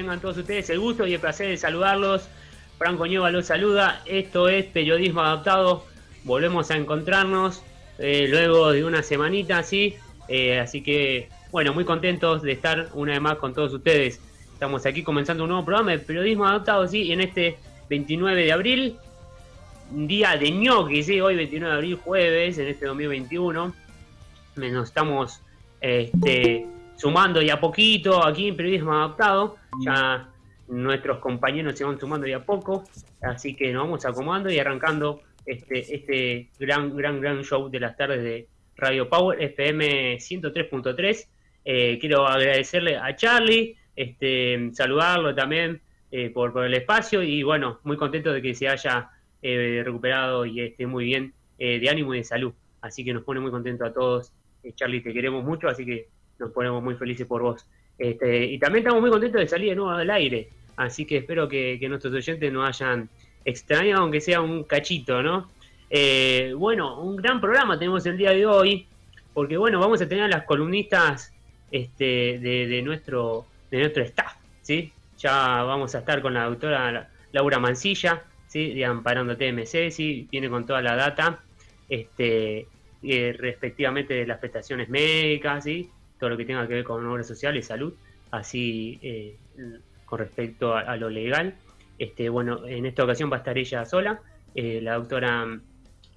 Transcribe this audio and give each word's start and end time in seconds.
Tengan 0.00 0.18
todos 0.18 0.38
ustedes 0.38 0.70
el 0.70 0.80
gusto 0.80 1.06
y 1.06 1.12
el 1.12 1.20
placer 1.20 1.48
de 1.48 1.58
saludarlos. 1.58 2.26
Franco 2.78 3.04
Ñeva 3.04 3.30
los 3.30 3.44
saluda. 3.44 4.00
Esto 4.06 4.48
es 4.48 4.64
Periodismo 4.64 5.20
Adaptado. 5.20 5.84
Volvemos 6.24 6.70
a 6.70 6.78
encontrarnos 6.78 7.62
eh, 7.98 8.26
luego 8.26 8.72
de 8.72 8.82
una 8.82 9.02
semanita 9.02 9.58
así. 9.58 9.96
Eh, 10.26 10.58
así 10.58 10.82
que, 10.82 11.28
bueno, 11.50 11.74
muy 11.74 11.84
contentos 11.84 12.40
de 12.40 12.52
estar 12.52 12.88
una 12.94 13.12
vez 13.12 13.20
más 13.20 13.36
con 13.36 13.52
todos 13.52 13.74
ustedes. 13.74 14.22
Estamos 14.54 14.86
aquí 14.86 15.02
comenzando 15.02 15.44
un 15.44 15.50
nuevo 15.50 15.66
programa 15.66 15.90
de 15.90 15.98
Periodismo 15.98 16.46
Adaptado, 16.46 16.88
sí, 16.88 17.12
en 17.12 17.20
este 17.20 17.58
29 17.90 18.42
de 18.42 18.52
abril. 18.52 18.96
Día 19.90 20.38
de 20.38 20.50
ñoqui, 20.50 21.02
sí, 21.02 21.20
hoy 21.20 21.36
29 21.36 21.72
de 21.72 21.76
abril, 21.76 21.96
jueves, 22.02 22.56
en 22.56 22.68
este 22.68 22.86
2021. 22.86 23.74
Nos 24.56 24.88
estamos 24.88 25.42
este, 25.82 26.66
sumando 27.00 27.40
ya 27.40 27.58
poquito 27.58 28.22
aquí 28.22 28.48
en 28.48 28.56
Periodismo 28.56 28.92
Adaptado. 28.92 29.56
Ya 29.82 30.28
nuestros 30.68 31.18
compañeros 31.18 31.76
se 31.76 31.84
van 31.84 31.98
sumando 31.98 32.26
ya 32.26 32.44
poco, 32.44 32.84
así 33.22 33.56
que 33.56 33.72
nos 33.72 33.84
vamos 33.84 34.04
acomodando 34.04 34.50
y 34.50 34.58
arrancando 34.58 35.22
este, 35.46 35.94
este 35.94 36.50
gran, 36.58 36.94
gran, 36.94 37.20
gran 37.20 37.42
show 37.42 37.70
de 37.70 37.80
las 37.80 37.96
tardes 37.96 38.22
de 38.22 38.48
Radio 38.76 39.08
Power 39.08 39.42
FM 39.42 40.16
103.3. 40.18 41.26
Eh, 41.64 41.98
quiero 41.98 42.26
agradecerle 42.26 42.96
a 42.96 43.16
Charlie, 43.16 43.76
este, 43.96 44.70
saludarlo 44.74 45.34
también 45.34 45.80
eh, 46.10 46.28
por, 46.30 46.52
por, 46.52 46.66
el 46.66 46.74
espacio 46.74 47.22
y 47.22 47.42
bueno, 47.42 47.80
muy 47.84 47.96
contento 47.96 48.30
de 48.30 48.42
que 48.42 48.54
se 48.54 48.68
haya 48.68 49.10
eh, 49.40 49.82
recuperado 49.84 50.44
y 50.44 50.60
esté 50.60 50.86
muy 50.86 51.06
bien 51.06 51.32
de 51.58 51.90
ánimo 51.90 52.14
y 52.14 52.18
de 52.18 52.24
salud. 52.24 52.54
Así 52.80 53.04
que 53.04 53.12
nos 53.12 53.22
pone 53.22 53.38
muy 53.38 53.50
contento 53.50 53.84
a 53.84 53.92
todos. 53.92 54.32
Charlie, 54.74 55.02
te 55.02 55.12
queremos 55.12 55.44
mucho, 55.44 55.68
así 55.68 55.84
que 55.84 56.08
nos 56.40 56.50
ponemos 56.50 56.82
muy 56.82 56.94
felices 56.94 57.26
por 57.26 57.42
vos. 57.42 57.66
Este, 57.98 58.44
y 58.46 58.58
también 58.58 58.82
estamos 58.82 59.02
muy 59.02 59.10
contentos 59.10 59.40
de 59.40 59.46
salir 59.46 59.70
de 59.70 59.76
nuevo 59.76 59.90
al 59.90 60.10
aire, 60.10 60.48
así 60.76 61.04
que 61.04 61.18
espero 61.18 61.48
que, 61.48 61.78
nuestros 61.88 62.14
oyentes 62.14 62.50
nos 62.50 62.66
hayan 62.66 63.10
extrañado, 63.44 64.02
aunque 64.02 64.20
sea 64.20 64.40
un 64.40 64.64
cachito, 64.64 65.22
¿no? 65.22 65.50
Eh, 65.90 66.54
bueno, 66.56 67.00
un 67.02 67.16
gran 67.16 67.40
programa 67.40 67.78
tenemos 67.78 68.06
el 68.06 68.16
día 68.16 68.30
de 68.30 68.46
hoy, 68.46 68.86
porque 69.34 69.56
bueno, 69.58 69.78
vamos 69.78 70.00
a 70.00 70.08
tener 70.08 70.24
a 70.24 70.28
las 70.28 70.44
columnistas 70.44 71.32
este, 71.70 72.38
de, 72.38 72.82
nuestro, 72.82 73.44
de 73.70 73.80
nuestro 73.80 74.02
staff, 74.04 74.34
¿sí? 74.62 74.92
Ya 75.18 75.62
vamos 75.62 75.94
a 75.94 75.98
estar 75.98 76.22
con 76.22 76.32
la 76.32 76.44
doctora 76.44 77.10
Laura 77.32 77.58
Mancilla, 77.58 78.22
¿sí? 78.46 78.72
De 78.72 78.84
Amparando 78.86 79.36
TMC, 79.36 79.90
¿sí? 79.90 80.26
Viene 80.30 80.48
con 80.48 80.64
toda 80.64 80.80
la 80.80 80.96
data, 80.96 81.40
este, 81.88 82.66
eh, 83.02 83.36
respectivamente 83.38 84.14
de 84.14 84.26
las 84.26 84.38
prestaciones 84.38 84.88
médicas, 84.88 85.64
¿sí? 85.64 85.90
Todo 86.20 86.30
lo 86.30 86.36
que 86.36 86.44
tenga 86.44 86.68
que 86.68 86.74
ver 86.74 86.84
con 86.84 87.04
obras 87.06 87.26
sociales, 87.26 87.66
salud, 87.66 87.92
así 88.30 88.98
eh, 89.02 89.36
con 90.04 90.18
respecto 90.18 90.74
a, 90.74 90.96
lo 90.96 91.08
legal. 91.08 91.54
Este, 91.98 92.28
bueno, 92.28 92.66
en 92.66 92.86
esta 92.86 93.04
ocasión 93.04 93.30
va 93.32 93.36
a 93.36 93.38
estar 93.38 93.56
ella 93.56 93.84
sola. 93.84 94.20
Eh, 94.54 94.80
la 94.82 94.94
doctora 94.94 95.58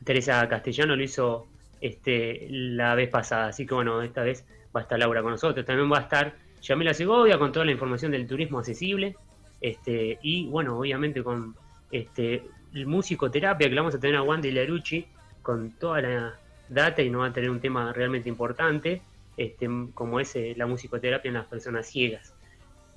Teresa 0.03 0.47
Castellano 0.49 0.95
lo 0.95 1.03
hizo 1.03 1.47
este, 1.81 2.47
la 2.49 2.95
vez 2.95 3.09
pasada, 3.09 3.47
así 3.47 3.65
que 3.65 3.73
bueno, 3.73 4.01
esta 4.01 4.23
vez 4.23 4.45
va 4.75 4.81
a 4.81 4.83
estar 4.83 4.99
Laura 4.99 5.21
con 5.21 5.31
nosotros. 5.31 5.65
También 5.65 5.91
va 5.91 5.99
a 5.99 6.01
estar 6.01 6.33
Yamila 6.61 6.93
Segovia 6.93 7.37
con 7.37 7.51
toda 7.51 7.65
la 7.65 7.71
información 7.71 8.11
del 8.11 8.27
turismo 8.27 8.59
accesible. 8.59 9.15
Este, 9.61 10.19
y 10.21 10.47
bueno, 10.47 10.77
obviamente 10.77 11.23
con 11.23 11.55
este, 11.91 12.43
el 12.73 12.87
musicoterapia 12.87 13.69
que 13.69 13.75
la 13.75 13.81
vamos 13.81 13.95
a 13.95 13.99
tener 13.99 14.17
a 14.17 14.23
Wandy 14.23 14.51
Larucci 14.51 15.05
con 15.41 15.71
toda 15.71 16.01
la 16.01 16.33
data 16.67 17.01
y 17.01 17.09
nos 17.09 17.21
va 17.21 17.27
a 17.27 17.33
tener 17.33 17.49
un 17.49 17.59
tema 17.59 17.93
realmente 17.93 18.27
importante 18.27 19.01
este, 19.37 19.67
como 19.93 20.19
es 20.19 20.35
eh, 20.35 20.53
la 20.57 20.67
musicoterapia 20.67 21.29
en 21.29 21.35
las 21.35 21.45
personas 21.45 21.87
ciegas. 21.87 22.33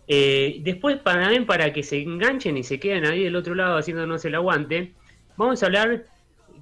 Eh, 0.08 0.58
después, 0.60 0.97
para, 0.98 1.72
que 1.72 1.82
se 1.82 2.00
enganchen 2.00 2.56
y 2.56 2.62
se 2.62 2.78
queden 2.78 3.06
ahí 3.06 3.24
del 3.24 3.36
otro 3.36 3.54
lado 3.54 3.76
haciéndonos 3.76 4.24
el 4.24 4.34
aguante, 4.34 4.92
vamos 5.36 5.62
a 5.62 5.66
hablar 5.66 6.04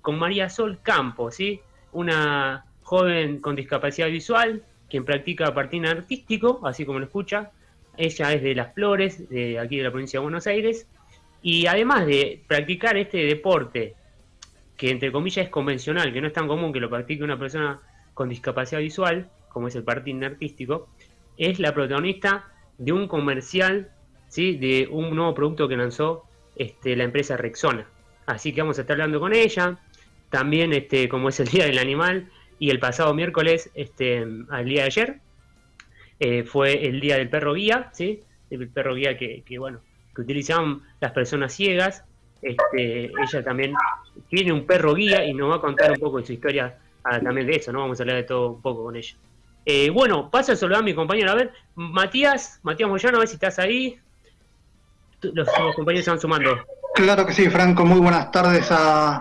con 0.01 0.19
María 0.19 0.49
Sol 0.49 0.79
Campos, 0.83 1.37
¿sí? 1.37 1.61
una 1.93 2.65
joven 2.83 3.41
con 3.41 3.57
discapacidad 3.57 4.09
visual, 4.09 4.63
quien 4.89 5.05
practica 5.05 5.53
patín 5.55 5.87
artístico, 5.87 6.61
así 6.65 6.85
como 6.85 6.99
lo 6.99 7.07
escucha. 7.07 7.51
Ella 7.97 8.33
es 8.33 8.43
de 8.43 8.55
Las 8.55 8.75
Flores, 8.75 9.29
de 9.29 9.59
aquí 9.59 9.79
de 9.79 9.85
la 9.85 9.91
provincia 9.91 10.19
de 10.19 10.23
Buenos 10.23 10.47
Aires, 10.47 10.87
y 11.43 11.67
además 11.67 12.07
de 12.07 12.43
practicar 12.47 12.97
este 12.97 13.19
deporte, 13.19 13.95
que 14.77 14.91
entre 14.91 15.13
comillas 15.13 15.45
es 15.45 15.51
convencional, 15.51 16.13
que 16.13 16.21
no 16.21 16.27
es 16.27 16.33
tan 16.33 16.49
común 16.49 16.73
que 16.73 16.81
lo 16.81 16.91
practique 16.91 17.23
una 17.23 17.39
persona 17.39 17.81
con 18.15 18.29
discapacidad 18.29 18.81
visual, 18.81 19.29
como 19.55 19.69
es 19.69 19.77
el 19.77 19.85
patín 19.85 20.23
artístico, 20.23 20.89
es 21.39 21.59
la 21.59 21.73
protagonista 21.73 22.53
de 22.77 22.93
un 22.93 23.09
comercial, 23.09 23.91
¿sí? 24.29 24.59
de 24.59 24.89
un 24.91 25.17
nuevo 25.17 25.35
producto 25.35 25.67
que 25.69 25.77
lanzó 25.77 26.25
este, 26.57 26.95
la 26.97 27.05
empresa 27.05 27.39
Rexona. 27.39 27.87
Así 28.27 28.53
que 28.53 28.61
vamos 28.61 28.77
a 28.79 28.83
estar 28.83 28.95
hablando 28.95 29.21
con 29.21 29.33
ella. 29.33 29.79
También, 30.29 30.75
este, 30.75 31.09
como 31.09 31.31
es 31.31 31.41
el 31.41 31.49
Día 31.49 31.65
del 31.65 31.79
Animal, 31.79 32.29
y 32.59 32.71
el 32.71 32.79
pasado 32.79 33.15
miércoles, 33.15 33.71
este, 33.75 34.27
al 34.51 34.65
día 34.67 34.83
de 34.83 34.87
ayer, 34.87 35.21
eh, 36.21 36.45
fue 36.45 36.87
el 36.87 37.01
Día 37.01 37.17
del 37.17 37.31
Perro 37.31 37.55
Guía, 37.55 37.91
¿sí? 37.93 38.23
el 38.51 38.69
perro 38.69 38.95
guía 38.95 39.17
que, 39.17 39.43
bueno, 39.59 39.81
que 40.15 40.23
utilizaban 40.23 40.83
las 41.01 41.13
personas 41.13 41.53
ciegas. 41.53 42.05
Este, 42.43 43.07
ella 43.07 43.43
también 43.43 43.75
tiene 44.29 44.53
un 44.53 44.67
perro 44.67 44.95
guía 44.95 45.25
y 45.25 45.33
nos 45.33 45.51
va 45.51 45.57
a 45.57 45.61
contar 45.61 45.91
un 45.93 45.99
poco 45.99 46.19
de 46.19 46.27
su 46.27 46.33
historia 46.35 46.79
ah, 47.03 47.19
también 47.21 47.47
de 47.47 47.57
eso, 47.57 47.73
¿no? 47.73 47.81
Vamos 47.81 47.99
a 47.99 48.03
hablar 48.03 48.17
de 48.17 48.25
todo 48.25 48.51
un 48.51 48.63
poco 48.63 48.85
con 48.85 48.97
ella. 48.97 49.17
Eh, 49.67 49.91
bueno, 49.91 50.31
paso 50.31 50.53
a 50.53 50.57
saludar 50.57 50.81
a 50.81 50.85
mi 50.85 50.95
compañero. 50.95 51.31
A 51.31 51.35
ver, 51.35 51.53
Matías, 51.75 52.61
Matías 52.63 52.89
Moyano, 52.89 53.17
a 53.17 53.21
ver 53.21 53.29
si 53.29 53.35
estás 53.35 53.59
ahí. 53.59 53.99
Los, 55.23 55.49
compañeros 55.75 56.05
se 56.05 56.11
van 56.11 56.21
sumando. 56.21 56.57
Claro 56.95 57.25
que 57.25 57.33
sí, 57.33 57.49
Franco. 57.49 57.85
Muy 57.85 58.01
buenas 58.01 58.31
tardes 58.31 58.71
a, 58.71 59.21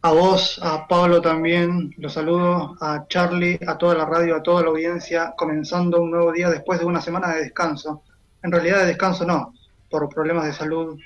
a 0.00 0.12
vos, 0.12 0.58
a 0.62 0.88
Pablo 0.88 1.20
también. 1.20 1.94
Los 1.98 2.14
saludo, 2.14 2.76
a 2.80 3.06
Charlie, 3.08 3.60
a 3.66 3.76
toda 3.76 3.94
la 3.94 4.06
radio, 4.06 4.36
a 4.36 4.42
toda 4.42 4.62
la 4.62 4.68
audiencia. 4.68 5.34
Comenzando 5.36 6.00
un 6.00 6.10
nuevo 6.10 6.32
día 6.32 6.48
después 6.48 6.80
de 6.80 6.86
una 6.86 7.02
semana 7.02 7.34
de 7.34 7.42
descanso. 7.42 8.02
En 8.42 8.52
realidad 8.52 8.80
de 8.80 8.86
descanso 8.86 9.26
no, 9.26 9.54
por 9.90 10.08
problemas 10.08 10.46
de 10.46 10.52
salud 10.52 10.98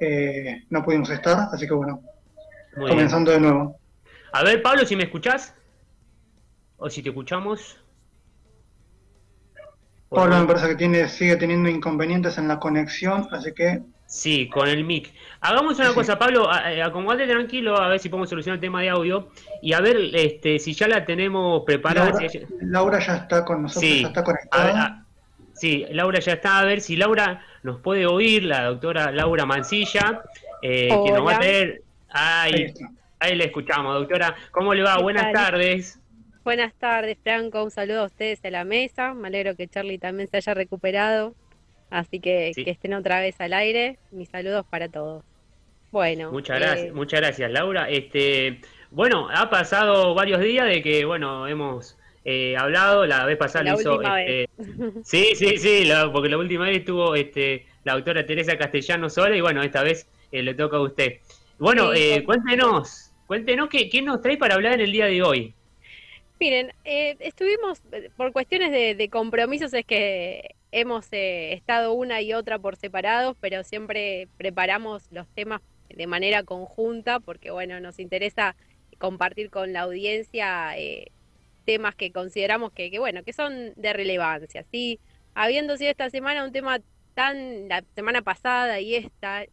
eh, 0.00 0.64
no 0.70 0.82
pudimos 0.82 1.10
estar, 1.10 1.48
así 1.52 1.66
que 1.66 1.74
bueno, 1.74 2.00
comenzando 2.74 3.30
de 3.30 3.40
nuevo. 3.40 3.76
A 4.32 4.42
ver, 4.42 4.62
Pablo, 4.62 4.86
si 4.86 4.96
me 4.96 5.04
escuchás 5.04 5.54
o 6.78 6.88
si 6.88 7.02
te 7.02 7.10
escuchamos. 7.10 7.76
Pablo 10.10 10.40
me 10.40 10.46
parece 10.46 10.68
que 10.68 10.74
tiene, 10.74 11.08
sigue 11.08 11.36
teniendo 11.36 11.68
inconvenientes 11.68 12.36
en 12.36 12.48
la 12.48 12.58
conexión, 12.58 13.28
así 13.30 13.52
que... 13.54 13.80
Sí, 14.06 14.48
con 14.48 14.68
el 14.68 14.82
mic. 14.82 15.12
Hagamos 15.40 15.78
una 15.78 15.94
cosa, 15.94 16.18
Pablo, 16.18 16.50
acomodate 16.50 17.28
tranquilo, 17.28 17.80
a 17.80 17.86
ver 17.86 18.00
si 18.00 18.08
podemos 18.08 18.28
solucionar 18.28 18.56
el 18.56 18.60
tema 18.60 18.82
de 18.82 18.88
audio 18.88 19.28
y 19.62 19.72
a 19.72 19.80
ver 19.80 19.96
este, 20.14 20.58
si 20.58 20.74
ya 20.74 20.88
la 20.88 21.04
tenemos 21.04 21.62
preparada. 21.64 22.18
Laura, 22.60 22.98
ya 22.98 23.16
está 23.18 23.44
con 23.44 23.62
nosotros, 23.62 24.00
ya 24.00 24.08
está 24.08 24.24
conectada. 24.24 25.04
sí, 25.52 25.86
Laura 25.92 26.18
ya 26.18 26.32
está, 26.32 26.58
a 26.58 26.64
ver 26.64 26.80
si 26.80 26.96
Laura 26.96 27.44
nos 27.62 27.80
puede 27.80 28.06
oír, 28.06 28.42
la 28.42 28.64
doctora 28.64 29.12
Laura 29.12 29.46
Mancilla, 29.46 30.22
eh, 30.60 30.88
que 30.88 31.12
nos 31.12 31.24
va 31.24 31.36
a 31.36 31.38
tener... 31.38 31.82
Ahí, 32.12 32.74
ahí 33.20 33.36
le 33.36 33.44
escuchamos, 33.44 33.94
doctora. 33.94 34.34
¿Cómo 34.50 34.74
le 34.74 34.82
va? 34.82 34.98
Buenas 34.98 35.32
tardes. 35.32 35.99
Buenas 36.50 36.74
tardes, 36.74 37.16
Franco. 37.22 37.62
Un 37.62 37.70
saludo 37.70 38.00
a 38.00 38.06
ustedes 38.06 38.44
a 38.44 38.50
la 38.50 38.64
mesa. 38.64 39.14
Me 39.14 39.28
alegro 39.28 39.54
que 39.54 39.68
Charlie 39.68 39.98
también 39.98 40.28
se 40.28 40.38
haya 40.38 40.52
recuperado. 40.52 41.32
Así 41.90 42.18
que 42.18 42.50
que 42.56 42.72
estén 42.72 42.92
otra 42.92 43.20
vez 43.20 43.40
al 43.40 43.52
aire. 43.52 44.00
Mis 44.10 44.30
saludos 44.30 44.66
para 44.68 44.88
todos. 44.88 45.22
Bueno. 45.92 46.32
Muchas 46.32 46.58
gracias, 46.58 46.88
eh, 46.88 46.92
muchas 46.92 47.20
gracias, 47.20 47.52
Laura. 47.52 47.88
Este, 47.88 48.60
bueno, 48.90 49.28
ha 49.32 49.48
pasado 49.48 50.12
varios 50.12 50.40
días 50.40 50.66
de 50.66 50.82
que, 50.82 51.04
bueno, 51.04 51.46
hemos 51.46 51.96
eh, 52.24 52.56
hablado. 52.56 53.06
La 53.06 53.24
vez 53.26 53.36
pasada 53.36 53.70
lo 53.70 53.80
hizo. 53.80 54.02
Este, 54.02 54.50
sí, 55.04 55.36
sí, 55.36 55.56
sí, 55.56 55.88
porque 56.12 56.30
la 56.30 56.38
última 56.38 56.64
vez 56.64 56.78
estuvo 56.78 57.14
este, 57.14 57.64
la 57.84 57.92
doctora 57.92 58.26
Teresa 58.26 58.58
Castellano 58.58 59.08
sola 59.08 59.36
y 59.36 59.40
bueno, 59.40 59.62
esta 59.62 59.84
vez 59.84 60.08
eh, 60.32 60.42
le 60.42 60.54
toca 60.54 60.78
a 60.78 60.80
usted. 60.80 61.20
Bueno, 61.60 61.90
cuéntenos, 62.24 63.12
cuéntenos 63.28 63.68
qué, 63.68 63.88
qué 63.88 64.02
nos 64.02 64.20
trae 64.20 64.36
para 64.36 64.56
hablar 64.56 64.72
en 64.72 64.80
el 64.80 64.90
día 64.90 65.06
de 65.06 65.22
hoy. 65.22 65.54
Miren, 66.40 66.72
eh, 66.86 67.16
estuvimos, 67.20 67.82
eh, 67.92 68.08
por 68.16 68.32
cuestiones 68.32 68.72
de, 68.72 69.08
compromisos, 69.10 69.74
es 69.74 69.84
que 69.84 70.54
hemos 70.72 71.06
eh, 71.12 71.52
estado 71.52 71.92
una 71.92 72.22
y 72.22 72.32
otra 72.32 72.58
por 72.58 72.76
separados, 72.76 73.36
pero 73.40 73.62
siempre 73.62 74.26
preparamos 74.38 75.02
los 75.10 75.28
temas 75.28 75.60
de 75.90 76.06
manera 76.06 76.42
conjunta, 76.42 77.20
porque 77.20 77.50
bueno, 77.50 77.78
nos 77.80 77.98
interesa 77.98 78.56
compartir 78.96 79.50
con 79.50 79.74
la 79.74 79.82
audiencia 79.82 80.74
temas 81.66 81.94
que 81.94 82.10
consideramos 82.10 82.72
que, 82.72 82.98
bueno, 82.98 83.22
que 83.22 83.34
son 83.34 83.74
de 83.76 83.92
relevancia. 83.92 84.64
Sí, 84.72 84.98
habiendo 85.34 85.76
sido 85.76 85.90
esta 85.90 86.08
semana 86.08 86.42
un 86.42 86.52
tema 86.52 86.80
tan, 87.12 87.68
la 87.68 87.84
semana 87.94 88.22
pasada 88.22 88.80
y 88.80 88.94
esta, 88.94 89.44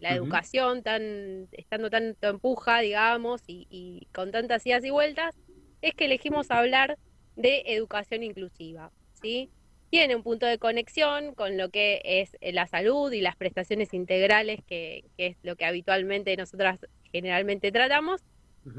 la 0.00 0.10
educación, 0.10 0.82
tan, 0.82 1.46
estando 1.52 1.88
tanto 1.88 2.28
empuja, 2.28 2.80
digamos, 2.80 3.42
y, 3.46 3.68
y 3.70 4.08
con 4.12 4.32
tantas 4.32 4.66
idas 4.66 4.84
y 4.84 4.90
vueltas, 4.90 5.36
es 5.82 5.94
que 5.94 6.06
elegimos 6.06 6.50
hablar 6.50 6.96
de 7.36 7.62
educación 7.66 8.22
inclusiva, 8.22 8.90
¿sí? 9.20 9.50
tiene 9.92 10.16
un 10.16 10.22
punto 10.22 10.46
de 10.46 10.56
conexión 10.56 11.34
con 11.34 11.58
lo 11.58 11.68
que 11.68 12.00
es 12.02 12.34
eh, 12.40 12.50
la 12.52 12.66
salud 12.66 13.12
y 13.12 13.20
las 13.20 13.36
prestaciones 13.36 13.92
integrales, 13.92 14.64
que, 14.66 15.04
es 15.18 15.36
lo 15.42 15.54
que 15.54 15.66
habitualmente 15.66 16.34
nosotras 16.34 16.78
generalmente 17.12 17.70
tratamos. 17.70 18.22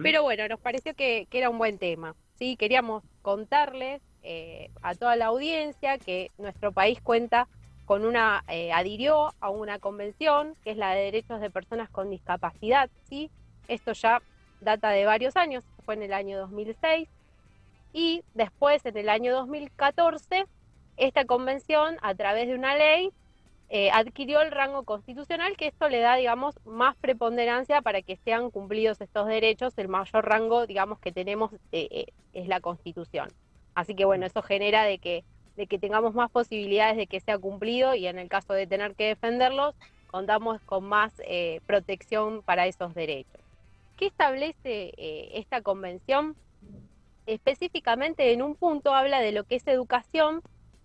Pero 0.02 0.24
bueno, 0.24 0.48
nos 0.48 0.60
pareció 0.60 0.96
que, 0.96 1.28
era 1.30 1.52
un 1.52 1.60
buen 1.60 1.78
tema. 1.78 2.16
¿sí? 2.40 2.56
Queríamos 2.58 3.04
contarles 3.22 4.02
eh, 4.24 4.72
a 4.82 4.96
toda 4.96 5.16
la 5.16 5.26
audiencia 5.26 6.00
que 6.00 6.32
nuestro 6.40 6.72
país 6.72 7.00
cuenta 7.00 7.48
con 7.86 8.06
una, 8.06 8.44
eh, 8.48 8.72
adhirió 8.72 9.36
a 9.40 9.52
una 9.52 9.78
convención 9.78 10.56
que 10.64 10.72
es 10.72 10.78
la 10.78 10.96
de 10.96 11.04
derechos 11.04 11.42
de 11.42 11.52
personas 11.52 11.92
con 11.92 12.10
discapacidad. 12.10 12.90
¿sí? 13.08 13.30
Esto 13.68 13.94
ya 13.94 14.24
data 14.64 14.90
de 14.90 15.06
varios 15.06 15.36
años, 15.36 15.64
fue 15.86 15.96
en 15.96 16.04
el 16.04 16.14
año 16.14 16.40
2006. 16.40 17.08
Y 17.94 18.24
después, 18.34 18.86
en 18.86 18.98
el 18.98 19.10
año 19.10 19.34
2014, 19.34 20.46
esta 20.98 21.26
convención, 21.26 21.98
a 22.02 22.16
través 22.16 22.48
de 22.48 22.56
una 22.56 22.76
ley, 22.76 23.12
eh, 23.76 23.90
adquirió 23.92 24.42
el 24.42 24.52
rango 24.52 24.84
constitucional, 24.84 25.58
que 25.58 25.68
esto 25.68 25.90
le 25.90 26.00
da, 26.00 26.16
digamos, 26.16 26.56
más 26.66 26.96
preponderancia 26.98 27.82
para 27.82 28.02
que 28.02 28.18
sean 28.18 28.52
cumplidos 28.52 29.02
estos 29.02 29.28
derechos. 29.28 29.74
El 29.78 29.88
mayor 29.88 30.28
rango, 30.28 30.68
digamos, 30.68 31.00
que 31.00 31.12
tenemos 31.12 31.52
eh, 31.72 31.88
eh, 31.90 32.06
es 32.34 32.48
la 32.48 32.60
Constitución. 32.60 33.30
Así 33.74 33.96
que, 33.96 34.06
bueno, 34.06 34.26
eso 34.28 34.44
genera 34.44 34.84
de 34.84 35.00
que, 35.00 35.24
de 35.56 35.66
que 35.66 35.80
tengamos 35.80 36.14
más 36.14 36.30
posibilidades 36.30 36.98
de 36.98 37.08
que 37.08 37.20
sea 37.20 37.40
cumplido 37.40 37.96
y 37.96 38.06
en 38.06 38.20
el 38.20 38.30
caso 38.30 38.54
de 38.54 38.68
tener 38.68 38.94
que 38.94 39.08
defenderlos, 39.08 39.74
contamos 40.08 40.62
con 40.62 40.84
más 40.84 41.12
protección 41.66 42.44
para 42.44 42.68
esos 42.68 42.94
derechos. 42.94 43.43
¿Qué 43.98 44.08
establece 44.08 44.94
esta 45.38 45.62
convención? 45.62 46.36
Específicamente 47.26 48.34
en 48.34 48.42
un 48.42 48.56
punto 48.56 48.94
habla 48.94 49.20
de 49.20 49.32
lo 49.32 49.44
que 49.46 49.56
es 49.56 49.68
educación 49.68 50.42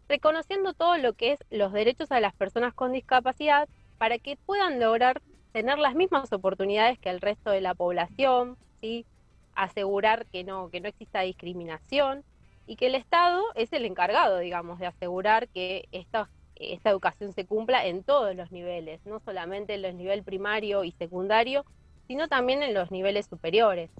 reconociendo 0.08 0.72
todo 0.72 0.96
lo 0.96 1.12
que 1.12 1.32
es 1.32 1.38
los 1.50 1.72
derechos 1.72 2.10
a 2.10 2.20
las 2.20 2.34
personas 2.34 2.74
con 2.74 2.92
discapacidad 2.92 3.68
para 3.98 4.18
que 4.18 4.36
puedan 4.36 4.80
lograr 4.80 5.20
tener 5.52 5.78
las 5.78 5.94
mismas 5.94 6.32
oportunidades 6.32 6.98
que 6.98 7.10
el 7.10 7.20
resto 7.20 7.50
de 7.50 7.60
la 7.60 7.74
población, 7.74 8.56
¿sí? 8.80 9.04
asegurar 9.54 10.26
que 10.26 10.44
no, 10.44 10.70
que 10.70 10.80
no 10.80 10.88
exista 10.88 11.20
discriminación 11.20 12.24
y 12.66 12.76
que 12.76 12.86
el 12.86 12.94
Estado 12.94 13.42
es 13.54 13.72
el 13.72 13.84
encargado, 13.84 14.38
digamos, 14.38 14.78
de 14.78 14.86
asegurar 14.86 15.48
que 15.48 15.88
esta, 15.90 16.30
esta 16.54 16.90
educación 16.90 17.32
se 17.32 17.44
cumpla 17.44 17.86
en 17.86 18.04
todos 18.04 18.36
los 18.36 18.52
niveles, 18.52 19.04
no 19.04 19.20
solamente 19.20 19.74
en 19.74 19.82
los 19.82 19.94
niveles 19.94 20.24
primario 20.24 20.84
y 20.84 20.92
secundario, 20.92 21.64
sino 22.08 22.26
también 22.26 22.62
en 22.64 22.74
los 22.74 22.90
niveles 22.90 23.26
superiores, 23.26 23.90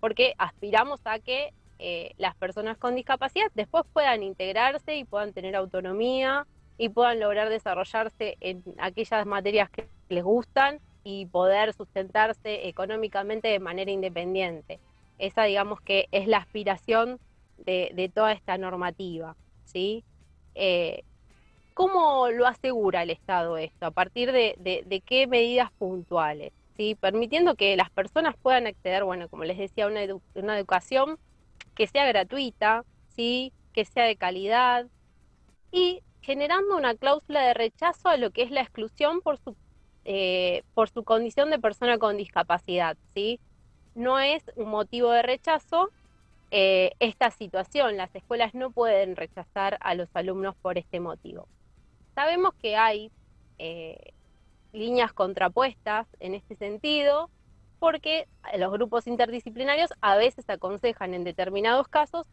porque 0.00 0.34
aspiramos 0.38 1.00
a 1.04 1.20
que 1.20 1.52
eh, 1.78 2.14
las 2.18 2.34
personas 2.34 2.76
con 2.76 2.96
discapacidad 2.96 3.52
después 3.54 3.84
puedan 3.92 4.24
integrarse 4.24 4.96
y 4.96 5.04
puedan 5.04 5.32
tener 5.32 5.54
autonomía 5.54 6.46
y 6.76 6.88
puedan 6.88 7.20
lograr 7.20 7.48
desarrollarse 7.50 8.36
en 8.40 8.64
aquellas 8.78 9.24
materias 9.26 9.70
que 9.70 9.88
les 10.08 10.24
gustan 10.24 10.80
y 11.04 11.26
poder 11.26 11.72
sustentarse 11.72 12.68
económicamente 12.68 13.48
de 13.48 13.60
manera 13.60 13.90
independiente. 13.90 14.80
Esa 15.18 15.44
digamos 15.44 15.80
que 15.80 16.08
es 16.10 16.26
la 16.26 16.38
aspiración 16.38 17.20
de, 17.58 18.10
toda 18.14 18.32
esta 18.32 18.58
normativa. 18.58 19.36
¿sí? 19.64 20.04
Eh, 20.54 21.04
¿Cómo 21.74 22.28
lo 22.30 22.46
asegura 22.46 23.02
el 23.04 23.10
Estado 23.10 23.56
esto? 23.56 23.86
¿A 23.86 23.90
partir 23.90 24.32
de, 24.32 25.02
qué 25.06 25.26
medidas 25.26 25.70
puntuales? 25.72 26.52
Permitiendo 27.00 27.56
que 27.56 27.76
las 27.76 27.90
personas 27.90 28.36
puedan 28.40 28.66
acceder, 28.66 29.04
bueno, 29.04 29.28
como 29.28 29.44
les 29.44 29.58
decía, 29.58 29.84
a 29.84 29.88
una, 29.88 30.00
una 30.34 30.56
educación 30.56 31.18
que 31.74 31.86
sea 31.86 32.06
gratuita, 32.06 32.84
¿sí? 33.08 33.52
que 33.72 33.84
sea 33.84 34.04
de 34.04 34.16
calidad 34.16 34.86
y 35.70 36.02
generando 36.22 36.76
una 36.76 36.94
cláusula 36.94 37.40
de 37.42 37.54
rechazo 37.54 38.08
a 38.08 38.16
lo 38.16 38.30
que 38.30 38.42
es 38.42 38.50
la 38.50 38.60
exclusión 38.60 39.20
por 39.20 39.38
su, 39.38 39.56
eh, 40.04 40.62
por 40.74 40.88
su 40.88 41.04
condición 41.04 41.50
de 41.50 41.58
persona 41.58 41.98
con 41.98 42.16
discapacidad. 42.16 42.96
¿sí? 43.14 43.40
No 43.94 44.18
es 44.18 44.44
un 44.56 44.68
motivo 44.68 45.10
de 45.10 45.22
rechazo 45.22 45.90
eh, 46.50 46.92
esta 47.00 47.30
situación. 47.30 47.96
Las 47.96 48.14
escuelas 48.14 48.54
no 48.54 48.70
pueden 48.70 49.16
rechazar 49.16 49.78
a 49.80 49.94
los 49.94 50.08
alumnos 50.14 50.54
por 50.56 50.78
este 50.78 51.00
motivo. 51.00 51.48
Sabemos 52.14 52.54
que 52.54 52.76
hay 52.76 53.10
eh, 53.58 54.12
líneas 54.72 55.12
contrapuestas 55.12 56.06
en 56.20 56.34
este 56.34 56.56
sentido, 56.56 57.30
porque 57.78 58.26
los 58.56 58.72
grupos 58.72 59.06
interdisciplinarios 59.06 59.90
a 60.00 60.16
veces 60.16 60.48
aconsejan 60.48 61.14
en 61.14 61.24
determinados 61.24 61.88
casos 61.88 62.26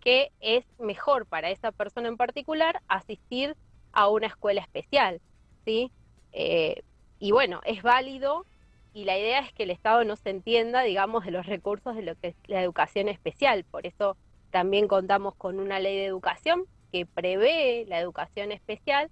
que 0.00 0.30
es 0.40 0.64
mejor 0.78 1.26
para 1.26 1.50
esa 1.50 1.72
persona 1.72 2.08
en 2.08 2.16
particular 2.16 2.80
asistir 2.88 3.56
a 3.92 4.08
una 4.08 4.26
escuela 4.26 4.60
especial, 4.60 5.20
¿sí? 5.64 5.90
Eh, 6.32 6.82
y 7.18 7.32
bueno, 7.32 7.60
es 7.64 7.82
válido 7.82 8.46
y 8.92 9.04
la 9.04 9.18
idea 9.18 9.40
es 9.40 9.52
que 9.52 9.64
el 9.64 9.70
Estado 9.70 10.04
no 10.04 10.16
se 10.16 10.30
entienda, 10.30 10.82
digamos, 10.82 11.24
de 11.24 11.30
los 11.30 11.46
recursos 11.46 11.94
de 11.94 12.02
lo 12.02 12.14
que 12.16 12.28
es 12.28 12.36
la 12.46 12.62
educación 12.62 13.08
especial. 13.08 13.64
Por 13.64 13.86
eso 13.86 14.16
también 14.50 14.88
contamos 14.88 15.34
con 15.36 15.60
una 15.60 15.78
ley 15.78 15.96
de 15.96 16.06
educación 16.06 16.64
que 16.92 17.06
prevé 17.06 17.84
la 17.86 18.00
educación 18.00 18.52
especial 18.52 19.10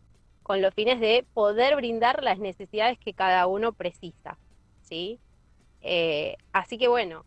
con 0.48 0.62
los 0.62 0.72
fines 0.72 0.98
de 0.98 1.26
poder 1.34 1.76
brindar 1.76 2.24
las 2.24 2.38
necesidades 2.38 2.98
que 2.98 3.12
cada 3.12 3.46
uno 3.46 3.74
precisa, 3.74 4.38
¿sí? 4.80 5.20
Eh, 5.82 6.38
así 6.54 6.78
que 6.78 6.88
bueno, 6.88 7.26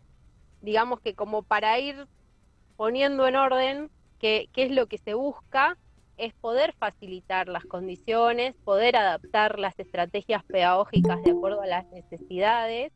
digamos 0.60 0.98
que 0.98 1.14
como 1.14 1.44
para 1.44 1.78
ir 1.78 2.08
poniendo 2.76 3.28
en 3.28 3.36
orden 3.36 3.90
qué, 4.18 4.48
es 4.56 4.72
lo 4.72 4.88
que 4.88 4.98
se 4.98 5.14
busca, 5.14 5.78
es 6.16 6.34
poder 6.34 6.74
facilitar 6.80 7.46
las 7.46 7.64
condiciones, 7.64 8.56
poder 8.64 8.96
adaptar 8.96 9.60
las 9.60 9.78
estrategias 9.78 10.42
pedagógicas 10.42 11.22
de 11.22 11.30
acuerdo 11.30 11.62
a 11.62 11.66
las 11.66 11.86
necesidades 11.92 12.90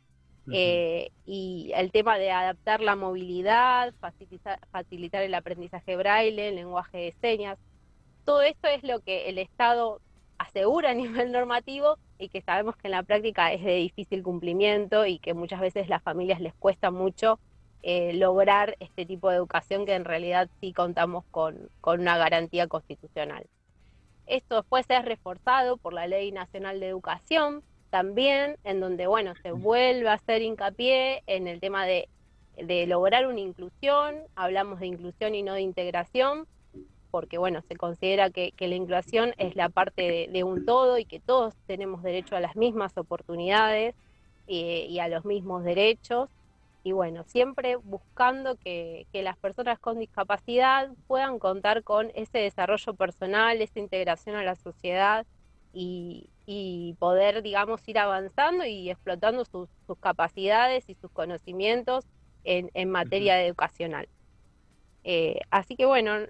eh, 0.50 1.12
y 1.24 1.70
el 1.76 1.92
tema 1.92 2.18
de 2.18 2.32
adaptar 2.32 2.80
la 2.80 2.96
movilidad, 2.96 3.94
facilitar, 4.00 4.58
facilitar 4.72 5.22
el 5.22 5.34
aprendizaje 5.34 5.94
braille, 5.94 6.48
el 6.48 6.56
lenguaje 6.56 6.98
de 6.98 7.14
señas. 7.20 7.60
Todo 8.24 8.42
esto 8.42 8.66
es 8.66 8.82
lo 8.82 8.98
que 9.02 9.28
el 9.28 9.38
Estado 9.38 10.00
asegura 10.38 10.90
a 10.90 10.94
nivel 10.94 11.32
normativo 11.32 11.98
y 12.18 12.28
que 12.28 12.42
sabemos 12.42 12.76
que 12.76 12.88
en 12.88 12.92
la 12.92 13.02
práctica 13.02 13.52
es 13.52 13.62
de 13.64 13.76
difícil 13.76 14.22
cumplimiento 14.22 15.06
y 15.06 15.18
que 15.18 15.34
muchas 15.34 15.60
veces 15.60 15.88
las 15.88 16.02
familias 16.02 16.40
les 16.40 16.54
cuesta 16.54 16.90
mucho 16.90 17.38
eh, 17.82 18.12
lograr 18.14 18.76
este 18.80 19.06
tipo 19.06 19.30
de 19.30 19.36
educación 19.36 19.86
que 19.86 19.94
en 19.94 20.04
realidad 20.04 20.48
sí 20.60 20.72
contamos 20.72 21.24
con, 21.30 21.68
con 21.80 22.00
una 22.00 22.16
garantía 22.18 22.66
constitucional. 22.66 23.46
Esto 24.26 24.64
puede 24.64 24.84
ser 24.84 25.04
reforzado 25.04 25.76
por 25.76 25.92
la 25.92 26.06
Ley 26.06 26.32
Nacional 26.32 26.80
de 26.80 26.88
Educación 26.88 27.62
también, 27.90 28.56
en 28.64 28.80
donde 28.80 29.06
bueno, 29.06 29.34
se 29.42 29.52
vuelve 29.52 30.08
a 30.08 30.14
hacer 30.14 30.42
hincapié 30.42 31.22
en 31.26 31.46
el 31.46 31.60
tema 31.60 31.86
de, 31.86 32.08
de 32.56 32.86
lograr 32.86 33.26
una 33.26 33.40
inclusión, 33.40 34.16
hablamos 34.34 34.80
de 34.80 34.86
inclusión 34.86 35.34
y 35.34 35.42
no 35.42 35.54
de 35.54 35.60
integración, 35.60 36.48
porque 37.16 37.38
bueno, 37.38 37.62
se 37.62 37.76
considera 37.76 38.28
que, 38.28 38.52
la 38.58 38.74
inclusión 38.74 39.32
es 39.38 39.56
la 39.56 39.70
parte 39.70 40.28
de, 40.30 40.44
un 40.44 40.66
todo 40.66 40.98
y 40.98 41.06
que 41.06 41.18
todos 41.18 41.54
tenemos 41.66 42.02
derecho 42.02 42.36
a 42.36 42.40
las 42.40 42.56
mismas 42.56 42.98
oportunidades 42.98 43.94
eh, 44.48 44.86
y 44.86 44.98
a 44.98 45.08
los 45.08 45.24
mismos 45.24 45.64
derechos. 45.64 46.28
Y 46.82 46.92
bueno, 46.92 47.24
siempre 47.24 47.76
buscando 47.76 48.56
que, 48.56 49.06
las 49.14 49.38
personas 49.38 49.78
con 49.78 49.98
discapacidad 49.98 50.90
puedan 51.06 51.38
contar 51.38 51.84
con 51.84 52.12
ese 52.14 52.36
desarrollo 52.36 52.92
personal, 52.92 53.62
esa 53.62 53.78
integración 53.78 54.36
a 54.36 54.42
la 54.42 54.54
sociedad 54.54 55.24
y, 55.72 56.28
poder, 56.98 57.40
digamos, 57.40 57.80
ir 57.88 57.98
avanzando 57.98 58.66
y 58.66 58.90
explotando 58.90 59.46
sus, 59.46 59.70
capacidades 60.00 60.84
y 60.90 60.94
sus 60.96 61.10
conocimientos 61.12 62.04
en, 62.44 62.90
materia 62.90 63.42
educacional. 63.42 64.06
Eh, 65.02 65.40
así 65.50 65.76
que 65.76 65.86
bueno, 65.86 66.26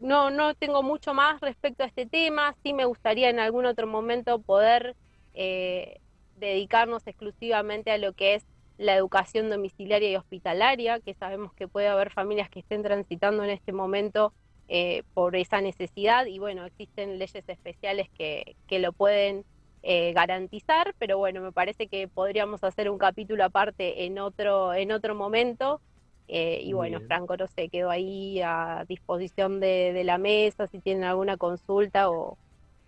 no, 0.00 0.30
no 0.30 0.54
tengo 0.54 0.82
mucho 0.82 1.14
más 1.14 1.40
respecto 1.40 1.82
a 1.82 1.86
este 1.86 2.06
tema. 2.06 2.54
Sí 2.62 2.72
me 2.72 2.84
gustaría 2.86 3.30
en 3.30 3.38
algún 3.38 3.66
otro 3.66 3.86
momento 3.86 4.40
poder 4.40 4.96
eh, 5.34 6.00
dedicarnos 6.36 7.06
exclusivamente 7.06 7.90
a 7.90 7.98
lo 7.98 8.12
que 8.14 8.34
es 8.34 8.46
la 8.78 8.96
educación 8.96 9.50
domiciliaria 9.50 10.10
y 10.10 10.16
hospitalaria, 10.16 11.00
que 11.00 11.12
sabemos 11.12 11.52
que 11.52 11.68
puede 11.68 11.88
haber 11.88 12.10
familias 12.10 12.48
que 12.48 12.60
estén 12.60 12.82
transitando 12.82 13.44
en 13.44 13.50
este 13.50 13.72
momento 13.72 14.32
eh, 14.68 15.02
por 15.12 15.36
esa 15.36 15.60
necesidad 15.60 16.24
y 16.24 16.38
bueno, 16.38 16.64
existen 16.64 17.18
leyes 17.18 17.46
especiales 17.46 18.08
que, 18.16 18.56
que 18.66 18.78
lo 18.78 18.92
pueden 18.92 19.44
eh, 19.82 20.12
garantizar, 20.14 20.94
pero 20.98 21.18
bueno, 21.18 21.42
me 21.42 21.52
parece 21.52 21.88
que 21.88 22.08
podríamos 22.08 22.64
hacer 22.64 22.88
un 22.88 22.96
capítulo 22.96 23.44
aparte 23.44 24.04
en 24.04 24.18
otro, 24.18 24.72
en 24.72 24.92
otro 24.92 25.14
momento 25.14 25.82
eh, 26.32 26.60
y 26.62 26.72
bueno, 26.72 27.00
Franco, 27.06 27.36
no 27.36 27.46
sé, 27.48 27.68
quedó 27.68 27.90
ahí 27.90 28.40
a 28.40 28.84
disposición 28.88 29.60
de, 29.60 30.02
la 30.04 30.18
mesa 30.18 30.66
si 30.68 30.78
tienen 30.78 31.04
alguna 31.04 31.36
consulta 31.36 32.10
o, 32.10 32.38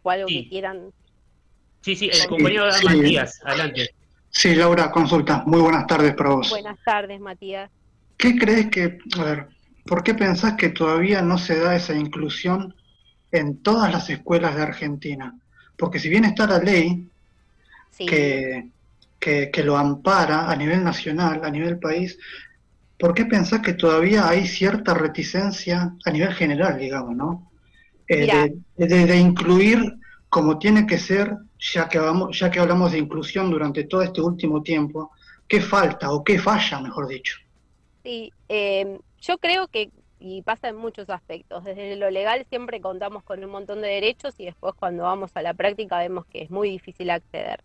algo 0.05 0.27
que 0.27 0.49
quieran. 0.49 0.93
Sí, 1.81 1.97
sí, 1.97 2.11
el 2.13 2.27
compañero 2.29 2.67
Matías, 2.85 3.41
adelante. 3.45 3.91
Sí, 4.31 4.55
Laura, 4.55 4.91
consulta. 4.91 5.43
Muy 5.47 5.61
buenas 5.61 5.87
tardes 5.87 6.15
para 6.15 6.31
vos. 6.31 6.51
Buenas 6.51 6.79
tardes, 6.85 7.21
Matías. 7.21 7.71
¿Qué 8.17 8.39
crees 8.39 8.71
que, 8.71 8.99
a 9.19 9.25
ver, 9.25 9.49
por 9.85 10.03
qué 10.03 10.15
pensás 10.15 10.55
que 10.55 10.71
todavía 10.71 11.23
no 11.23 11.39
se 11.39 11.59
da 11.59 11.77
esa 11.77 11.95
inclusión 11.95 12.75
en 13.33 13.63
todas 13.63 13.91
las 13.91 14.09
escuelas 14.11 14.55
de 14.55 14.63
Argentina. 14.63 15.35
Porque 15.77 15.99
si 15.99 16.09
bien 16.09 16.25
está 16.25 16.47
la 16.47 16.59
ley 16.59 17.09
que, 17.99 18.69
que, 19.19 19.63
lo 19.65 19.77
ampara 19.77 20.51
a 20.51 20.55
nivel 20.55 20.85
nacional, 20.85 21.41
a 21.45 21.51
nivel 21.51 21.79
país, 21.79 22.19
¿por 23.03 23.15
qué 23.15 23.25
pensás 23.25 23.63
que 23.63 23.73
todavía 23.73 24.29
hay 24.29 24.47
cierta 24.47 24.95
reticencia 24.95 25.93
a 26.05 26.11
nivel 26.13 26.33
general, 26.35 26.79
digamos, 26.79 27.17
¿no? 27.17 27.51
Eh, 28.07 28.55
de, 28.77 29.17
incluir 29.17 29.95
como 30.29 30.57
tiene 30.57 30.87
que 30.87 30.99
ser, 30.99 31.37
ya 31.59 31.89
que, 31.89 31.99
vamos, 31.99 32.39
ya 32.39 32.49
que 32.49 32.61
hablamos 32.61 32.93
de 32.93 32.99
inclusión 32.99 33.51
durante 33.51 33.83
todo 33.83 34.03
este 34.03 34.21
último 34.21 34.63
tiempo, 34.63 35.11
¿qué 35.49 35.61
falta 35.61 36.13
o 36.13 36.23
qué 36.23 36.39
falla, 36.39 36.79
mejor 36.79 37.09
dicho? 37.09 37.39
Sí, 38.05 38.33
eh, 38.49 39.01
yo 39.21 39.37
creo 39.39 39.67
que, 39.67 39.91
y 40.21 40.43
pasa 40.43 40.69
en 40.69 40.77
muchos 40.77 41.11
aspectos, 41.11 41.65
desde 41.65 41.97
lo 41.97 42.09
legal 42.09 42.47
siempre 42.49 42.81
contamos 42.81 43.25
con 43.25 43.43
un 43.43 43.51
montón 43.51 43.83
de 43.83 43.89
derechos 43.89 44.39
y 44.39 44.45
después 44.45 44.75
cuando 44.79 45.03
vamos 45.03 45.33
a 45.35 45.43
la 45.43 45.55
práctica 45.55 45.99
vemos 45.99 46.25
que 46.27 46.43
es 46.43 46.53
muy 46.53 46.71
difícil 46.71 47.11
acceder. 47.11 47.65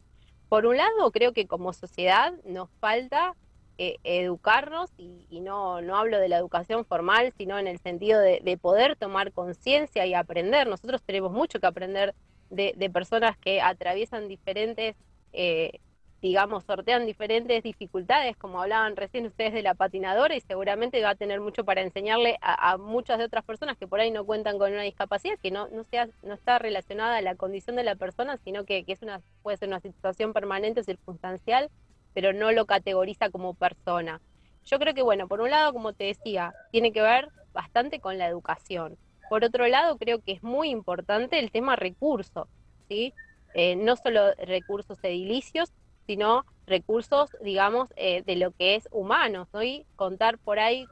Por 0.49 0.65
un 0.65 0.77
lado, 0.77 1.11
creo 1.11 1.31
que 1.31 1.45
como 1.45 1.73
sociedad 1.73 2.33
nos 2.43 2.71
falta 2.79 3.35
eh, 3.79 3.97
educarnos, 4.03 4.89
y, 4.97 5.39
no, 5.39 5.81
no 5.81 5.97
hablo 5.97 6.17
de 6.17 6.29
la 6.29 6.37
educación 6.37 6.83
formal, 6.83 7.31
sino 7.37 7.59
en 7.59 7.67
el 7.67 7.77
sentido 7.77 8.19
de, 8.19 8.57
poder 8.59 8.95
tomar 8.95 9.31
conciencia 9.31 10.03
y 10.07 10.15
aprender. 10.15 10.67
Nosotros 10.67 11.03
tenemos 11.03 11.31
mucho 11.31 11.59
que 11.59 11.67
aprender 11.67 12.15
de, 12.49 12.89
personas 12.91 13.37
que 13.37 13.61
atraviesan 13.61 14.27
diferentes, 14.27 14.95
eh, 15.31 15.79
digamos, 16.23 16.63
sortean 16.63 17.05
diferentes 17.05 17.61
dificultades, 17.61 18.35
como 18.35 18.63
hablaban 18.63 18.95
recién 18.95 19.27
ustedes 19.27 19.53
de 19.53 19.61
la 19.61 19.75
patinadora, 19.75 20.35
y 20.35 20.41
seguramente 20.41 21.03
va 21.03 21.11
a 21.11 21.15
tener 21.15 21.39
mucho 21.39 21.63
para 21.63 21.81
enseñarle 21.81 22.39
a, 22.41 22.77
muchas 22.77 23.19
de 23.19 23.25
otras 23.25 23.45
personas 23.45 23.77
que 23.77 23.87
por 23.87 23.99
ahí 23.99 24.09
no 24.09 24.25
cuentan 24.25 24.57
con 24.57 24.73
una 24.73 24.81
discapacidad, 24.81 25.37
que 25.37 25.51
no, 25.51 25.67
no, 25.67 25.83
sea, 25.83 26.09
no 26.23 26.33
está 26.33 26.57
relacionada 26.57 27.17
a 27.17 27.21
la 27.21 27.35
condición 27.35 27.75
de 27.75 27.83
la 27.83 27.95
persona, 27.95 28.37
sino 28.37 28.65
que, 28.65 28.85
que 28.85 28.93
es 28.93 29.03
una, 29.03 29.21
puede 29.43 29.57
ser 29.57 29.67
una 29.67 29.81
situación 29.81 30.33
permanente, 30.33 30.83
circunstancial, 30.83 31.69
pero 32.17 32.33
no 32.33 32.51
lo 32.51 32.65
categoriza 32.65 33.29
como 33.29 33.53
persona. 33.53 34.19
Yo 34.65 34.79
creo 34.79 34.95
que, 34.95 35.03
bueno, 35.03 35.27
por 35.27 35.39
un 35.39 35.51
lado, 35.51 35.71
como 35.71 35.93
te 35.93 36.05
decía, 36.05 36.51
tiene 36.71 36.91
que 36.91 37.03
ver 37.03 37.29
bastante 37.53 37.99
con 37.99 38.17
la 38.17 38.25
educación. 38.25 38.97
Por 39.29 39.43
otro 39.43 39.67
lado, 39.67 39.99
creo 39.99 40.17
que 40.23 40.31
es 40.31 40.41
muy 40.41 40.71
importante 40.71 41.37
el 41.37 41.51
tema 41.51 41.75
recursos, 41.75 42.47
¿sí? 42.87 43.13
Eh, 43.53 43.75
no 43.75 43.95
solo 43.97 44.33
recursos 44.33 44.97
edilicios, 45.03 45.71
sino 46.07 46.43
recursos, 46.65 47.29
digamos, 47.39 47.87
eh, 47.97 48.23
de 48.23 48.35
lo 48.35 48.49
que 48.49 48.73
es 48.73 48.89
humano, 48.91 49.47
¿sí? 49.53 49.85
Contar 49.95 50.39
por 50.39 50.57
ahí 50.57 50.87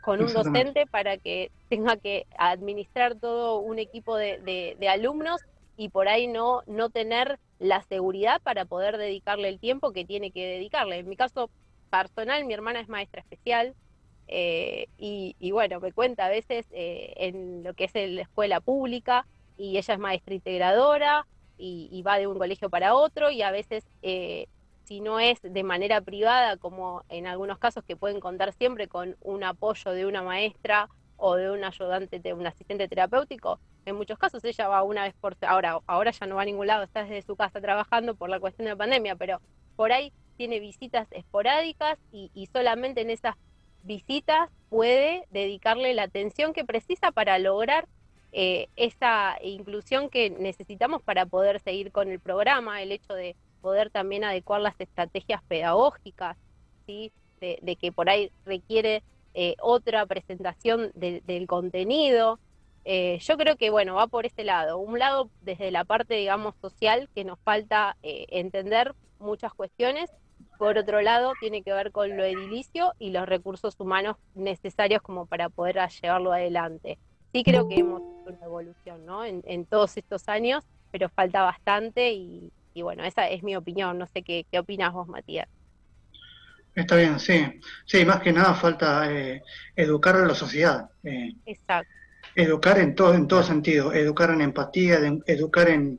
con 0.00 0.22
un 0.22 0.32
docente 0.32 0.86
para 0.86 1.18
que 1.18 1.50
tenga 1.68 1.98
que 1.98 2.26
administrar 2.38 3.16
todo 3.16 3.58
un 3.58 3.78
equipo 3.78 4.16
de, 4.16 4.38
de 4.78 4.88
alumnos 4.88 5.42
y 5.76 5.90
por 5.90 6.08
ahí 6.08 6.26
no, 6.26 6.62
no 6.66 6.88
tener 6.88 7.38
la 7.60 7.82
seguridad 7.82 8.40
para 8.42 8.64
poder 8.64 8.96
dedicarle 8.96 9.48
el 9.48 9.60
tiempo 9.60 9.92
que 9.92 10.04
tiene 10.04 10.32
que 10.32 10.44
dedicarle. 10.44 10.98
En 10.98 11.08
mi 11.08 11.14
caso 11.14 11.50
personal, 11.90 12.44
mi 12.46 12.54
hermana 12.54 12.80
es 12.80 12.88
maestra 12.88 13.20
especial 13.20 13.74
eh, 14.26 14.88
y, 14.96 15.50
bueno, 15.52 15.78
me 15.78 15.92
cuenta 15.92 16.26
a 16.26 16.28
veces 16.28 16.66
eh, 16.72 17.12
en 17.16 17.62
lo 17.62 17.74
que 17.74 17.84
es 17.84 17.94
la 17.94 18.22
escuela 18.22 18.60
pública 18.60 19.26
y 19.56 19.76
ella 19.76 19.94
es 19.94 20.00
maestra 20.00 20.34
integradora 20.34 21.26
y, 21.58 22.02
va 22.02 22.18
de 22.18 22.26
un 22.26 22.38
colegio 22.38 22.70
para 22.70 22.94
otro 22.94 23.30
y 23.30 23.42
a 23.42 23.50
veces 23.50 23.84
eh, 24.02 24.46
si 24.84 25.00
no 25.00 25.20
es 25.20 25.38
de 25.42 25.62
manera 25.62 26.00
privada, 26.00 26.56
como 26.56 27.02
en 27.10 27.26
algunos 27.26 27.58
casos 27.58 27.84
que 27.84 27.96
pueden 27.96 28.20
contar 28.20 28.54
siempre 28.54 28.88
con 28.88 29.16
un 29.20 29.44
apoyo 29.44 29.90
de 29.92 30.06
una 30.06 30.22
maestra 30.22 30.88
o 31.20 31.36
de 31.36 31.50
un 31.50 31.62
ayudante, 31.62 32.18
de 32.18 32.32
un 32.32 32.46
asistente 32.46 32.88
terapéutico, 32.88 33.60
en 33.84 33.96
muchos 33.96 34.18
casos 34.18 34.44
ella 34.44 34.68
va 34.68 34.82
una 34.82 35.04
vez 35.04 35.14
por 35.20 35.36
ahora 35.42 35.78
ahora 35.86 36.10
ya 36.10 36.26
no 36.26 36.36
va 36.36 36.42
a 36.42 36.44
ningún 36.44 36.66
lado 36.66 36.82
está 36.82 37.02
desde 37.02 37.22
su 37.22 37.36
casa 37.36 37.60
trabajando 37.60 38.14
por 38.14 38.28
la 38.28 38.40
cuestión 38.40 38.64
de 38.64 38.72
la 38.72 38.76
pandemia 38.76 39.16
pero 39.16 39.40
por 39.76 39.92
ahí 39.92 40.12
tiene 40.36 40.60
visitas 40.60 41.06
esporádicas 41.10 41.98
y, 42.12 42.48
solamente 42.52 43.02
en 43.02 43.10
esas 43.10 43.36
visitas 43.82 44.48
puede 44.68 45.26
dedicarle 45.30 45.94
la 45.94 46.04
atención 46.04 46.52
que 46.52 46.64
precisa 46.64 47.12
para 47.12 47.38
lograr 47.38 47.86
eh, 48.32 48.68
esa 48.76 49.36
inclusión 49.42 50.08
que 50.08 50.30
necesitamos 50.30 51.02
para 51.02 51.26
poder 51.26 51.60
seguir 51.60 51.90
con 51.90 52.10
el 52.10 52.20
programa 52.20 52.82
el 52.82 52.92
hecho 52.92 53.14
de 53.14 53.36
poder 53.60 53.90
también 53.90 54.24
adecuar 54.24 54.60
las 54.60 54.78
estrategias 54.78 55.42
pedagógicas 55.44 56.36
sí 56.86 57.12
de, 57.40 57.76
que 57.80 57.90
por 57.90 58.10
ahí 58.10 58.30
requiere 58.44 59.02
eh, 59.34 59.56
otra 59.60 60.06
presentación 60.06 60.90
del 60.94 61.46
contenido 61.46 62.38
eh, 62.84 63.18
yo 63.20 63.36
creo 63.36 63.56
que, 63.56 63.70
bueno, 63.70 63.94
va 63.94 64.06
por 64.06 64.26
ese 64.26 64.44
lado. 64.44 64.78
Un 64.78 64.98
lado 64.98 65.30
desde 65.42 65.70
la 65.70 65.84
parte, 65.84 66.14
digamos, 66.14 66.54
social, 66.60 67.08
que 67.14 67.24
nos 67.24 67.38
falta 67.40 67.96
eh, 68.02 68.26
entender 68.30 68.94
muchas 69.18 69.52
cuestiones. 69.54 70.10
Por 70.58 70.78
otro 70.78 71.00
lado, 71.00 71.32
tiene 71.40 71.62
que 71.62 71.72
ver 71.72 71.92
con 71.92 72.16
lo 72.16 72.24
edilicio 72.24 72.92
y 72.98 73.10
los 73.10 73.26
recursos 73.26 73.78
humanos 73.78 74.16
necesarios 74.34 75.02
como 75.02 75.26
para 75.26 75.48
poder 75.48 75.78
llevarlo 76.02 76.32
adelante. 76.32 76.98
Sí 77.32 77.44
creo 77.44 77.68
que 77.68 77.76
hemos 77.76 78.00
hecho 78.00 78.36
una 78.36 78.44
evolución, 78.44 79.06
¿no? 79.06 79.24
En, 79.24 79.64
todos 79.66 79.96
estos 79.96 80.28
años, 80.28 80.64
pero 80.90 81.08
falta 81.08 81.42
bastante 81.42 82.12
y, 82.12 82.50
bueno, 82.74 83.04
esa 83.04 83.28
es 83.28 83.42
mi 83.42 83.56
opinión. 83.56 83.98
No 83.98 84.06
sé 84.06 84.22
qué 84.22 84.46
opinas 84.58 84.92
vos, 84.92 85.06
Matías. 85.06 85.48
Está 86.74 86.96
bien, 86.96 87.18
sí. 87.18 87.60
Sí, 87.84 88.04
más 88.04 88.20
que 88.20 88.32
nada 88.32 88.54
falta 88.54 89.12
eh, 89.12 89.42
educar 89.76 90.16
a 90.16 90.26
la 90.26 90.34
sociedad. 90.34 90.88
Exacto 91.46 91.90
educar 92.34 92.78
en 92.78 92.94
todo, 92.94 93.14
en 93.14 93.26
todo 93.26 93.42
sentido, 93.42 93.92
educar 93.92 94.30
en 94.30 94.40
empatía, 94.40 94.98
educar 95.26 95.68
en, 95.68 95.98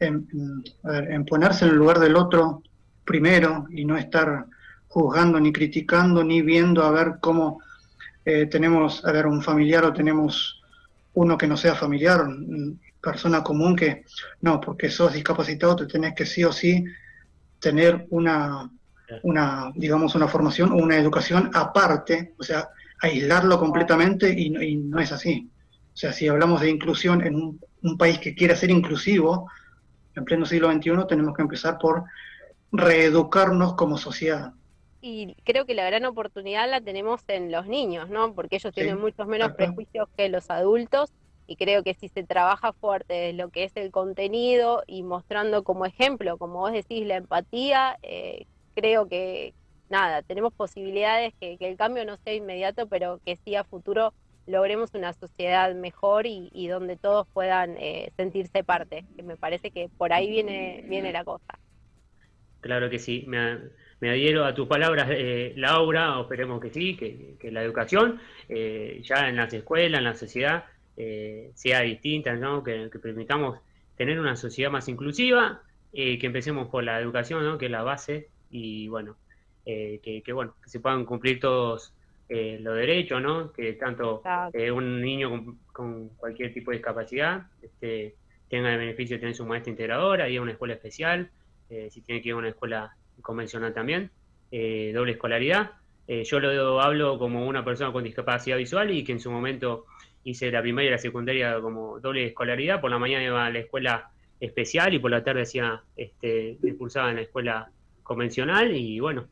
en, 0.00 1.24
ponerse 1.26 1.64
en 1.64 1.72
el 1.72 1.76
lugar 1.76 1.98
del 1.98 2.16
otro 2.16 2.62
primero 3.04 3.66
y 3.70 3.84
no 3.84 3.96
estar 3.96 4.46
juzgando 4.88 5.40
ni 5.40 5.52
criticando 5.52 6.24
ni 6.24 6.42
viendo 6.42 6.82
a 6.82 6.90
ver 6.90 7.14
cómo 7.20 7.60
eh, 8.24 8.46
tenemos, 8.46 9.04
a 9.04 9.12
ver, 9.12 9.26
un 9.26 9.42
familiar 9.42 9.84
o 9.84 9.92
tenemos 9.92 10.60
uno 11.14 11.36
que 11.36 11.46
no 11.46 11.56
sea 11.56 11.74
familiar, 11.74 12.26
persona 13.00 13.42
común 13.42 13.74
que 13.74 14.04
no, 14.42 14.60
porque 14.60 14.90
sos 14.90 15.12
discapacitado 15.12 15.76
te 15.76 15.86
tenés 15.86 16.14
que 16.14 16.26
sí 16.26 16.44
o 16.44 16.52
sí 16.52 16.84
tener 17.58 18.06
una, 18.10 18.70
una 19.22 19.72
digamos, 19.74 20.14
una 20.14 20.28
formación 20.28 20.72
o 20.72 20.76
una 20.76 20.96
educación 20.96 21.50
aparte, 21.54 22.34
o 22.38 22.42
sea, 22.42 22.68
aislarlo 23.00 23.58
completamente 23.58 24.32
y, 24.36 24.54
y 24.56 24.76
no 24.76 24.98
es 24.98 25.12
así. 25.12 25.48
O 25.98 26.00
sea, 26.00 26.12
si 26.12 26.28
hablamos 26.28 26.60
de 26.60 26.70
inclusión 26.70 27.26
en 27.26 27.34
un, 27.34 27.98
país 27.98 28.20
que 28.20 28.34
quiera 28.34 28.54
ser 28.54 28.70
inclusivo, 28.70 29.50
en 30.14 30.24
pleno 30.24 30.46
siglo 30.46 30.70
XXI 30.70 30.92
tenemos 31.08 31.34
que 31.34 31.42
empezar 31.42 31.76
por 31.78 32.04
reeducarnos 32.70 33.74
como 33.74 33.98
sociedad. 33.98 34.52
Y 35.00 35.34
creo 35.44 35.66
que 35.66 35.74
la 35.74 35.84
gran 35.86 36.04
oportunidad 36.04 36.70
la 36.70 36.80
tenemos 36.80 37.22
en 37.26 37.50
los 37.50 37.66
niños, 37.66 38.10
¿no? 38.10 38.32
Porque 38.32 38.56
ellos 38.56 38.72
tienen 38.72 39.00
muchos 39.00 39.26
menos 39.26 39.52
prejuicios 39.54 40.08
que 40.16 40.28
los 40.28 40.50
adultos 40.50 41.12
y 41.48 41.56
creo 41.56 41.82
que 41.82 41.94
si 41.94 42.08
se 42.08 42.22
trabaja 42.22 42.72
fuerte 42.74 43.14
de 43.14 43.32
lo 43.32 43.48
que 43.48 43.64
es 43.64 43.72
el 43.74 43.90
contenido 43.90 44.84
y 44.86 45.02
mostrando 45.02 45.64
como 45.64 45.84
ejemplo, 45.84 46.38
como 46.38 46.60
vos 46.60 46.72
decís, 46.72 47.04
la 47.06 47.16
empatía, 47.16 47.98
eh, 48.02 48.46
creo 48.78 49.08
que 49.08 49.54
nada, 49.88 50.22
tenemos 50.22 50.52
posibilidades 50.52 51.34
que, 51.40 51.58
que 51.58 51.68
el 51.68 51.76
cambio 51.76 52.04
no 52.04 52.16
sea 52.18 52.34
inmediato, 52.34 52.88
pero 52.88 53.20
que 53.24 53.36
sí 53.44 53.56
a 53.56 53.64
futuro 53.64 54.12
logremos 54.48 54.94
una 54.94 55.12
sociedad 55.12 55.74
mejor 55.74 56.26
y, 56.26 56.68
donde 56.68 56.96
todos 56.96 57.26
puedan 57.32 57.76
eh, 57.78 58.10
sentirse 58.16 58.64
parte, 58.64 59.04
que 59.14 59.22
me 59.22 59.36
parece 59.36 59.70
que 59.70 59.88
por 59.96 60.12
ahí 60.12 60.28
viene, 60.30 60.84
viene 60.88 61.12
la 61.12 61.24
cosa. 61.24 61.58
Claro 62.60 62.90
que 62.90 62.98
sí, 62.98 63.24
me, 63.28 64.10
adhiero 64.10 64.44
a 64.44 64.54
tus 64.54 64.66
palabras, 64.66 65.08
eh, 65.10 65.52
Laura, 65.56 66.18
esperemos 66.20 66.60
que 66.60 66.70
sí, 66.70 66.96
que, 66.96 67.50
la 67.52 67.62
educación 67.62 68.20
eh, 68.48 69.00
ya 69.04 69.28
en 69.28 69.36
las 69.36 69.52
escuelas, 69.52 69.98
en 69.98 70.04
la 70.04 70.14
sociedad, 70.14 70.64
sea 71.54 71.82
distinta, 71.82 72.34
¿no? 72.34 72.64
que, 72.64 72.90
permitamos 73.00 73.60
tener 73.96 74.18
una 74.18 74.34
sociedad 74.34 74.70
más 74.70 74.88
inclusiva, 74.88 75.62
que 75.92 76.18
empecemos 76.22 76.68
por 76.68 76.82
la 76.82 77.00
educación, 77.00 77.44
¿no? 77.44 77.56
que 77.56 77.66
es 77.66 77.70
la 77.70 77.84
base, 77.84 78.28
y 78.50 78.88
bueno, 78.88 79.16
que, 79.64 80.22
que, 80.24 80.32
bueno, 80.32 80.54
que 80.62 80.70
se 80.70 80.80
puedan 80.80 81.04
cumplir 81.04 81.40
todos 81.40 81.92
eh, 82.30 82.58
los 82.60 82.76
derechos, 82.76 83.22
¿no? 83.22 83.52
Que 83.52 83.72
tanto 83.72 84.22
eh, 84.52 84.70
un 84.70 85.00
niño 85.00 85.56
con, 85.72 86.10
cualquier 86.10 86.52
tipo 86.52 86.70
de 86.70 86.76
discapacidad 86.76 87.46
este, 87.62 88.16
tenga 88.50 88.70
el 88.70 88.78
beneficio 88.78 89.16
de 89.16 89.20
tener 89.20 89.34
su 89.34 89.46
maestra 89.46 89.70
integradora, 89.70 90.28
y 90.28 90.36
a 90.36 90.42
una 90.42 90.52
escuela 90.52 90.74
especial, 90.74 91.30
eh, 91.70 91.88
si 91.90 92.02
tiene 92.02 92.20
que 92.20 92.28
ir 92.28 92.34
a 92.34 92.38
una 92.38 92.50
escuela 92.50 92.94
convencional 93.22 93.72
también, 93.72 94.10
doble 94.50 95.12
escolaridad. 95.12 95.72
yo 96.06 96.40
lo 96.40 96.80
hablo 96.80 97.18
como 97.18 97.46
una 97.46 97.64
persona 97.64 97.92
con 97.92 98.04
discapacidad 98.04 98.56
visual 98.56 98.90
y 98.90 99.04
que 99.04 99.12
en 99.12 99.20
su 99.20 99.30
momento 99.30 99.86
hice 100.22 100.50
la 100.50 100.62
primaria 100.62 100.88
y 100.88 100.92
la 100.92 100.98
secundaria 100.98 101.60
como 101.60 101.98
doble 101.98 102.26
escolaridad. 102.26 102.80
Por 102.80 102.90
la 102.90 102.98
mañana 102.98 103.24
iba 103.24 103.44
a 103.44 103.50
la 103.50 103.58
escuela 103.58 104.10
especial 104.38 104.94
y 104.94 104.98
por 104.98 105.10
la 105.10 105.24
tarde 105.24 105.42
hacía, 105.42 105.82
este, 105.96 106.58
en 106.62 107.16
la 107.16 107.20
escuela 107.20 107.70
convencional 108.08 108.74
y 108.74 108.98
bueno, 108.98 109.28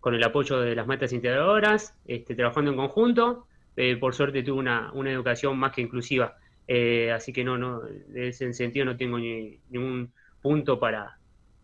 con 0.00 0.14
el 0.14 0.22
apoyo 0.22 0.60
de 0.60 0.74
las 0.74 0.86
maestras 0.86 1.14
integradoras, 1.14 1.98
este, 2.06 2.34
trabajando 2.34 2.70
en 2.70 2.76
conjunto. 2.76 3.46
Eh, 3.76 3.96
por 3.96 4.14
suerte 4.14 4.42
tuve 4.42 4.58
una, 4.58 4.92
educación 5.06 5.58
más 5.58 5.72
que 5.72 5.80
inclusiva. 5.80 6.36
Eh, 6.68 7.10
así 7.12 7.32
que 7.32 7.44
no, 7.44 7.56
no, 7.56 7.86
en 7.86 8.24
ese 8.24 8.52
sentido 8.52 8.84
no 8.84 8.96
tengo 8.96 9.18
ni, 9.18 9.58
ningún 9.70 10.12
punto 10.42 10.78
para, 10.78 11.16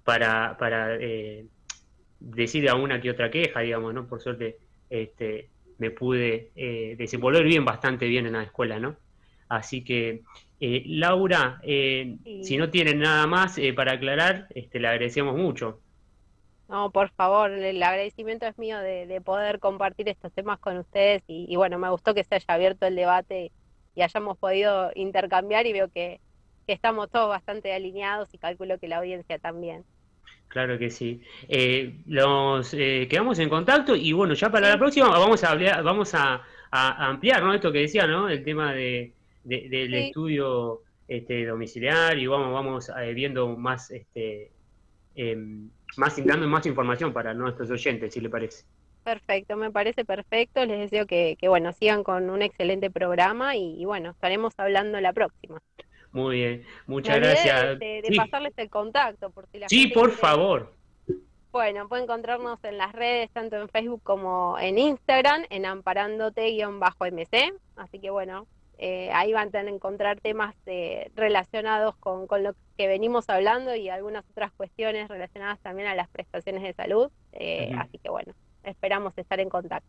para, 0.04 0.57
para 0.59 0.97
eh, 0.97 1.47
decir 2.21 2.69
alguna 2.71 3.00
que 3.00 3.11
otra 3.11 3.31
queja, 3.31 3.61
digamos, 3.61 3.92
¿no? 3.95 4.07
Por 4.07 4.21
suerte 4.21 4.59
este, 4.90 5.49
me 5.78 5.90
pude 5.90 6.50
eh, 6.54 6.95
desenvolver 6.97 7.45
bien, 7.45 7.64
bastante 7.64 8.07
bien 8.07 8.26
en 8.26 8.35
la 8.35 8.45
escuela, 8.45 8.78
¿no? 8.78 8.97
Así 9.49 9.83
que, 9.83 10.23
eh, 10.61 10.83
Laura, 10.87 11.61
eh, 11.62 12.16
si 12.42 12.57
no 12.57 12.71
tienen 12.71 13.00
nada 13.00 13.26
más 13.26 13.59
para 13.75 13.92
aclarar, 13.92 14.47
este, 14.54 14.81
le 14.81 14.88
agradecemos 14.88 15.37
mucho. 15.37 15.81
No, 16.73 16.91
por 16.91 17.11
favor, 17.11 17.50
el 17.50 17.83
agradecimiento 17.83 18.47
es 18.47 18.57
mío 18.57 18.79
de, 18.79 19.21
poder 19.23 19.59
compartir 19.59 20.09
estos 20.09 20.33
temas 20.33 20.59
con 20.59 20.79
ustedes 20.79 21.23
y, 21.26 21.55
bueno, 21.55 21.79
me 21.79 21.91
gustó 21.91 22.14
que 22.14 22.25
se 22.25 22.37
haya 22.37 22.47
abierto 22.49 22.87
el 22.87 22.97
debate 22.97 23.52
y 23.95 24.00
hayamos 24.00 24.38
podido 24.38 24.91
intercambiar 24.95 25.67
y 25.67 25.75
veo 25.75 25.91
que 25.91 26.19
estamos 26.67 27.11
todos 27.11 27.29
bastante 27.29 27.75
alineados 27.75 28.33
y 28.33 28.38
calculo 28.38 28.79
que 28.79 28.88
la 28.88 28.97
audiencia 28.97 29.38
también. 29.38 29.85
Claro 30.49 30.79
que 30.79 30.88
sí. 30.88 31.21
Eh, 31.47 32.00
los 32.07 32.73
eh, 32.73 33.07
quedamos 33.07 33.38
en 33.38 33.50
contacto 33.50 33.95
y 33.95 34.12
bueno, 34.14 34.33
ya 34.33 34.49
para 34.49 34.71
la 34.71 34.79
próxima 34.79 35.11
vamos 35.11 35.45
a 35.45 35.50
hablar, 35.50 35.83
vamos 35.83 36.14
a, 36.14 36.43
ampliar, 36.71 37.43
¿no? 37.43 37.52
Esto 37.52 37.71
que 37.71 37.81
decía, 37.81 38.07
¿no? 38.07 38.31
El 38.31 38.43
tema 38.43 38.73
de, 38.73 39.12
del 39.45 39.93
estudio 39.93 40.81
este, 41.07 41.45
domiciliario 41.45 42.23
y 42.23 42.26
vamos, 42.29 42.50
vamos 42.50 42.91
eh, 42.99 43.12
viendo 43.12 43.59
más, 43.59 43.91
este, 43.91 44.50
em, 45.14 45.69
más 45.96 46.25
dando 46.25 46.46
más 46.46 46.66
información 46.66 47.12
para 47.12 47.34
nuestros 47.34 47.70
oyentes, 47.70 48.14
si 48.14 48.20
le 48.20 48.28
parece. 48.28 48.64
Perfecto, 49.04 49.56
me 49.56 49.70
parece 49.70 50.04
perfecto. 50.04 50.64
Les 50.64 50.78
deseo 50.78 51.07
que, 51.07 51.37
que 51.38 51.48
bueno 51.48 51.72
sigan 51.72 52.05
con 52.05 52.31
un 52.31 52.42
excelente 52.42 52.90
programa 52.90 53.57
y, 53.57 53.81
y 53.81 53.85
bueno, 53.85 54.11
estaremos 54.11 54.55
hablando 54.59 55.00
la 55.00 55.12
próxima. 55.12 55.61
Muy 56.12 56.37
bien, 56.37 56.64
muchas 56.87 57.16
gracias. 57.16 57.78
De, 57.78 58.02
pasarles 58.16 58.52
el 58.59 58.68
contacto, 58.68 59.31
por 59.31 59.46
si 59.48 59.59
la 59.59 59.68
Sí, 59.68 59.88
por 59.88 60.12
favor. 60.12 60.72
Bueno, 61.50 61.88
pueden 61.88 62.05
encontrarnos 62.05 62.62
en 62.64 62.78
las 62.78 62.92
redes, 62.92 63.31
tanto 63.31 63.57
en 63.57 63.68
Facebook 63.68 64.02
como 64.02 64.59
en 64.59 64.78
Instagram, 64.78 65.44
en 65.50 65.66
amparándote-mc. 65.66 67.55
Así 67.76 67.98
que 67.98 68.11
bueno, 68.11 68.46
eh, 68.85 69.11
ahí 69.12 69.33
van 69.33 69.55
a 69.55 69.61
encontrar 69.61 70.18
temas 70.18 70.57
eh, 70.66 71.12
relacionados 71.14 71.95
con, 71.99 72.27
lo 72.42 72.57
que 72.77 72.88
venimos 72.88 73.29
hablando 73.29 73.77
y 73.77 73.88
algunas 73.88 74.29
otras 74.29 74.51
cuestiones 74.51 75.07
relacionadas 75.07 75.61
también 75.61 75.87
a 75.87 75.95
las 75.95 76.09
prestaciones 76.09 76.64
de 76.64 76.73
salud. 76.73 77.09
Eh, 77.33 77.73
así 77.79 77.99
que 77.99 78.11
bueno, 78.11 78.35
esperamos 78.64 79.16
estar 79.16 79.38
en 79.38 79.51
contacto. 79.51 79.88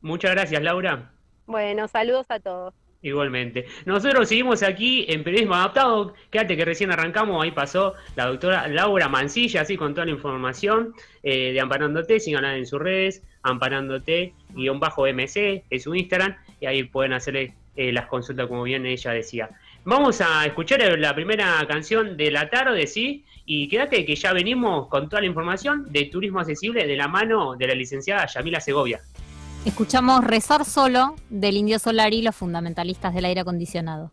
Muchas 0.00 0.30
gracias, 0.30 0.62
Laura. 0.62 1.10
Bueno, 1.46 1.88
saludos 1.88 2.26
a 2.28 2.38
todos. 2.38 2.72
Igualmente. 3.02 3.66
Nosotros 3.84 4.28
seguimos 4.28 4.62
aquí 4.62 5.06
en 5.08 5.24
Periodismo 5.24 5.56
Adaptado. 5.56 6.14
Quédate 6.30 6.56
que 6.56 6.64
recién 6.64 6.92
arrancamos, 6.92 7.42
ahí 7.42 7.50
pasó 7.50 7.94
la 8.14 8.26
doctora 8.26 8.68
Laura 8.68 9.08
Mancilla, 9.08 9.62
así 9.62 9.76
con 9.76 9.92
toda 9.92 10.04
la 10.04 10.12
información 10.12 10.94
eh, 11.24 11.52
de 11.52 11.60
Amparándote. 11.60 12.20
Síganla 12.20 12.56
en 12.56 12.66
sus 12.66 12.78
redes, 12.78 13.24
Amparándote-MC, 13.42 15.64
es 15.68 15.82
su 15.82 15.96
Instagram, 15.96 16.36
y 16.60 16.66
ahí 16.66 16.84
pueden 16.84 17.14
hacerle 17.14 17.54
eh, 17.80 17.92
las 17.92 18.08
consultas, 18.08 18.46
como 18.46 18.64
bien 18.64 18.84
ella 18.84 19.12
decía. 19.12 19.48
Vamos 19.84 20.20
a 20.20 20.44
escuchar 20.44 20.80
la 20.98 21.14
primera 21.14 21.64
canción 21.66 22.14
de 22.14 22.30
la 22.30 22.50
tarde, 22.50 22.86
¿sí? 22.86 23.24
Y 23.46 23.68
quédate 23.68 24.04
que 24.04 24.14
ya 24.16 24.34
venimos 24.34 24.88
con 24.88 25.08
toda 25.08 25.22
la 25.22 25.26
información 25.26 25.90
de 25.90 26.04
turismo 26.04 26.40
accesible 26.40 26.86
de 26.86 26.94
la 26.94 27.08
mano 27.08 27.56
de 27.56 27.66
la 27.68 27.74
licenciada 27.74 28.26
Yamila 28.26 28.60
Segovia. 28.60 29.00
Escuchamos 29.64 30.22
Rezar 30.24 30.66
Solo 30.66 31.16
del 31.30 31.56
Indio 31.56 31.78
Solar 31.78 32.12
y 32.12 32.20
los 32.20 32.36
fundamentalistas 32.36 33.14
del 33.14 33.24
aire 33.24 33.40
acondicionado. 33.40 34.12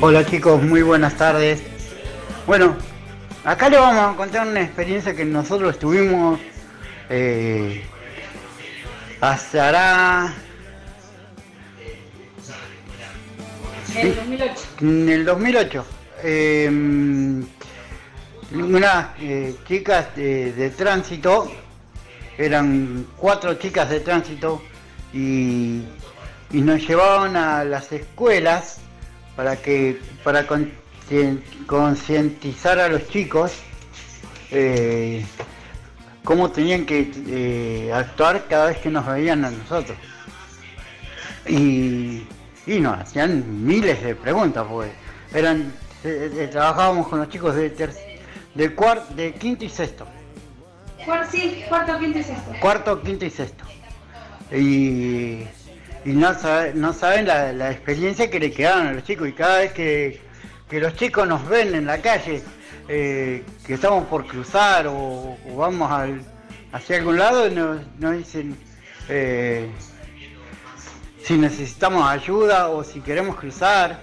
Hola 0.00 0.24
chicos, 0.24 0.62
muy 0.62 0.82
buenas 0.82 1.16
tardes. 1.16 1.60
Bueno, 2.46 2.76
acá 3.44 3.68
le 3.68 3.78
vamos 3.78 4.14
a 4.14 4.16
contar 4.16 4.46
una 4.46 4.62
experiencia 4.62 5.12
que 5.12 5.24
nosotros 5.24 5.76
tuvimos 5.76 6.38
eh, 7.10 7.82
hasta 9.20 10.32
en 13.96 14.06
el 14.06 14.14
2008. 14.14 14.62
En 14.82 15.08
el 15.08 15.24
2008. 15.24 15.86
Eh, 16.22 16.70
unas 18.52 19.06
eh, 19.20 19.56
chicas 19.66 20.14
de, 20.14 20.72
tránsito, 20.76 21.50
eran 22.38 23.04
cuatro 23.16 23.54
chicas 23.54 23.90
de 23.90 23.98
tránsito 23.98 24.62
y, 25.12 25.82
y 26.52 26.60
nos 26.60 26.86
llevaban 26.86 27.34
a 27.34 27.64
las 27.64 27.90
escuelas 27.90 28.82
para 29.38 29.54
que 29.54 30.00
para 30.24 30.44
concientizar 31.68 32.80
a 32.80 32.88
los 32.88 33.06
chicos 33.06 33.52
eh, 34.50 35.24
cómo 36.24 36.50
tenían 36.50 36.84
que 36.84 37.12
eh, 37.28 37.92
actuar 37.94 38.46
cada 38.48 38.66
vez 38.66 38.78
que 38.78 38.90
nos 38.90 39.06
veían 39.06 39.44
a 39.44 39.52
nosotros. 39.52 39.96
Y, 41.46 42.26
y 42.66 42.80
nos 42.80 42.98
hacían 42.98 43.64
miles 43.64 44.02
de 44.02 44.16
preguntas, 44.16 44.66
porque 44.68 44.90
eran 45.32 45.72
eh, 46.02 46.48
trabajábamos 46.50 47.06
con 47.06 47.20
los 47.20 47.28
chicos 47.28 47.54
de 47.54 47.70
de 48.56 48.74
cuarto, 48.74 49.14
de 49.14 49.34
quinto 49.34 49.64
y 49.64 49.68
sexto. 49.68 50.04
sí, 51.30 51.62
cuarto, 51.68 51.96
quinto 52.00 52.18
y 52.18 52.24
sexto. 52.24 52.52
Cuarto, 52.60 53.02
quinto 53.02 53.24
y 53.24 53.30
sexto. 53.30 53.64
Y 54.50 55.44
y 56.04 56.10
no, 56.10 56.32
no 56.74 56.92
saben 56.92 57.26
la, 57.26 57.70
experiencia 57.70 58.30
que 58.30 58.40
le 58.40 58.50
quedaron 58.52 58.86
a 58.86 58.92
los 58.92 59.04
chicos. 59.04 59.28
Y 59.28 59.32
cada 59.32 59.58
vez 59.58 59.72
que, 59.72 60.20
los 60.70 60.94
chicos 60.96 61.26
nos 61.26 61.46
ven 61.48 61.74
en 61.74 61.86
la 61.86 61.98
calle, 61.98 62.42
eh, 62.88 63.44
que 63.66 63.74
estamos 63.74 64.06
por 64.06 64.26
cruzar 64.26 64.86
o, 64.88 65.36
vamos 65.56 65.90
al, 65.90 66.22
hacia 66.72 66.96
algún 66.96 67.18
lado, 67.18 67.48
nos, 67.50 68.16
dicen 68.16 68.56
eh, 69.08 69.70
si 71.22 71.36
necesitamos 71.36 72.08
ayuda 72.08 72.68
o 72.68 72.84
si 72.84 73.00
queremos 73.00 73.36
cruzar 73.36 74.00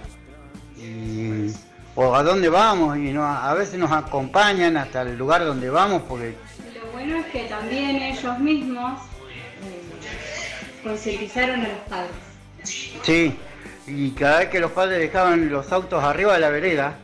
o 1.96 2.14
a 2.14 2.22
dónde 2.22 2.48
vamos 2.48 2.98
y 2.98 3.14
a 3.16 3.54
veces 3.54 3.78
nos 3.78 3.90
acompañan 3.90 4.76
hasta 4.76 5.02
el 5.02 5.16
lugar 5.16 5.44
donde 5.44 5.70
vamos 5.70 6.02
porque... 6.08 6.36
Lo 6.78 6.92
bueno 6.92 7.16
es 7.16 7.26
que 7.26 7.44
también 7.44 7.96
ellos 7.96 8.38
mismos 8.38 9.00
concientizaron 10.86 11.60
a 11.60 11.68
los 11.68 11.78
padres. 11.88 12.16
Sí, 13.02 13.36
y 13.86 14.10
cada 14.12 14.40
vez 14.40 14.48
que 14.48 14.60
los 14.60 14.70
padres 14.70 14.98
dejaban 15.00 15.50
los 15.50 15.72
autos 15.72 16.02
arriba 16.02 16.34
de 16.34 16.40
la 16.40 16.50
vereda, 16.50 16.98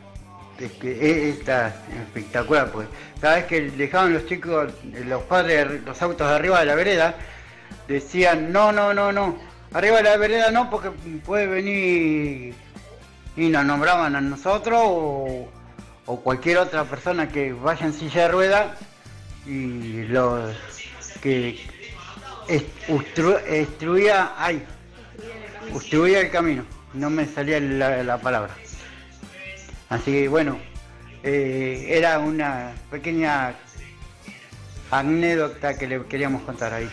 es 0.59 0.71
que 0.73 1.29
está 1.29 1.75
espectacular, 2.05 2.71
pues 2.71 2.87
cada 3.19 3.35
vez 3.35 3.45
que 3.45 3.61
dejaban 3.71 4.13
los 4.13 4.25
chicos, 4.25 4.73
los 5.05 5.23
padres, 5.23 5.81
los 5.83 6.01
autos 6.01 6.27
arriba 6.27 6.59
de 6.59 6.65
la 6.65 6.75
vereda, 6.75 7.15
decían, 7.87 8.51
no, 8.51 8.71
no, 8.71 8.93
no, 8.93 9.11
no, 9.11 9.37
arriba 9.73 9.97
de 9.97 10.03
la 10.03 10.17
vereda 10.17 10.51
no, 10.51 10.69
porque 10.69 10.89
puede 11.25 11.47
venir 11.47 12.53
y 13.35 13.49
nos 13.49 13.65
nombraban 13.65 14.15
a 14.15 14.21
nosotros 14.21 14.79
o, 14.83 15.49
o 16.05 16.19
cualquier 16.21 16.59
otra 16.59 16.85
persona 16.85 17.27
que 17.27 17.51
vaya 17.51 17.85
en 17.85 17.93
silla 17.93 18.23
de 18.23 18.27
rueda 18.29 18.77
y 19.45 20.03
los 20.03 20.55
que 21.21 21.72
obstruía, 22.87 24.33
ay, 24.37 24.63
el 26.21 26.29
camino. 26.29 26.65
no 26.93 27.09
me 27.09 27.25
salía 27.25 27.59
la, 27.59 28.17
palabra. 28.17 28.53
Así 29.89 30.11
que 30.11 30.27
bueno, 30.27 30.57
eh, 31.23 31.85
era 31.89 32.19
una 32.19 32.73
pequeña 32.91 33.55
anécdota 34.91 35.77
que 35.77 35.87
le 35.87 36.05
queríamos 36.05 36.43
contar 36.43 36.73
ahí. 36.73 36.89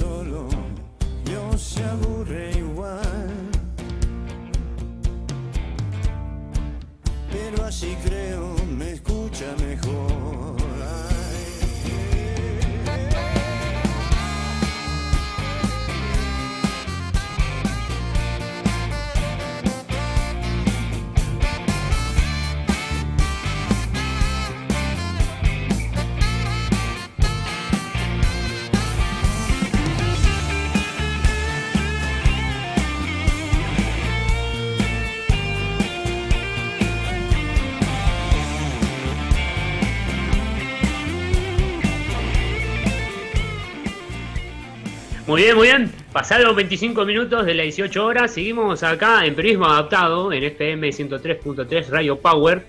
solo, 0.00 0.48
Dios 1.24 1.60
se 1.60 1.84
aburre 1.84 2.50
igual. 2.56 3.50
Pero 7.30 7.64
así 7.64 7.94
creo, 8.04 8.54
me 8.78 8.92
escucha 8.92 9.54
mejor. 9.58 10.39
Muy 45.30 45.42
bien, 45.42 45.56
muy 45.56 45.68
bien. 45.68 45.92
Pasados 46.12 46.56
25 46.56 47.04
minutos 47.04 47.46
de 47.46 47.54
las 47.54 47.62
18 47.62 48.04
horas, 48.04 48.32
seguimos 48.32 48.82
acá 48.82 49.24
en 49.24 49.36
Periodismo 49.36 49.66
Adaptado, 49.66 50.32
en 50.32 50.42
FM 50.42 50.88
103.3 50.88 51.88
Radio 51.88 52.18
Power. 52.18 52.66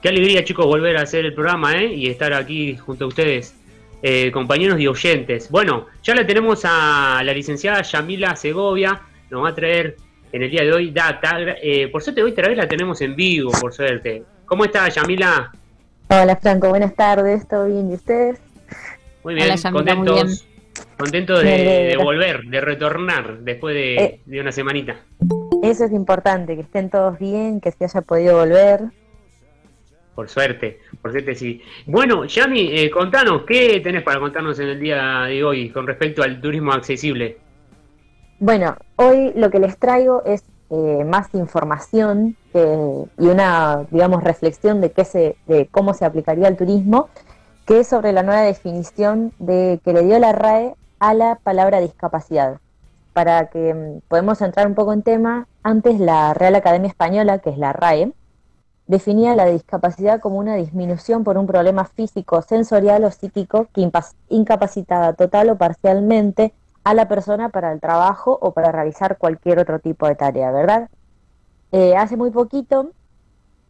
Qué 0.00 0.08
alegría, 0.08 0.42
chicos, 0.42 0.64
volver 0.64 0.96
a 0.96 1.02
hacer 1.02 1.26
el 1.26 1.34
programa 1.34 1.74
¿eh? 1.74 1.92
y 1.92 2.08
estar 2.08 2.32
aquí 2.32 2.78
junto 2.78 3.04
a 3.04 3.08
ustedes, 3.08 3.56
eh, 4.00 4.32
compañeros 4.32 4.80
y 4.80 4.86
oyentes. 4.86 5.50
Bueno, 5.50 5.84
ya 6.02 6.14
la 6.14 6.26
tenemos 6.26 6.62
a 6.64 7.20
la 7.22 7.32
licenciada 7.34 7.82
Yamila 7.82 8.34
Segovia, 8.36 8.98
nos 9.28 9.44
va 9.44 9.50
a 9.50 9.54
traer 9.54 9.98
en 10.32 10.44
el 10.44 10.50
día 10.50 10.62
de 10.62 10.72
hoy 10.72 10.92
data. 10.92 11.36
Eh, 11.62 11.88
por 11.88 12.02
suerte, 12.02 12.22
hoy 12.22 12.30
otra 12.30 12.48
vez 12.48 12.56
la 12.56 12.66
tenemos 12.66 13.02
en 13.02 13.14
vivo, 13.14 13.52
por 13.60 13.74
suerte. 13.74 14.22
¿Cómo 14.46 14.64
está, 14.64 14.88
Yamila? 14.88 15.52
Hola, 16.08 16.36
Franco, 16.36 16.70
buenas 16.70 16.94
tardes, 16.94 17.46
¿todo 17.46 17.66
bien? 17.66 17.90
¿Y 17.90 17.96
ustedes? 17.96 18.40
Muy 19.22 19.34
bien, 19.34 19.54
contentos. 19.70 20.46
Contento 20.98 21.38
de, 21.38 21.94
volver, 22.02 22.42
de 22.44 22.60
retornar 22.60 23.40
después 23.40 23.76
eh, 23.76 24.20
de, 24.24 24.40
una 24.40 24.50
semanita. 24.50 24.96
Eso 25.62 25.84
es 25.84 25.92
importante, 25.92 26.54
que 26.54 26.62
estén 26.62 26.88
todos 26.88 27.18
bien, 27.18 27.60
que 27.60 27.70
se 27.70 27.84
haya 27.84 28.00
podido 28.00 28.38
volver. 28.38 28.80
Por 30.14 30.30
suerte, 30.30 30.80
por 31.02 31.10
suerte 31.10 31.34
sí. 31.34 31.60
Bueno, 31.84 32.24
Yami, 32.24 32.70
eh, 32.72 32.90
contanos, 32.90 33.42
¿qué 33.46 33.80
tenés 33.80 34.02
para 34.02 34.18
contarnos 34.18 34.58
en 34.58 34.68
el 34.68 34.80
día 34.80 35.24
de 35.24 35.44
hoy 35.44 35.68
con 35.68 35.86
respecto 35.86 36.22
al 36.22 36.40
turismo 36.40 36.72
accesible? 36.72 37.36
Bueno, 38.38 38.76
hoy 38.96 39.32
lo 39.36 39.50
que 39.50 39.58
les 39.58 39.76
traigo 39.78 40.22
es 40.24 40.44
eh, 40.70 41.04
más 41.04 41.34
información 41.34 42.36
y 42.54 43.26
una, 43.26 43.84
digamos, 43.90 44.24
reflexión 44.24 44.80
de, 44.80 44.92
qué 44.92 45.04
se, 45.04 45.36
de 45.46 45.66
cómo 45.70 45.92
se 45.92 46.06
aplicaría 46.06 46.48
el 46.48 46.56
turismo 46.56 47.10
que 47.66 47.80
es 47.80 47.88
sobre 47.88 48.12
la 48.12 48.22
nueva 48.22 48.42
definición 48.42 49.32
de 49.38 49.80
que 49.84 49.92
le 49.92 50.04
dio 50.04 50.18
la 50.18 50.32
RAE 50.32 50.74
a 50.98 51.14
la 51.14 51.36
palabra 51.36 51.80
discapacidad. 51.80 52.60
Para 53.12 53.46
que 53.46 53.74
mm, 53.74 54.00
podamos 54.08 54.40
entrar 54.42 54.66
un 54.66 54.74
poco 54.74 54.92
en 54.92 55.02
tema, 55.02 55.46
antes 55.62 56.00
la 56.00 56.34
Real 56.34 56.54
Academia 56.54 56.88
Española, 56.88 57.38
que 57.38 57.50
es 57.50 57.58
la 57.58 57.72
RAE, 57.72 58.12
definía 58.86 59.34
la 59.34 59.46
discapacidad 59.46 60.20
como 60.20 60.38
una 60.38 60.56
disminución 60.56 61.24
por 61.24 61.38
un 61.38 61.46
problema 61.46 61.84
físico, 61.84 62.42
sensorial 62.42 63.04
o 63.04 63.10
psíquico 63.10 63.68
que 63.72 63.90
incapacitaba 64.28 65.12
total 65.14 65.50
o 65.50 65.56
parcialmente 65.56 66.52
a 66.84 66.94
la 66.94 67.08
persona 67.08 67.48
para 67.48 67.72
el 67.72 67.80
trabajo 67.80 68.38
o 68.40 68.52
para 68.52 68.70
realizar 68.70 69.18
cualquier 69.18 69.58
otro 69.58 69.80
tipo 69.80 70.06
de 70.06 70.14
tarea, 70.14 70.52
¿verdad? 70.52 70.88
Eh, 71.72 71.96
hace 71.96 72.16
muy 72.16 72.30
poquito 72.30 72.92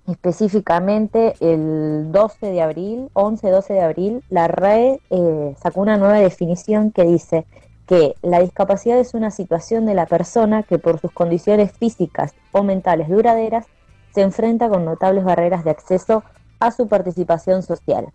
específicamente 0.07 1.35
el 1.40 2.12
12 2.12 2.47
de 2.47 2.62
abril, 2.62 3.11
11-12 3.14 3.66
de 3.69 3.81
abril, 3.81 4.25
la 4.31 4.49
RAE 4.49 5.01
eh, 5.11 5.55
sacó 5.61 5.81
una 5.81 5.97
nueva 5.97 6.19
definición 6.19 6.92
que 6.92 7.05
dice 7.05 7.47
que 7.87 8.14
la 8.23 8.40
discapacidad 8.40 8.99
es 8.99 9.14
una 9.14 9.31
situación 9.31 9.87
de 9.87 9.95
la 9.95 10.07
persona 10.07 10.62
que 10.62 10.79
por 10.79 11.01
sus 11.01 11.12
condiciones 11.12 11.73
físicas 11.73 12.35
o 12.53 12.62
mentales 12.62 13.09
duraderas 13.09 13.66
se 14.12 14.23
enfrenta 14.23 14.69
con 14.69 14.85
notables 14.85 15.25
barreras 15.25 15.64
de 15.64 15.71
acceso 15.71 16.25
a 16.59 16.71
su 16.71 16.88
participación 16.88 17.62
social. 17.62 18.07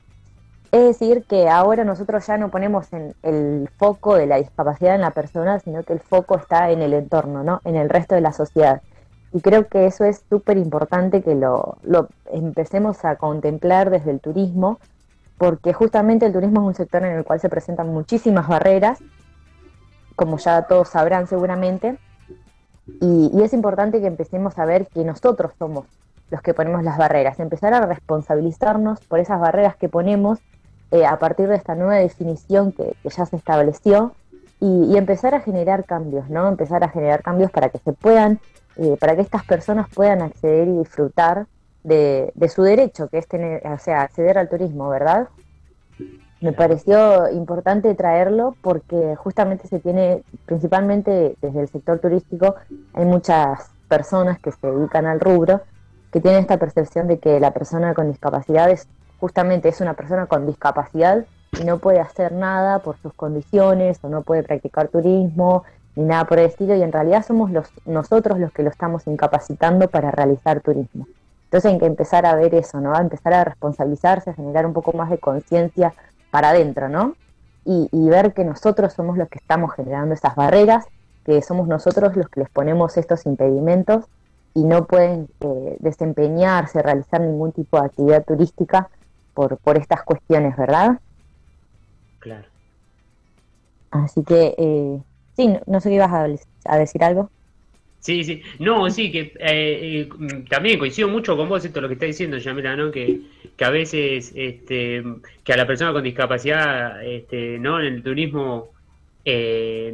Es 0.72 0.82
decir, 0.82 1.26
que 1.26 1.50
ahora 1.50 1.84
nosotros 1.84 2.26
ya 2.26 2.38
no 2.38 2.50
ponemos 2.50 2.92
en 2.94 3.14
el 3.24 3.70
foco 3.78 4.16
de 4.16 4.26
la 4.26 4.38
discapacidad 4.38 4.96
en 4.96 5.02
la 5.02 5.12
persona, 5.12 5.60
sino 5.60 5.84
que 5.84 5.94
el 5.94 6.00
foco 6.00 6.38
está 6.38 6.72
en 6.72 6.82
el 6.82 6.94
entorno, 6.94 7.44
¿no? 7.44 7.60
en 7.66 7.76
el 7.76 7.90
resto 7.90 8.16
de 8.16 8.22
la 8.22 8.32
sociedad. 8.32 8.82
Y 9.34 9.42
creo 9.42 9.68
que 9.68 9.86
eso 9.86 10.04
es 10.04 10.24
súper 10.30 10.58
importante 10.58 11.22
que 11.22 11.36
lo, 11.36 11.78
empecemos 12.32 13.06
a 13.06 13.16
contemplar 13.16 13.90
desde 13.90 14.12
el 14.12 14.20
turismo, 14.20 14.80
porque 15.38 15.74
justamente 15.74 16.26
el 16.26 16.34
turismo 16.34 16.62
es 16.62 16.68
un 16.68 16.76
sector 16.76 17.04
en 17.06 17.18
el 17.18 17.24
cual 17.24 17.40
se 17.40 17.50
presentan 17.50 17.94
muchísimas 17.94 18.48
barreras, 18.48 19.00
como 20.16 20.38
ya 20.38 20.64
todos 20.64 20.90
sabrán 20.90 21.28
seguramente, 21.28 21.98
y, 23.00 23.42
es 23.42 23.54
importante 23.54 24.02
que 24.02 24.08
empecemos 24.08 24.60
a 24.60 24.66
ver 24.66 24.88
que 24.88 25.06
nosotros 25.06 25.54
somos 25.58 25.86
los 26.30 26.42
que 26.42 26.54
ponemos 26.54 26.84
las 26.84 26.98
barreras, 26.98 27.40
empezar 27.40 27.74
a 27.74 27.86
responsabilizarnos 27.86 29.00
por 29.02 29.20
esas 29.20 29.40
barreras 29.40 29.76
que 29.76 29.88
ponemos 29.88 30.40
eh, 30.92 31.06
a 31.06 31.20
partir 31.20 31.48
de 31.48 31.56
esta 31.56 31.76
nueva 31.76 31.96
definición 31.96 32.74
que, 32.74 32.96
ya 33.04 33.26
se 33.26 33.36
estableció 33.38 34.14
y, 34.60 34.92
y, 34.92 34.98
empezar 34.98 35.36
a 35.36 35.40
generar 35.40 35.86
cambios, 35.86 36.30
¿no? 36.30 36.48
Empezar 36.50 36.84
a 36.84 36.90
generar 36.90 37.24
cambios 37.24 37.50
para 37.52 37.70
que 37.70 37.80
se 37.80 37.94
puedan 37.94 38.40
para 39.00 39.16
que 39.16 39.22
estas 39.22 39.46
personas 39.46 39.88
puedan 39.94 40.22
acceder 40.22 40.68
y 40.68 40.78
disfrutar 40.78 41.48
de, 41.84 42.32
su 42.54 42.64
derecho, 42.64 43.08
que 43.08 43.18
es 43.18 43.28
tener, 43.28 43.66
o 43.68 43.78
sea, 43.78 44.02
acceder 44.02 44.38
al 44.38 44.50
turismo, 44.50 44.90
¿verdad? 44.90 45.30
Me 46.40 46.54
pareció 46.54 47.30
importante 47.30 47.94
traerlo 47.94 48.56
porque 48.62 49.16
justamente 49.16 49.68
se 49.68 49.80
tiene, 49.80 50.24
principalmente 50.46 51.36
desde 51.42 51.62
el 51.62 51.70
sector 51.70 52.00
turístico, 52.00 52.56
hay 52.94 53.06
muchas 53.06 53.70
personas 53.88 54.40
que 54.40 54.52
se 54.52 54.68
dedican 54.68 55.06
al 55.06 55.20
rubro 55.20 55.62
que 56.12 56.20
tienen 56.20 56.42
esta 56.42 56.58
percepción 56.58 57.08
de 57.08 57.20
que 57.20 57.40
la 57.40 57.52
persona 57.52 57.94
con 57.94 58.10
discapacidad 58.10 58.70
es 58.70 58.88
justamente 59.20 59.70
es 59.70 59.82
una 59.82 59.94
persona 59.94 60.26
con 60.26 60.48
discapacidad 60.48 61.26
y 61.60 61.64
no 61.64 61.78
puede 61.78 62.00
hacer 62.00 62.32
nada 62.32 62.80
por 62.80 62.98
sus 62.98 63.14
condiciones 63.14 64.00
o 64.02 64.10
no 64.10 64.24
puede 64.24 64.44
practicar 64.44 64.88
turismo 64.88 65.64
ni 65.96 66.06
nada 66.06 66.26
por 66.26 66.40
el 66.40 66.46
estilo, 66.46 66.76
y 66.76 66.82
en 66.82 66.92
realidad 66.92 67.26
somos 67.26 67.52
los, 67.52 67.70
nosotros 67.86 68.40
los 68.40 68.52
que 68.52 68.64
lo 68.64 68.70
estamos 68.70 69.08
incapacitando 69.08 69.90
para 69.90 70.12
realizar 70.12 70.62
turismo. 70.62 71.08
Entonces 71.46 71.74
hay 71.74 71.80
que 71.80 71.86
empezar 71.86 72.26
a 72.26 72.36
ver 72.36 72.56
eso, 72.56 72.80
¿no? 72.80 72.94
A 72.96 73.02
empezar 73.02 73.34
a 73.34 73.44
responsabilizarse, 73.44 74.30
a 74.30 74.34
generar 74.34 74.66
un 74.66 74.72
poco 74.72 74.94
más 74.94 75.10
de 75.10 75.18
conciencia 75.18 75.94
para 76.30 76.52
adentro, 76.52 76.88
¿no? 76.88 77.16
Y, 77.66 77.90
ver 78.10 78.34
que 78.34 78.44
nosotros 78.44 78.94
somos 78.94 79.18
los 79.18 79.30
que 79.30 79.38
estamos 79.38 79.74
generando 79.76 80.16
esas 80.16 80.36
barreras, 80.36 80.86
que 81.26 81.42
somos 81.42 81.68
nosotros 81.68 82.16
los 82.16 82.28
que 82.30 82.40
les 82.40 82.50
ponemos 82.50 82.98
estos 82.98 83.26
impedimentos 83.26 84.06
y 84.54 84.64
no 84.64 84.86
pueden 84.86 85.30
eh, 85.42 85.78
desempeñarse, 85.80 86.82
realizar 86.82 87.22
ningún 87.22 87.52
tipo 87.52 87.80
de 87.80 87.86
actividad 87.86 88.24
turística 88.24 88.90
por, 89.34 89.58
por 89.58 89.78
estas 89.78 90.04
cuestiones, 90.04 90.58
¿verdad? 90.58 91.00
Claro. 92.20 92.48
Así 93.92 94.24
que, 94.24 94.56
eh, 94.58 95.02
sí, 95.42 95.60
no, 95.68 95.80
sé 95.80 95.90
qué 95.90 95.96
ibas 95.96 96.38
a, 96.66 96.78
decir 96.78 97.04
algo. 97.04 97.30
Sí, 98.00 98.24
sí. 98.24 98.42
No, 98.60 98.90
sí, 98.90 99.12
que 99.12 99.34
eh, 99.40 100.10
también 100.50 100.80
coincido 100.80 101.08
mucho 101.08 101.38
con 101.38 101.48
vos 101.48 101.64
esto 101.64 101.82
lo 101.82 101.88
que 101.88 101.94
está 101.94 102.08
diciendo, 102.08 102.38
Yamila, 102.38 102.76
¿no? 102.76 102.92
Que, 102.92 103.22
que 103.56 103.66
a 103.66 103.70
veces, 103.70 104.32
este, 104.36 105.04
que 105.44 105.54
a 105.54 105.58
la 105.58 105.68
persona 105.68 105.94
con 105.94 106.04
discapacidad, 106.04 107.04
este, 107.04 107.60
¿no? 107.60 107.80
En 107.80 107.94
el 107.94 108.04
turismo, 108.04 108.70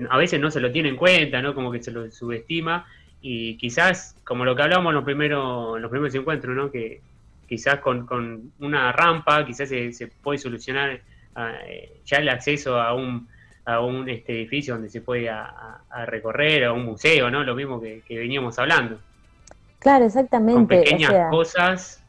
a 0.09 0.17
veces 0.17 0.39
no 0.39 0.49
se 0.49 0.61
lo 0.61 0.71
tiene 0.71 0.89
en 0.89 0.95
cuenta, 0.95 1.41
¿no? 1.41 1.53
Como 1.53 1.71
que 1.71 1.83
se 1.83 1.91
lo 1.91 2.09
subestima 2.09 2.85
y 3.21 3.57
quizás, 3.57 4.15
como 4.23 4.45
lo 4.45 4.55
que 4.55 4.61
hablábamos 4.63 4.91
en 4.91 4.95
los 4.95 5.03
primeros, 5.03 5.75
en 5.75 5.81
los 5.81 5.91
primeros 5.91 6.15
encuentros, 6.15 6.55
¿no? 6.55 6.71
que 6.71 7.01
quizás 7.47 7.79
con, 7.79 8.05
con 8.05 8.51
una 8.59 8.91
rampa 8.91 9.45
quizás 9.45 9.69
se, 9.69 9.91
se 9.93 10.07
puede 10.07 10.37
solucionar 10.37 11.01
eh, 11.65 12.01
ya 12.05 12.17
el 12.17 12.29
acceso 12.29 12.79
a 12.79 12.93
un, 12.93 13.27
a 13.67 13.81
un 13.81 14.07
este 14.07 14.31
edificio 14.31 14.75
donde 14.75 14.89
se 14.89 15.01
puede 15.01 15.29
a, 15.29 15.81
recorrer, 16.05 16.63
a 16.63 16.73
un 16.73 16.85
museo, 16.85 17.29
¿no? 17.29 17.43
Lo 17.43 17.53
mismo 17.53 17.81
que, 17.81 18.01
veníamos 18.07 18.57
hablando. 18.57 18.97
Claro, 19.79 20.05
exactamente. 20.05 20.53
Con 20.55 20.67
pequeñas 20.67 21.29
cosas. 21.29 22.01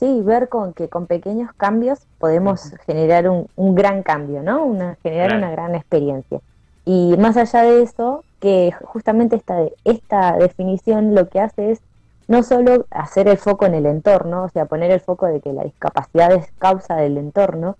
Sí, 0.00 0.22
ver 0.22 0.48
con 0.48 0.72
que 0.72 0.88
con 0.88 1.06
pequeños 1.06 1.52
cambios 1.54 2.00
podemos 2.18 2.72
generar 2.86 3.28
un, 3.28 3.48
un, 3.56 3.74
gran 3.74 4.02
cambio, 4.02 4.42
¿no? 4.42 4.64
Una, 4.64 4.96
generar 5.02 5.36
una 5.36 5.50
gran 5.50 5.74
experiencia. 5.74 6.40
Y 6.86 7.14
más 7.18 7.36
allá 7.36 7.62
de 7.62 7.82
eso, 7.82 8.24
que 8.40 8.72
justamente 8.82 9.36
esta, 9.36 9.58
esta 9.84 10.36
definición 10.38 11.14
lo 11.14 11.28
que 11.28 11.40
hace 11.40 11.72
es 11.72 11.80
no 12.28 12.42
solo 12.42 12.86
hacer 12.90 13.28
el 13.28 13.36
foco 13.36 13.66
en 13.66 13.74
el 13.74 13.84
entorno, 13.84 14.44
o 14.44 14.48
sea, 14.48 14.64
poner 14.64 14.90
el 14.90 15.00
foco 15.00 15.26
de 15.26 15.40
que 15.40 15.52
la 15.52 15.64
discapacidad 15.64 16.32
es 16.32 16.50
causa 16.58 16.96
del 16.96 17.18
entorno, 17.18 17.76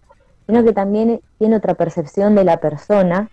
sino 0.47 0.65
que 0.65 0.73
también 0.73 1.21
tiene 1.39 1.57
otra 1.57 1.75
percepción 1.75 2.35
de 2.35 2.45
la 2.45 2.59
persona 2.59 3.31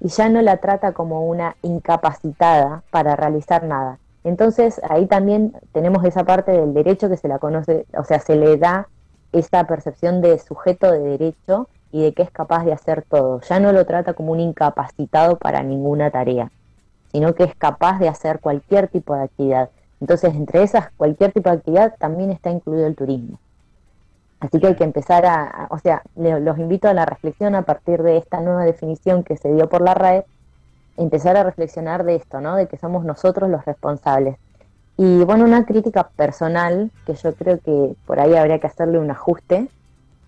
y 0.00 0.08
ya 0.08 0.28
no 0.28 0.42
la 0.42 0.58
trata 0.58 0.92
como 0.92 1.26
una 1.26 1.56
incapacitada 1.62 2.82
para 2.90 3.16
realizar 3.16 3.64
nada. 3.64 3.98
Entonces 4.24 4.80
ahí 4.88 5.06
también 5.06 5.54
tenemos 5.72 6.04
esa 6.04 6.24
parte 6.24 6.52
del 6.52 6.74
derecho 6.74 7.08
que 7.08 7.16
se 7.16 7.28
la 7.28 7.38
conoce, 7.38 7.86
o 7.96 8.04
sea, 8.04 8.20
se 8.20 8.36
le 8.36 8.56
da 8.56 8.88
esa 9.32 9.64
percepción 9.64 10.20
de 10.20 10.38
sujeto 10.38 10.90
de 10.90 11.00
derecho 11.00 11.68
y 11.92 12.02
de 12.02 12.12
que 12.14 12.22
es 12.22 12.30
capaz 12.30 12.64
de 12.64 12.72
hacer 12.72 13.02
todo. 13.02 13.40
Ya 13.42 13.60
no 13.60 13.72
lo 13.72 13.84
trata 13.84 14.14
como 14.14 14.32
un 14.32 14.40
incapacitado 14.40 15.36
para 15.36 15.62
ninguna 15.62 16.10
tarea 16.10 16.50
sino 17.14 17.32
que 17.36 17.44
es 17.44 17.54
capaz 17.54 18.00
de 18.00 18.08
hacer 18.08 18.40
cualquier 18.40 18.88
tipo 18.88 19.14
de 19.14 19.22
actividad. 19.22 19.70
Entonces, 20.00 20.34
entre 20.34 20.64
esas, 20.64 20.90
cualquier 20.96 21.30
tipo 21.30 21.48
de 21.48 21.58
actividad 21.58 21.94
también 21.96 22.32
está 22.32 22.50
incluido 22.50 22.88
el 22.88 22.96
turismo. 22.96 23.38
Así 24.44 24.60
que 24.60 24.66
hay 24.66 24.74
que 24.74 24.84
empezar 24.84 25.24
a, 25.24 25.68
o 25.70 25.78
sea, 25.78 26.02
los 26.16 26.58
invito 26.58 26.86
a 26.88 26.92
la 26.92 27.06
reflexión 27.06 27.54
a 27.54 27.62
partir 27.62 28.02
de 28.02 28.18
esta 28.18 28.40
nueva 28.40 28.64
definición 28.64 29.24
que 29.24 29.38
se 29.38 29.50
dio 29.50 29.70
por 29.70 29.80
la 29.80 29.94
RAE, 29.94 30.26
empezar 30.98 31.38
a 31.38 31.44
reflexionar 31.44 32.04
de 32.04 32.16
esto, 32.16 32.42
¿no? 32.42 32.54
De 32.54 32.66
que 32.66 32.76
somos 32.76 33.06
nosotros 33.06 33.48
los 33.48 33.64
responsables. 33.64 34.36
Y 34.98 35.24
bueno, 35.24 35.44
una 35.44 35.64
crítica 35.64 36.10
personal, 36.14 36.90
que 37.06 37.14
yo 37.14 37.34
creo 37.34 37.58
que 37.58 37.94
por 38.06 38.20
ahí 38.20 38.34
habría 38.34 38.58
que 38.58 38.66
hacerle 38.66 38.98
un 38.98 39.10
ajuste. 39.10 39.68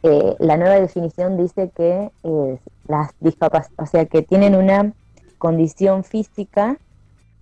Eh, 0.02 0.34
la 0.38 0.56
nueva 0.56 0.80
definición 0.80 1.36
dice 1.36 1.70
que 1.76 2.10
eh, 2.22 2.58
las 2.88 3.10
discapacidades, 3.20 3.78
o 3.78 3.86
sea, 3.86 4.06
que 4.06 4.22
tienen 4.22 4.56
una 4.56 4.94
condición 5.36 6.04
física 6.04 6.78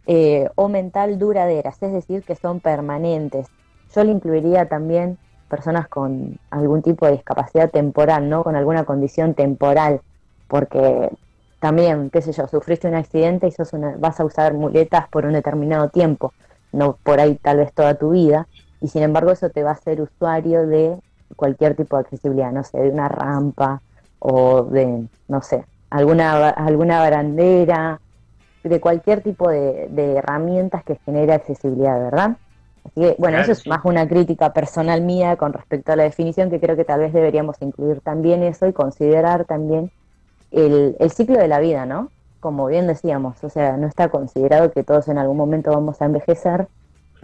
eh, 0.06 0.48
o 0.56 0.68
mental 0.68 1.20
duraderas, 1.20 1.80
es 1.84 1.92
decir, 1.92 2.24
que 2.24 2.34
son 2.34 2.58
permanentes. 2.58 3.46
Yo 3.94 4.02
le 4.02 4.10
incluiría 4.10 4.68
también 4.68 5.18
personas 5.54 5.86
con 5.88 6.38
algún 6.50 6.82
tipo 6.82 7.06
de 7.06 7.12
discapacidad 7.12 7.70
temporal, 7.70 8.28
¿no? 8.28 8.42
Con 8.42 8.56
alguna 8.56 8.84
condición 8.84 9.34
temporal, 9.34 10.00
porque 10.48 11.10
también, 11.60 12.10
qué 12.10 12.20
sé 12.22 12.32
yo, 12.32 12.48
sufriste 12.48 12.88
un 12.88 12.96
accidente 12.96 13.46
y 13.46 13.52
sos 13.52 13.70
vas 13.98 14.18
a 14.18 14.24
usar 14.24 14.54
muletas 14.54 15.08
por 15.08 15.26
un 15.26 15.34
determinado 15.34 15.88
tiempo, 15.90 16.32
no 16.72 16.98
por 17.04 17.20
ahí 17.20 17.36
tal 17.36 17.58
vez 17.58 17.72
toda 17.72 17.94
tu 17.94 18.10
vida, 18.10 18.48
y 18.80 18.88
sin 18.88 19.04
embargo 19.04 19.30
eso 19.30 19.48
te 19.48 19.62
va 19.62 19.70
a 19.70 19.74
hacer 19.74 20.00
usuario 20.00 20.66
de 20.66 20.98
cualquier 21.36 21.76
tipo 21.76 21.96
de 21.96 22.02
accesibilidad, 22.02 22.50
no 22.50 22.64
sé, 22.64 22.78
de 22.80 22.90
una 22.90 23.08
rampa 23.08 23.80
o 24.18 24.64
de, 24.64 25.06
no 25.28 25.40
sé, 25.40 25.64
alguna, 25.90 26.50
alguna 26.50 26.98
barandera, 26.98 28.00
de 28.64 28.80
cualquier 28.80 29.22
tipo 29.22 29.48
de, 29.48 29.88
herramientas 30.16 30.82
que 30.84 30.96
genere 31.04 31.34
accesibilidad, 31.34 31.98
¿verdad? 32.00 32.36
Así 32.84 33.00
que, 33.00 33.16
bueno, 33.18 33.38
eso 33.38 33.52
es 33.52 33.66
más 33.66 33.84
una 33.84 34.06
crítica 34.06 34.52
personal 34.52 35.00
mía 35.02 35.36
con 35.36 35.52
respecto 35.52 35.92
a 35.92 35.96
la 35.96 36.02
definición, 36.04 36.50
que 36.50 36.60
creo 36.60 36.76
que 36.76 36.84
tal 36.84 37.00
vez 37.00 37.12
deberíamos 37.12 37.60
incluir 37.60 38.00
también 38.00 38.42
eso 38.42 38.66
y 38.66 38.72
considerar 38.72 39.46
también 39.46 39.90
el, 40.50 40.96
el 40.98 41.10
ciclo 41.10 41.38
de 41.38 41.48
la 41.48 41.60
vida, 41.60 41.86
¿no? 41.86 42.10
Como 42.40 42.66
bien 42.66 42.86
decíamos, 42.86 43.42
o 43.42 43.48
sea, 43.48 43.76
no 43.76 43.86
está 43.86 44.10
considerado 44.10 44.70
que 44.70 44.84
todos 44.84 45.08
en 45.08 45.18
algún 45.18 45.36
momento 45.36 45.70
vamos 45.70 46.00
a 46.02 46.04
envejecer 46.04 46.68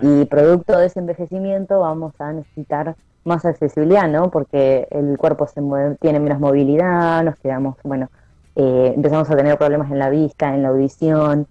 y 0.03 0.25
producto 0.25 0.79
de 0.79 0.87
ese 0.87 0.99
envejecimiento 0.99 1.81
vamos 1.81 2.19
a 2.21 2.33
necesitar 2.33 2.97
más 3.25 3.45
accesibilidad, 3.45 4.09
¿no? 4.09 4.31
Porque 4.31 4.89
el 4.91 5.19
cuerpo 5.19 5.47
se 5.47 5.61
tiene 6.01 6.21
menos 6.21 6.41
movilidad, 6.41 7.23
nos 7.23 7.39
quedamos, 7.39 7.77
bueno, 7.85 8.09
eh, 8.57 8.93
empezamos 8.97 9.31
a 9.31 9.37
tener 9.37 9.57
problemas 9.59 9.91
en 9.91 9.99
la 9.99 10.11
vista, 10.11 10.55
en 10.55 10.63
la 10.63 10.69
audición, 10.69 11.47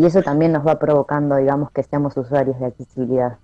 y 0.00 0.06
eso 0.06 0.22
también 0.22 0.52
nos 0.52 0.66
va 0.66 0.78
provocando, 0.78 1.36
digamos, 1.36 1.70
que 1.72 1.82
seamos 1.82 2.16
usuarios 2.16 2.58
de 2.58 2.66
accesibilidad. 2.66 3.36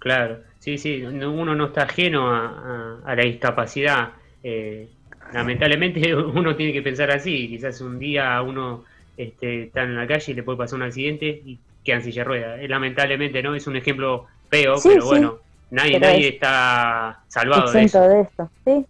Claro, 0.00 0.38
sí, 0.58 0.78
sí, 0.78 1.00
uno 1.04 1.54
no 1.54 1.66
está 1.66 1.84
ajeno 1.84 2.28
a, 2.28 3.14
la 3.14 3.22
discapacidad. 3.22 4.08
Eh, 4.42 4.88
lamentablemente 5.32 6.12
uno 6.16 6.56
tiene 6.56 6.72
que 6.72 6.82
pensar 6.82 7.12
así, 7.12 7.46
quizás 7.46 7.80
un 7.82 8.00
día 8.00 8.42
uno 8.42 8.82
este, 9.16 9.64
está 9.64 9.82
en 9.82 9.94
la 9.94 10.08
calle 10.08 10.32
y 10.32 10.34
le 10.34 10.42
puede 10.42 10.58
pasar 10.58 10.78
un 10.78 10.82
accidente 10.82 11.26
y 11.28 11.56
queda 11.84 11.98
en 11.98 12.02
silla 12.02 12.22
de 12.22 12.24
rueda. 12.24 12.60
Eh, 12.60 12.66
lamentablemente, 12.66 13.40
¿no? 13.40 13.54
Es 13.54 13.68
un 13.68 13.76
ejemplo 13.76 14.26
feo, 14.48 14.74
pero 14.82 15.06
bueno, 15.06 15.36
nadie, 15.70 16.00
nadie 16.00 16.30
está 16.30 17.20
salvado 17.28 17.70
de 17.70 17.84
eso. 17.84 18.08
de 18.08 18.22
esto, 18.22 18.50
sí. 18.64 18.86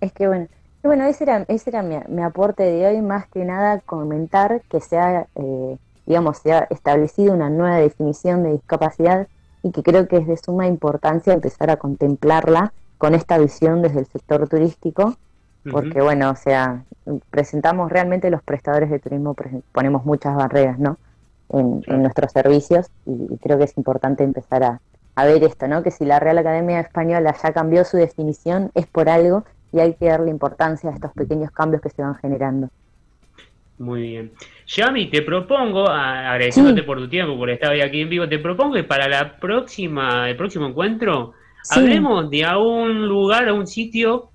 Es 0.00 0.12
que 0.12 0.28
bueno, 0.28 0.46
bueno, 0.84 1.06
ese 1.06 1.24
era, 1.24 1.44
ese 1.48 1.70
era 1.70 1.82
mi, 1.82 2.22
aporte 2.22 2.62
de 2.62 2.86
hoy, 2.86 3.02
más 3.02 3.26
que 3.26 3.44
nada 3.44 3.80
comentar 3.80 4.62
que 4.70 4.80
se 4.80 4.96
ha, 4.96 5.26
eh, 5.34 5.76
digamos, 6.10 6.38
se 6.38 6.52
ha 6.52 6.66
establecido 6.70 7.34
una 7.34 7.50
nueva 7.50 7.76
definición 7.76 8.42
de 8.42 8.50
discapacidad 8.50 9.28
y 9.62 9.70
que 9.70 9.84
creo 9.84 10.08
que 10.08 10.16
es 10.16 10.26
de 10.26 10.36
suma 10.36 10.66
importancia 10.66 11.32
empezar 11.32 11.70
a 11.70 11.76
contemplarla 11.76 12.72
con 12.98 13.14
esta 13.14 13.38
visión 13.38 13.80
desde 13.80 14.00
el 14.00 14.06
sector 14.06 14.48
turístico, 14.48 15.14
porque 15.70 16.02
bueno, 16.02 16.30
o 16.30 16.34
sea, 16.34 16.82
presentamos 17.30 17.92
realmente 17.92 18.28
los 18.28 18.42
prestadores 18.42 18.90
de 18.90 18.98
turismo, 18.98 19.36
ponemos 19.70 20.04
muchas 20.04 20.34
barreras, 20.34 20.80
¿no? 20.80 20.98
En, 21.50 21.84
nuestros 22.02 22.32
servicios 22.32 22.90
y, 23.06 23.36
creo 23.36 23.58
que 23.58 23.64
es 23.64 23.76
importante 23.76 24.24
empezar 24.24 24.64
a, 24.64 24.80
a 25.14 25.24
ver 25.26 25.44
esto, 25.44 25.68
¿no? 25.68 25.84
Que 25.84 25.92
si 25.92 26.04
la 26.04 26.18
Real 26.18 26.38
Academia 26.38 26.80
Española 26.80 27.36
ya 27.40 27.52
cambió 27.52 27.84
su 27.84 27.98
definición 27.98 28.72
es 28.74 28.88
por 28.88 29.08
algo 29.08 29.44
y 29.70 29.78
hay 29.78 29.94
que 29.94 30.06
darle 30.06 30.32
importancia 30.32 30.90
a 30.90 30.92
estos 30.92 31.12
pequeños 31.12 31.52
cambios 31.52 31.80
que 31.80 31.90
se 31.90 32.02
van 32.02 32.16
generando. 32.16 32.68
Muy 33.80 34.02
bien. 34.02 34.32
Yami, 34.66 35.06
te 35.06 35.22
propongo, 35.22 35.88
agradeciéndote 35.88 36.82
por 36.82 36.98
tu 36.98 37.08
tiempo, 37.08 37.36
por 37.38 37.48
estar 37.48 37.72
hoy 37.72 37.80
aquí 37.80 38.02
en 38.02 38.10
vivo, 38.10 38.28
te 38.28 38.38
propongo 38.38 38.74
que 38.74 38.84
para 38.84 39.08
la 39.08 39.38
próxima, 39.38 40.28
el 40.28 40.36
próximo 40.36 40.66
encuentro, 40.66 41.32
hablemos 41.70 42.28
de 42.28 42.44
a 42.44 42.58
un 42.58 43.08
lugar, 43.08 43.48
a 43.48 43.54
un 43.54 43.66
sitio, 43.66 44.28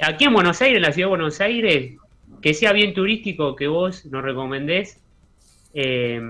aquí 0.00 0.26
en 0.26 0.32
Buenos 0.32 0.62
Aires, 0.62 0.76
en 0.76 0.82
la 0.82 0.92
ciudad 0.92 1.06
de 1.06 1.10
Buenos 1.10 1.40
Aires, 1.40 1.94
que 2.40 2.54
sea 2.54 2.72
bien 2.72 2.94
turístico, 2.94 3.56
que 3.56 3.66
vos 3.66 4.06
nos 4.06 4.22
recomendés 4.22 5.00
eh, 5.74 6.22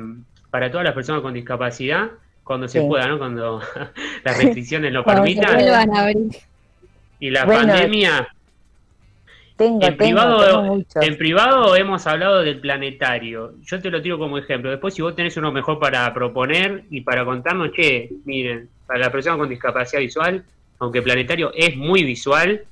para 0.48 0.70
todas 0.70 0.87
las 0.87 0.94
personas 0.94 1.20
con 1.20 1.34
discapacidad, 1.34 2.12
cuando 2.44 2.66
se 2.66 2.80
pueda, 2.80 3.08
¿no? 3.08 3.18
Cuando 3.18 3.61
las 4.24 4.38
restricciones 4.42 4.90
lo 4.90 5.04
permitan 5.04 5.61
y 7.20 7.28
la 7.28 7.44
pandemia. 7.44 8.26
Tengo, 9.59 9.85
en, 9.85 9.97
privado, 9.97 10.79
en 11.01 11.18
privado 11.18 11.75
hemos 11.75 12.07
hablado 12.07 12.42
del 12.42 12.61
planetario. 12.61 13.55
Yo 13.64 13.83
te 13.83 13.90
lo 13.90 14.01
tiro 14.01 14.16
como 14.16 14.38
ejemplo. 14.38 14.71
Después, 14.71 14.94
si 14.94 15.03
vos 15.03 15.16
tenés 15.16 15.37
uno 15.37 15.51
mejor 15.51 15.81
para 15.81 16.14
proponer 16.14 16.85
y 16.90 17.01
para 17.01 17.25
contarnos, 17.25 17.73
che, 17.73 18.09
miren, 18.25 18.68
para 18.87 19.01
la 19.01 19.11
persona 19.11 19.37
con 19.37 19.49
discapacidad 19.49 20.01
visual, 20.01 20.44
aunque 20.79 21.03
planetario 21.03 21.51
es 21.55 21.77
muy 21.77 22.05
visual, 22.05 22.66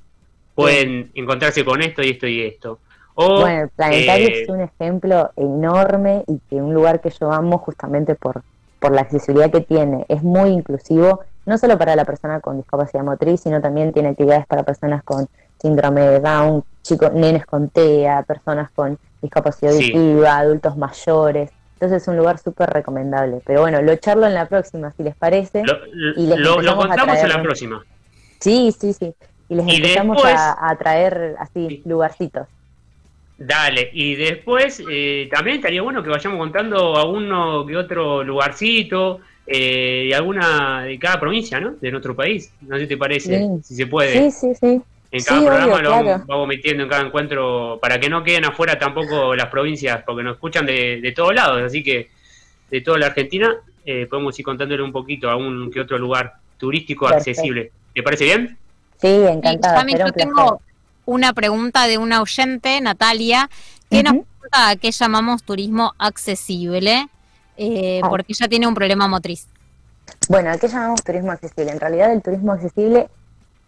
pueden 0.55 1.11
encontrarse 1.13 1.65
con 1.65 1.81
esto 1.81 2.01
y 2.01 2.11
esto 2.11 2.25
y 2.25 2.43
esto. 2.43 2.79
bueno, 3.15 3.63
el 3.63 3.69
planetario 3.69 4.27
eh, 4.29 4.41
es 4.43 4.49
un 4.49 4.61
ejemplo 4.61 5.31
enorme 5.35 6.23
y 6.25 6.39
que 6.49 6.55
un 6.55 6.73
lugar 6.73 7.01
que 7.01 7.09
yo 7.09 7.33
amo 7.33 7.57
justamente 7.57 8.15
por, 8.15 8.43
por 8.79 8.93
la 8.93 9.01
accesibilidad 9.01 9.51
que 9.51 9.59
tiene. 9.59 10.05
Es 10.07 10.23
muy 10.23 10.51
inclusivo 10.51 11.19
no 11.45 11.57
solo 11.57 11.77
para 11.77 11.97
la 11.97 12.05
persona 12.05 12.39
con 12.39 12.55
discapacidad 12.55 13.03
motriz, 13.03 13.41
sino 13.41 13.59
también 13.59 13.91
tiene 13.91 14.09
actividades 14.09 14.45
para 14.47 14.63
personas 14.63 15.03
con 15.03 15.27
síndrome 15.61 16.01
de 16.01 16.19
Down, 16.19 16.63
chicos, 16.81 17.13
nenes 17.13 17.45
con 17.45 17.69
TEA, 17.69 18.23
personas 18.23 18.69
con 18.71 18.97
discapacidad 19.21 19.73
auditiva, 19.73 20.37
adultos 20.37 20.77
mayores. 20.77 21.51
Entonces 21.73 22.01
es 22.01 22.07
un 22.07 22.17
lugar 22.17 22.39
súper 22.39 22.69
recomendable. 22.71 23.39
Pero 23.45 23.61
bueno, 23.61 23.81
lo 23.81 23.95
charlo 23.97 24.25
en 24.25 24.33
la 24.33 24.47
próxima, 24.47 24.91
si 24.97 25.03
les 25.03 25.15
parece. 25.15 25.63
Lo, 25.63 25.77
y 26.15 26.25
les 26.27 26.39
lo, 26.39 26.61
lo 26.61 26.75
contamos 26.75 27.17
en 27.19 27.29
la 27.29 27.41
próxima. 27.41 27.85
Sí, 28.39 28.73
sí, 28.79 28.93
sí. 28.93 29.13
Y 29.49 29.55
les 29.55 29.67
Y 29.67 29.75
empezamos 29.75 30.17
después- 30.17 30.35
a, 30.35 30.69
a 30.69 30.75
traer 30.77 31.35
así 31.39 31.67
Sí. 31.69 31.81
lugarcitos. 31.85 32.47
Dale, 33.39 33.91
y 33.93 34.15
después 34.15 34.81
eh, 34.89 35.29
también 35.31 35.57
estaría 35.57 35.83
bueno 35.83 36.01
que 36.01 36.09
vayamos 36.09 36.39
contando 36.39 36.95
a 36.95 37.05
uno 37.05 37.65
que 37.67 37.77
otro 37.77 38.23
lugarcito 38.23 39.19
eh, 39.45 40.07
de 40.09 40.15
alguna 40.15 40.81
de 40.83 40.97
cada 40.97 41.19
provincia, 41.19 41.59
¿no? 41.59 41.75
De 41.79 41.91
nuestro 41.91 42.15
país. 42.15 42.51
No 42.61 42.75
sé 42.75 42.81
si 42.83 42.87
te 42.87 42.97
parece, 42.97 43.37
Sí. 43.37 43.47
si 43.63 43.75
se 43.75 43.85
puede. 43.85 44.31
Sí, 44.31 44.31
sí, 44.31 44.55
sí. 44.59 44.81
En 45.11 45.23
cada 45.23 45.39
Sí, 45.39 45.45
programa 45.45 45.73
obvio, 45.73 45.81
lo 45.83 45.89
vamos, 45.89 46.05
claro. 46.05 46.23
vamos 46.27 46.47
metiendo 46.47 46.83
en 46.83 46.89
cada 46.89 47.01
encuentro 47.05 47.79
para 47.81 47.99
que 47.99 48.09
no 48.09 48.23
queden 48.23 48.45
afuera 48.45 48.77
tampoco 48.77 49.35
las 49.35 49.47
provincias, 49.47 50.03
porque 50.05 50.23
nos 50.23 50.33
escuchan 50.35 50.65
de, 50.65 50.99
de 51.01 51.11
todos 51.13 51.33
lados, 51.33 51.61
así 51.63 51.81
que 51.81 52.09
de 52.69 52.81
toda 52.81 52.97
la 52.97 53.05
Argentina 53.07 53.55
eh, 53.85 54.05
podemos 54.09 54.37
ir 54.37 54.43
contándole 54.43 54.83
un 54.83 54.91
poquito 54.91 55.29
a 55.29 55.37
un 55.37 55.71
que 55.71 55.79
otro 55.79 55.97
lugar 55.97 56.33
turístico 56.57 57.07
Perfecto. 57.07 57.29
accesible. 57.31 57.71
¿Te 57.95 58.03
parece 58.03 58.25
bien? 58.25 58.57
Sí, 58.99 59.07
encantada. 59.07 59.85
Yo 59.87 60.05
un 60.05 60.11
tengo 60.11 60.61
una 61.05 61.31
pregunta 61.31 61.87
de 61.87 61.97
una 61.97 62.21
oyente, 62.21 62.81
Natalia, 62.81 63.49
que 63.89 64.03
nos 64.03 64.11
pregunta 64.13 64.69
a 64.69 64.75
qué 64.75 64.91
llamamos 64.91 65.41
turismo 65.43 65.93
accesible, 65.97 67.07
eh, 67.55 68.01
Ah. 68.03 68.09
porque 68.09 68.33
ella 68.33 68.47
tiene 68.49 68.67
un 68.67 68.73
problema 68.75 69.07
motriz. 69.07 69.47
Bueno, 70.27 70.49
¿a 70.51 70.57
qué 70.57 70.67
llamamos 70.67 71.01
turismo 71.03 71.31
accesible? 71.31 71.71
En 71.71 71.79
realidad 71.79 72.11
el 72.11 72.21
turismo 72.21 72.51
accesible 72.51 73.07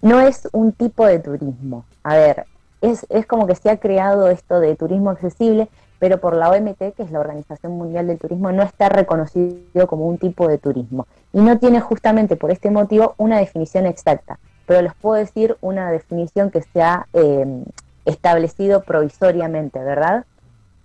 no 0.01 0.21
es 0.21 0.47
un 0.51 0.71
tipo 0.71 1.05
de 1.05 1.19
turismo. 1.19 1.85
A 2.03 2.15
ver, 2.15 2.45
es, 2.81 3.05
es 3.09 3.25
como 3.25 3.47
que 3.47 3.55
se 3.55 3.69
ha 3.69 3.77
creado 3.77 4.29
esto 4.29 4.59
de 4.59 4.75
turismo 4.75 5.09
accesible, 5.09 5.69
pero 5.99 6.19
por 6.19 6.35
la 6.35 6.49
OMT, 6.49 6.77
que 6.95 7.03
es 7.03 7.11
la 7.11 7.19
Organización 7.19 7.73
Mundial 7.73 8.07
del 8.07 8.17
Turismo, 8.17 8.51
no 8.51 8.63
está 8.63 8.87
reconocido 8.87 9.87
como 9.87 10.07
un 10.07 10.17
tipo 10.17 10.47
de 10.47 10.57
turismo. 10.57 11.07
Y 11.33 11.41
no 11.41 11.59
tiene 11.59 11.81
justamente 11.81 12.37
por 12.37 12.51
este 12.51 12.71
motivo 12.71 13.15
una 13.17 13.39
definición 13.39 13.85
exacta. 13.85 14.39
Pero 14.65 14.81
les 14.81 14.93
puedo 14.93 15.15
decir 15.15 15.57
una 15.61 15.91
definición 15.91 16.51
que 16.51 16.61
se 16.61 16.81
ha 16.81 17.07
eh, 17.13 17.63
establecido 18.05 18.83
provisoriamente, 18.83 19.79
¿verdad? 19.79 20.25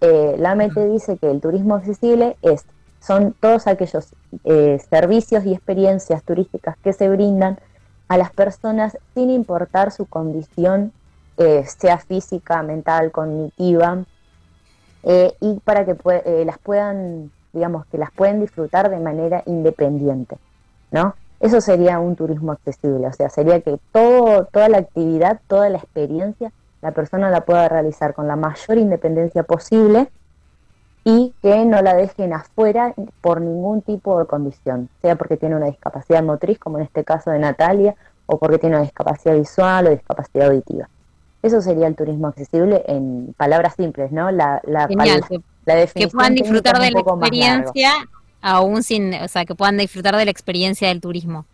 Eh, 0.00 0.34
la 0.38 0.52
OMT 0.52 0.76
dice 0.90 1.16
que 1.16 1.30
el 1.30 1.40
turismo 1.40 1.76
accesible 1.76 2.36
es 2.42 2.64
son 3.00 3.34
todos 3.38 3.66
aquellos 3.66 4.14
eh, 4.44 4.80
servicios 4.88 5.44
y 5.44 5.52
experiencias 5.52 6.22
turísticas 6.22 6.76
que 6.78 6.94
se 6.94 7.08
brindan 7.10 7.58
a 8.14 8.16
las 8.16 8.30
personas 8.30 8.96
sin 9.12 9.28
importar 9.28 9.90
su 9.90 10.06
condición, 10.06 10.92
eh, 11.36 11.64
sea 11.66 11.98
física, 11.98 12.62
mental, 12.62 13.10
cognitiva, 13.10 14.04
eh, 15.02 15.34
y 15.40 15.58
para 15.64 15.84
que 15.84 15.96
eh, 16.24 16.44
las 16.46 16.58
puedan, 16.58 17.32
digamos, 17.52 17.86
que 17.86 17.98
las 17.98 18.12
pueden 18.12 18.40
disfrutar 18.40 18.88
de 18.88 19.00
manera 19.00 19.42
independiente, 19.46 20.36
¿no? 20.92 21.16
Eso 21.40 21.60
sería 21.60 21.98
un 21.98 22.14
turismo 22.14 22.52
accesible, 22.52 23.08
o 23.08 23.12
sea, 23.12 23.30
sería 23.30 23.60
que 23.62 23.80
todo, 23.90 24.44
toda 24.44 24.68
la 24.68 24.78
actividad, 24.78 25.40
toda 25.48 25.68
la 25.68 25.78
experiencia, 25.78 26.52
la 26.82 26.92
persona 26.92 27.30
la 27.30 27.40
pueda 27.40 27.68
realizar 27.68 28.14
con 28.14 28.28
la 28.28 28.36
mayor 28.36 28.78
independencia 28.78 29.42
posible 29.42 30.08
y 31.04 31.34
que 31.42 31.64
no 31.66 31.82
la 31.82 31.94
dejen 31.94 32.32
afuera 32.32 32.94
por 33.20 33.40
ningún 33.40 33.82
tipo 33.82 34.18
de 34.18 34.26
condición, 34.26 34.88
sea 35.02 35.16
porque 35.16 35.36
tiene 35.36 35.54
una 35.54 35.66
discapacidad 35.66 36.22
motriz, 36.22 36.58
como 36.58 36.78
en 36.78 36.84
este 36.84 37.04
caso 37.04 37.30
de 37.30 37.38
Natalia, 37.38 37.94
o 38.26 38.38
porque 38.38 38.58
tiene 38.58 38.76
una 38.76 38.84
discapacidad 38.84 39.34
visual 39.34 39.86
o 39.86 39.90
discapacidad 39.90 40.48
auditiva. 40.48 40.88
Eso 41.42 41.60
sería 41.60 41.86
el 41.88 41.94
turismo 41.94 42.28
accesible 42.28 42.82
en 42.86 43.34
palabras 43.36 43.74
simples, 43.76 44.12
¿no? 44.12 44.30
La, 44.30 44.62
la, 44.64 44.88
Genial, 44.88 45.20
la 45.66 45.86
que, 45.86 46.00
que 46.00 46.08
puedan 46.08 46.34
disfrutar 46.34 46.80
de 46.80 46.90
la 46.90 47.00
experiencia, 47.00 47.92
aún 48.40 48.82
sin, 48.82 49.12
o 49.12 49.28
sea, 49.28 49.44
que 49.44 49.54
puedan 49.54 49.76
disfrutar 49.76 50.16
de 50.16 50.24
la 50.24 50.30
experiencia 50.30 50.88
del 50.88 51.02
turismo. 51.02 51.44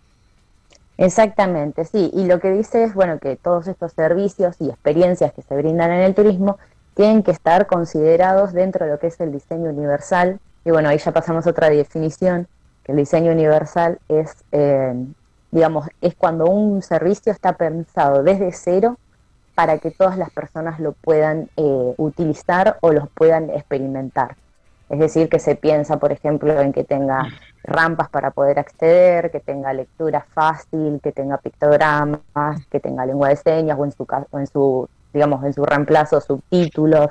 Exactamente, 0.97 1.87
sí. 1.87 2.11
Y 2.15 2.27
lo 2.27 2.39
que 2.39 2.53
dice 2.53 2.85
es, 2.85 2.95
bueno, 2.95 3.19
que 3.19 3.35
todos 3.35 3.67
estos 3.67 3.93
servicios 3.93 4.57
y 4.61 4.69
experiencias 4.69 5.33
que 5.33 5.43
se 5.43 5.57
brindan 5.57 5.91
en 5.91 6.03
el 6.03 6.15
turismo 6.15 6.59
tienen 6.95 7.23
que 7.23 7.31
estar 7.31 7.67
considerados 7.67 8.53
dentro 8.53 8.85
de 8.85 8.93
lo 8.93 8.99
que 8.99 9.09
es 9.09 9.21
el 9.21 9.33
diseño 9.33 9.71
universal. 9.71 10.41
Y 10.65 10.71
bueno, 10.71 10.89
ahí 10.89 10.99
ya 10.99 11.13
pasamos 11.13 11.47
otra 11.47 11.71
definición, 11.71 12.47
que 12.85 12.93
el 12.93 12.99
diseño 12.99 13.33
universal 13.33 13.99
es, 14.09 14.45
eh, 14.53 14.95
digamos, 15.51 15.89
es 16.01 16.15
cuando 16.15 16.47
un 16.47 16.83
servicio 16.83 17.33
está 17.33 17.55
pensado 17.55 18.23
desde 18.23 18.53
cero 18.53 18.99
para 19.55 19.79
que 19.79 19.91
todas 19.91 20.17
las 20.17 20.31
personas 20.31 20.81
lo 20.81 20.93
puedan 20.93 21.51
eh, 21.57 21.95
utilizar 21.97 22.79
o 22.81 22.93
los 22.93 23.09
puedan 23.11 23.51
experimentar. 23.51 24.37
Es 24.89 24.99
decir, 24.99 25.29
que 25.29 25.39
se 25.39 25.55
piensa, 25.55 25.99
por 25.99 26.11
ejemplo, 26.13 26.61
en 26.61 26.73
que 26.73 26.83
tenga 26.83 27.29
rampas 27.63 28.09
para 28.09 28.33
poder 28.33 28.59
acceder, 28.59 29.31
que 29.31 29.39
tenga 29.39 29.73
lectura 29.73 30.27
fácil, 30.35 31.01
que 31.03 31.13
tenga 31.13 31.39
pictogramas, 31.39 32.67
que 32.71 32.81
tenga 32.81 33.07
lengua 33.07 33.29
de 33.29 33.37
señas 33.37 33.79
o 33.79 33.85
en 33.85 33.93
su 33.93 34.07
o 34.31 34.39
en 34.39 34.47
su 34.49 34.89
digamos 35.13 35.45
en 35.45 35.53
su 35.55 35.65
reemplazo 35.65 36.21
subtítulos. 36.21 37.11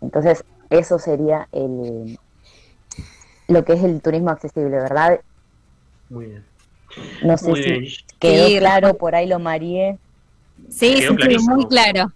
Entonces, 0.00 0.44
eso 0.70 0.98
sería 0.98 1.48
el 1.52 2.18
lo 3.48 3.64
que 3.64 3.72
es 3.74 3.82
el 3.84 4.00
turismo 4.02 4.30
accesible, 4.30 4.76
¿verdad? 4.78 5.20
Muy 6.08 6.26
bien. 6.26 6.46
No 7.20 7.36
sé 7.38 7.50
Muy 7.50 7.62
si 7.62 7.70
bien. 7.70 7.84
quedó 8.18 8.50
Sí, 8.50 8.58
claro, 8.58 8.96
por 8.98 9.14
ahí 9.14 9.26
lo 9.26 9.38
marié. 9.38 10.00
Sí, 10.68 11.00
Quedó 11.00 11.12
sí, 11.12 11.16
clarísimo. 11.16 11.56
muy 11.56 11.66
claro. 11.68 12.12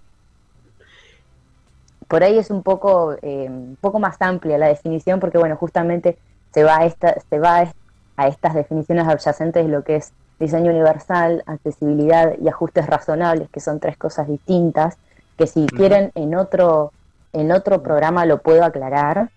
por 2.09 2.22
ahí 2.25 2.38
es 2.38 2.51
un 2.51 2.62
poco, 2.62 3.14
eh, 3.22 3.48
un 3.48 3.77
poco 3.81 3.98
más 3.98 4.16
amplia 4.20 4.59
la 4.59 4.68
definición 4.68 5.20
porque 5.20 5.38
bueno, 5.38 5.57
justamente 5.57 6.18
se 6.53 6.64
va 6.64 6.79
a 6.79 6.85
esta, 6.87 7.16
se 7.31 7.38
va 7.38 7.72
a 8.16 8.29
estas 8.29 8.55
definiciones 8.55 9.07
adyacentes 9.09 9.64
de 9.64 9.70
lo 9.70 9.83
que 9.85 9.96
es 9.96 10.12
diseño 10.38 10.70
universal, 10.72 11.43
accesibilidad 11.47 12.34
y 12.39 12.49
ajustes 12.49 12.86
razonables, 12.86 13.49
que 13.51 13.61
son 13.61 13.80
tres 13.80 13.97
cosas 13.97 14.28
distintas, 14.28 14.99
que 15.37 15.47
si 15.47 15.70
quieren 15.70 16.11
en 16.14 16.35
otro, 16.35 16.93
en 17.33 17.53
otro 17.53 17.83
programa 17.83 18.26
lo 18.26 18.43
puedo 18.43 18.64
aclarar, 18.64 19.30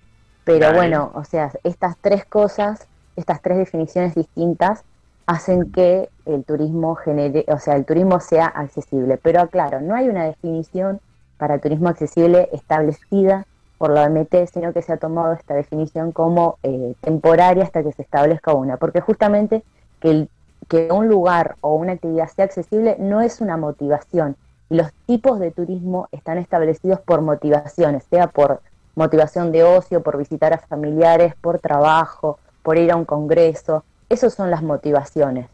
pero 0.43 0.72
Dale. 0.72 0.74
bueno, 0.74 1.12
o 1.16 1.24
sea, 1.24 1.52
estas 1.64 1.96
tres 2.02 2.26
cosas, 2.26 2.88
estas 3.16 3.41
tres 3.41 3.58
definiciones 3.58 4.16
distintas 4.16 4.84
hacen 5.28 5.66
que 5.72 6.10
el 6.26 6.46
turismo 6.46 6.96
genere, 6.96 7.46
o 7.48 7.58
sea, 7.60 7.76
el 7.76 7.86
turismo 7.86 8.20
sea 8.20 8.46
accesible. 8.48 9.18
Pero 9.18 9.41
aclaro, 9.41 9.82
no 9.82 9.96
hay 9.96 10.10
una 10.10 10.26
definición 10.26 11.00
para 11.38 11.60
turismo 11.60 11.89
accesible 11.89 12.50
establecida 12.54 13.43
por 13.78 13.91
la 13.91 14.04
OMT, 14.04 14.48
sino 14.48 14.72
que 14.74 14.82
se 14.82 14.93
ha 14.93 14.98
tomado 14.98 15.34
esta 15.34 15.56
definición 15.56 16.12
como 16.12 16.58
eh, 16.64 16.93
temporaria 17.02 17.64
hasta 17.64 17.84
que 17.84 17.91
se 17.91 18.04
establezca 18.04 18.54
una, 18.54 18.78
porque 18.78 19.02
justamente 19.02 19.64
que, 20.00 20.10
el- 20.12 20.30
que 20.70 20.89
un 20.91 21.08
lugar 21.08 21.58
o 21.62 21.76
una 21.76 21.93
actividad 21.93 22.28
sea 22.30 22.46
accesible 22.46 22.96
no 23.00 23.22
es 23.22 23.41
una 23.41 23.58
motivación. 23.58 24.36
Los 24.70 24.91
tipos 25.05 25.39
de 25.39 25.51
turismo 25.51 26.07
están 26.11 26.38
establecidos 26.38 26.99
por 26.99 27.22
motivaciones, 27.22 28.03
sea 28.09 28.28
por 28.28 28.61
motivación 28.95 29.51
de 29.51 29.63
ocio, 29.63 30.01
por 30.01 30.18
visitar 30.18 30.53
a 30.53 30.57
familiares, 30.57 31.36
por 31.36 31.59
trabajo, 31.59 32.39
por 32.63 32.78
ir 32.78 32.91
a 32.91 32.95
un 32.95 33.05
congreso. 33.05 33.84
Esas 34.09 34.34
son 34.34 34.49
las 34.49 34.63
motivaciones. 34.63 35.47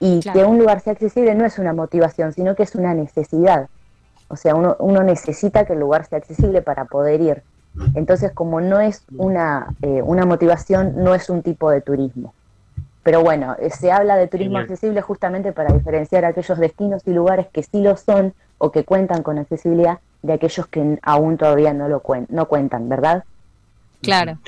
Y 0.00 0.20
Claro. 0.20 0.38
que 0.38 0.44
un 0.44 0.58
lugar 0.58 0.80
sea 0.80 0.92
accesible 0.94 1.34
no 1.34 1.44
es 1.44 1.58
una 1.58 1.72
motivación, 1.72 2.32
sino 2.32 2.54
que 2.54 2.64
es 2.64 2.74
una 2.74 2.94
necesidad. 2.94 3.68
O 4.28 4.36
sea, 4.36 4.54
uno, 4.54 4.76
uno 4.80 5.02
necesita 5.02 5.64
que 5.64 5.74
el 5.74 5.80
lugar 5.80 6.06
sea 6.06 6.18
accesible 6.18 6.62
para 6.62 6.84
poder 6.86 7.20
ir. 7.20 7.42
Entonces, 7.94 8.32
como 8.32 8.60
no 8.60 8.80
es 8.80 9.04
una, 9.16 9.74
eh, 9.82 10.02
una 10.02 10.24
motivación, 10.24 10.94
no 11.04 11.14
es 11.14 11.28
un 11.30 11.42
tipo 11.42 11.70
de 11.70 11.82
turismo. 11.82 12.34
Pero 13.06 13.20
bueno, 13.20 13.54
eh, 13.60 13.70
se 13.70 13.92
habla 13.92 14.16
de 14.16 14.26
turismo 14.26 14.54
Genial. 14.56 14.64
accesible 14.64 15.00
justamente 15.00 15.52
para 15.52 15.72
diferenciar 15.72 16.24
aquellos 16.24 16.58
destinos 16.58 17.02
y 17.06 17.12
lugares 17.12 17.46
que 17.52 17.62
sí 17.62 17.80
lo 17.80 17.96
son 17.96 18.34
o 18.58 18.72
que 18.72 18.82
cuentan 18.82 19.22
con 19.22 19.38
accesibilidad 19.38 20.00
de 20.22 20.32
aquellos 20.32 20.66
que 20.66 20.98
aún 21.02 21.38
todavía 21.38 21.72
no 21.72 21.88
lo 21.88 22.02
cuen- 22.02 22.26
no 22.30 22.48
cuentan, 22.48 22.88
¿verdad? 22.88 23.22
Claro. 24.02 24.38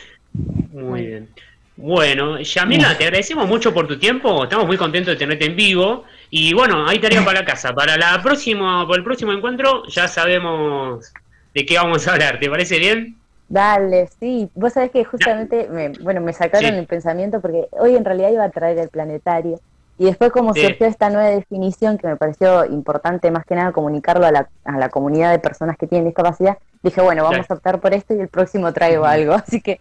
Muy 0.72 1.06
bien. 1.06 1.28
Bueno, 1.76 2.40
Yamila, 2.40 2.98
te 2.98 3.04
agradecemos 3.04 3.46
mucho 3.46 3.72
por 3.72 3.86
tu 3.86 3.96
tiempo. 3.96 4.42
Estamos 4.42 4.66
muy 4.66 4.76
contentos 4.76 5.14
de 5.14 5.18
tenerte 5.20 5.44
en 5.46 5.54
vivo. 5.54 6.02
Y 6.28 6.52
bueno, 6.52 6.84
hay 6.88 6.98
tarea 6.98 7.24
para 7.24 7.38
la 7.42 7.46
casa. 7.46 7.72
Para 7.72 7.96
la 7.96 8.20
próxima, 8.20 8.84
para 8.88 8.98
el 8.98 9.04
próximo 9.04 9.32
encuentro 9.32 9.84
ya 9.86 10.08
sabemos 10.08 11.12
de 11.54 11.64
qué 11.64 11.76
vamos 11.76 12.08
a 12.08 12.14
hablar. 12.14 12.40
¿Te 12.40 12.50
parece 12.50 12.80
bien? 12.80 13.17
Dale, 13.48 14.08
sí. 14.20 14.50
Vos 14.54 14.74
sabés 14.74 14.90
que 14.90 15.04
justamente, 15.04 15.68
me, 15.70 15.88
bueno, 16.00 16.20
me 16.20 16.32
sacaron 16.32 16.70
Sí. 16.72 16.76
el 16.76 16.86
pensamiento 16.86 17.40
porque 17.40 17.66
hoy 17.72 17.96
en 17.96 18.04
realidad 18.04 18.30
iba 18.30 18.44
a 18.44 18.50
traer 18.50 18.78
el 18.78 18.88
planetario. 18.90 19.58
Y 19.98 20.04
después 20.04 20.30
como 20.30 20.54
Sí. 20.54 20.60
surgió 20.60 20.86
esta 20.86 21.10
nueva 21.10 21.30
definición 21.30 21.98
que 21.98 22.06
me 22.06 22.16
pareció 22.16 22.64
importante 22.66 23.30
más 23.30 23.44
que 23.44 23.54
nada 23.56 23.72
comunicarlo 23.72 24.26
a 24.26 24.30
la, 24.32 24.48
a 24.64 24.78
la 24.78 24.90
comunidad 24.90 25.32
de 25.32 25.38
personas 25.40 25.76
que 25.76 25.86
tienen 25.88 26.06
discapacidad, 26.06 26.58
dije, 26.82 27.00
bueno, 27.00 27.24
vamos 27.24 27.50
a 27.50 27.54
optar 27.54 27.80
por 27.80 27.94
esto 27.94 28.14
y 28.14 28.20
el 28.20 28.28
próximo 28.28 28.72
traigo 28.72 29.04
algo. 29.06 29.32
Así 29.46 29.60
que 29.60 29.78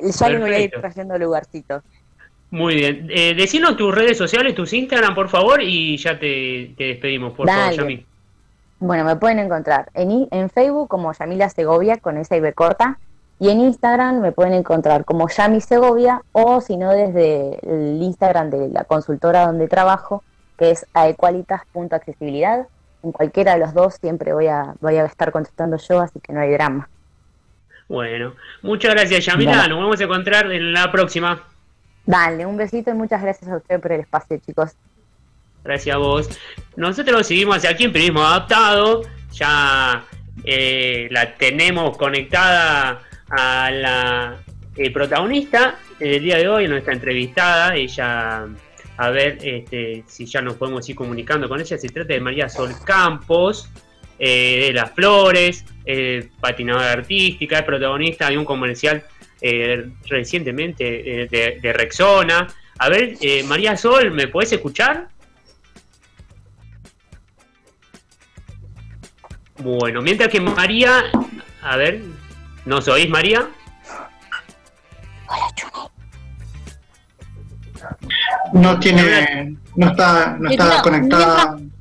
ya 0.00 0.28
les 0.28 0.40
voy 0.40 0.52
a 0.52 0.58
ir 0.60 0.70
trayendo 0.72 1.16
lugarcitos. 1.16 1.82
Muy 2.50 2.74
bien. 2.74 3.08
Eh, 3.10 3.34
decinos 3.34 3.76
tus 3.76 3.94
redes 3.94 4.18
sociales, 4.18 4.54
tus 4.54 4.72
Instagram, 4.72 5.14
por 5.14 5.28
favor, 5.28 5.62
y 5.62 5.96
ya 5.96 6.18
te, 6.18 6.74
te 6.76 6.84
despedimos, 6.84 7.32
por 7.32 7.48
favor, 7.48 7.64
Dale. 7.64 7.76
Yami. 7.76 8.06
Bueno, 8.84 9.04
me 9.04 9.16
pueden 9.16 9.38
encontrar 9.38 9.88
en, 9.94 10.28
en 10.30 10.50
Facebook 10.50 10.88
como 10.88 11.10
Yamila 11.14 11.48
Segovia 11.48 11.96
con 11.96 12.18
esa 12.18 12.36
y 12.36 12.40
B 12.40 12.52
corta 12.52 12.98
Y 13.38 13.48
en 13.48 13.60
Instagram 13.60 14.20
me 14.20 14.30
pueden 14.30 14.52
encontrar 14.52 15.06
como 15.06 15.26
Yami 15.26 15.62
Segovia 15.62 16.20
o 16.32 16.60
si 16.60 16.76
no 16.76 16.90
desde 16.90 17.60
el 17.62 18.02
Instagram 18.02 18.50
de 18.50 18.68
la 18.68 18.84
consultora 18.84 19.46
donde 19.46 19.68
trabajo, 19.68 20.22
que 20.58 20.70
es 20.70 20.84
aequalitas.accesibilidad. 20.92 22.66
En 23.02 23.12
cualquiera 23.12 23.54
de 23.54 23.60
los 23.60 23.72
dos 23.72 23.94
siempre 23.94 24.34
voy 24.34 24.48
a, 24.48 24.74
voy 24.82 24.96
a 24.96 25.06
estar 25.06 25.32
contestando 25.32 25.78
yo, 25.78 26.02
así 26.02 26.20
que 26.20 26.34
no 26.34 26.40
hay 26.40 26.52
drama. 26.52 26.90
Bueno, 27.88 28.34
muchas 28.60 28.92
gracias 28.92 29.24
Yamila, 29.24 29.66
nos 29.66 29.78
vamos 29.78 29.98
a 29.98 30.04
encontrar 30.04 30.52
en 30.52 30.74
la 30.74 30.92
próxima. 30.92 31.42
Dale, 32.04 32.44
un 32.44 32.58
besito 32.58 32.90
y 32.90 32.94
muchas 32.94 33.22
gracias 33.22 33.50
a 33.50 33.56
usted 33.56 33.80
por 33.80 33.92
el 33.92 34.00
espacio, 34.00 34.36
chicos. 34.44 34.76
Gracias 35.64 35.96
a 35.96 35.98
vos. 35.98 36.28
Nosotros 36.76 37.26
seguimos 37.26 37.64
aquí 37.64 37.84
en 37.84 37.92
Periodismo 37.92 38.22
Adaptado. 38.22 39.02
Ya 39.32 40.04
eh, 40.44 41.08
la 41.10 41.34
tenemos 41.36 41.96
conectada 41.96 43.02
a 43.30 43.70
la 43.70 44.36
eh, 44.76 44.90
protagonista 44.90 45.78
del 45.98 46.22
día 46.22 46.36
de 46.36 46.48
hoy, 46.48 46.68
nuestra 46.68 46.92
entrevistada. 46.92 47.74
Ella, 47.76 48.46
a 48.98 49.10
ver 49.10 49.38
este, 49.42 50.04
si 50.06 50.26
ya 50.26 50.42
nos 50.42 50.56
podemos 50.56 50.86
ir 50.88 50.96
comunicando 50.96 51.48
con 51.48 51.58
ella. 51.58 51.78
Se 51.78 51.88
trata 51.88 52.12
de 52.12 52.20
María 52.20 52.50
Sol 52.50 52.72
Campos, 52.84 53.70
eh, 54.18 54.66
de 54.66 54.72
Las 54.74 54.90
Flores, 54.92 55.64
patinadora 56.40 56.92
artística, 56.92 57.58
es 57.58 57.64
protagonista 57.64 58.28
de 58.28 58.36
un 58.36 58.44
comercial 58.44 59.02
recientemente 60.08 61.28
de, 61.30 61.58
de, 61.60 61.72
Rexona. 61.72 62.48
A 62.78 62.88
ver, 62.88 63.16
María 63.46 63.76
Sol, 63.76 64.10
¿me 64.10 64.28
puedes 64.28 64.52
escuchar? 64.52 65.08
Bueno, 69.58 70.02
mientras 70.02 70.28
que 70.28 70.40
María, 70.40 71.04
a 71.62 71.76
ver, 71.76 72.02
¿nos 72.64 72.88
oís 72.88 73.08
María? 73.08 73.48
No 78.52 78.78
tiene, 78.78 79.56
no 79.76 79.88
está, 79.88 80.36
no 80.38 80.50
está 80.50 80.82
conectada. 80.82 81.56
Mientras 81.56 81.74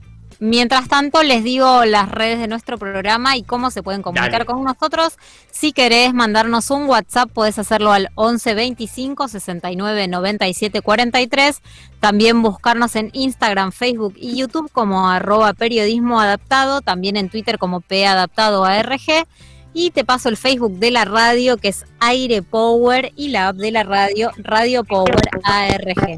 tanto, 0.90 1.24
les 1.24 1.44
digo 1.44 1.86
las 1.86 2.10
redes 2.10 2.40
de 2.40 2.48
nuestro 2.48 2.78
programa 2.78 3.38
y 3.38 3.44
cómo 3.44 3.72
se 3.72 3.84
pueden 3.84 4.02
comunicar 4.02 4.46
con 4.46 4.64
nosotros. 4.64 5.18
Si 5.52 5.72
querés 5.72 6.14
mandarnos 6.14 6.70
un 6.70 6.86
WhatsApp, 6.86 7.30
puedes 7.32 7.60
hacerlo 7.60 7.92
al 7.92 8.10
11 8.16 8.54
25 8.54 9.28
69 9.28 10.08
97 10.08 10.82
43. 10.82 11.62
También 12.00 12.42
buscarnos 12.42 12.96
en 12.96 13.10
Instagram, 13.14 13.72
Facebook 13.72 14.16
y 14.18 14.36
YouTube 14.36 14.70
como 14.72 15.10
arroba 15.10 15.54
periodismo 15.54 16.20
adaptado. 16.20 16.82
También 16.82 17.16
en 17.16 17.30
Twitter 17.30 17.58
como 17.58 17.82
P 17.82 18.06
adaptado 18.06 18.66
ARG. 18.66 19.26
Y 19.74 19.92
te 19.92 20.04
paso 20.04 20.30
el 20.30 20.38
Facebook 20.38 20.74
de 20.74 20.92
la 20.92 21.06
radio 21.06 21.58
que 21.58 21.70
es 21.70 21.86
Aire 22.00 22.42
Power 22.42 23.12
y 23.16 23.30
la 23.30 23.48
app 23.48 23.56
de 23.56 23.72
la 23.72 23.84
radio 23.84 24.32
Radio 24.38 24.84
Power 24.84 25.22
ARG. 25.44 26.18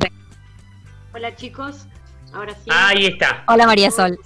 Hola 1.14 1.34
chicos, 1.36 1.88
Ahora 2.36 2.54
sí. 2.54 2.70
Ahí 2.70 3.06
está. 3.06 3.46
Hola 3.48 3.66
María 3.66 3.90
Sol. 3.90 4.20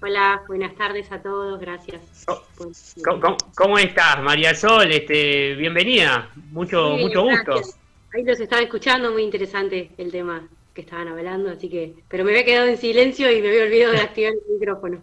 Hola, 0.00 0.42
buenas 0.48 0.74
tardes 0.76 1.12
a 1.12 1.20
todos, 1.20 1.60
gracias. 1.60 2.00
¿Cómo, 3.54 3.78
estás, 3.78 4.22
María 4.22 4.54
Sol? 4.54 4.90
Este, 4.90 5.54
bienvenida, 5.54 6.30
mucho, 6.50 6.96
mucho 6.96 7.22
gusto. 7.22 7.60
Ahí 8.14 8.22
los 8.24 8.40
estaba 8.40 8.62
escuchando, 8.62 9.12
muy 9.12 9.22
interesante 9.22 9.90
el 9.98 10.10
tema 10.10 10.46
que 10.72 10.80
estaban 10.80 11.08
hablando, 11.08 11.50
así 11.50 11.68
que, 11.68 11.94
pero 12.08 12.24
me 12.24 12.32
había 12.32 12.44
quedado 12.44 12.66
en 12.66 12.78
silencio 12.78 13.30
y 13.30 13.40
me 13.40 13.48
había 13.48 13.64
olvidado 13.64 13.92
de 13.92 14.00
activar 14.00 14.32
el 14.32 14.54
micrófono. 14.58 15.02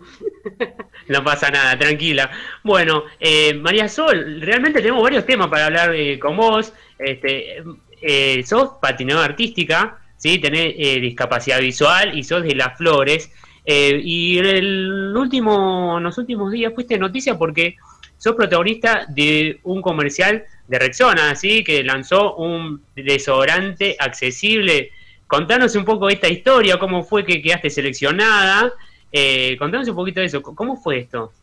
No 1.08 1.24
pasa 1.24 1.50
nada, 1.50 1.78
tranquila. 1.78 2.30
Bueno, 2.64 3.04
eh, 3.20 3.54
María 3.56 3.90
Sol, 3.90 4.40
realmente 4.40 4.82
tenemos 4.82 5.04
varios 5.04 5.26
temas 5.26 5.48
para 5.48 5.66
hablar 5.66 5.94
eh, 5.94 6.18
con 6.20 6.38
vos. 6.38 6.72
Este, 6.98 7.64
eh, 8.02 8.44
sos 8.46 8.74
patinadora 8.82 9.26
artística, 9.26 10.01
¿sí? 10.22 10.38
tenés 10.38 10.76
eh, 10.78 11.00
discapacidad 11.00 11.60
visual 11.60 12.18
y 12.18 12.24
sos 12.24 12.44
de 12.44 12.56
las 12.56 12.78
flores. 12.78 13.32
Eh, 13.66 14.00
y 14.04 14.38
en, 14.38 14.46
el 14.46 15.18
último, 15.18 16.00
los 16.00 16.18
últimos 16.18 16.52
días 16.52 16.74
fuiste 16.74 16.98
noticia 16.98 17.38
porque 17.38 17.76
sos 18.18 18.36
protagonista 18.36 19.06
de 19.10 19.60
un 19.64 19.82
comercial 19.82 20.44
de 20.68 20.80
Rexona, 20.80 21.36
¿sí? 21.36 21.64
que 21.64 21.84
lanzó 21.84 22.36
un 22.36 22.84
desodorante 22.96 23.96
accesible. 24.00 24.92
Contanos 25.26 25.76
un 25.76 25.86
poco 25.86 26.08
esta 26.08 26.28
historia, 26.28 26.78
cómo 26.78 27.04
fue 27.04 27.26
que 27.26 27.42
quedaste 27.42 27.72
seleccionada. 27.72 28.72
Eh, 29.12 29.56
contanos 29.58 29.88
un 29.88 29.96
poquito 29.96 30.20
de 30.20 30.28
eso, 30.28 30.44
¿cómo 30.44 30.78
fue 30.78 31.00
esto? 31.00 31.34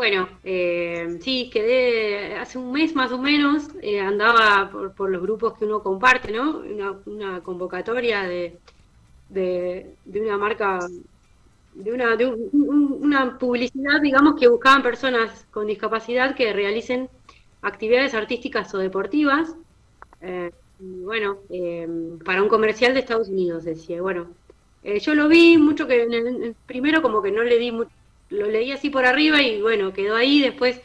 Bueno, 0.00 0.30
eh, 0.44 1.18
sí, 1.20 1.50
quedé 1.52 2.36
hace 2.36 2.56
un 2.56 2.72
mes 2.72 2.94
más 2.94 3.12
o 3.12 3.18
menos, 3.18 3.68
eh, 3.82 4.00
andaba 4.00 4.70
por, 4.96 5.10
los 5.10 5.20
grupos 5.20 5.58
que 5.58 5.66
uno 5.66 5.82
comparte, 5.82 6.32
¿no? 6.32 6.62
Una, 7.04 7.42
convocatoria 7.42 8.22
de, 8.22 8.58
de, 9.28 9.94
una 10.06 10.38
marca, 10.38 10.78
de, 11.74 11.92
una, 11.92 12.16
de 12.16 12.28
una 12.54 13.36
publicidad, 13.36 14.00
digamos, 14.00 14.40
que 14.40 14.48
buscaban 14.48 14.82
personas 14.82 15.46
con 15.50 15.66
discapacidad 15.66 16.34
que 16.34 16.54
realicen 16.54 17.10
actividades 17.60 18.14
artísticas 18.14 18.74
o 18.74 18.78
deportivas. 18.78 19.54
Eh, 20.22 20.50
bueno, 20.78 21.40
para 22.24 22.42
un 22.42 22.48
comercial 22.48 22.94
de 22.94 23.00
Estados 23.00 23.28
Unidos, 23.28 23.64
decía. 23.64 24.00
Bueno, 24.00 24.28
yo 24.82 25.14
lo 25.14 25.28
vi 25.28 25.58
mucho 25.58 25.86
que 25.86 26.04
en 26.04 26.14
el, 26.14 26.56
primero 26.64 27.02
como 27.02 27.20
que 27.20 27.30
no 27.30 27.42
le 27.42 27.58
di 27.58 27.70
mucho 27.70 27.99
lo 28.30 28.48
leí 28.48 28.72
así 28.72 28.90
por 28.90 29.04
arriba 29.04 29.42
y 29.42 29.60
bueno, 29.60 29.92
quedó 29.92 30.16
ahí. 30.16 30.40
Después 30.40 30.80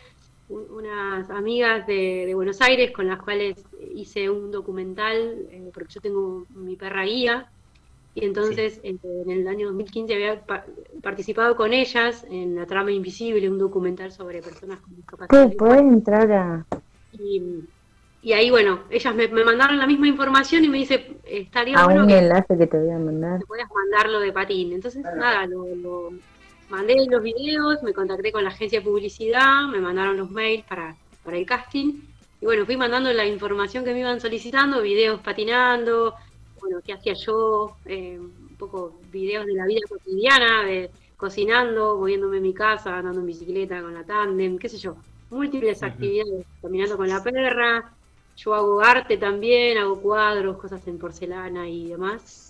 unas 0.50 1.30
amigas 1.30 1.88
de, 1.88 2.32
Buenos 2.36 2.62
Aires 2.62 2.92
con 2.92 3.08
las 3.08 3.22
cuales 3.22 3.64
hice 3.94 4.30
un 4.30 4.52
documental, 4.52 5.48
eh, 5.50 5.72
porque 5.74 5.94
yo 5.94 6.02
tengo 6.02 6.46
mi 6.50 6.76
perra 6.76 7.04
guía, 7.04 7.50
y 8.14 8.24
entonces 8.24 8.80
en 8.84 9.00
el 9.30 9.48
año 9.48 9.68
2015 9.68 10.14
había 10.14 10.42
participado 11.02 11.56
con 11.56 11.74
ellas 11.74 12.26
en 12.30 12.56
La 12.56 12.66
Trama 12.66 12.92
Invisible, 12.92 13.50
un 13.50 13.58
documental 13.58 14.12
sobre 14.12 14.42
personas 14.42 14.80
con 14.80 14.96
discapacidad. 14.96 15.50
Sí, 15.50 15.56
puedes 15.58 15.82
entrar 15.82 16.32
a... 16.32 16.66
Y, 18.22 18.34
ahí, 18.34 18.50
bueno, 18.50 18.80
ellas 18.90 19.14
me, 19.14 19.28
mandaron 19.28 19.78
la 19.78 19.86
misma 19.86 20.08
información 20.08 20.64
y 20.64 20.70
me 20.70 20.78
dice, 20.78 21.18
estaría 21.26 21.78
a 21.78 21.86
bueno 21.86 22.06
un 22.06 22.10
enlace 22.10 22.58
que 22.58 22.68
te 22.68 22.80
voy 22.80 22.90
a 22.90 22.98
mandar. 22.98 23.40
Te 23.40 23.46
puedas 23.46 23.68
mandarlo 23.70 24.20
de 24.20 24.32
patín. 24.32 24.74
Entonces, 24.74 25.04
nada, 25.04 25.46
lo 25.46 26.12
mandé 26.70 26.96
los 27.10 27.22
videos, 27.22 27.82
me 27.84 27.94
contacté 27.94 28.32
con 28.32 28.44
la 28.44 28.50
agencia 28.50 28.80
de 28.80 28.86
publicidad, 28.86 29.68
me 29.68 29.80
mandaron 29.80 30.18
los 30.18 30.32
mails 30.32 30.66
para, 30.66 30.96
para 31.24 31.38
el 31.38 31.46
casting. 31.46 32.02
Y 32.42 32.46
bueno, 32.46 32.66
fui 32.66 32.78
mandando 32.78 33.12
la 33.14 33.26
información 33.26 33.84
que 33.84 33.94
me 33.94 34.00
iban 34.00 34.20
solicitando, 34.20 34.82
videos 34.82 35.22
patinando, 35.22 36.16
bueno, 36.60 36.80
qué 36.84 36.94
hacía 36.94 37.14
yo, 37.14 37.78
eh, 37.86 38.20
un 38.20 38.56
poco 38.58 39.00
videos 39.12 39.46
de 39.46 39.54
la 39.54 39.66
vida 39.66 39.82
cotidiana, 39.88 40.64
de 40.64 40.90
cocinando, 41.18 41.98
moviéndome 41.98 42.38
en 42.38 42.44
mi 42.44 42.54
casa, 42.54 42.98
andando 42.98 43.22
en 43.22 43.28
bicicleta 43.28 43.82
con 43.82 43.94
la 43.94 44.04
tandem, 44.04 44.58
qué 44.58 44.70
sé 44.70 44.78
yo, 44.78 44.96
múltiples 45.30 45.82
actividades, 45.84 46.46
caminando 46.62 46.98
con 46.98 47.08
la 47.08 47.24
perra. 47.24 47.94
Yo 48.38 48.54
hago 48.54 48.82
arte 48.82 49.18
también, 49.18 49.78
hago 49.78 50.02
cuadros, 50.02 50.58
cosas 50.58 50.86
en 50.88 50.98
porcelana 50.98 51.70
y 51.70 51.88
demás. 51.88 52.45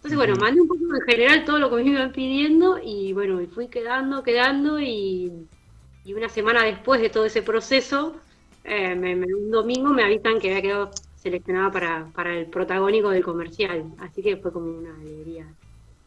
Entonces, 0.00 0.16
bueno, 0.16 0.34
mandé 0.40 0.62
un 0.62 0.68
poco 0.68 0.80
en 0.94 1.02
general 1.02 1.44
todo 1.44 1.58
lo 1.58 1.68
que 1.68 1.76
me 1.76 1.90
iban 1.90 2.10
pidiendo 2.10 2.80
y 2.82 3.12
bueno, 3.12 3.34
me 3.36 3.46
fui 3.46 3.68
quedando, 3.68 4.22
quedando 4.22 4.80
y, 4.80 5.30
una 6.06 6.30
semana 6.30 6.64
después 6.64 7.02
de 7.02 7.10
todo 7.10 7.26
ese 7.26 7.42
proceso, 7.42 8.16
eh, 8.64 8.94
un 8.94 9.50
domingo 9.50 9.90
me 9.90 10.02
avisan 10.02 10.40
que 10.40 10.48
había 10.48 10.62
quedado 10.62 10.90
seleccionada 11.16 11.70
para, 11.70 12.06
para 12.14 12.34
el 12.34 12.46
protagónico 12.46 13.10
del 13.10 13.22
comercial. 13.22 13.92
Así 13.98 14.22
que 14.22 14.38
fue 14.38 14.50
como 14.50 14.72
una 14.72 14.94
alegría 14.94 15.46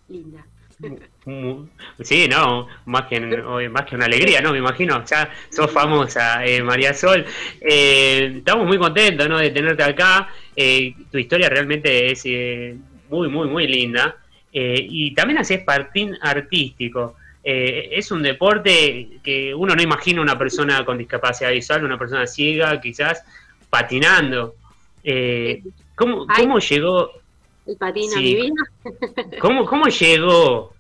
linda. 0.10 0.44
Sí, 2.02 2.28
no, 2.28 2.68
más 2.86 3.06
que, 3.06 3.20
más 3.70 3.86
que 3.86 3.96
una 3.96 4.06
alegría, 4.06 4.42
¿no? 4.42 4.52
Me 4.52 4.58
imagino, 4.58 5.06
ya 5.06 5.32
sos 5.50 5.72
famosa, 5.72 6.44
eh, 6.44 6.64
María 6.64 6.96
Sol. 6.96 7.24
Eh, 7.62 8.34
estamos 8.38 8.66
muy 8.66 8.80
contentos, 8.80 9.30
¿no? 9.30 9.38
De 9.38 9.52
tenerte 9.52 9.84
acá. 9.84 10.28
tu 11.12 11.18
historia 11.20 11.48
realmente 11.48 12.12
es 12.12 12.26
muy, 13.14 13.30
muy, 13.30 13.48
muy 13.48 13.68
linda. 13.68 14.18
Eh, 14.52 14.86
y 14.90 15.14
también 15.14 15.40
haces 15.40 15.64
patín 15.64 16.18
artístico. 16.22 17.16
Eh, 17.44 17.90
es 17.92 18.12
un 18.12 18.24
deporte 18.24 19.20
que 19.24 19.54
uno 19.54 19.76
no 19.76 19.82
imagina 19.82 20.22
una 20.22 20.38
persona 20.38 20.84
con 20.84 20.98
discapacidad 20.98 21.52
visual, 21.52 21.84
una 21.84 21.98
persona 21.98 22.26
ciega, 22.26 22.80
quizás, 22.82 23.24
patinando. 23.70 24.56
Eh, 25.04 25.62
¿cómo, 25.96 26.26
¿Cómo 26.28 26.60
llegó? 26.60 27.12
El 27.66 27.78
patín 27.78 28.14
a 28.14 28.18
mi 28.18 28.36
vida. 28.36 28.64
¿Cómo, 29.40 29.66
¿Cómo 29.66 29.88
llegó? 29.88 30.74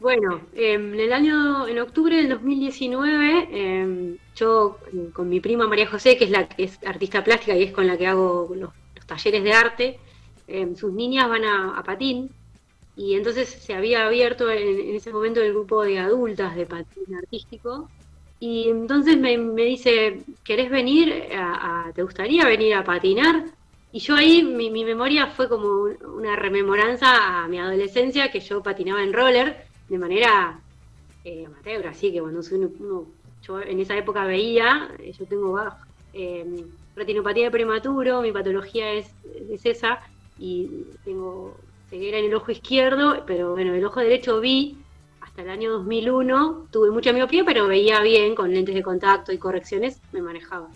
Bueno, 0.00 0.42
en 0.54 1.00
el 1.00 1.12
año, 1.12 1.66
en 1.66 1.78
octubre 1.78 2.16
del 2.16 2.28
2019, 2.28 3.48
em, 3.52 4.16
yo 4.36 4.78
con 5.14 5.28
mi 5.28 5.40
prima 5.40 5.66
María 5.66 5.86
José, 5.86 6.16
que 6.18 6.24
es 6.24 6.30
la 6.30 6.46
que 6.46 6.64
es 6.64 6.78
artista 6.84 7.24
plástica 7.24 7.56
y 7.56 7.62
es 7.62 7.72
con 7.72 7.86
la 7.86 7.96
que 7.96 8.06
hago 8.06 8.52
los 8.54 8.70
talleres 9.06 9.42
de 9.42 9.52
arte, 9.52 9.98
Em, 10.46 10.76
sus 10.76 10.92
niñas 10.92 11.28
van 11.28 11.44
a, 11.44 11.82
patín 11.84 12.30
y 12.96 13.14
entonces 13.14 13.48
se 13.48 13.74
había 13.74 14.06
abierto 14.06 14.50
en, 14.50 14.94
ese 14.94 15.12
momento 15.12 15.40
el 15.40 15.52
grupo 15.52 15.82
de 15.82 15.98
adultas 15.98 16.54
de 16.54 16.66
patín 16.66 17.14
artístico 17.16 17.88
Y 18.40 18.68
entonces 18.68 19.16
me, 19.16 19.36
dice, 19.64 20.22
¿querés 20.44 20.70
venir? 20.70 21.28
A, 21.34 21.90
¿Te 21.94 22.02
gustaría 22.02 22.44
venir 22.46 22.74
a 22.74 22.84
patinar? 22.84 23.46
Y 23.92 24.00
yo 24.00 24.16
ahí, 24.16 24.42
mi, 24.42 24.84
memoria 24.84 25.28
fue 25.28 25.48
como 25.48 25.84
una 26.16 26.36
rememoranza 26.36 27.44
a 27.44 27.48
mi 27.48 27.58
adolescencia, 27.58 28.30
que 28.30 28.40
yo 28.40 28.62
patinaba 28.62 29.02
en 29.02 29.12
roller 29.12 29.66
de 29.88 29.98
manera 29.98 30.60
eh, 31.24 31.46
amateur, 31.46 31.86
así 31.86 32.12
que 32.12 32.20
cuando 32.20 32.42
yo 32.42 33.60
en 33.60 33.80
esa 33.80 33.96
época 33.96 34.24
veía, 34.24 34.90
eh, 34.98 35.12
yo 35.12 35.26
tengo 35.26 35.58
eh, 36.12 36.64
retinopatía 36.96 37.44
de 37.44 37.50
prematuro, 37.50 38.20
mi 38.20 38.32
patología 38.32 38.92
es, 38.92 39.10
es 39.48 39.64
esa, 39.64 40.00
y 40.38 40.68
tengo 41.04 41.56
ceguera 41.90 42.18
en 42.18 42.26
el 42.26 42.34
ojo 42.34 42.50
izquierdo, 42.50 43.24
pero 43.26 43.52
bueno, 43.52 43.74
el 43.74 43.84
ojo 43.84 44.00
derecho 44.00 44.40
vi 44.40 44.76
hasta 45.20 45.42
el 45.42 45.50
año 45.50 45.72
2001 45.72 46.68
tuve 46.70 46.90
mucha 46.90 47.12
miopía, 47.12 47.44
pero 47.44 47.66
veía 47.66 48.00
bien 48.00 48.34
con 48.34 48.52
lentes 48.52 48.74
de 48.74 48.82
contacto 48.82 49.32
y 49.32 49.38
correcciones, 49.38 50.00
me 50.12 50.22
manejaba. 50.22 50.68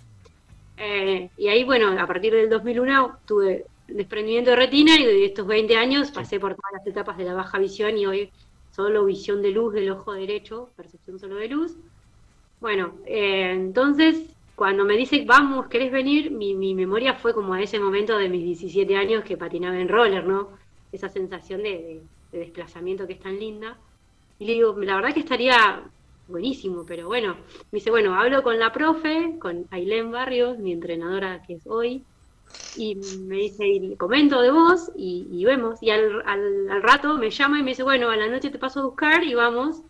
Eh, 0.77 1.31
y 1.37 1.49
ahí, 1.49 1.65
bueno, 1.65 2.01
a 2.01 2.07
partir 2.07 2.33
del 2.33 2.49
2001 2.49 3.19
tuve 3.27 3.67
desprendimiento 3.89 4.51
de 4.51 4.57
retina 4.57 4.97
y 4.97 5.05
de 5.05 5.25
estos 5.25 5.47
20 5.47 5.77
años 5.77 6.11
pasé 6.11 6.39
por 6.39 6.55
todas 6.55 6.73
las 6.73 6.87
etapas 6.87 7.17
de 7.17 7.25
la 7.25 7.35
baja 7.35 7.59
visión 7.59 7.97
y 7.97 8.07
hoy 8.07 8.31
solo 8.71 9.05
visión 9.05 9.43
de 9.43 9.51
luz 9.51 9.75
del 9.75 9.91
ojo 9.91 10.13
derecho, 10.13 10.71
percepción 10.77 11.19
solo 11.19 11.37
de 11.37 11.49
luz. 11.49 11.77
Bueno, 12.61 12.95
eh, 13.07 13.53
entonces 13.53 14.23
cuando 14.59 14.85
me 14.85 14.97
dice, 14.97 15.25
vamos, 15.25 15.69
¿querés 15.69 15.93
venir? 15.93 16.33
Mi, 16.33 16.75
memoria 16.75 17.15
fue 17.15 17.33
como 17.33 17.55
a 17.55 17.63
ese 17.63 17.79
momento 17.79 18.19
de 18.19 18.29
mis 18.29 18.43
17 18.43 18.97
años 18.97 19.23
que 19.25 19.37
patinaba 19.37 19.79
en 19.79 19.89
roller, 19.89 20.27
¿no? 20.27 20.49
Esa 20.91 21.09
sensación 21.09 21.63
de 21.63 22.03
desplazamiento 22.33 23.07
que 23.07 23.13
es 23.13 23.21
tan 23.21 23.39
linda. 23.39 23.79
Y 24.41 24.47
le 24.47 24.55
digo, 24.55 24.77
la 24.81 24.97
verdad 24.97 25.15
que 25.15 25.21
estaría 25.21 25.83
buenísimo, 26.27 26.85
pero 26.85 27.07
bueno, 27.07 27.37
me 27.71 27.79
dice, 27.79 27.91
bueno, 27.91 28.17
hablo 28.17 28.43
con 28.43 28.59
la 28.59 28.73
profe, 28.73 29.37
con 29.39 29.67
Ailén 29.71 30.11
Barrios, 30.11 30.59
mi 30.59 30.73
entrenadora 30.73 31.41
que 31.47 31.55
es 31.55 31.67
hoy, 31.69 32.03
y 32.77 32.97
me 33.21 33.37
dice, 33.37 33.65
y 33.65 33.95
comento 33.95 34.41
de 34.43 34.51
vos 34.51 34.91
y, 34.97 35.45
vemos. 35.45 35.81
Y 35.83 35.91
al, 35.91 36.21
al, 36.27 36.83
rato 36.83 37.17
me 37.17 37.31
llama 37.31 37.61
y 37.61 37.63
me 37.63 37.71
dice, 37.71 37.85
bueno, 37.85 38.11
a 38.11 38.17
la 38.17 38.27
noche 38.27 38.51
te 38.51 38.59
paso 38.59 38.81
a 38.81 38.87
buscar 38.87 39.23
y 39.23 39.35
vamos, 39.35 39.83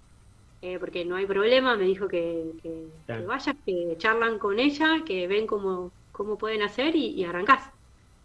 eh, 0.62 0.78
porque 0.78 1.04
no 1.04 1.16
hay 1.16 1.26
problema, 1.26 1.76
me 1.76 1.84
dijo 1.84 2.08
que, 2.08 2.52
que, 2.62 2.86
vayas, 3.26 3.56
que 3.64 3.94
charlan 3.98 4.38
con 4.38 4.58
ella, 4.58 5.02
que 5.04 5.26
ven 5.26 5.46
cómo, 5.46 5.92
cómo 6.12 6.36
pueden 6.36 6.62
hacer 6.62 6.96
y, 6.96 7.10
y 7.10 7.24
arrancás. 7.24 7.70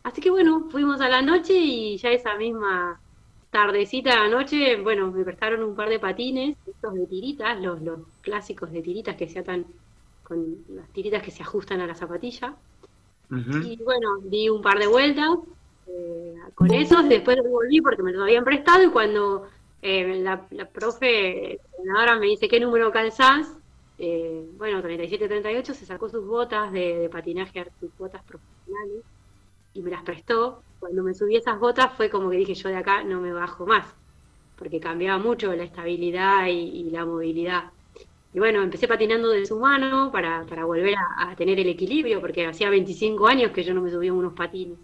Así 0.03 0.21
que 0.21 0.29
bueno, 0.29 0.67
fuimos 0.69 0.99
a 1.01 1.09
la 1.09 1.21
noche 1.21 1.53
y 1.53 1.97
ya 1.97 2.09
esa 2.09 2.35
misma 2.35 2.99
tardecita 3.53 4.23
anoche, 4.23 4.81
bueno, 4.81 5.11
me 5.11 5.23
prestaron 5.23 5.63
un 5.63 5.75
par 5.75 5.87
de 5.87 5.99
patines, 5.99 6.57
estos 6.65 6.93
de 6.95 7.05
tiritas, 7.05 7.61
los, 7.61 7.81
los 7.83 7.99
clásicos 8.21 8.71
de 8.71 8.81
tiritas 8.81 9.15
que 9.15 9.29
se 9.29 9.39
atan 9.39 9.65
con 10.23 10.57
las 10.69 10.89
tiritas 10.89 11.21
que 11.21 11.29
se 11.29 11.43
ajustan 11.43 11.79
a 11.79 11.87
la 11.87 11.95
zapatilla. 11.95 12.55
Y 13.29 13.77
bueno, 13.83 14.17
di 14.23 14.49
un 14.49 14.61
par 14.61 14.79
de 14.79 14.87
vueltas 14.87 15.29
eh, 15.87 16.35
con 16.55 16.73
esos, 16.73 17.07
después 17.07 17.37
volví 17.47 17.81
porque 17.81 18.03
me 18.03 18.11
los 18.11 18.23
habían 18.23 18.43
prestado 18.43 18.83
y 18.83 18.89
cuando 18.89 19.47
eh, 19.83 20.15
la, 20.21 20.47
la, 20.51 20.65
profe 20.65 21.59
ahora 21.97 22.15
me 22.15 22.27
dice 22.27 22.47
qué 22.47 22.57
número 22.57 22.89
calzás, 22.89 23.53
eh, 23.99 24.49
bueno, 24.57 24.81
37-38, 24.81 25.73
se 25.73 25.85
sacó 25.85 26.07
sus 26.07 26.25
botas 26.25 26.71
de, 26.71 27.09
patinaje, 27.11 27.65
sus 27.81 27.95
botas 27.97 28.23
profesionales 28.23 29.03
y 29.73 29.81
me 29.81 29.91
las 29.91 30.03
prestó 30.03 30.63
cuando 30.79 31.03
me 31.03 31.13
subí 31.13 31.35
esas 31.35 31.59
botas 31.59 31.91
fue 31.97 32.09
como 32.09 32.29
que 32.29 32.37
dije 32.37 32.53
yo 32.53 32.69
de 32.69 32.77
acá 32.77 33.03
no 33.03 33.19
me 33.19 33.33
bajo 33.33 33.65
más, 33.65 33.85
porque 34.57 34.79
cambiaba 34.79 35.17
mucho 35.17 35.53
la 35.53 35.63
estabilidad 35.63 36.47
y, 36.47 36.89
la 36.89 37.05
movilidad. 37.05 37.71
Y 38.33 38.39
bueno, 38.39 38.63
empecé 38.63 38.87
patinando 38.87 39.29
de 39.29 39.45
su 39.45 39.59
mano 39.59 40.11
para, 40.13 40.45
para 40.45 40.63
volver 40.63 40.95
a, 41.17 41.35
tener 41.35 41.59
el 41.59 41.67
equilibrio, 41.67 42.21
porque 42.21 42.45
hacía 42.47 42.69
25 42.69 43.27
años 43.27 43.51
que 43.51 43.63
yo 43.63 43.73
no 43.73 43.81
me 43.81 43.91
subía 43.91 44.13
unos 44.13 44.33
patines. 44.33 44.77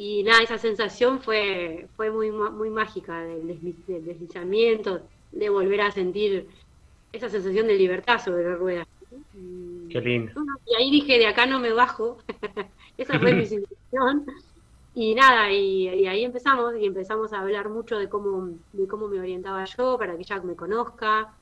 Y 0.00 0.22
nada, 0.22 0.44
esa 0.44 0.58
sensación 0.58 1.20
fue, 1.20 1.88
fue 1.96 2.08
muy, 2.12 2.30
muy 2.30 2.70
mágica 2.70 3.20
del, 3.20 3.48
deslizamiento, 3.88 5.00
de 5.32 5.48
volver 5.48 5.80
a 5.80 5.90
sentir 5.90 6.46
esa 7.12 7.28
sensación 7.28 7.66
de 7.66 7.74
libertad 7.74 8.22
sobre 8.24 8.44
la 8.44 8.54
rueda. 8.54 8.86
Qué 9.90 10.00
lindo. 10.00 10.40
Y 10.66 10.74
ahí 10.76 10.92
dije, 10.92 11.18
de 11.18 11.26
acá 11.26 11.46
no 11.46 11.58
me 11.58 11.72
bajo. 11.72 12.18
esa 12.96 13.18
fue 13.18 13.34
mi 13.34 13.44
sensación. 13.46 14.24
Y 14.94 15.16
nada, 15.16 15.50
y, 15.50 15.88
ahí 16.06 16.22
empezamos, 16.22 16.76
y 16.78 16.86
empezamos 16.86 17.32
a 17.32 17.40
hablar 17.40 17.68
mucho 17.68 17.98
de 17.98 18.08
cómo, 18.08 18.50
de 18.72 18.86
cómo 18.86 19.08
me 19.08 19.18
orientaba 19.18 19.64
yo, 19.64 19.98
para 19.98 20.14
que 20.14 20.22
ella 20.22 20.40
me 20.42 20.54
conozca. 20.54 21.34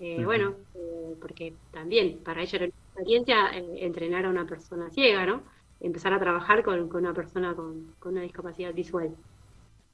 Eh, 0.00 0.22
bueno, 0.22 0.54
eh, 0.74 1.16
porque 1.18 1.54
también 1.70 2.18
para 2.18 2.42
ella 2.42 2.56
era 2.56 2.66
una 2.66 2.74
experiencia 2.74 3.56
eh, 3.56 3.86
entrenar 3.86 4.26
a 4.26 4.28
una 4.28 4.44
persona 4.44 4.90
ciega, 4.90 5.24
¿no? 5.24 5.40
Empezar 5.82 6.14
a 6.14 6.20
trabajar 6.20 6.62
con, 6.62 6.94
una 6.94 7.12
persona 7.12 7.54
con, 7.54 7.92
una 8.04 8.22
discapacidad 8.22 8.72
visual. 8.72 9.10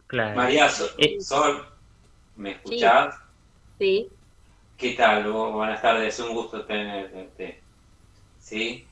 Claro. 0.07 0.37
María 0.37 0.69
Sol, 0.69 1.65
¿me 2.37 2.53
escuchás? 2.53 3.17
Sí. 3.79 4.11
¿Qué 4.77 4.93
tal? 4.93 5.33
Buenas 5.33 5.81
tardes, 5.81 6.21
un 6.21 6.35
gusto 6.35 6.63
tenerte. 6.67 7.63
¿Sí? 8.39 8.87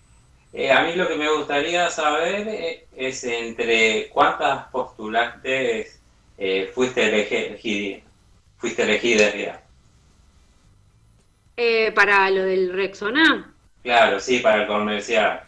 Eh, 0.55 0.73
a 0.73 0.85
mí 0.85 0.95
lo 0.95 1.07
que 1.07 1.17
me 1.17 1.31
gustaría 1.31 1.91
saber 1.91 2.49
eh, 2.49 2.87
es 2.97 3.25
entre 3.25 4.09
cuántas 4.09 4.69
postulantes 4.69 6.01
eh, 6.39 6.71
fuiste 6.75 7.09
elegida, 7.09 8.01
fuiste 8.57 8.83
elegida 8.85 9.63
para 11.95 12.31
lo 12.31 12.43
del 12.43 12.73
Rexona. 12.73 13.55
Claro, 13.83 14.19
sí, 14.19 14.39
para 14.39 14.63
el 14.63 14.67
comercial. 14.67 15.46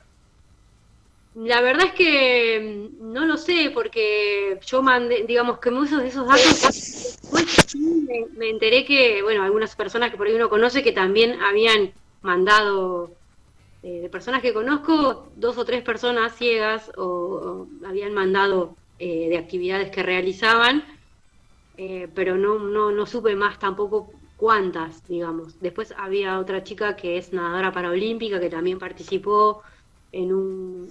La 1.39 1.61
verdad 1.61 1.87
es 1.87 1.93
que 1.93 2.91
mm, 2.91 3.13
no 3.13 3.25
lo 3.25 3.37
sé, 3.37 3.71
porque 3.73 4.59
yo 4.67 4.83
mandé, 4.83 5.25
digamos 5.25 5.59
que 5.61 5.71
muchos 5.71 6.03
de 6.03 6.09
esos 6.09 6.27
datos, 6.27 6.63
después 7.23 7.77
me, 7.77 8.27
me 8.37 8.51
enteré 8.51 8.85
que, 8.85 9.23
bueno, 9.23 9.45
algunas 9.45 9.77
personas 9.77 10.11
que 10.11 10.17
por 10.17 10.27
ahí 10.27 10.35
uno 10.35 10.49
conoce 10.49 10.83
que 10.83 10.93
también 10.93 11.41
habían 11.41 11.93
mandado 12.23 13.13
eh, 13.85 14.01
de 14.01 14.09
personas 14.09 14.43
que 14.43 14.53
conozco, 14.53 15.29
dos 15.37 15.57
o 15.59 15.65
tres 15.65 15.83
personas 15.83 16.35
ciegas 16.37 16.91
o, 16.97 17.69
habían 17.87 18.15
mandado 18.15 18.75
eh, 18.99 19.29
de 19.29 19.39
actividades 19.39 19.91
que 19.91 20.03
realizaban, 20.03 20.85
eh, 21.77 22.09
pero 22.17 22.37
no, 22.37 22.59
no, 22.59 22.91
no 22.91 23.07
supe 23.07 23.37
más 23.37 23.61
tampoco 23.61 24.11
cuántas, 24.37 25.07
digamos. 25.07 25.61
Después 25.61 25.95
había 25.97 26.41
otra 26.41 26.65
chica 26.65 26.97
que 26.97 27.17
es 27.17 27.33
nadadora 27.33 27.71
paraolímpica 27.71 28.41
que 28.41 28.51
también 28.51 28.81
participó 28.81 29.63
en 30.13 30.33
un... 30.33 30.89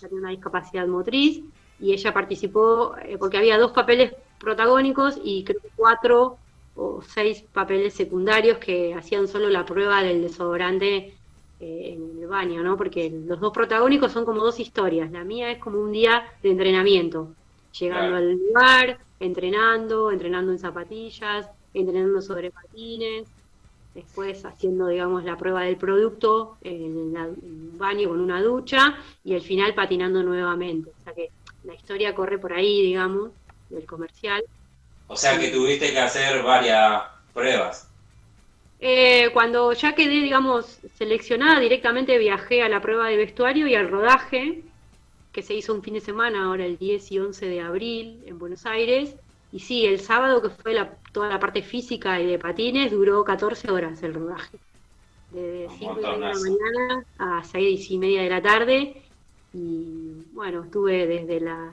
tenía 0.00 0.18
una 0.18 0.30
discapacidad 0.30 0.86
motriz 0.86 1.42
y 1.78 1.92
ella 1.92 2.12
participó 2.12 2.94
porque 3.18 3.38
había 3.38 3.58
dos 3.58 3.72
papeles 3.72 4.14
protagónicos 4.38 5.18
y 5.22 5.44
creo 5.44 5.60
cuatro 5.76 6.38
o 6.76 7.02
seis 7.02 7.42
papeles 7.52 7.94
secundarios 7.94 8.58
que 8.58 8.94
hacían 8.94 9.28
solo 9.28 9.48
la 9.48 9.64
prueba 9.64 10.02
del 10.02 10.22
desodorante 10.22 11.14
eh, 11.58 11.96
en 11.96 12.22
el 12.22 12.26
baño, 12.28 12.62
¿no? 12.62 12.76
Porque 12.76 13.10
los 13.10 13.40
dos 13.40 13.52
protagónicos 13.52 14.12
son 14.12 14.26
como 14.26 14.44
dos 14.44 14.60
historias. 14.60 15.10
La 15.10 15.24
mía 15.24 15.50
es 15.50 15.58
como 15.58 15.80
un 15.80 15.92
día 15.92 16.24
de 16.42 16.50
entrenamiento, 16.50 17.32
llegando 17.78 18.16
al 18.16 18.32
lugar, 18.32 18.98
entrenando, 19.20 20.10
entrenando 20.10 20.52
en 20.52 20.58
zapatillas, 20.58 21.48
entrenando 21.72 22.20
sobre 22.20 22.50
patines, 22.50 23.26
después 23.96 24.44
haciendo, 24.44 24.88
digamos, 24.88 25.24
la 25.24 25.38
prueba 25.38 25.62
del 25.62 25.76
producto 25.76 26.58
en, 26.62 27.16
el 27.16 27.70
baño 27.78 28.10
con 28.10 28.20
una 28.20 28.42
ducha 28.42 28.94
y 29.24 29.34
al 29.34 29.40
final 29.40 29.74
patinando 29.74 30.22
nuevamente. 30.22 30.90
O 30.90 31.04
sea 31.04 31.14
que 31.14 31.30
la 31.64 31.74
historia 31.74 32.14
corre 32.14 32.38
por 32.38 32.52
ahí, 32.52 32.82
digamos, 32.82 33.30
del 33.70 33.86
comercial. 33.86 34.44
O 35.08 35.16
sea 35.16 35.38
que 35.38 35.48
tuviste 35.48 35.92
que 35.92 35.98
hacer 35.98 36.42
varias 36.42 37.04
pruebas. 37.32 37.88
Eh, 38.80 39.30
cuando 39.32 39.72
ya 39.72 39.94
quedé, 39.94 40.20
digamos, 40.20 40.78
seleccionada, 40.98 41.58
directamente 41.58 42.18
viajé 42.18 42.62
a 42.62 42.68
la 42.68 42.82
prueba 42.82 43.08
de 43.08 43.16
vestuario 43.16 43.66
y 43.66 43.74
al 43.74 43.88
rodaje, 43.88 44.62
que 45.32 45.42
se 45.42 45.54
hizo 45.54 45.72
un 45.72 45.82
fin 45.82 45.94
de 45.94 46.00
semana, 46.00 46.44
ahora 46.44 46.66
el 46.66 46.76
10 46.76 47.12
y 47.12 47.18
11 47.18 47.46
de 47.46 47.60
abril 47.62 48.22
en 48.26 48.38
Buenos 48.38 48.66
Aires. 48.66 49.14
Y 49.52 49.60
sí, 49.60 49.86
el 49.86 50.00
sábado, 50.00 50.42
que 50.42 50.50
fue 50.50 50.74
la, 50.74 50.92
toda 51.16 51.30
la 51.30 51.40
parte 51.40 51.62
física 51.62 52.20
y 52.20 52.26
de 52.26 52.38
patines, 52.38 52.90
duró 52.90 53.24
14 53.24 53.70
horas 53.70 54.02
el 54.02 54.12
rodaje. 54.12 54.58
De 55.30 55.66
5 55.78 55.94
de 55.94 56.02
la 56.02 56.34
mañana 56.34 57.04
a 57.18 57.42
6 57.42 57.90
y 57.90 57.96
media 57.96 58.20
de 58.20 58.28
la 58.28 58.42
tarde. 58.42 59.02
Y 59.54 60.26
bueno, 60.34 60.64
estuve 60.64 61.06
desde 61.06 61.40
las 61.40 61.72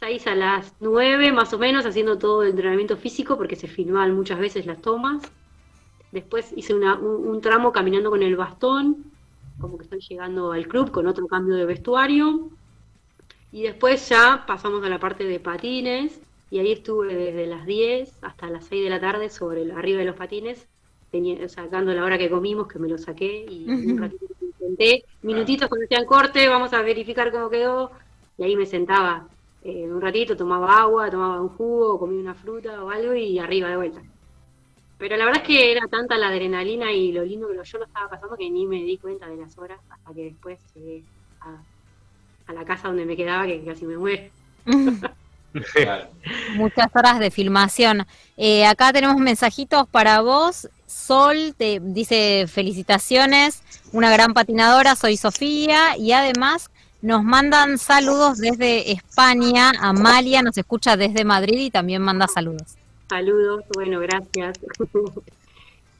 6 0.00 0.26
a 0.28 0.34
las 0.34 0.72
9 0.80 1.30
más 1.32 1.52
o 1.52 1.58
menos 1.58 1.84
haciendo 1.84 2.16
todo 2.16 2.42
el 2.42 2.52
entrenamiento 2.52 2.96
físico 2.96 3.36
porque 3.36 3.54
se 3.54 3.68
filmaban 3.68 4.16
muchas 4.16 4.38
veces 4.38 4.64
las 4.64 4.80
tomas 4.80 5.20
Después 6.10 6.50
hice 6.56 6.72
un, 6.72 7.40
tramo 7.42 7.70
caminando 7.70 8.08
con 8.08 8.22
el 8.22 8.36
bastón, 8.36 9.12
como 9.60 9.76
que 9.76 9.84
estoy 9.84 10.00
llegando 10.00 10.52
al 10.52 10.66
club 10.68 10.90
con 10.90 11.06
otro 11.06 11.26
cambio 11.26 11.56
de 11.56 11.66
vestuario. 11.66 12.48
Y 13.52 13.64
después 13.64 14.08
ya 14.08 14.44
pasamos 14.46 14.82
a 14.84 14.88
la 14.88 14.98
parte 14.98 15.24
de 15.24 15.38
patines 15.38 16.18
y 16.54 16.60
ahí 16.60 16.70
estuve 16.70 17.12
desde 17.12 17.48
las 17.48 17.66
10 17.66 18.16
hasta 18.22 18.48
las 18.48 18.66
6 18.66 18.84
de 18.84 18.88
la 18.88 19.00
tarde 19.00 19.28
sobre 19.28 19.72
arriba 19.72 19.98
de 19.98 20.04
los 20.04 20.14
patines 20.14 20.68
tenía, 21.10 21.48
sacando 21.48 21.92
la 21.92 22.04
hora 22.04 22.16
que 22.16 22.30
comimos, 22.30 22.68
que 22.68 22.78
me 22.78 22.86
lo 22.86 22.96
saqué 22.96 23.44
y 23.50 23.68
un 23.68 23.98
ratito 23.98 24.24
me 24.40 24.46
intenté, 24.46 25.04
minutitos 25.22 25.68
cuando 25.68 25.86
hacían 25.86 26.06
corte, 26.06 26.46
vamos 26.46 26.72
a 26.72 26.80
verificar 26.82 27.32
cómo 27.32 27.50
quedó, 27.50 27.90
y 28.38 28.44
ahí 28.44 28.54
me 28.54 28.66
sentaba 28.66 29.26
eh, 29.64 29.90
un 29.90 30.00
ratito, 30.00 30.36
tomaba 30.36 30.82
agua, 30.82 31.10
tomaba 31.10 31.40
un 31.40 31.48
jugo, 31.48 31.98
comía 31.98 32.20
una 32.20 32.36
fruta 32.36 32.84
o 32.84 32.90
algo 32.90 33.14
y 33.14 33.36
arriba 33.40 33.70
de 33.70 33.76
vuelta. 33.76 34.02
Pero 34.96 35.16
la 35.16 35.24
verdad 35.24 35.42
es 35.42 35.48
que 35.48 35.72
era 35.72 35.88
tanta 35.88 36.16
la 36.18 36.28
adrenalina 36.28 36.92
y 36.92 37.10
lo 37.10 37.24
lindo 37.24 37.48
que 37.48 37.58
yo 37.64 37.78
lo 37.78 37.84
estaba 37.84 38.08
pasando 38.08 38.36
que 38.36 38.48
ni 38.48 38.64
me 38.64 38.76
di 38.84 38.96
cuenta 38.98 39.26
de 39.26 39.38
las 39.38 39.58
horas 39.58 39.80
hasta 39.90 40.14
que 40.14 40.26
después 40.26 40.60
llegué 40.76 41.02
a, 41.40 41.60
a 42.46 42.52
la 42.52 42.64
casa 42.64 42.86
donde 42.86 43.06
me 43.06 43.16
quedaba 43.16 43.44
que 43.44 43.64
casi 43.64 43.86
me 43.86 43.98
muero. 43.98 44.22
Muchas 46.56 46.88
horas 46.94 47.18
de 47.18 47.30
filmación. 47.30 48.06
Eh, 48.36 48.66
acá 48.66 48.92
tenemos 48.92 49.16
mensajitos 49.16 49.88
para 49.88 50.20
vos. 50.20 50.68
Sol 50.86 51.54
te 51.56 51.80
dice 51.80 52.46
felicitaciones, 52.48 53.62
una 53.92 54.10
gran 54.10 54.32
patinadora, 54.32 54.94
soy 54.96 55.16
Sofía 55.16 55.96
y 55.96 56.12
además 56.12 56.70
nos 57.02 57.22
mandan 57.22 57.78
saludos 57.78 58.38
desde 58.38 58.92
España. 58.92 59.72
Amalia 59.80 60.42
nos 60.42 60.56
escucha 60.56 60.96
desde 60.96 61.24
Madrid 61.24 61.58
y 61.58 61.70
también 61.70 62.02
manda 62.02 62.26
saludos. 62.28 62.76
Saludos, 63.08 63.64
bueno, 63.74 64.00
gracias. 64.00 64.58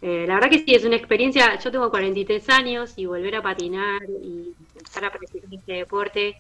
Eh, 0.07 0.27
la 0.29 0.35
verdad 0.35 0.51
que 0.51 0.59
sí, 0.59 0.75
es 0.75 0.85
una 0.85 0.97
experiencia. 0.97 1.59
Yo 1.59 1.73
tengo 1.73 1.89
43 1.89 2.51
años 2.51 2.93
y 2.97 3.07
volver 3.07 3.37
a 3.37 3.43
patinar 3.43 4.03
y 4.23 4.53
empezar 4.77 5.07
a 5.07 5.11
practicar 5.11 5.49
este 5.51 5.73
deporte 5.73 6.37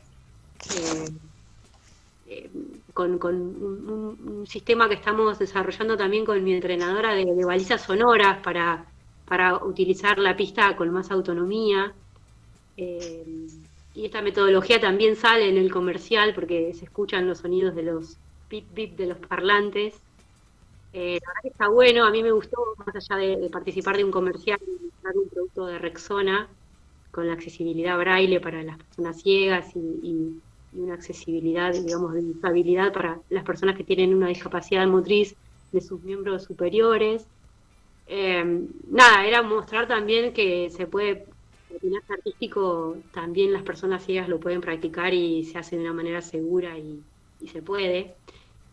eh, 2.28 2.50
eh, 2.97 3.18
con, 3.18 3.36
un, 3.36 4.45
sistema 4.47 4.88
que 4.88 4.95
estamos 4.95 5.38
desarrollando 5.38 5.97
también 5.97 6.24
con 6.24 6.42
mi 6.42 6.55
entrenadora 6.55 7.14
de, 7.14 7.45
balizas 7.45 7.82
sonoras 7.82 8.38
para, 8.42 8.86
para, 9.26 9.57
utilizar 9.64 10.18
la 10.18 10.36
pista 10.36 10.76
con 10.76 10.90
más 10.90 11.11
autonomía. 11.11 11.92
y 12.76 14.05
esta 14.05 14.22
metodología 14.22 14.80
también 14.80 15.16
sale 15.16 15.49
en 15.49 15.57
el 15.57 15.70
comercial 15.70 16.34
porque 16.34 16.74
se 16.74 16.84
escuchan 16.84 17.28
los 17.28 17.38
sonidos 17.38 17.74
de 17.74 17.82
los 17.84 18.16
bip 18.51 18.66
bip 18.74 18.97
de 18.97 19.07
los 19.07 19.18
parlantes 19.18 19.95
eh, 20.97 21.18
la 21.20 21.32
verdad 21.32 21.51
está 21.51 21.68
bueno, 21.68 22.05
a 22.05 22.11
mí 22.12 22.22
me 22.22 22.30
gustó, 22.30 22.57
más 22.76 22.95
allá 22.95 23.16
de, 23.16 23.51
participar 23.51 23.97
de 23.97 24.05
un 24.05 24.12
comercial, 24.12 24.61
de 24.61 25.18
un 25.18 25.28
producto 25.28 25.66
de 25.66 25.80
Rexona 25.80 26.49
con 27.11 27.26
la 27.26 27.32
accesibilidad 27.32 27.99
braille 27.99 28.40
para 28.40 28.62
las 28.62 28.78
personas 28.78 29.20
ciegas 29.20 29.74
y, 29.74 30.40
una 30.75 30.95
accesibilidad, 30.95 31.72
digamos, 31.72 32.14
de 32.14 32.20
usabilidad 32.20 32.93
para 32.93 33.20
las 33.31 33.45
personas 33.45 33.77
que 33.77 33.85
tienen 33.85 34.14
una 34.14 34.29
discapacidad 34.29 34.87
motriz 34.87 35.35
de 35.72 35.81
sus 35.81 36.03
miembros 36.03 36.45
superiores. 36.45 37.27
Em, 38.07 38.68
nada, 38.91 39.27
era 39.27 39.43
mostrar 39.43 39.89
también 39.89 40.33
que 40.33 40.70
se 40.70 40.87
puede, 40.87 41.27
el 41.83 41.95
artístico 42.09 42.97
también 43.12 43.53
las 43.53 43.62
personas 43.62 44.05
ciegas 44.05 44.29
lo 44.29 44.41
pueden 44.41 44.61
practicar 44.61 45.14
y 45.14 45.45
se 45.45 45.59
hace 45.59 45.77
de 45.77 45.83
una 45.83 45.93
manera 45.93 46.22
segura 46.22 46.79
y 46.79 47.03
se 47.49 47.62
puede. 47.62 48.14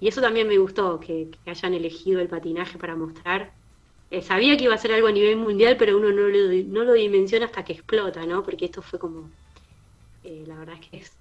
Y 0.01 0.07
eso 0.07 0.19
también 0.19 0.47
me 0.47 0.57
gustó, 0.57 0.99
que, 0.99 1.29
hayan 1.45 1.75
elegido 1.75 2.19
el 2.19 2.27
patinaje 2.27 2.77
para 2.79 2.95
mostrar. 2.95 3.53
Eh, 4.09 4.23
sabía 4.23 4.57
que 4.57 4.63
iba 4.65 4.73
a 4.73 4.77
ser 4.79 4.91
algo 4.93 5.07
a 5.07 5.11
nivel 5.11 5.37
mundial, 5.37 5.77
pero 5.77 5.95
uno 5.95 6.11
no 6.11 6.27
lo, 6.27 6.63
no 6.65 6.83
lo 6.83 6.93
dimensiona 6.93 7.45
hasta 7.45 7.63
que 7.63 7.73
explota, 7.73 8.25
¿no? 8.25 8.43
Porque 8.43 8.65
esto 8.65 8.81
fue 8.81 8.97
como, 8.97 9.29
eh, 10.23 10.43
la 10.47 10.57
verdad 10.57 10.75
es 10.81 10.89
que 10.89 10.97
es, 10.97 11.11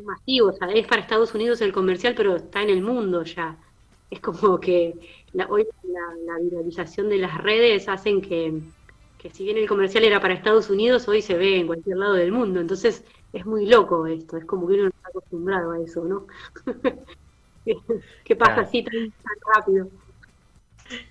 masivo, 0.00 0.48
o 0.48 0.52
sea, 0.52 0.68
es 0.68 0.86
para 0.86 1.02
Estados 1.02 1.34
Unidos 1.34 1.60
el 1.60 1.72
comercial, 1.72 2.14
pero 2.16 2.36
está 2.36 2.62
en 2.62 2.70
el 2.70 2.82
mundo 2.82 3.22
ya. 3.24 3.56
Es 4.10 4.20
como 4.20 4.60
que 4.60 4.94
la, 5.32 5.46
hoy 5.46 5.66
la, 5.84 6.38
viralización 6.38 7.08
de 7.08 7.18
las 7.18 7.38
redes 7.38 7.88
hacen 7.88 8.20
que, 8.20 8.60
que 9.18 9.30
si 9.30 9.44
bien 9.44 9.58
el 9.58 9.68
comercial 9.68 10.04
era 10.04 10.20
para 10.20 10.34
Estados 10.34 10.70
Unidos, 10.70 11.08
hoy 11.08 11.22
se 11.22 11.34
ve 11.34 11.58
en 11.58 11.66
cualquier 11.66 11.96
lado 11.96 12.14
del 12.14 12.32
mundo. 12.32 12.60
Entonces 12.60 13.04
es 13.32 13.46
muy 13.46 13.66
loco 13.66 14.06
esto, 14.06 14.36
es 14.36 14.44
como 14.44 14.66
que 14.68 14.74
uno 14.74 14.82
no 14.84 14.88
está 14.90 15.08
acostumbrado 15.08 15.72
a 15.72 15.80
eso, 15.80 16.04
¿no? 16.04 16.26
¿Qué 18.24 18.36
pasa 18.36 18.62
así 18.62 18.82
tan, 18.82 19.12
rápido? 19.54 19.88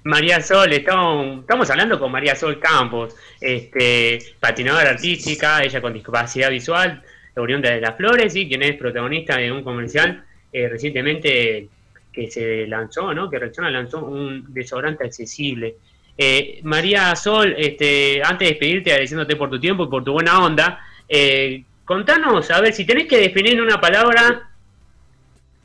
María 0.04 0.42
Sol, 0.42 0.72
estamos, 0.74 1.40
estamos 1.40 1.70
hablando 1.70 2.00
con 2.00 2.12
María 2.12 2.36
Sol 2.36 2.60
Campos, 2.60 3.16
este, 3.40 4.20
patinadora 4.40 4.92
artística, 4.92 5.64
ella 5.64 5.82
con 5.82 5.94
discapacidad 5.94 6.50
visual, 6.50 7.02
oriunda 7.36 7.72
de 7.72 7.82
las 7.82 7.96
Flores, 7.96 8.36
y 8.36 8.48
quien 8.48 8.64
es 8.64 8.76
protagonista 8.76 9.38
de 9.38 9.52
un 9.52 9.64
comercial 9.64 10.24
eh, 10.52 10.68
recientemente 10.68 11.68
que 12.12 12.30
se 12.30 12.68
lanzó, 12.68 13.14
¿no? 13.14 13.30
Que 13.30 13.40
Rexona 13.40 13.70
lanzó 13.70 14.04
un 14.04 14.54
desodorante 14.54 15.06
accesible. 15.06 15.76
Eh, 16.18 16.60
María 16.64 17.16
Sol, 17.16 17.56
este, 17.58 18.22
antes 18.24 18.48
de 18.48 18.54
despedirte, 18.54 18.92
agradeciéndote 18.92 19.36
por 19.38 19.50
tu 19.50 19.60
tiempo 19.60 19.86
y 19.86 19.88
por 19.88 20.04
tu 20.04 20.12
buena 20.12 20.44
onda, 20.44 20.80
eh, 21.08 21.64
contanos, 21.86 22.52
a 22.52 22.60
ver, 22.62 22.74
si 22.74 22.86
tenés 22.86 23.08
que 23.08 23.18
definir 23.18 23.62
una 23.62 23.80
palabra 23.80 24.50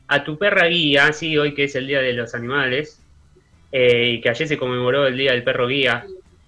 a 0.07 0.23
tu 0.23 0.37
perra 0.37 0.67
guía, 0.67 1.11
sí, 1.11 1.37
hoy 1.37 1.53
que 1.53 1.65
es 1.65 1.75
el 1.75 1.87
Día 1.87 1.99
de 1.99 2.13
los 2.13 2.33
Animales, 2.33 3.01
eh, 3.71 4.13
y 4.13 4.21
que 4.21 4.29
ayer 4.29 4.47
se 4.47 4.57
conmemoró 4.57 5.05
el 5.07 5.17
Día 5.17 5.33
del 5.33 5.43
Perro 5.43 5.67
Guía. 5.67 6.05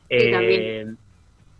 Eh, 0.09 0.85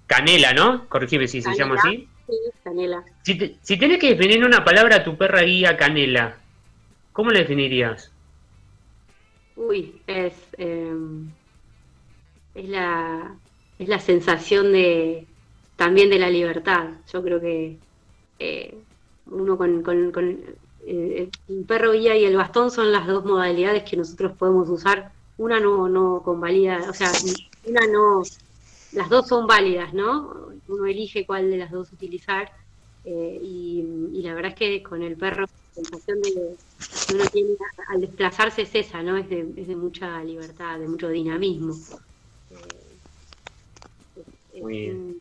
Canela, 0.07 0.53
¿no? 0.53 0.87
Corregime 0.87 1.27
si 1.27 1.41
se 1.41 1.55
llama 1.55 1.75
así. 1.75 2.07
Sí, 2.29 2.35
Canela. 2.63 3.03
Si, 3.23 3.57
si 3.61 3.77
tenés 3.77 3.97
que 3.97 4.15
definir 4.15 4.45
una 4.45 4.63
palabra 4.63 4.97
a 4.97 5.03
tu 5.03 5.17
perra 5.17 5.41
guía 5.41 5.75
Canela, 5.75 6.37
¿cómo 7.11 7.31
la 7.31 7.39
definirías? 7.39 8.11
Uy, 9.55 9.99
es, 10.05 10.33
em, 10.57 11.29
es, 12.53 12.69
la, 12.69 13.35
es 13.79 13.89
la 13.89 13.99
sensación 13.99 14.71
de 14.71 15.25
también 15.75 16.09
de 16.09 16.19
la 16.19 16.29
libertad. 16.29 16.89
Yo 17.11 17.23
creo 17.23 17.41
que 17.41 17.77
eh, 18.37 18.77
uno 19.25 19.57
con, 19.57 19.81
con, 19.81 20.13
eh, 20.85 21.29
el 21.47 21.65
perro 21.65 21.93
guía 21.93 22.15
y 22.15 22.25
el 22.25 22.37
bastón 22.37 22.69
son 22.69 22.91
las 22.91 23.07
dos 23.07 23.25
modalidades 23.25 23.83
que 23.83 23.97
nosotros 23.97 24.33
podemos 24.37 24.69
usar. 24.69 25.11
Una 25.37 25.59
no, 25.59 25.89
no 25.89 26.21
convalida, 26.23 26.89
o 26.89 26.93
sea, 26.93 27.11
una 27.65 27.87
no, 27.87 28.23
las 28.91 29.09
dos 29.09 29.27
son 29.27 29.47
válidas, 29.47 29.93
¿no? 29.93 30.48
Uno 30.69 30.85
elige 30.85 31.25
cuál 31.25 31.49
de 31.51 31.57
las 31.57 31.71
dos 31.71 31.91
utilizar. 31.91 32.51
Eh, 33.05 33.39
y, 33.41 34.21
la 34.21 34.33
verdad 34.33 34.51
es 34.51 34.57
que 34.57 34.83
con 34.83 35.01
el 35.01 35.15
perro 35.15 35.41
la 35.41 35.83
sensación 35.83 36.21
de 36.21 36.33
que 36.33 37.13
uno 37.13 37.25
tiene 37.31 37.49
al 37.87 38.01
desplazarse 38.01 38.63
es 38.63 38.75
esa, 38.75 39.01
¿no? 39.03 39.17
Es 39.17 39.29
de, 39.29 39.47
es 39.55 39.67
de 39.67 39.75
mucha 39.75 40.23
libertad, 40.23 40.79
de 40.79 40.87
mucho 40.87 41.09
dinamismo. 41.09 41.75
Eh, 44.53 45.15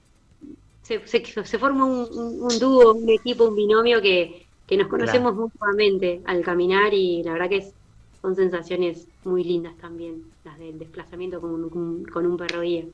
se, 0.83 1.07
se, 1.07 1.59
forma 1.59 1.85
un, 1.85 2.43
un, 2.43 2.59
dúo, 2.59 2.95
un 2.95 3.09
equipo, 3.09 3.45
un 3.45 3.55
binomio 3.55 4.01
que, 4.01 4.47
que 4.67 4.77
nos 4.77 4.89
conocemos 4.89 5.35
mutuamente 5.35 6.21
al 6.27 6.43
caminar 6.43 6.93
y 6.93 7.23
la 7.23 7.33
verdad 7.33 7.49
que 7.49 7.73
son 8.21 8.37
sensaciones 8.37 9.07
muy 9.25 9.45
lindas 9.45 9.77
también, 9.79 10.25
las 10.45 10.59
del 10.59 10.79
desplazamiento 10.79 11.41
con 11.41 11.53
un, 11.53 12.05
con 12.05 12.27
un 12.27 12.37
perro 12.37 12.61
guía. 12.61 12.85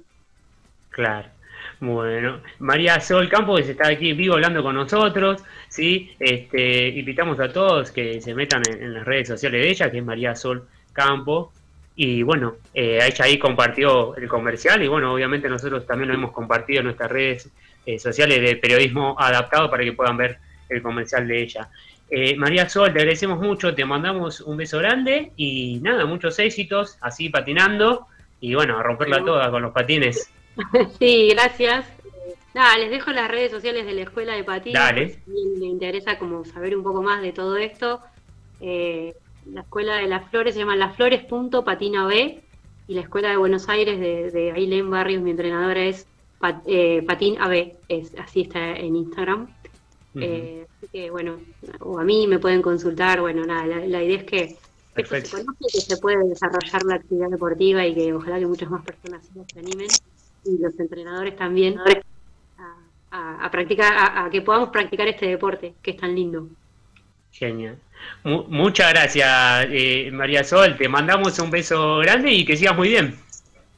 Claro. 0.90 1.28
Bueno, 1.80 2.40
María 2.60 3.00
Sol 3.00 3.28
Campos 3.28 3.68
está 3.68 3.88
aquí 3.88 4.12
vivo 4.12 4.34
hablando 4.34 4.62
con 4.62 4.74
nosotros, 4.74 5.42
¿sí? 5.68 6.14
Este, 6.18 6.88
invitamos 6.88 7.38
a 7.40 7.52
todos 7.52 7.90
que 7.90 8.20
se 8.20 8.34
metan 8.34 8.62
en, 8.68 8.94
las 8.94 9.04
redes 9.04 9.28
sociales 9.28 9.62
de 9.62 9.70
ella, 9.70 9.90
que 9.90 9.98
es 9.98 10.04
María 10.04 10.34
Sol 10.34 10.66
Campos, 10.92 11.48
y 11.96 12.22
bueno, 12.22 12.56
eh, 12.72 12.98
ella 13.02 13.24
ahí 13.24 13.38
compartió 13.38 14.16
el 14.16 14.28
comercial 14.28 14.82
y 14.82 14.88
bueno, 14.88 15.12
obviamente 15.12 15.48
nosotros 15.48 15.86
también 15.86 16.08
lo 16.08 16.14
hemos 16.14 16.32
compartido 16.32 16.80
en 16.80 16.86
nuestras 16.86 17.10
redes 17.10 17.50
eh, 17.86 17.98
sociales 17.98 18.40
de 18.40 18.56
periodismo 18.56 19.16
adaptado 19.18 19.70
para 19.70 19.84
que 19.84 19.92
puedan 19.92 20.16
ver 20.16 20.38
el 20.68 20.82
comercial 20.82 21.28
de 21.28 21.42
ella. 21.42 21.68
Eh, 22.10 22.36
María 22.36 22.68
Sol, 22.68 22.92
te 22.92 22.98
agradecemos 22.98 23.40
mucho, 23.40 23.74
te 23.74 23.84
mandamos 23.84 24.40
un 24.40 24.56
beso 24.56 24.78
grande 24.78 25.32
y 25.36 25.80
nada, 25.82 26.04
muchos 26.04 26.38
éxitos, 26.38 26.98
así 27.00 27.28
patinando 27.28 28.06
y 28.40 28.54
bueno, 28.54 28.78
a 28.78 28.82
romperla 28.82 29.24
toda 29.24 29.50
con 29.50 29.62
los 29.62 29.72
patines. 29.72 30.30
Sí, 30.98 31.28
gracias. 31.30 31.86
Nada, 32.54 32.78
les 32.78 32.90
dejo 32.90 33.10
las 33.10 33.28
redes 33.28 33.50
sociales 33.50 33.84
de 33.84 33.94
la 33.94 34.02
Escuela 34.02 34.34
de 34.34 34.44
Patines. 34.44 34.80
Dale. 34.80 35.08
Si 35.24 35.58
les 35.58 35.62
interesa 35.62 36.18
como 36.18 36.44
saber 36.44 36.76
un 36.76 36.84
poco 36.84 37.02
más 37.02 37.20
de 37.20 37.32
todo 37.32 37.56
esto. 37.56 38.00
Eh, 38.60 39.14
la 39.52 39.62
Escuela 39.62 39.96
de 39.96 40.06
las 40.06 40.30
Flores 40.30 40.54
se 40.54 40.60
llama 40.60 40.76
lasflores.patina 40.76 42.06
B 42.06 42.42
y 42.86 42.94
la 42.94 43.00
Escuela 43.00 43.30
de 43.30 43.36
Buenos 43.36 43.68
Aires 43.68 43.98
de, 43.98 44.30
de 44.30 44.52
Ailén 44.52 44.88
Barrios, 44.88 45.22
mi 45.22 45.30
entrenadora 45.32 45.84
es 45.84 46.06
eh, 46.66 47.02
Patín 47.06 47.40
AB, 47.40 47.72
es, 47.88 48.14
así 48.18 48.42
está 48.42 48.72
en 48.76 48.96
Instagram. 48.96 49.48
Eh, 50.16 50.66
así 50.76 50.86
que, 50.92 51.10
bueno, 51.10 51.40
o 51.80 51.98
a 51.98 52.04
mí 52.04 52.26
me 52.28 52.38
pueden 52.38 52.62
consultar, 52.62 53.20
bueno, 53.20 53.44
nada, 53.44 53.66
la, 53.66 54.02
idea 54.02 54.18
es 54.18 54.24
que 54.24 54.56
se 54.94 55.02
que 55.02 55.80
se 55.80 55.96
puede 55.96 56.28
desarrollar 56.28 56.84
la 56.84 56.94
actividad 56.96 57.30
deportiva 57.30 57.84
y 57.84 57.94
que 57.94 58.12
ojalá 58.12 58.38
que 58.38 58.46
muchas 58.46 58.70
más 58.70 58.84
personas 58.84 59.28
se 59.52 59.58
animen 59.58 59.88
y 60.44 60.58
los 60.58 60.78
entrenadores 60.78 61.36
también 61.36 61.78
a, 63.10 63.50
practicar, 63.50 63.92
a, 63.96 64.28
que 64.30 64.42
podamos 64.42 64.70
practicar 64.70 65.06
este 65.08 65.26
deporte 65.26 65.74
que 65.82 65.92
es 65.92 65.96
tan 65.96 66.14
lindo. 66.14 66.48
Genial. 67.32 67.78
muchas 68.22 68.92
gracias, 68.92 69.66
eh, 69.70 70.10
María 70.12 70.44
Sol. 70.44 70.76
Te 70.76 70.88
mandamos 70.88 71.38
un 71.38 71.50
beso 71.50 71.98
grande 71.98 72.32
y 72.32 72.44
que 72.44 72.56
sigas 72.56 72.76
muy 72.76 72.88
bien. 72.88 73.16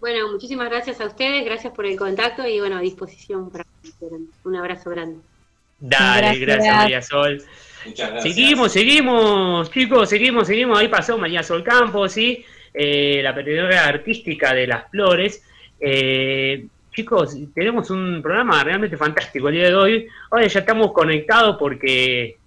Bueno, 0.01 0.31
muchísimas 0.31 0.69
gracias 0.69 1.01
a 1.01 1.07
ustedes, 1.07 1.45
gracias 1.45 1.73
por 1.73 1.87
el 1.87 1.97
contacto 1.97 2.47
y 2.47 2.61
bueno, 2.61 2.77
a 2.77 2.81
disposición 2.81 3.51
para 3.51 3.64
un 4.45 4.57
abrazo 4.57 4.91
grande. 4.91 5.21
Dale, 5.79 6.39
gracias, 6.39 6.77
María 6.77 7.03
Sol. 7.03 7.43
Muchas 7.87 8.11
gracias. 8.11 8.35
Seguimos, 8.35 8.73
seguimos, 8.73 9.71
chicos, 9.71 10.09
seguimos, 10.09 10.47
seguimos. 10.47 10.79
Ahí 10.79 10.89
pasó 10.89 11.19
María 11.19 11.43
Sol 11.43 11.62
Campos, 11.62 12.12
¿sí? 12.12 12.45
Eh, 12.73 13.21
la 13.23 13.35
periodista 13.35 13.87
artística 13.87 14.53
de 14.53 14.67
Las 14.67 14.91
Flores. 14.91 15.43
Eh, 15.81 16.66
chicos, 16.93 17.37
tenemos 17.55 17.91
un 17.91 18.20
programa 18.22 18.64
realmente 18.64 18.97
fantástico 18.97 19.49
el 19.49 19.55
día 19.57 19.68
de 19.68 19.74
hoy. 19.74 20.09
Ahora 20.31 20.47
ya 20.47 20.61
estamos 20.61 20.93
conectados 20.93 21.57
porque 21.59 22.39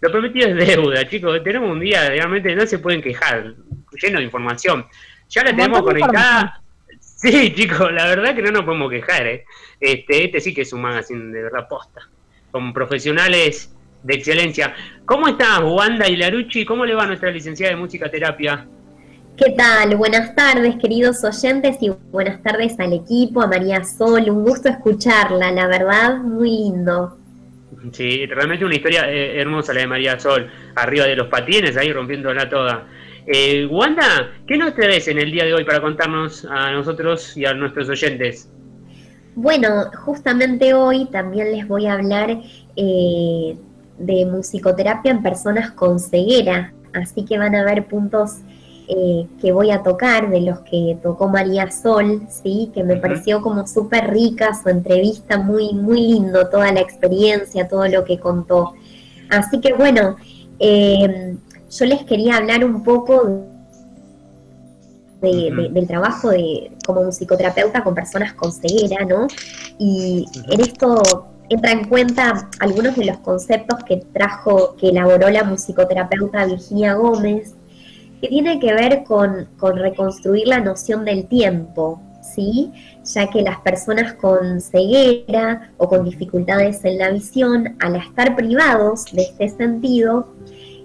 lo 0.00 0.10
prometido 0.10 0.48
es 0.48 0.66
deuda, 0.66 1.06
chicos. 1.08 1.42
Tenemos 1.42 1.70
un 1.70 1.80
día 1.80 2.08
realmente 2.08 2.54
no 2.54 2.66
se 2.66 2.78
pueden 2.78 3.02
quejar, 3.02 3.54
lleno 4.00 4.18
de 4.18 4.24
información. 4.24 4.86
Ya 5.28 5.44
la 5.44 5.50
tenemos 5.50 5.82
conectada. 5.82 6.62
Sí, 7.00 7.52
chicos, 7.56 7.92
la 7.92 8.06
verdad 8.06 8.34
que 8.34 8.42
no 8.42 8.52
nos 8.52 8.64
podemos 8.64 8.90
quejar. 8.90 9.26
¿eh? 9.26 9.44
Este, 9.80 10.24
este 10.24 10.40
sí 10.40 10.54
que 10.54 10.62
es 10.62 10.72
un 10.72 10.82
magazine 10.82 11.32
de 11.32 11.42
verdad 11.42 11.68
posta, 11.68 12.08
con 12.50 12.72
profesionales 12.72 13.74
de 14.02 14.14
excelencia. 14.14 14.74
¿Cómo 15.04 15.28
estás, 15.28 15.60
Wanda 15.62 16.08
Larucci? 16.08 16.64
¿Cómo 16.64 16.86
le 16.86 16.94
va 16.94 17.04
a 17.04 17.06
nuestra 17.08 17.30
licenciada 17.30 17.74
de 17.74 17.80
música 17.80 18.10
terapia? 18.10 18.66
¿Qué 19.38 19.52
tal? 19.52 19.94
Buenas 19.94 20.34
tardes, 20.34 20.74
queridos 20.82 21.22
oyentes, 21.22 21.76
y 21.80 21.90
buenas 22.10 22.42
tardes 22.42 22.74
al 22.80 22.92
equipo, 22.92 23.40
a 23.40 23.46
María 23.46 23.84
Sol. 23.84 24.28
Un 24.28 24.42
gusto 24.42 24.68
escucharla, 24.68 25.52
la 25.52 25.68
verdad, 25.68 26.16
muy 26.18 26.50
lindo. 26.50 27.16
Sí, 27.92 28.26
realmente 28.26 28.64
una 28.64 28.74
historia 28.74 29.08
eh, 29.08 29.40
hermosa 29.40 29.72
la 29.72 29.82
de 29.82 29.86
María 29.86 30.18
Sol, 30.18 30.50
arriba 30.74 31.04
de 31.04 31.14
los 31.14 31.28
patines, 31.28 31.76
ahí 31.76 31.92
rompiéndola 31.92 32.50
toda. 32.50 32.88
Eh, 33.28 33.64
Wanda, 33.66 34.32
¿qué 34.44 34.58
nos 34.58 34.74
traes 34.74 35.06
en 35.06 35.18
el 35.18 35.30
día 35.30 35.44
de 35.44 35.54
hoy 35.54 35.64
para 35.64 35.80
contarnos 35.80 36.44
a 36.50 36.72
nosotros 36.72 37.36
y 37.36 37.44
a 37.44 37.54
nuestros 37.54 37.88
oyentes? 37.88 38.50
Bueno, 39.36 39.88
justamente 40.04 40.74
hoy 40.74 41.06
también 41.12 41.52
les 41.52 41.68
voy 41.68 41.86
a 41.86 41.92
hablar 41.92 42.40
eh, 42.74 43.56
de 43.98 44.26
musicoterapia 44.26 45.12
en 45.12 45.22
personas 45.22 45.70
con 45.70 46.00
ceguera, 46.00 46.72
así 46.92 47.24
que 47.24 47.38
van 47.38 47.54
a 47.54 47.62
ver 47.62 47.86
puntos 47.86 48.38
eh, 48.90 49.26
que 49.38 49.52
voy 49.52 49.70
a 49.70 49.82
tocar, 49.82 50.30
de 50.30 50.40
los 50.40 50.60
que 50.60 50.98
tocó 51.02 51.28
María 51.28 51.70
Sol, 51.70 52.22
¿sí? 52.30 52.70
que 52.72 52.82
me 52.82 52.96
pareció 52.96 53.42
como 53.42 53.66
súper 53.66 54.10
rica 54.10 54.54
su 54.54 54.70
entrevista, 54.70 55.36
muy, 55.36 55.74
muy 55.74 56.00
lindo 56.00 56.48
toda 56.48 56.72
la 56.72 56.80
experiencia, 56.80 57.68
todo 57.68 57.86
lo 57.86 58.04
que 58.06 58.18
contó. 58.18 58.72
Así 59.28 59.60
que 59.60 59.74
bueno, 59.74 60.16
eh, 60.58 61.36
yo 61.70 61.84
les 61.84 62.02
quería 62.04 62.38
hablar 62.38 62.64
un 62.64 62.82
poco 62.82 63.44
del 65.20 65.86
trabajo 65.86 66.30
de, 66.30 66.72
como 66.86 67.04
musicoterapeuta 67.04 67.84
con 67.84 67.94
personas 67.94 68.32
con 68.32 68.52
ceguera, 68.52 69.04
¿no? 69.04 69.26
Y 69.78 70.24
en 70.50 70.60
esto 70.62 71.26
entra 71.50 71.72
en 71.72 71.88
cuenta 71.88 72.48
algunos 72.60 72.96
de 72.96 73.04
los 73.04 73.18
conceptos 73.18 73.84
que 73.84 73.96
trajo, 74.14 74.76
que 74.76 74.88
elaboró 74.88 75.28
la 75.28 75.44
musicoterapeuta 75.44 76.46
Virginia 76.46 76.94
Gómez, 76.94 77.54
que 78.20 78.28
tiene 78.28 78.58
que 78.60 78.72
ver 78.74 79.04
con, 79.04 79.48
con 79.58 79.76
reconstruir 79.76 80.48
la 80.48 80.60
noción 80.60 81.04
del 81.04 81.26
tiempo, 81.26 82.00
¿sí? 82.22 82.72
ya 83.04 83.28
que 83.28 83.42
las 83.42 83.58
personas 83.60 84.14
con 84.14 84.60
ceguera 84.60 85.72
o 85.76 85.88
con 85.88 86.04
dificultades 86.04 86.84
en 86.84 86.98
la 86.98 87.10
visión, 87.10 87.76
al 87.80 87.96
estar 87.96 88.36
privados 88.36 89.04
de 89.12 89.22
este 89.22 89.48
sentido, 89.48 90.28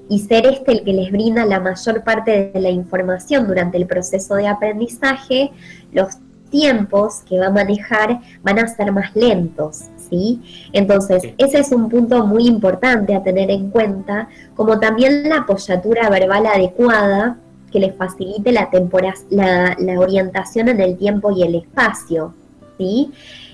y 0.10 0.20
ser 0.20 0.46
este 0.46 0.74
el 0.74 0.84
que 0.84 0.94
les 0.94 1.12
brinda 1.12 1.46
la 1.46 1.60
mayor 1.60 2.04
parte 2.04 2.52
de 2.54 2.60
la 2.60 2.70
información 2.70 3.48
durante 3.48 3.78
el 3.78 3.88
proceso 3.88 4.36
de 4.36 4.48
aprendizaje, 4.48 5.52
los 5.92 6.18
tiempos 6.50 7.22
que 7.28 7.40
va 7.40 7.48
a 7.48 7.52
manejar 7.52 8.20
van 8.44 8.60
a 8.60 8.68
ser 8.68 8.92
más 8.92 9.16
lentos, 9.16 9.86
¿sí? 10.14 10.40
Entonces, 10.74 11.24
ese 11.40 11.60
es 11.60 11.72
un 11.72 11.90
punto 11.90 12.26
muy 12.28 12.46
importante 12.46 13.16
a 13.16 13.24
tener 13.24 13.50
en 13.50 13.72
cuenta, 13.72 14.30
como 14.56 14.80
también 14.80 15.28
la 15.28 15.40
apoyatura 15.40 16.08
verbal 16.10 16.46
adecuada 16.46 17.38
que 17.72 17.80
les 17.80 17.96
facilite 17.96 18.52
la, 18.52 18.70
la, 19.32 19.76
la 19.80 20.00
orientación 20.00 20.70
en 20.70 20.80
el 20.80 20.98
tiempo 20.98 21.32
y 21.32 21.42
el 21.42 21.56
espacio, 21.56 22.36
¿sí? 22.78 23.12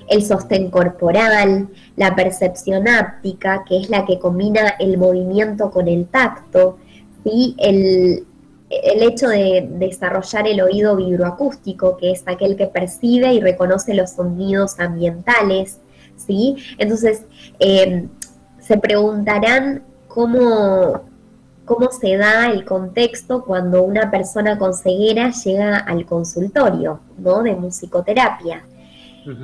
el 0.09 0.25
sostén 0.25 0.69
corporal, 0.69 1.69
la 1.95 2.15
percepción 2.15 2.89
áptica, 2.89 3.63
que 3.65 3.77
es 3.77 3.89
la 3.89 4.05
que 4.05 4.19
combina 4.19 4.75
el 4.79 4.97
movimiento 4.97 5.71
con 5.71 5.87
el 5.87 6.07
tacto, 6.07 6.77
¿sí? 7.23 7.55
el, 7.57 8.25
hecho 8.71 9.29
de 9.29 9.67
desarrollar 9.67 10.47
el 10.47 10.61
oído 10.61 10.95
vibroacústico, 10.95 11.97
que 11.97 12.11
es 12.11 12.23
aquel 12.27 12.55
que 12.55 12.67
percibe 12.67 13.33
y 13.33 13.39
reconoce 13.39 13.95
los 13.95 14.11
sonidos 14.11 14.79
ambientales, 14.79 15.79
¿sí? 16.25 16.55
Entonces, 16.77 17.25
em, 17.59 18.09
se 18.59 18.77
preguntarán 18.77 19.83
cómo, 20.07 21.01
cómo 21.65 21.91
se 21.91 22.17
da 22.17 22.51
el 22.51 22.65
contexto 22.65 23.43
cuando 23.43 23.83
una 23.83 24.11
persona 24.11 24.57
con 24.57 24.73
ceguera 24.73 25.31
llega 25.31 25.77
al 25.77 26.05
consultorio, 26.05 26.99
¿no? 27.17 27.43
De 27.43 27.55
musicoterapia. 27.55 28.63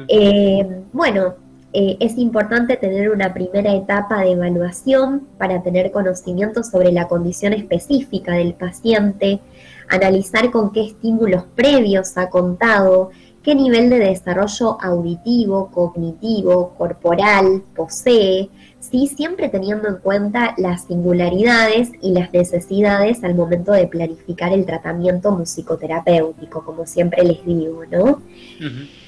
Eh, 0.07 0.83
bueno, 0.93 1.35
eh, 1.77 1.97
es 1.99 2.17
importante 2.17 2.77
tener 2.77 3.09
una 3.09 3.33
primera 3.33 3.73
etapa 3.73 4.21
de 4.21 4.31
evaluación 4.31 5.27
para 5.37 5.61
tener 5.61 5.91
conocimiento 5.91 6.63
sobre 6.63 6.91
la 6.93 7.09
condición 7.09 7.51
específica 7.51 8.31
del 8.31 8.53
paciente, 8.53 9.41
analizar 9.89 10.51
con 10.51 10.71
qué 10.71 10.85
estímulos 10.85 11.43
previos 11.53 12.17
ha 12.17 12.29
contado, 12.29 13.11
qué 13.45 13.53
nivel 13.53 13.91
de 13.91 13.99
desarrollo 13.99 14.81
auditivo, 14.81 15.69
cognitivo, 15.71 16.73
corporal 16.75 17.61
posee, 17.75 18.49
sí, 18.79 19.07
siempre 19.07 19.49
teniendo 19.49 19.87
en 19.87 19.97
cuenta 19.97 20.55
las 20.57 20.85
singularidades 20.85 21.91
y 22.01 22.11
las 22.11 22.33
necesidades 22.33 23.23
al 23.23 23.35
momento 23.35 23.71
de 23.71 23.85
planificar 23.85 24.51
el 24.51 24.65
tratamiento 24.65 25.31
musicoterapéutico, 25.31 26.65
como 26.65 26.87
siempre 26.87 27.23
les 27.23 27.45
digo, 27.45 27.83
¿no? 27.85 28.19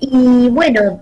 Y 0.01 0.49
bueno, 0.49 1.01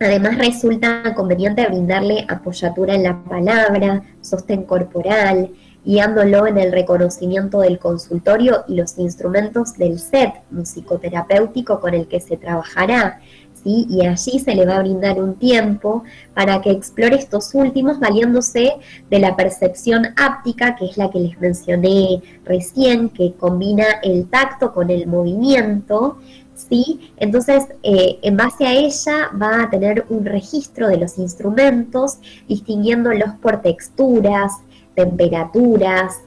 además 0.00 0.38
resulta 0.38 1.14
conveniente 1.14 1.66
brindarle 1.66 2.24
apoyatura 2.26 2.94
en 2.94 3.02
la 3.02 3.22
palabra, 3.24 4.04
sostén 4.22 4.62
corporal, 4.62 5.50
guiándolo 5.84 6.46
en 6.46 6.58
el 6.58 6.72
reconocimiento 6.72 7.60
del 7.60 7.78
consultorio 7.78 8.64
y 8.68 8.74
los 8.74 8.98
instrumentos 8.98 9.74
del 9.74 9.98
set 9.98 10.32
musicoterapéutico 10.50 11.80
con 11.80 11.94
el 11.94 12.08
que 12.08 12.20
se 12.20 12.36
trabajará. 12.36 13.20
Y 13.66 14.04
allí 14.04 14.38
se 14.40 14.54
le 14.54 14.66
va 14.66 14.76
a 14.76 14.80
brindar 14.80 15.18
un 15.18 15.36
tiempo 15.36 16.04
para 16.34 16.60
que 16.60 16.70
explore 16.70 17.16
estos 17.16 17.54
últimos 17.54 17.98
valiéndose 17.98 18.74
de 19.08 19.18
la 19.18 19.36
percepción 19.36 20.08
áptica, 20.16 20.76
que 20.76 20.84
es 20.84 20.98
la 20.98 21.10
que 21.10 21.20
les 21.20 21.40
mencioné 21.40 22.22
recién, 22.44 23.08
que 23.08 23.32
combina 23.32 23.86
el 24.02 24.28
tacto 24.28 24.72
con 24.74 24.90
el 24.90 25.06
movimiento. 25.06 26.18
¿Sí? 26.54 27.10
Entonces, 27.16 27.64
eh, 27.82 28.18
en 28.22 28.36
base 28.36 28.66
a 28.66 28.72
ella 28.74 29.30
va 29.40 29.62
a 29.62 29.70
tener 29.70 30.04
un 30.08 30.24
registro 30.24 30.86
de 30.86 30.98
los 30.98 31.18
instrumentos, 31.18 32.18
distinguiéndolos 32.46 33.30
por 33.42 33.60
texturas, 33.60 34.52
temperaturas, 34.94 36.20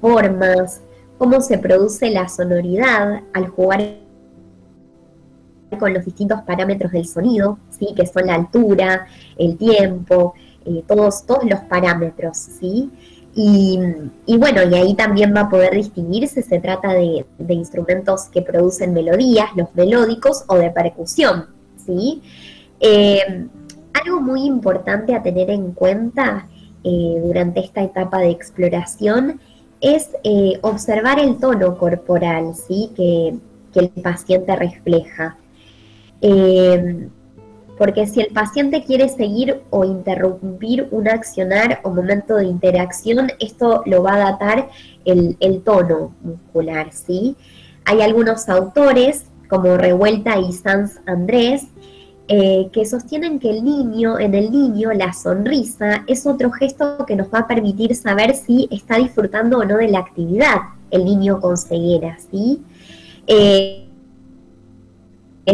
formas, 0.00 0.80
cómo 1.18 1.40
se 1.40 1.58
produce 1.58 2.10
la 2.10 2.28
sonoridad 2.28 3.22
al 3.32 3.48
jugar 3.48 3.96
con 5.78 5.92
los 5.92 6.04
distintos 6.04 6.40
parámetros 6.42 6.92
del 6.92 7.06
sonido, 7.06 7.58
¿sí? 7.70 7.88
que 7.94 8.06
son 8.06 8.26
la 8.26 8.34
altura, 8.34 9.06
el 9.36 9.56
tiempo, 9.56 10.34
eh, 10.64 10.82
todos, 10.86 11.26
todos 11.26 11.44
los 11.44 11.60
parámetros, 11.60 12.36
¿sí? 12.36 12.90
Y, 13.40 13.78
bueno, 14.36 14.62
y 14.68 14.74
ahí 14.74 14.94
también 14.94 15.32
va 15.32 15.42
a 15.42 15.48
poder 15.48 15.72
distinguirse, 15.72 16.42
se 16.42 16.58
trata 16.58 16.92
de, 16.92 17.24
instrumentos 17.50 18.24
que 18.24 18.42
producen 18.42 18.92
melodías, 18.92 19.50
los 19.54 19.72
melódicos 19.76 20.44
o 20.48 20.56
de 20.56 20.70
percusión, 20.70 21.46
¿sí? 21.76 22.20
Eh, 22.80 23.46
algo 23.92 24.20
muy 24.20 24.44
importante 24.44 25.14
a 25.14 25.22
tener 25.22 25.50
en 25.50 25.70
cuenta 25.70 26.48
eh, 26.84 27.20
durante 27.22 27.60
esta 27.60 27.82
etapa 27.82 28.18
de 28.18 28.30
exploración 28.30 29.40
es 29.80 30.10
eh, 30.24 30.58
observar 30.62 31.18
el 31.18 31.38
tono 31.38 31.76
corporal 31.78 32.54
¿sí? 32.54 32.90
que, 32.96 33.34
el 33.74 33.90
paciente 33.90 34.56
refleja. 34.56 35.36
Eh, 36.20 37.08
porque 37.78 38.08
si 38.08 38.20
el 38.20 38.32
paciente 38.32 38.82
quiere 38.82 39.08
seguir 39.08 39.62
o 39.70 39.84
interrumpir 39.84 40.88
un 40.90 41.06
accionar 41.06 41.80
o 41.84 41.90
momento 41.90 42.34
de 42.34 42.46
interacción, 42.46 43.30
esto 43.38 43.82
lo 43.86 44.02
va 44.02 44.14
a 44.14 44.32
datar 44.32 44.68
el, 45.04 45.36
el 45.38 45.62
tono 45.62 46.12
muscular, 46.22 46.92
¿sí? 46.92 47.36
Hay 47.84 48.02
algunos 48.02 48.48
autores, 48.48 49.26
como 49.48 49.76
Revuelta 49.76 50.38
y 50.38 50.52
Sanz 50.52 50.98
Andrés, 51.06 51.68
eh, 52.28 52.68
que 52.72 52.84
sostienen 52.84 53.38
que 53.38 53.48
el 53.50 53.64
niño, 53.64 54.18
en 54.18 54.34
el 54.34 54.50
niño, 54.50 54.92
la 54.92 55.14
sonrisa 55.14 56.04
es 56.06 56.26
otro 56.26 56.50
gesto 56.50 57.06
que 57.06 57.16
nos 57.16 57.28
va 57.28 57.40
a 57.40 57.46
permitir 57.46 57.94
saber 57.96 58.34
si 58.34 58.68
está 58.70 58.98
disfrutando 58.98 59.58
o 59.58 59.64
no 59.64 59.78
de 59.78 59.88
la 59.88 60.00
actividad 60.00 60.58
el 60.90 61.04
niño 61.04 61.40
con 61.40 61.56
ceguera, 61.56 62.18
¿sí? 62.30 62.62
Eh, 63.26 63.88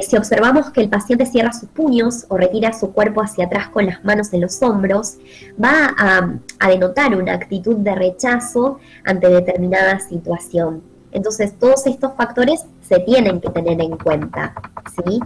si 0.02 0.16
observamos 0.16 0.70
que 0.70 0.80
el 0.80 0.88
paciente 0.88 1.26
cierra 1.26 1.52
sus 1.52 1.68
puños 1.68 2.26
o 2.28 2.36
retira 2.36 2.72
su 2.72 2.92
cuerpo 2.92 3.22
hacia 3.22 3.46
atrás 3.46 3.68
con 3.68 3.86
las 3.86 4.04
manos 4.04 4.32
en 4.32 4.40
los 4.40 4.60
hombros, 4.62 5.18
va 5.62 5.94
a, 5.96 6.68
denotar 6.68 7.16
una 7.16 7.34
actitud 7.34 7.76
de 7.76 7.94
rechazo 7.94 8.78
ante 9.04 9.28
determinada 9.28 10.00
situación. 10.00 10.82
Entonces, 11.12 11.56
todos 11.56 11.86
estos 11.86 12.14
factores 12.16 12.64
se 12.82 12.98
tienen 13.00 13.40
que 13.40 13.50
tener 13.50 13.80
en 13.80 13.96
cuenta. 13.96 14.54
¿sí? 14.96 15.20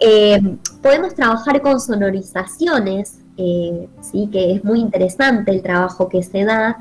Eh, 0.00 0.40
podemos 0.82 1.14
trabajar 1.14 1.60
con 1.60 1.80
sonorizaciones, 1.80 3.20
eh, 3.36 3.88
¿sí? 4.00 4.28
que 4.32 4.52
es 4.54 4.64
muy 4.64 4.80
interesante 4.80 5.50
el 5.50 5.62
trabajo 5.62 6.08
que 6.08 6.22
se 6.22 6.44
da, 6.44 6.78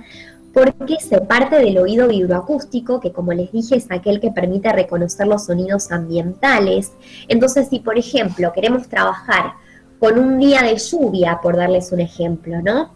porque 0.54 0.96
se 1.00 1.22
parte 1.22 1.58
del 1.58 1.78
oído 1.78 2.08
vibroacústico, 2.08 3.00
que 3.00 3.12
como 3.12 3.34
les 3.34 3.52
dije 3.52 3.76
es 3.76 3.88
aquel 3.92 4.20
que 4.20 4.32
permite 4.32 4.72
reconocer 4.72 5.28
los 5.28 5.46
sonidos 5.46 5.92
ambientales. 5.92 6.94
Entonces, 7.28 7.68
si 7.70 7.80
por 7.80 7.98
ejemplo 7.98 8.52
queremos 8.54 8.88
trabajar 8.88 9.54
con 10.00 10.18
un 10.18 10.40
día 10.40 10.62
de 10.62 10.78
lluvia, 10.78 11.40
por 11.42 11.58
darles 11.58 11.92
un 11.92 12.00
ejemplo, 12.00 12.62
¿no? 12.62 12.92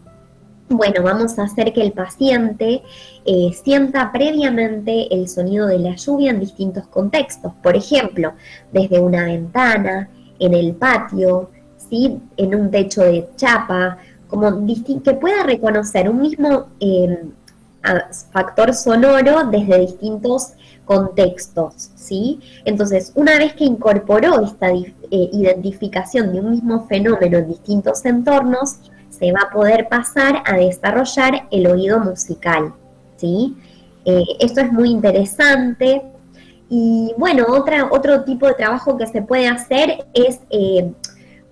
Bueno, 0.70 1.04
vamos 1.04 1.38
a 1.38 1.44
hacer 1.44 1.74
que 1.74 1.82
el 1.82 1.92
paciente 1.92 2.82
eh, 3.26 3.52
sienta 3.64 4.12
previamente 4.12 5.14
el 5.14 5.28
sonido 5.28 5.68
de 5.68 5.78
la 5.78 5.96
lluvia 5.96 6.32
en 6.32 6.40
distintos 6.40 6.88
contextos. 6.88 7.54
Por 7.62 7.76
ejemplo, 7.76 8.34
desde 8.72 9.00
una 9.00 9.26
ventana, 9.26 10.10
en 10.40 10.54
el 10.54 10.74
patio, 10.76 11.50
¿sí? 11.90 12.20
en 12.38 12.56
un 12.56 12.72
techo 12.72 13.02
de 13.04 13.30
chapa, 13.36 13.98
como 14.28 14.66
que 15.04 15.14
pueda 15.14 15.44
reconocer 15.44 16.10
un 16.10 16.22
mismo 16.22 16.68
eh, 16.80 17.24
factor 18.32 18.74
sonoro 18.74 19.46
desde 19.52 19.80
distintos 19.80 20.54
contextos, 20.86 21.92
¿sí? 21.96 22.40
Entonces, 22.66 23.12
una 23.16 23.38
vez 23.38 23.54
que 23.54 23.64
incorporó 23.64 24.42
esta 24.42 24.70
eh, 24.72 24.94
identificación 25.12 26.34
de 26.34 26.40
un 26.40 26.52
mismo 26.52 26.88
fenómeno 26.88 27.38
en 27.38 27.48
distintos 27.48 28.06
entornos, 28.06 28.78
se 29.10 29.32
va 29.32 29.42
a 29.42 29.54
poder 29.54 29.88
pasar 29.88 30.42
a 30.46 30.58
desarrollar 30.58 31.48
el 31.52 31.68
oído 31.68 32.00
musical, 32.00 32.74
¿sí? 33.18 33.56
Eh, 34.06 34.24
esto 34.40 34.62
es 34.62 34.72
muy 34.72 34.90
interesante. 34.90 36.02
Y 36.70 37.14
bueno, 37.18 37.46
otra, 37.50 37.90
otro 37.92 38.24
tipo 38.24 38.48
de 38.48 38.54
trabajo 38.54 38.98
que 38.98 39.08
se 39.08 39.22
puede 39.22 39.48
hacer 39.48 40.06
es, 40.14 40.40
eh, 40.50 40.92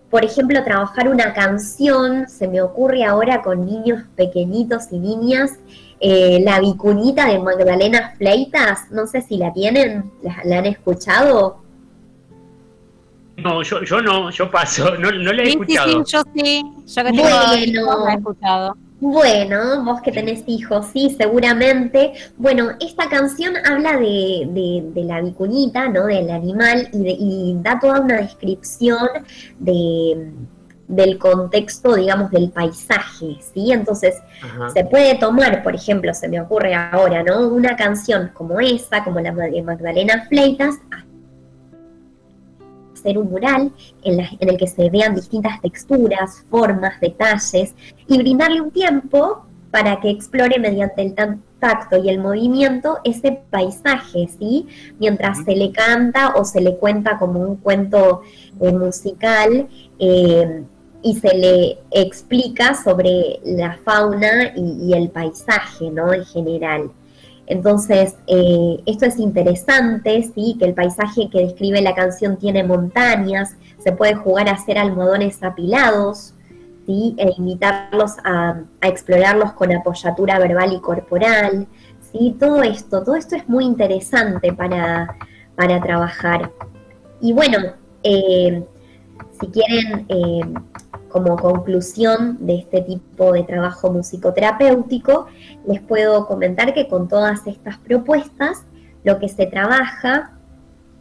por 0.10 0.26
ejemplo, 0.26 0.64
trabajar 0.64 1.10
una 1.10 1.34
canción, 1.34 2.28
se 2.28 2.48
me 2.48 2.62
ocurre 2.62 3.04
ahora 3.04 3.42
con 3.42 3.66
niños 3.66 4.04
pequeñitos 4.16 4.92
y 4.92 5.00
niñas, 5.00 5.60
eh, 6.00 6.42
la 6.44 6.60
vicunita 6.60 7.28
de 7.28 7.40
Magdalena 7.40 8.16
Fleitas, 8.18 8.90
no 8.92 9.06
sé 9.06 9.22
si 9.22 9.38
la 9.38 9.54
tienen, 9.54 10.12
la, 10.24 10.58
han 10.58 10.66
escuchado. 10.66 11.62
No, 13.38 13.62
yo, 13.62 13.84
yo 13.84 14.02
no, 14.02 14.32
yo 14.32 14.50
paso, 14.50 14.98
no, 14.98 15.12
no 15.12 15.34
la 15.34 15.44
he 15.44 15.50
escuchado. 15.50 16.04
Sí, 16.06 16.12
yo 16.12 16.24
sí, 16.36 16.64
yo 16.88 17.04
que 17.04 17.12
tengo 17.12 17.24
bueno, 17.24 18.06
la 18.06 18.14
he 18.14 18.16
escuchado. 18.16 18.78
Bueno, 19.02 19.84
vos 19.84 20.00
que 20.02 20.12
tenés 20.12 20.44
hijos, 20.46 20.86
sí, 20.94 21.16
seguramente. 21.18 22.14
Bueno, 22.38 22.70
esta 22.80 23.10
canción 23.10 23.56
habla 23.66 23.98
de, 23.98 24.92
de, 24.94 25.04
la 25.04 25.22
vicunita, 25.22 25.90
¿no? 25.90 26.06
Del 26.06 26.30
animal 26.30 26.88
y, 26.94 27.18
y 27.20 27.58
da 27.64 27.80
toda 27.80 28.00
una 28.00 28.18
descripción 28.18 29.10
de 29.58 30.32
del 30.92 31.18
contexto, 31.18 31.96
digamos, 31.96 32.32
del 32.32 32.52
paisaje, 32.52 33.38
¿sí? 33.54 33.72
Entonces, 33.72 34.16
se 34.74 34.84
puede 34.84 35.16
tomar, 35.16 35.64
por 35.64 35.74
ejemplo, 35.74 36.14
se 36.14 36.28
me 36.28 36.42
ocurre 36.42 36.76
ahora, 36.76 37.24
¿no? 37.24 37.48
Una 37.48 37.78
canción 37.78 38.32
como 38.34 38.60
esa, 38.60 39.02
como 39.04 39.22
la 39.22 39.32
de 39.32 39.64
Magdalena 39.64 40.26
Fleitas, 40.28 40.76
hacer 43.02 43.18
un 43.18 43.30
mural 43.30 43.72
en, 44.04 44.20
en 44.20 44.50
el 44.50 44.58
que 44.58 44.68
se 44.68 44.90
vean 44.90 45.16
distintas 45.16 45.60
texturas, 45.62 46.46
formas, 46.50 47.00
detalles, 47.02 47.74
y 48.08 48.18
brindarle 48.18 48.62
un 48.62 48.72
tiempo 48.72 49.46
para 49.72 50.00
que 50.00 50.10
explore 50.10 50.60
mediante 50.60 51.02
el 51.02 51.16
tacto 51.60 51.98
y 51.98 52.10
el 52.10 52.20
movimiento 52.20 53.00
ese 53.04 53.42
paisaje, 53.50 54.28
¿sí? 54.38 54.68
Mientras 55.00 55.46
se 55.46 55.56
le 55.56 55.72
canta 55.72 56.34
o 56.36 56.44
se 56.44 56.60
le 56.60 56.76
cuenta 56.76 57.18
como 57.18 57.40
un 57.40 57.56
cuento 57.56 58.22
eh, 58.60 58.72
musical, 58.74 59.68
eh, 59.98 60.64
y 61.04 61.16
se 61.16 61.36
le 61.36 61.80
explica 61.92 62.76
sobre 62.76 63.40
la 63.44 63.78
fauna 63.84 64.54
y, 64.56 64.94
el 64.94 65.10
paisaje, 65.10 65.90
¿no? 65.90 66.14
En 66.14 66.26
general. 66.26 66.92
Entonces, 67.52 68.16
eh, 68.28 68.82
esto 68.86 69.06
es 69.06 69.20
interesante, 69.20 70.24
¿sí? 70.34 70.56
Que 70.58 70.64
el 70.64 70.74
paisaje 70.74 71.30
que 71.30 71.40
describe 71.40 71.82
la 71.82 71.94
canción 71.94 72.38
tiene 72.38 72.64
montañas, 72.64 73.58
se 73.78 73.92
puede 73.92 74.16
jugar 74.16 74.48
a 74.48 74.54
hacer 74.54 74.78
almohadones 74.78 75.44
apilados, 75.44 76.34
¿sí? 76.86 77.14
E 77.18 77.34
invitarlos 77.38 78.14
a, 78.24 78.62
explorarlos 78.82 79.52
con 79.52 79.70
apoyatura 79.76 80.40
verbal 80.40 80.72
y 80.72 80.80
corporal, 80.80 81.68
¿sí? 82.10 82.38
Todo 82.40 82.64
esto, 82.64 83.04
todo 83.04 83.16
esto 83.16 83.36
es 83.36 83.50
muy 83.50 83.66
interesante 83.66 84.54
para, 84.54 85.18
para 85.58 85.82
trabajar. 85.82 86.54
Y 87.20 87.34
bueno, 87.34 87.74
eh, 88.04 88.64
si 89.42 89.48
quieren 89.48 90.06
eh, 90.08 90.40
como 91.12 91.36
conclusión 91.38 92.38
de 92.46 92.56
este 92.60 92.82
tipo 92.82 93.34
de 93.34 93.44
trabajo 93.44 93.92
musicoterapéutico, 93.92 95.28
les 95.68 95.82
puedo 95.82 96.26
comentar 96.28 96.74
que 96.74 96.88
con 96.88 97.08
todas 97.08 97.46
estas 97.48 97.78
propuestas 97.78 98.64
lo 99.04 99.20
que 99.20 99.28
se 99.28 99.46
trabaja 99.46 100.34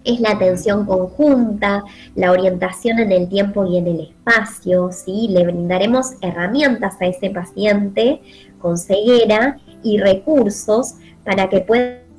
es 0.04 0.20
la 0.20 0.30
atención 0.30 0.86
conjunta, 0.86 1.84
la 2.14 2.32
orientación 2.32 2.98
en 2.98 3.12
el 3.12 3.28
tiempo 3.28 3.66
y 3.66 3.76
en 3.76 3.86
el 3.86 4.00
espacio, 4.00 4.90
¿sí? 4.92 5.28
Le 5.28 5.44
brindaremos 5.44 6.12
herramientas 6.22 6.96
a 7.00 7.06
ese 7.06 7.30
paciente 7.30 8.22
con 8.60 8.78
ceguera 8.78 9.58
y 9.82 9.98
recursos 9.98 10.94
para 11.24 11.48
que 11.48 11.60
pueda 11.60 12.09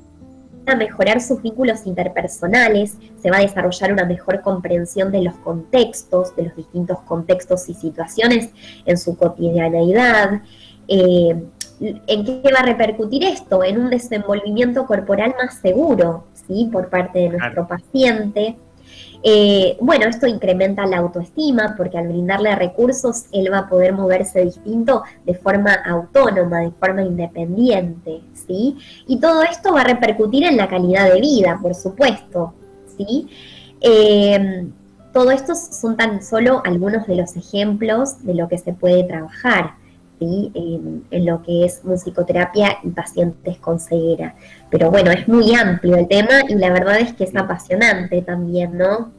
a 0.66 0.76
mejorar 0.76 1.20
sus 1.20 1.42
vínculos 1.42 1.86
interpersonales, 1.86 2.96
se 3.20 3.30
va 3.30 3.38
a 3.38 3.40
desarrollar 3.40 3.92
una 3.92 4.04
mejor 4.04 4.42
comprensión 4.42 5.10
de 5.10 5.22
los 5.22 5.34
contextos, 5.36 6.34
de 6.36 6.44
los 6.44 6.56
distintos 6.56 7.00
contextos 7.00 7.68
y 7.68 7.74
situaciones 7.74 8.50
en 8.86 8.96
su 8.98 9.16
cotidianeidad. 9.16 10.42
Eh, 10.88 11.42
¿En 11.80 12.24
qué 12.24 12.42
va 12.52 12.60
a 12.60 12.66
repercutir 12.66 13.24
esto? 13.24 13.64
En 13.64 13.80
un 13.80 13.90
desenvolvimiento 13.90 14.86
corporal 14.86 15.34
más 15.36 15.58
seguro, 15.58 16.24
¿sí? 16.46 16.68
Por 16.72 16.88
parte 16.88 17.18
de 17.18 17.28
nuestro 17.30 17.66
paciente 17.66 18.56
eh, 19.22 19.76
bueno, 19.80 20.06
esto 20.06 20.26
incrementa 20.26 20.84
la 20.86 20.98
autoestima 20.98 21.74
porque 21.76 21.98
al 21.98 22.08
brindarle 22.08 22.54
recursos 22.56 23.26
él 23.32 23.52
va 23.52 23.58
a 23.58 23.68
poder 23.68 23.92
moverse 23.92 24.44
distinto 24.44 25.02
de 25.24 25.34
forma 25.34 25.74
autónoma, 25.74 26.60
de 26.60 26.72
forma 26.72 27.02
independiente, 27.02 28.20
¿sí? 28.34 28.76
Y 29.06 29.20
todo 29.20 29.42
esto 29.42 29.72
va 29.72 29.82
a 29.82 29.84
repercutir 29.84 30.44
en 30.44 30.56
la 30.56 30.68
calidad 30.68 31.12
de 31.12 31.20
vida, 31.20 31.58
por 31.62 31.74
supuesto, 31.74 32.54
¿sí? 32.96 33.28
Eh, 33.80 34.66
todo 35.12 35.30
esto 35.30 35.54
son 35.54 35.96
tan 35.96 36.22
solo 36.22 36.62
algunos 36.64 37.06
de 37.06 37.16
los 37.16 37.36
ejemplos 37.36 38.24
de 38.24 38.34
lo 38.34 38.48
que 38.48 38.58
se 38.58 38.72
puede 38.72 39.04
trabajar. 39.04 39.74
En, 40.22 41.26
lo 41.26 41.42
que 41.42 41.64
es 41.64 41.84
musicoterapia 41.84 42.78
y 42.82 42.90
pacientes 42.90 43.58
con 43.58 43.78
ceguera. 43.78 44.34
Pero 44.70 44.90
bueno, 44.90 45.10
es 45.10 45.26
muy 45.28 45.54
amplio 45.54 45.96
el 45.96 46.08
tema 46.08 46.42
y 46.48 46.54
la 46.54 46.70
verdad 46.70 47.00
es 47.00 47.12
que 47.12 47.24
es 47.24 47.34
apasionante 47.34 48.22
también, 48.22 48.76
¿no? 48.78 49.12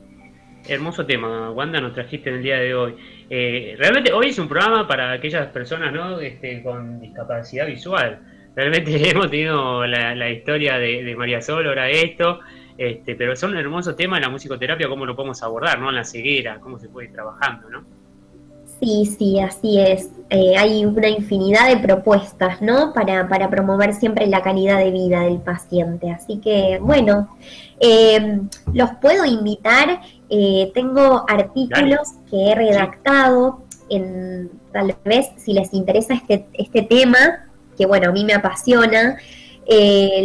Hermoso 0.67 1.05
tema, 1.05 1.51
Wanda, 1.51 1.81
nos 1.81 1.93
trajiste 1.93 2.29
en 2.29 2.37
el 2.37 2.43
día 2.43 2.57
de 2.57 2.73
hoy. 2.73 2.95
Eh, 3.29 3.75
realmente 3.77 4.13
hoy 4.13 4.29
es 4.29 4.39
un 4.39 4.47
programa 4.47 4.87
para 4.87 5.11
aquellas 5.11 5.47
personas 5.47 5.91
¿no? 5.91 6.19
este, 6.21 6.63
con 6.63 7.01
discapacidad 7.01 7.65
visual. 7.65 8.19
Realmente 8.55 9.09
hemos 9.09 9.29
tenido 9.29 9.85
la, 9.85 10.29
historia 10.29 10.77
de, 10.77 11.15
María 11.17 11.41
Sol, 11.41 11.67
ahora 11.67 11.89
esto, 11.89 12.39
este, 12.77 13.15
pero 13.15 13.35
son 13.35 13.57
hermosos 13.57 13.95
temas 13.95 14.21
la 14.21 14.29
musicoterapia, 14.29 14.87
cómo 14.87 15.05
lo 15.05 15.15
podemos 15.15 15.43
abordar, 15.43 15.79
¿no? 15.79 15.91
La 15.91 16.05
ceguera, 16.05 16.59
cómo 16.61 16.79
se 16.79 16.87
puede 16.87 17.07
ir 17.07 17.13
trabajando, 17.13 17.69
¿no? 17.69 18.02
Sí, 18.83 19.05
sí, 19.17 19.39
así 19.39 19.79
es. 19.79 20.09
Eh, 20.29 20.57
hay 20.57 20.83
una 20.85 21.07
infinidad 21.07 21.69
de 21.69 21.77
propuestas, 21.77 22.61
¿no? 22.61 22.91
Para, 22.91 23.29
para 23.29 23.49
promover 23.49 23.93
siempre 23.93 24.27
la 24.27 24.41
calidad 24.41 24.77
de 24.77 24.91
vida 24.91 25.21
del 25.21 25.37
paciente. 25.37 26.11
Así 26.11 26.39
que, 26.39 26.79
bueno, 26.81 27.33
eh, 27.79 28.41
los 28.73 28.89
puedo 29.01 29.23
invitar 29.23 30.01
eh, 30.29 30.69
tengo 30.73 31.23
artículos 31.29 32.09
que 32.29 32.49
he 32.49 32.55
redactado, 32.55 33.63
en, 33.89 34.51
tal 34.73 34.93
vez 35.05 35.27
si 35.37 35.53
les 35.53 35.73
interesa 35.73 36.15
este, 36.15 36.45
este 36.53 36.81
tema, 36.81 37.47
que 37.77 37.85
bueno, 37.85 38.09
a 38.09 38.11
mí 38.11 38.25
me 38.25 38.33
apasiona, 38.33 39.17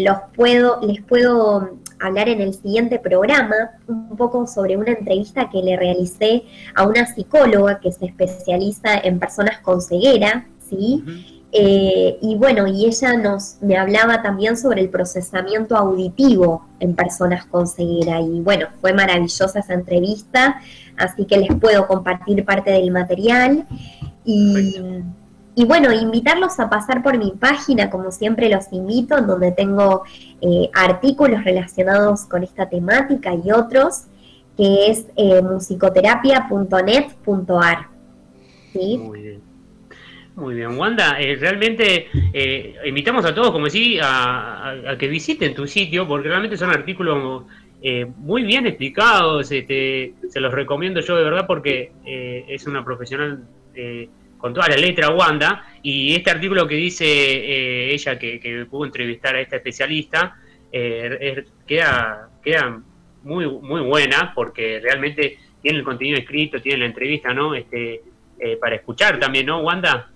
los 0.01 0.17
puedo, 0.35 0.81
les 0.83 1.01
puedo 1.03 1.79
hablar 2.01 2.29
en 2.29 2.41
el 2.41 2.55
siguiente 2.55 2.99
programa 2.99 3.73
un 3.87 4.17
poco 4.17 4.47
sobre 4.47 4.77
una 4.77 4.93
entrevista 4.93 5.49
que 5.51 5.63
le 5.63 5.77
realicé 5.77 6.45
a 6.75 6.87
una 6.87 7.07
psicóloga 7.07 7.81
que 7.81 7.93
se 7.93 8.07
especializa 8.07 8.99
en 8.99 9.19
personas 9.19 9.59
con 9.61 9.81
ceguera, 9.81 10.47
¿sí? 10.69 11.05
Eh, 11.51 12.19
y 12.21 12.35
bueno, 12.35 12.67
y 12.67 12.85
ella 12.85 13.17
nos 13.17 13.57
me 13.63 13.77
hablaba 13.79 14.21
también 14.21 14.57
sobre 14.57 14.83
el 14.83 14.91
procesamiento 14.91 15.77
auditivo 15.77 16.67
en 16.79 16.95
personas 16.95 17.47
con 17.47 17.67
ceguera. 17.67 18.21
Y 18.21 18.41
bueno, 18.41 18.69
fue 18.81 18.93
maravillosa 18.93 19.61
esa 19.61 19.75
entrevista, 19.75 20.61
así 20.97 21.25
que 21.25 21.39
les 21.39 21.55
puedo 21.57 21.87
compartir 21.87 22.45
parte 22.45 22.71
del 22.71 22.91
material. 22.91 23.67
Y, 24.25 24.77
y 25.59 25.65
bueno, 25.65 25.93
invitarlos 25.93 26.61
a 26.61 26.71
pasar 26.71 27.03
por 27.03 27.19
mi 27.19 27.33
página, 27.33 27.91
como 27.91 28.13
siempre 28.13 28.49
los 28.49 28.73
invito, 28.73 29.21
donde 29.23 29.51
tengo 29.51 30.05
eh, 30.41 30.71
artículos 30.73 31.43
relacionados 31.43 32.27
con 32.27 32.45
esta 32.45 32.69
temática 32.69 33.35
y 33.35 33.51
otros, 33.51 34.05
que 34.57 34.87
es 34.87 35.07
eh, 35.17 35.43
musicoterapia.net.ar. 35.43 37.89
¿sí? 38.73 38.99
Muy 40.37 40.55
bien. 40.55 40.79
Wanda, 40.79 41.21
eh, 41.21 41.35
realmente 41.35 42.07
invitamos 42.87 43.25
a 43.25 43.35
todos, 43.35 43.51
como 43.51 43.65
decía, 43.65 44.05
a, 44.05 44.97
que 44.97 45.09
visiten 45.09 45.57
tu 45.57 45.67
sitio, 45.67 46.07
porque 46.07 46.29
realmente 46.29 46.57
son 46.57 46.71
artículos 46.71 47.47
muy 48.19 48.45
bien 48.45 48.69
explicados, 48.69 49.51
este, 49.51 50.15
se 50.29 50.39
los 50.39 50.55
recomiendo 50.55 51.01
yo 51.01 51.17
de 51.17 51.25
verdad 51.25 51.49
porque 51.49 51.91
es 52.05 52.65
una 52.69 52.85
profesional 52.85 53.43
con 54.39 54.55
toda 54.55 54.69
la 54.69 54.77
letra 54.77 55.11
Wanda, 55.11 55.65
y 55.83 56.15
este 56.15 56.31
artículo 56.31 56.67
que 56.67 56.77
dice 56.77 57.05
eh, 57.05 57.93
ella 57.93 58.19
que, 58.19 58.41
que, 58.41 58.65
pudo 58.67 58.87
entrevistar 58.87 59.35
a 59.35 59.41
esta 59.41 59.57
especialista, 59.57 60.37
eh, 60.73 61.45
queda, 61.67 62.31
queda 62.43 62.81
muy, 63.23 63.47
muy 63.49 63.81
buena 63.83 64.33
porque 64.35 64.81
realmente 64.81 65.39
tiene 65.61 65.79
el 65.79 65.85
contenido 65.85 66.19
escrito, 66.19 66.61
tiene 66.61 66.79
la 66.79 66.87
entrevista, 66.87 67.35
¿no? 67.35 67.55
Este, 67.55 68.03
eh, 68.39 68.57
para 68.57 68.77
escuchar 68.77 69.19
también, 69.19 69.47
¿no, 69.47 69.61
Wanda? 69.61 70.11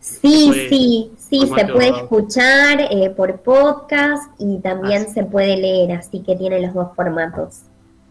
Sí, 0.00 0.46
puede, 0.48 0.68
sí, 0.68 1.10
sí, 1.16 1.40
se 1.54 1.66
puede 1.66 1.88
escuchar 1.88 2.80
eh, 2.90 3.10
por 3.10 3.40
podcast 3.40 4.32
y 4.38 4.60
también 4.60 5.04
ah, 5.06 5.12
se 5.12 5.24
puede 5.24 5.56
leer, 5.56 5.92
así 5.92 6.22
que 6.22 6.36
tiene 6.36 6.60
los 6.60 6.72
dos 6.72 6.94
formatos. 6.94 7.62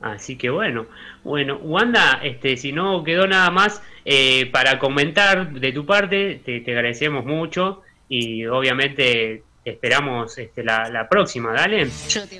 Así 0.05 0.35
que 0.35 0.51
bueno, 0.51 0.85
bueno, 1.23 1.57
Wanda, 1.63 2.19
este, 2.21 2.57
si 2.57 2.71
no 2.71 3.03
quedó 3.03 3.25
nada 3.25 3.49
más 3.49 3.81
eh, 4.05 4.45
para 4.51 4.77
comentar 4.77 5.51
de 5.51 5.71
tu 5.71 5.83
parte, 5.83 6.41
te, 6.45 6.61
te, 6.61 6.71
agradecemos 6.73 7.25
mucho 7.25 7.81
y 8.07 8.45
obviamente 8.45 9.41
esperamos 9.63 10.37
este, 10.37 10.63
la, 10.63 10.89
la, 10.91 11.09
próxima, 11.09 11.53
dale. 11.53 11.87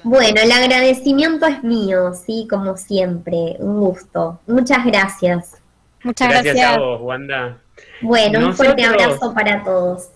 Bueno, 0.03 0.41
el 0.43 0.51
agradecimiento 0.51 1.47
es 1.47 1.63
mío, 1.63 2.13
sí, 2.13 2.45
como 2.47 2.77
siempre, 2.77 3.55
un 3.57 3.79
gusto. 3.79 4.39
Muchas 4.45 4.85
gracias. 4.85 5.59
Muchas 6.03 6.29
gracias, 6.29 6.55
gracias. 6.55 6.77
a 6.77 6.79
vos, 6.79 7.01
Wanda. 7.01 7.57
Bueno, 8.01 8.41
Nosotros... 8.41 8.59
un 8.59 8.65
fuerte 8.65 8.83
abrazo 8.83 9.33
para 9.33 9.63
todos. 9.63 10.09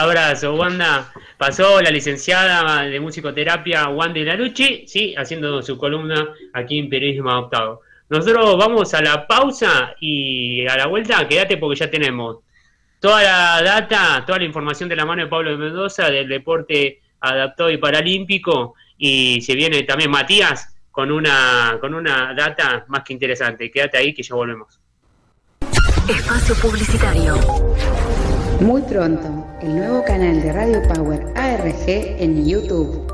Abrazo, 0.00 0.54
Wanda. 0.54 1.12
Pasó 1.38 1.80
la 1.80 1.90
licenciada 1.90 2.82
de 2.82 3.00
musicoterapia 3.00 3.88
Wanda 3.88 4.20
Larucci, 4.20 4.84
sí, 4.86 5.14
haciendo 5.16 5.62
su 5.62 5.76
columna 5.76 6.28
aquí 6.52 6.78
en 6.78 6.88
Periodismo 6.88 7.30
Adoptado. 7.30 7.82
Nosotros 8.08 8.56
vamos 8.56 8.94
a 8.94 9.02
la 9.02 9.26
pausa 9.26 9.94
y 10.00 10.66
a 10.66 10.76
la 10.76 10.86
vuelta, 10.86 11.26
quédate 11.26 11.56
porque 11.56 11.80
ya 11.80 11.90
tenemos 11.90 12.38
toda 13.00 13.22
la 13.22 13.62
data, 13.62 14.24
toda 14.26 14.38
la 14.38 14.44
información 14.44 14.88
de 14.88 14.96
la 14.96 15.04
mano 15.04 15.22
de 15.22 15.28
Pablo 15.28 15.50
de 15.50 15.56
Mendoza 15.56 16.10
del 16.10 16.28
deporte 16.28 17.00
adaptado 17.20 17.70
y 17.70 17.78
paralímpico 17.78 18.74
y 18.96 19.40
se 19.40 19.54
viene 19.54 19.82
también 19.82 20.10
Matías 20.10 20.74
con 20.90 21.10
una 21.10 21.78
con 21.80 21.94
una 21.94 22.32
data 22.34 22.84
más 22.88 23.02
que 23.02 23.12
interesante. 23.12 23.70
Quédate 23.70 23.98
ahí 23.98 24.14
que 24.14 24.22
ya 24.22 24.34
volvemos. 24.34 24.80
Espacio 26.08 26.54
Publicitario. 26.56 27.34
Muy 28.60 28.80
pronto, 28.82 29.28
el 29.60 29.76
nuevo 29.76 30.02
canal 30.02 30.40
de 30.40 30.50
Radio 30.50 30.82
Power 30.88 31.26
ARG 31.34 31.88
en 31.88 32.46
YouTube. 32.46 33.05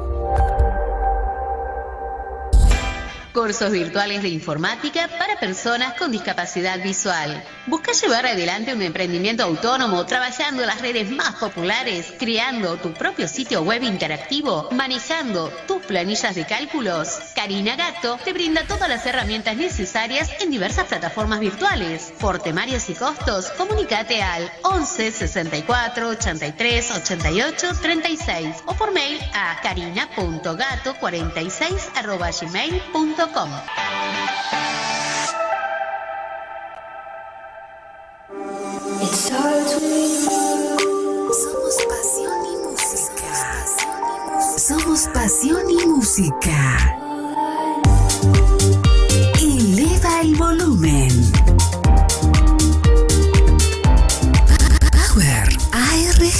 Cursos 3.33 3.73
virtuales 3.73 4.21
de 4.21 4.29
informática 4.29 5.09
para 5.19 5.41
personas 5.41 5.95
con 5.95 6.13
discapacidad 6.13 6.83
visual. 6.83 7.43
¿Buscas 7.67 8.03
llevar 8.03 8.27
adelante 8.27 8.75
un 8.75 8.83
emprendimiento 8.83 9.43
autónomo 9.43 10.05
trabajando 10.05 10.67
las 10.67 10.83
redes 10.83 11.11
más 11.11 11.37
populares, 11.37 12.13
creando 12.19 12.77
tu 12.77 12.93
propio 12.93 13.27
sitio 13.27 13.63
web 13.63 13.85
interactivo, 13.85 14.69
manejando 14.73 15.49
tus 15.67 15.83
planillas 15.87 16.35
de 16.35 16.45
cálculos? 16.45 17.09
Karina 17.35 17.75
Gato 17.75 18.19
te 18.23 18.35
brinda 18.35 18.67
todas 18.67 18.91
las 18.91 19.07
herramientas 19.07 19.57
necesarias 19.57 20.29
en 20.41 20.51
diversas 20.51 20.85
plataformas 20.85 21.41
virtuales. 21.41 22.13
Por 22.21 22.39
temarios 22.39 22.91
y 22.91 22.95
costos, 22.95 23.47
comunícate 23.53 24.23
al 24.23 24.53
11 24.63 25.11
64 25.11 26.09
83 26.09 26.91
88 26.97 27.69
36 27.81 28.57
o 28.67 28.75
por 28.75 28.93
mail 28.93 29.19
a 29.33 29.59
karina.gato46 29.63 32.43
gmail.com. 32.43 33.22
Somos 41.31 41.77
pasión 41.89 42.47
y 42.47 42.57
música. 42.67 43.31
Somos 44.59 45.09
pasión 45.15 45.71
y 45.71 45.87
música. 45.87 47.02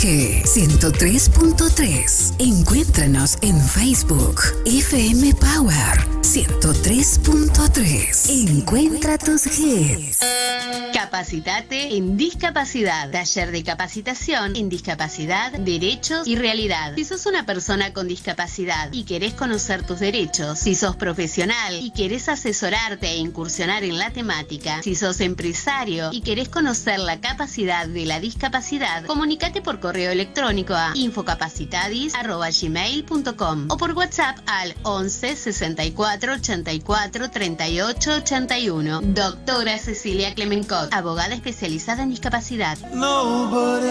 ARG 0.03 0.43
103.3. 0.45 2.35
Encuéntranos 2.41 3.39
en 3.43 3.61
Facebook 3.61 4.41
FM 4.67 5.33
Power 5.35 6.13
103.3. 6.23 8.49
Encuentra 8.49 9.19
tus 9.19 9.47
hits. 9.47 10.19
Capacitate 10.93 11.97
en 11.97 12.17
discapacidad. 12.17 13.09
Taller 13.11 13.53
de 13.53 13.63
capacitación 13.63 14.57
en 14.57 14.69
discapacidad, 14.69 15.53
derechos 15.53 16.27
y 16.27 16.35
realidad. 16.37 16.95
Si 16.97 17.05
sos 17.05 17.27
una 17.27 17.47
persona 17.47 17.93
con 17.93 18.09
discapacidad 18.09 18.89
y 18.93 19.05
querés 19.05 19.35
conocer 19.35 19.87
tus 19.87 20.01
derechos, 20.01 20.59
si 20.59 20.75
sos 20.75 20.97
profesional 20.97 21.79
y 21.81 21.91
querés 21.91 22.29
asesorarte 22.29 23.09
e 23.09 23.19
incursionar 23.19 23.85
en 23.85 23.99
la 23.99 24.11
temática, 24.11 24.83
si 24.83 24.95
sos 24.95 25.21
empresario 25.21 26.11
y 26.13 26.23
querés 26.23 26.49
conocer 26.49 26.99
la 26.99 27.21
capacidad 27.21 27.87
de 27.87 28.07
la 28.07 28.21
discapacidad, 28.21 29.05
comunícate 29.05 29.61
por 29.61 29.81
correo 29.81 29.92
electrónico 30.01 30.75
a 30.75 30.93
infocapacitadis.gmail.com 30.95 33.67
o 33.69 33.77
por 33.77 33.93
WhatsApp 33.93 34.39
al 34.47 34.75
11 34.83 35.37
64 35.37 36.33
84 36.35 37.31
38 37.31 38.13
81. 38.13 39.01
Doctora 39.03 39.79
Cecilia 39.79 40.35
Clemencot, 40.35 40.93
abogada 40.93 41.35
especializada 41.35 42.03
en 42.03 42.11
discapacidad. 42.11 42.77
Nobody 42.93 43.87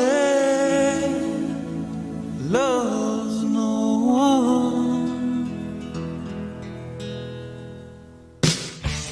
loves 2.49 3.43
no 3.43 4.07
one. 4.07 4.80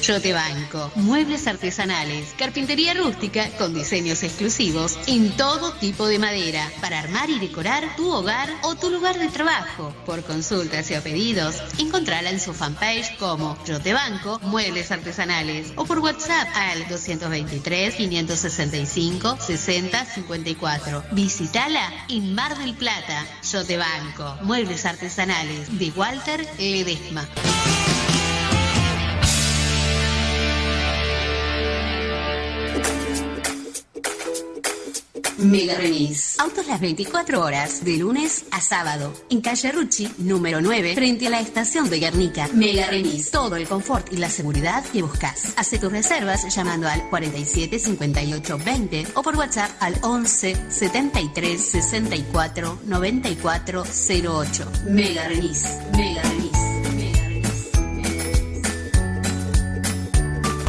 Yo 0.02 0.14
banco. 0.32 0.90
Muebles 0.96 1.46
artesanales, 1.46 2.34
carpintería 2.38 2.94
rústica 2.94 3.50
con 3.58 3.74
diseños 3.74 4.22
exclusivos 4.22 4.98
en 5.06 5.36
todo 5.36 5.72
tipo 5.74 6.06
de 6.06 6.18
madera 6.18 6.70
para 6.80 6.98
armar 6.98 7.28
y 7.28 7.38
decorar 7.38 7.96
tu 7.96 8.10
hogar 8.10 8.48
o 8.62 8.74
tu 8.76 8.90
lugar 8.90 9.18
de 9.18 9.28
trabajo. 9.28 9.94
Por 10.06 10.22
consultas 10.24 10.90
y 10.90 10.94
o 10.94 11.02
pedidos, 11.02 11.56
encontrala 11.78 12.30
en 12.30 12.40
su 12.40 12.54
fanpage 12.54 13.16
como 13.18 13.58
Yo 13.66 13.78
banco 13.92 14.40
Muebles 14.42 14.90
artesanales 14.90 15.72
o 15.76 15.84
por 15.84 15.98
WhatsApp 15.98 16.48
al 16.54 16.88
223 16.88 17.94
565 17.94 19.36
60 19.38 20.04
54. 20.06 21.04
Visítala 21.12 22.06
en 22.08 22.34
Mar 22.34 22.56
del 22.58 22.74
Plata. 22.74 23.26
Yo 23.50 23.64
te 23.66 23.76
banco 23.76 24.38
Muebles 24.42 24.86
artesanales 24.86 25.78
de 25.78 25.90
Walter 25.90 26.46
Ledesma. 26.58 27.28
Mega 35.40 35.74
Remis. 35.74 36.38
Autos 36.38 36.66
las 36.66 36.80
24 36.80 37.42
horas, 37.42 37.84
de 37.84 37.96
lunes 37.96 38.44
a 38.50 38.60
sábado. 38.60 39.12
En 39.30 39.40
calle 39.40 39.72
Rucci, 39.72 40.12
número 40.18 40.60
9, 40.60 40.94
frente 40.94 41.26
a 41.28 41.30
la 41.30 41.40
estación 41.40 41.88
de 41.88 41.98
Guernica. 41.98 42.48
Mega 42.52 42.88
Remis. 42.88 43.30
Todo 43.30 43.56
el 43.56 43.66
confort 43.66 44.12
y 44.12 44.16
la 44.16 44.28
seguridad 44.28 44.84
que 44.84 45.02
buscas. 45.02 45.54
Hace 45.56 45.78
tus 45.78 45.90
reservas 45.90 46.54
llamando 46.54 46.88
al 46.88 47.08
47 47.08 47.78
58 47.78 48.58
20 48.64 49.06
o 49.14 49.22
por 49.22 49.36
WhatsApp 49.36 49.70
al 49.80 49.96
11 50.02 50.56
73 50.68 51.60
64 51.60 52.80
94 52.84 53.84
08. 53.84 54.72
Mega 54.88 55.28
Remis. 55.28 55.64
Mega 55.96 56.22
Remis. 56.22 56.50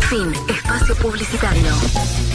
Fin. 0.09 0.33
Espacio 0.49 0.95
publicitario. 0.95 2.30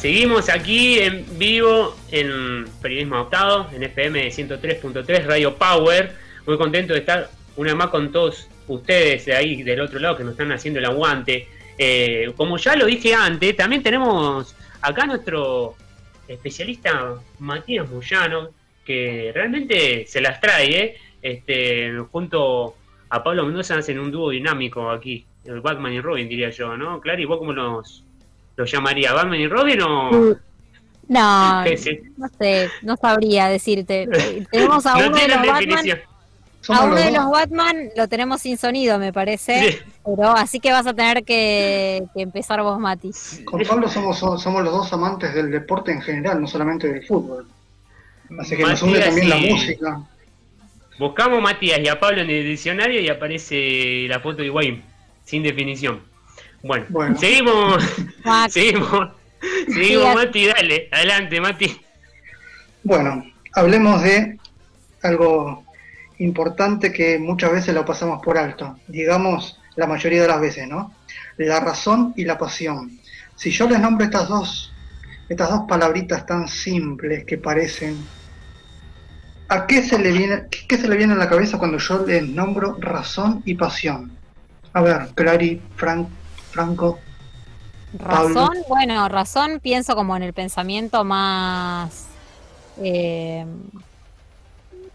Seguimos 0.00 0.48
aquí 0.48 0.98
en 0.98 1.26
vivo 1.38 1.94
en 2.10 2.64
Periodismo 2.80 3.16
Adoptado, 3.16 3.68
en 3.70 3.82
FM 3.82 4.28
103.3 4.28 5.26
Radio 5.26 5.54
Power. 5.54 6.16
Muy 6.46 6.56
contento 6.56 6.94
de 6.94 7.00
estar 7.00 7.28
una 7.56 7.74
más 7.74 7.88
con 7.88 8.10
todos 8.10 8.48
ustedes 8.66 9.26
de 9.26 9.34
ahí 9.34 9.62
del 9.62 9.78
otro 9.82 9.98
lado 9.98 10.16
que 10.16 10.24
nos 10.24 10.32
están 10.32 10.52
haciendo 10.52 10.80
el 10.80 10.86
aguante. 10.86 11.46
Eh, 11.76 12.32
como 12.34 12.56
ya 12.56 12.76
lo 12.76 12.86
dije 12.86 13.12
antes, 13.12 13.54
también 13.54 13.82
tenemos 13.82 14.56
acá 14.80 15.04
nuestro 15.04 15.74
especialista 16.26 17.16
Matías 17.38 17.86
Muyano, 17.90 18.52
que 18.86 19.32
realmente 19.34 20.06
se 20.06 20.22
las 20.22 20.40
trae, 20.40 20.82
¿eh? 20.82 20.96
este, 21.20 21.92
junto 22.10 22.74
a 23.10 23.22
Pablo 23.22 23.44
Mendoza 23.44 23.76
hacen 23.76 23.98
un 23.98 24.10
dúo 24.10 24.30
dinámico 24.30 24.90
aquí, 24.90 25.26
el 25.44 25.60
Batman 25.60 25.92
y 25.92 26.00
Robin 26.00 26.26
diría 26.26 26.48
yo, 26.48 26.74
¿no? 26.74 27.02
Claro, 27.02 27.20
¿y 27.20 27.26
vos 27.26 27.36
cómo 27.36 27.52
los, 27.52 28.02
los 28.60 28.70
llamaría? 28.70 29.12
¿Batman 29.12 29.40
y 29.40 29.48
Robin 29.48 29.82
o...? 29.82 30.12
Mm. 30.12 30.36
No, 31.08 31.64
no 31.64 32.28
sé, 32.38 32.70
no 32.82 32.96
sabría 32.96 33.48
decirte. 33.48 34.08
Tenemos 34.52 34.86
a 34.86 34.96
uno 34.96 35.16
de 35.16 35.26
los 35.26 35.44
Batman, 35.44 35.84
a 36.68 36.84
uno 36.84 36.94
de 36.94 37.10
los 37.10 37.30
Batman 37.30 37.88
lo 37.96 38.06
tenemos 38.06 38.42
sin 38.42 38.56
sonido, 38.56 38.96
me 38.96 39.12
parece. 39.12 39.82
Pero 40.04 40.30
así 40.30 40.60
que 40.60 40.70
vas 40.70 40.86
a 40.86 40.94
tener 40.94 41.24
que, 41.24 42.04
empezar 42.14 42.62
vos, 42.62 42.78
Mati. 42.78 43.10
Con 43.44 43.60
Pablo 43.62 43.88
somos, 43.88 44.18
somos 44.18 44.62
los 44.62 44.72
dos 44.72 44.92
amantes 44.92 45.34
del 45.34 45.50
deporte 45.50 45.90
en 45.90 46.00
general, 46.00 46.40
no 46.40 46.46
solamente 46.46 46.86
del 46.86 47.04
fútbol. 47.04 47.44
Así 48.38 48.56
que 48.56 48.62
nos 48.62 48.80
une 48.80 49.00
también 49.00 49.28
la 49.30 49.36
música. 49.38 50.00
Buscamos 50.96 51.42
Matías 51.42 51.80
y 51.80 51.88
a 51.88 51.98
Pablo 51.98 52.20
en 52.20 52.30
el 52.30 52.44
diccionario 52.44 53.00
y 53.00 53.08
aparece 53.08 54.06
la 54.06 54.20
foto 54.20 54.42
de 54.42 54.50
Wayne, 54.50 54.84
sin 55.24 55.42
definición. 55.42 56.02
Bueno, 56.62 57.18
seguimos. 57.18 57.82
seguimos. 58.50 59.10
Seguimos, 59.66 60.14
Mati, 60.14 60.46
dale. 60.46 60.88
Adelante, 60.92 61.40
Mati. 61.40 61.80
Bueno, 62.82 63.24
hablemos 63.54 64.02
de 64.02 64.38
algo 65.02 65.64
importante 66.18 66.92
que 66.92 67.18
muchas 67.18 67.52
veces 67.52 67.74
lo 67.74 67.84
pasamos 67.84 68.22
por 68.22 68.36
alto, 68.36 68.78
digamos 68.86 69.60
la 69.76 69.86
mayoría 69.86 70.22
de 70.22 70.28
las 70.28 70.40
veces, 70.40 70.68
¿no? 70.68 70.92
La 71.38 71.60
razón 71.60 72.12
y 72.16 72.24
la 72.24 72.36
pasión. 72.36 72.98
Si 73.34 73.50
yo 73.50 73.68
les 73.68 73.80
nombro 73.80 74.04
estas 74.04 74.28
dos, 74.28 74.72
estas 75.28 75.50
dos 75.50 75.62
palabritas 75.66 76.26
tan 76.26 76.48
simples 76.48 77.24
que 77.24 77.38
parecen, 77.38 77.96
¿a 79.48 79.66
qué 79.66 79.82
se 79.82 79.98
le 79.98 80.12
viene, 80.12 80.42
qué 80.68 80.76
se 80.76 80.88
le 80.88 80.96
viene 80.96 81.14
a 81.14 81.16
la 81.16 81.28
cabeza 81.28 81.58
cuando 81.58 81.78
yo 81.78 82.04
les 82.06 82.28
nombro 82.28 82.76
razón 82.78 83.42
y 83.46 83.54
pasión? 83.54 84.12
A 84.74 84.82
ver, 84.82 85.08
Clary, 85.14 85.60
Frank, 85.76 86.08
Franco. 86.50 86.98
Razón, 87.98 88.56
bueno, 88.68 89.08
razón 89.08 89.60
pienso 89.60 89.94
como 89.96 90.16
en 90.16 90.22
el 90.22 90.32
pensamiento 90.32 91.02
más 91.04 92.06
eh, 92.82 93.44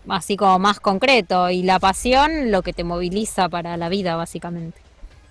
así 0.10 0.38
como 0.38 0.60
más 0.60 0.80
concreto, 0.80 1.50
y 1.50 1.64
la 1.64 1.80
pasión 1.80 2.52
lo 2.52 2.62
que 2.62 2.74
te 2.74 2.84
moviliza 2.84 3.50
para 3.50 3.78
la 3.78 3.90
vida, 3.90 4.16
básicamente. 4.16 4.80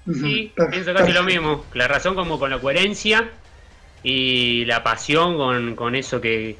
Sí, 0.06 0.52
pienso 0.70 0.92
casi 0.92 1.12
lo 1.12 1.22
mismo. 1.22 1.64
La 1.72 1.88
razón 1.88 2.14
como 2.14 2.38
con 2.38 2.50
la 2.50 2.58
coherencia 2.58 3.30
y 4.02 4.64
la 4.66 4.82
pasión 4.82 5.36
con, 5.36 5.74
con 5.76 5.94
eso 5.94 6.20
que, 6.20 6.58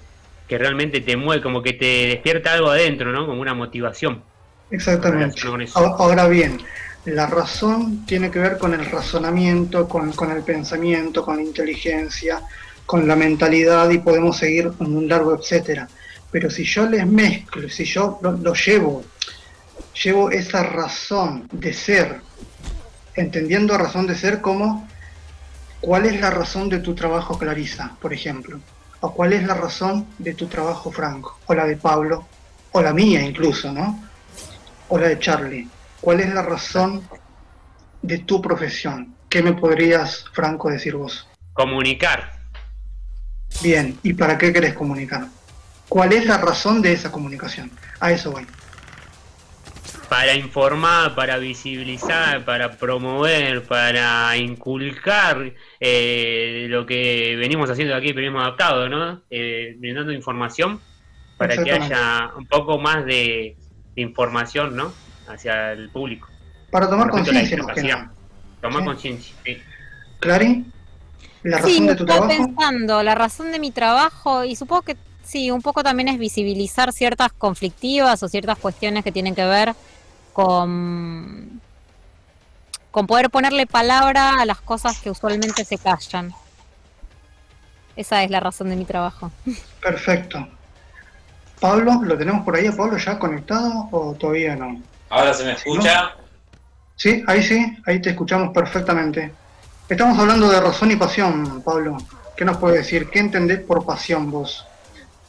que 0.49 0.57
realmente 0.57 1.01
te 1.03 1.17
mueve, 1.17 1.43
como 1.43 1.63
que 1.63 1.75
te 1.75 2.07
despierta 2.07 2.55
algo 2.55 2.71
adentro, 2.71 3.13
¿no? 3.13 3.27
Como 3.27 3.43
una 3.43 3.53
motivación. 3.53 4.23
Exactamente. 4.71 5.43
Ahora 5.75 6.27
bien, 6.27 6.59
la 7.07 7.27
razón 7.27 8.07
tiene 8.07 8.31
que 8.31 8.39
ver 8.39 8.59
con 8.59 8.73
el 8.75 8.87
razonamiento, 8.87 9.89
con, 9.89 10.13
con, 10.13 10.31
el 10.31 10.43
pensamiento, 10.43 11.25
con 11.25 11.37
la 11.37 11.43
inteligencia, 11.43 12.43
con 12.87 13.07
la 13.07 13.17
mentalidad 13.17 13.89
y 13.91 13.99
podemos 13.99 14.39
seguir 14.39 14.73
con 14.73 14.95
un 14.95 15.09
largo 15.09 15.35
etcétera. 15.35 15.89
Pero 16.31 16.51
si 16.51 16.65
yo 16.65 16.89
les 16.89 17.07
mezclo, 17.07 17.69
si 17.69 17.85
yo 17.85 18.19
lo, 18.21 18.55
llevo, 18.55 19.05
llevo 20.03 20.31
esa 20.31 20.65
razón 20.65 21.49
de 21.53 21.73
ser, 21.73 22.21
entendiendo 23.15 23.79
razón 23.79 24.07
de 24.07 24.17
ser 24.17 24.41
como 24.41 24.89
cuál 25.81 26.07
es 26.07 26.21
la 26.21 26.31
razón 26.31 26.69
de 26.69 26.81
tu 26.81 26.95
trabajo 26.95 27.39
Clarisa, 27.39 27.97
por 28.01 28.13
ejemplo, 28.13 28.59
o 29.01 29.15
cuál 29.15 29.33
es 29.33 29.45
la 29.45 29.55
razón 29.55 30.07
de 30.19 30.35
tu 30.35 30.47
trabajo 30.47 30.91
Franco, 30.91 31.39
o 31.47 31.55
la 31.55 31.67
de 31.67 31.77
Pablo, 31.77 32.27
o 32.73 32.83
la 32.83 32.93
mía 32.93 33.23
incluso, 33.23 33.71
¿no? 33.73 34.03
O 34.89 34.99
la 34.99 35.09
de 35.09 35.19
Charlie. 35.19 35.69
¿Cuál 36.05 36.21
es 36.21 36.35
la 36.35 36.43
razón 36.43 37.03
de 38.03 38.19
tu 38.19 38.43
profesión? 38.43 39.17
¿Qué 39.31 39.43
me 39.43 39.55
podrías, 39.55 40.27
Franco, 40.35 40.69
decir 40.69 40.97
vos? 40.97 41.27
Comunicar. 41.55 42.31
Bien, 43.63 43.99
¿y 44.03 44.13
para 44.13 44.37
qué 44.37 44.53
querés 44.53 44.75
comunicar? 44.75 45.29
¿Cuál 45.89 46.13
es 46.13 46.27
la 46.27 46.37
razón 46.37 46.83
de 46.83 46.93
esa 46.93 47.11
comunicación? 47.11 47.71
A 48.01 48.13
eso 48.13 48.33
voy. 48.33 48.47
Para 50.11 50.35
informar, 50.35 51.15
para 51.15 51.39
visibilizar, 51.39 52.45
para 52.45 52.73
promover, 52.73 53.63
para 53.63 54.37
inculcar 54.37 55.55
eh, 55.81 56.67
lo 56.69 56.85
que 56.85 57.35
venimos 57.39 57.71
haciendo 57.71 57.97
aquí, 57.97 58.13
pero 58.13 58.27
hemos 58.27 58.43
adaptado, 58.43 58.91
¿no? 58.91 59.23
Eh, 59.31 59.75
brindando 59.79 60.13
información 60.13 60.83
para 61.39 61.57
que 61.57 61.73
haya 61.73 62.31
un 62.37 62.47
poco 62.47 62.79
más 62.79 63.07
de, 63.07 63.57
información, 63.97 64.77
¿no? 64.77 64.93
Hacia 65.27 65.73
el 65.73 65.89
público. 65.91 66.29
Para 66.71 66.89
tomar 66.89 67.11
conciencia, 67.11 67.59
Tomar 68.61 68.85
conciencia, 68.85 69.35
sí. 69.45 69.63
¿Clary? 70.21 70.65
¿La 71.43 71.59
razón 71.59 71.87
de 71.87 71.95
tu 71.95 72.07
trabajo? 72.07 72.29
pensando, 72.29 73.03
la 73.03 73.15
razón 73.15 73.53
de 73.53 73.59
mi 73.59 73.71
trabajo, 73.71 74.45
y 74.45 74.57
supongo 74.57 74.83
que 74.83 74.97
Sí, 75.25 75.51
un 75.51 75.63
poco 75.63 75.83
también 75.83 76.09
es 76.09 76.19
visibilizar 76.19 76.93
ciertas 76.93 77.33
conflictivas 77.33 78.23
o 78.23 78.29
ciertas 78.29 78.59
cuestiones 78.59 79.03
que 79.03 79.11
tienen 79.11 79.35
que 79.35 79.45
ver 79.45 79.75
con, 80.35 81.61
con 82.91 83.07
poder 83.07 83.31
ponerle 83.31 83.67
palabra 83.67 84.41
a 84.41 84.45
las 84.45 84.61
cosas 84.61 85.01
que 85.01 85.11
usualmente 85.11 85.65
se 85.65 85.79
callan. 85.79 86.35
Esa 87.97 88.23
es 88.23 88.31
la 88.31 88.41
razón 88.41 88.69
de 88.69 88.77
mi 88.77 88.85
trabajo. 88.85 89.31
Perfecto. 89.83 90.47
Pablo, 91.59 92.03
¿lo 92.03 92.19
tenemos 92.19 92.45
por 92.45 92.57
ahí 92.57 92.67
a 92.67 92.77
Pablo 92.77 92.99
ya 92.99 93.19
conectado 93.19 93.89
o 93.93 94.15
todavía 94.15 94.55
no? 94.57 94.83
Ahora 95.15 95.33
se 95.33 95.45
me 95.45 95.53
escucha. 95.53 96.13
Sí, 96.97 97.23
ahí 97.29 97.41
sí, 97.41 97.77
ahí 97.87 98.03
te 98.03 98.11
escuchamos 98.11 98.53
perfectamente. 98.53 99.33
Estamos 99.89 100.19
hablando 100.19 100.51
de 100.51 100.61
razón 100.61 100.91
y 100.91 100.97
pasión, 100.97 101.63
Pablo. 101.63 101.99
¿Qué 102.37 102.45
nos 102.45 102.57
puede 102.57 102.79
decir? 102.79 103.09
¿Qué 103.11 103.21
entendés 103.21 103.61
por 103.61 103.87
pasión 103.87 104.29
vos? 104.29 104.67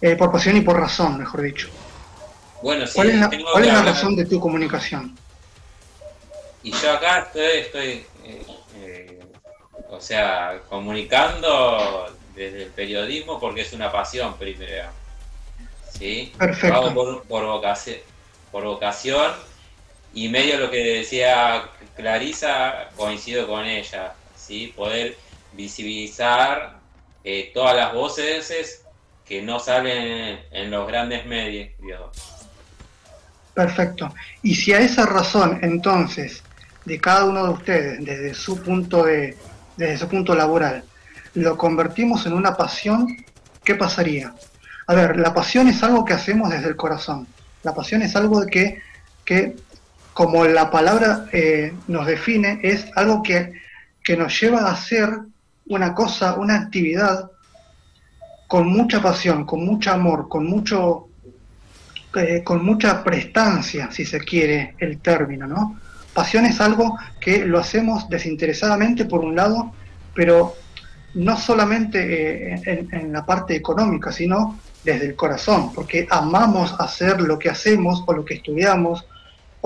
Eh, 0.02 0.16
por 0.16 0.32
pasión 0.32 0.58
y 0.58 0.62
por 0.62 0.80
razón, 0.80 1.20
mejor 1.20 1.44
dicho. 1.44 1.70
Bueno, 2.64 2.88
sí, 2.88 2.94
¿Cuál 2.96 3.10
es 3.12 3.74
la, 3.74 3.84
razón 3.84 4.16
de 4.16 4.26
tu 4.26 4.40
comunicación? 4.40 5.16
Y 6.64 6.72
yo 6.72 6.92
acá 6.92 7.20
estoy, 7.20 7.60
estoy 7.60 8.06
eh, 8.24 8.46
eh, 8.78 9.20
o 9.92 10.02
sea, 10.02 10.62
comunicando 10.68 12.12
desde 12.34 12.64
el 12.64 12.70
periodismo 12.72 13.40
porque 13.40 13.62
es 13.62 13.72
una 13.72 13.92
pasión 13.92 14.36
primero. 14.36 14.90
¿Sí? 15.92 16.34
Perfecto. 16.40 16.92
por, 16.96 17.24
por, 17.26 17.46
vocación, 17.46 17.98
por 18.52 18.64
vocación 18.64 19.32
y 20.16 20.30
medio 20.30 20.58
lo 20.58 20.72
que 20.72 20.84
decía 20.84 21.70
Clarisa, 21.96 22.90
coincido 22.96 23.48
con 23.48 23.66
ella, 23.66 24.14
¿sí? 24.36 24.74
Poder 24.76 25.16
visibilizar 25.54 26.80
todas 27.54 27.76
las 27.76 27.94
voces 27.94 28.82
que 29.26 29.42
no 29.42 29.60
salen 29.60 30.40
en 30.52 30.72
los 30.72 30.88
grandes 30.88 31.26
medios. 31.26 31.74
Perfecto. 33.54 34.14
Y 34.44 34.56
si 34.56 34.74
a 34.74 34.80
esa 34.80 35.06
razón, 35.06 35.60
entonces, 35.62 36.44
de 36.86 37.00
cada 37.00 37.26
uno 37.26 37.44
de 37.46 37.54
ustedes, 37.54 38.06
desde 38.06 38.34
su 38.34 38.62
punto 38.62 39.04
de, 39.04 39.38
desde 39.78 39.98
su 39.98 40.08
punto 40.08 40.36
laboral, 40.36 40.84
lo 41.34 41.58
convertimos 41.58 42.26
en 42.26 42.34
una 42.34 42.56
pasión, 42.56 43.08
¿qué 43.64 43.76
pasaría? 43.76 44.34
A 44.88 44.94
ver, 44.94 45.18
la 45.18 45.34
pasión 45.34 45.68
es 45.68 45.82
algo 45.84 46.06
que 46.06 46.14
hacemos 46.14 46.50
desde 46.52 46.68
el 46.68 46.76
corazón. 46.76 47.28
La 47.64 47.74
pasión 47.74 48.02
es 48.04 48.16
algo 48.16 48.46
que, 48.46 48.82
que 49.24 49.56
como 50.16 50.46
la 50.46 50.72
palabra 50.72 51.26
eh, 51.34 51.74
nos 51.90 52.08
define, 52.08 52.62
es 52.64 52.88
algo 52.96 53.22
que, 53.22 53.52
que 54.02 54.16
nos 54.16 54.40
lleva 54.40 54.62
a 54.62 54.72
hacer 54.72 55.10
una 55.66 55.94
cosa, 55.94 56.36
una 56.36 56.56
actividad 56.56 57.30
con 58.48 58.66
mucha 58.66 59.02
pasión, 59.02 59.46
con 59.46 59.66
mucho 59.66 59.92
amor, 59.92 60.30
con 60.30 60.46
mucho 60.46 61.10
eh, 62.16 62.44
con 62.46 62.64
mucha 62.64 63.04
prestancia, 63.04 63.92
si 63.92 64.06
se 64.06 64.20
quiere 64.22 64.76
el 64.78 65.00
término, 65.00 65.48
¿no? 65.48 65.82
Pasión 66.14 66.46
es 66.46 66.62
algo 66.62 66.98
que 67.20 67.46
lo 67.46 67.60
hacemos 67.60 68.08
desinteresadamente 68.08 69.04
por 69.04 69.20
un 69.20 69.36
lado, 69.36 69.74
pero 70.14 70.56
no 71.16 71.36
solamente 71.36 72.54
eh, 72.54 72.88
en, 72.90 73.12
la 73.12 73.26
parte 73.26 73.54
económica, 73.54 74.14
sino 74.14 74.58
desde 74.86 75.08
el 75.08 75.16
corazón, 75.18 75.74
porque 75.74 76.08
amamos 76.10 76.74
hacer 76.80 77.20
lo 77.20 77.38
que 77.38 77.50
hacemos 77.50 78.02
o 78.08 78.14
lo 78.14 78.24
que 78.24 78.36
estudiamos 78.36 79.04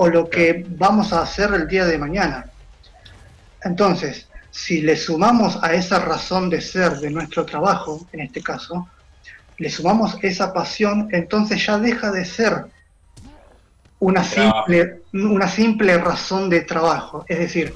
o 0.02 0.08
lo 0.08 0.30
que 0.30 0.64
vamos 0.66 1.12
a 1.12 1.20
hacer 1.20 1.52
el 1.52 1.68
día 1.68 1.84
de 1.84 1.98
mañana. 1.98 2.46
Entonces, 3.62 4.26
si 4.50 4.80
le 4.80 4.96
sumamos 4.96 5.58
a 5.62 5.74
esa 5.74 5.98
razón 5.98 6.48
de 6.48 6.62
ser 6.62 7.00
de 7.00 7.10
nuestro 7.10 7.44
trabajo, 7.44 8.08
en 8.10 8.20
este 8.20 8.42
caso, 8.42 8.88
le 9.58 9.68
sumamos 9.68 10.16
esa 10.22 10.54
pasión, 10.54 11.08
entonces 11.12 11.66
ya 11.66 11.78
deja 11.78 12.10
de 12.10 12.24
ser 12.24 12.64
una 13.98 14.24
simple, 14.24 15.02
una 15.12 15.46
simple 15.46 15.98
razón 15.98 16.48
de 16.48 16.62
trabajo. 16.62 17.26
Es 17.28 17.38
decir, 17.38 17.74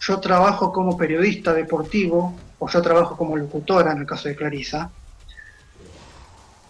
yo 0.00 0.18
trabajo 0.18 0.72
como 0.72 0.96
periodista 0.96 1.52
deportivo 1.52 2.34
o 2.58 2.70
yo 2.70 2.80
trabajo 2.80 3.18
como 3.18 3.36
locutora, 3.36 3.92
en 3.92 3.98
el 3.98 4.06
caso 4.06 4.30
de 4.30 4.34
Clarisa, 4.34 4.90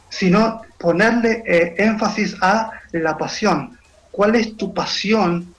sino 0.09 0.63
ponerle 0.77 1.45
eh, 1.47 1.75
énfasis 1.79 2.37
a 2.43 2.73
la 2.91 3.17
pasión. 3.17 3.79
¿Cuál 4.11 4.37
es 4.37 4.57
tu 4.57 4.75
pasión? 4.75 5.55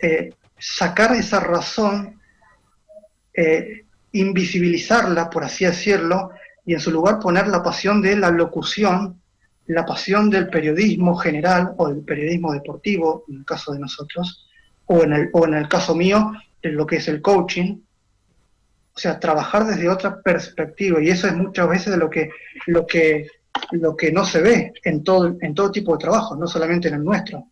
Eh, 0.00 0.34
sacar 0.58 1.14
esa 1.14 1.40
razón, 1.40 2.20
eh, 3.34 3.84
invisibilizarla, 4.12 5.28
por 5.30 5.44
así 5.44 5.64
decirlo, 5.64 6.30
y 6.64 6.74
en 6.74 6.80
su 6.80 6.90
lugar 6.90 7.18
poner 7.18 7.48
la 7.48 7.62
pasión 7.62 8.00
de 8.00 8.16
la 8.16 8.30
locución, 8.30 9.20
la 9.66 9.84
pasión 9.84 10.30
del 10.30 10.48
periodismo 10.48 11.16
general 11.16 11.72
o 11.76 11.88
del 11.88 12.02
periodismo 12.04 12.52
deportivo, 12.52 13.24
en 13.28 13.38
el 13.38 13.44
caso 13.44 13.72
de 13.72 13.80
nosotros, 13.80 14.46
o 14.86 15.02
en 15.02 15.12
el, 15.12 15.30
o 15.32 15.46
en 15.46 15.54
el 15.54 15.68
caso 15.68 15.94
mío, 15.94 16.32
en 16.62 16.76
lo 16.76 16.86
que 16.86 16.96
es 16.96 17.08
el 17.08 17.20
coaching. 17.20 17.80
O 18.94 18.98
sea, 18.98 19.18
trabajar 19.18 19.66
desde 19.66 19.88
otra 19.88 20.20
perspectiva, 20.20 21.02
y 21.02 21.08
eso 21.08 21.26
es 21.26 21.34
muchas 21.34 21.68
veces 21.68 21.96
lo 21.96 22.10
que, 22.10 22.30
lo 22.66 22.86
que, 22.86 23.26
lo 23.72 23.96
que 23.96 24.12
no 24.12 24.24
se 24.24 24.42
ve 24.42 24.72
en 24.84 25.02
todo, 25.02 25.36
en 25.40 25.54
todo 25.54 25.72
tipo 25.72 25.92
de 25.92 26.02
trabajo, 26.02 26.36
no 26.36 26.46
solamente 26.46 26.88
en 26.88 26.94
el 26.94 27.04
nuestro, 27.04 27.51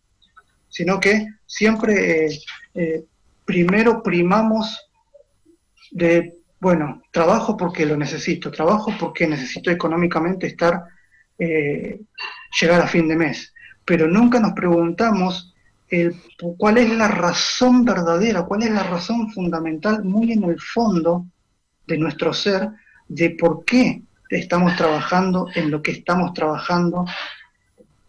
sino 0.71 0.99
que 0.99 1.27
siempre 1.45 2.27
eh, 2.73 3.03
primero 3.45 4.01
primamos 4.01 4.89
de 5.91 6.41
bueno, 6.61 7.01
trabajo 7.11 7.57
porque 7.57 7.87
lo 7.87 7.97
necesito, 7.97 8.51
trabajo 8.51 8.93
porque 8.99 9.25
necesito 9.25 9.71
económicamente 9.71 10.45
estar, 10.45 10.83
eh, 11.39 11.99
llegar 12.61 12.81
a 12.81 12.87
fin 12.87 13.07
de 13.07 13.15
mes, 13.15 13.51
pero 13.83 14.07
nunca 14.07 14.39
nos 14.39 14.53
preguntamos 14.53 15.55
el, 15.89 16.15
cuál 16.57 16.77
es 16.77 16.87
la 16.91 17.07
razón 17.07 17.83
verdadera, 17.83 18.43
cuál 18.43 18.61
es 18.61 18.69
la 18.69 18.83
razón 18.83 19.31
fundamental 19.31 20.03
muy 20.03 20.33
en 20.33 20.43
el 20.43 20.59
fondo 20.61 21.25
de 21.87 21.97
nuestro 21.97 22.31
ser 22.31 22.69
de 23.07 23.31
por 23.31 23.65
qué 23.65 24.03
estamos 24.29 24.75
trabajando 24.77 25.47
en 25.55 25.71
lo 25.71 25.81
que 25.81 25.91
estamos 25.91 26.31
trabajando, 26.33 27.05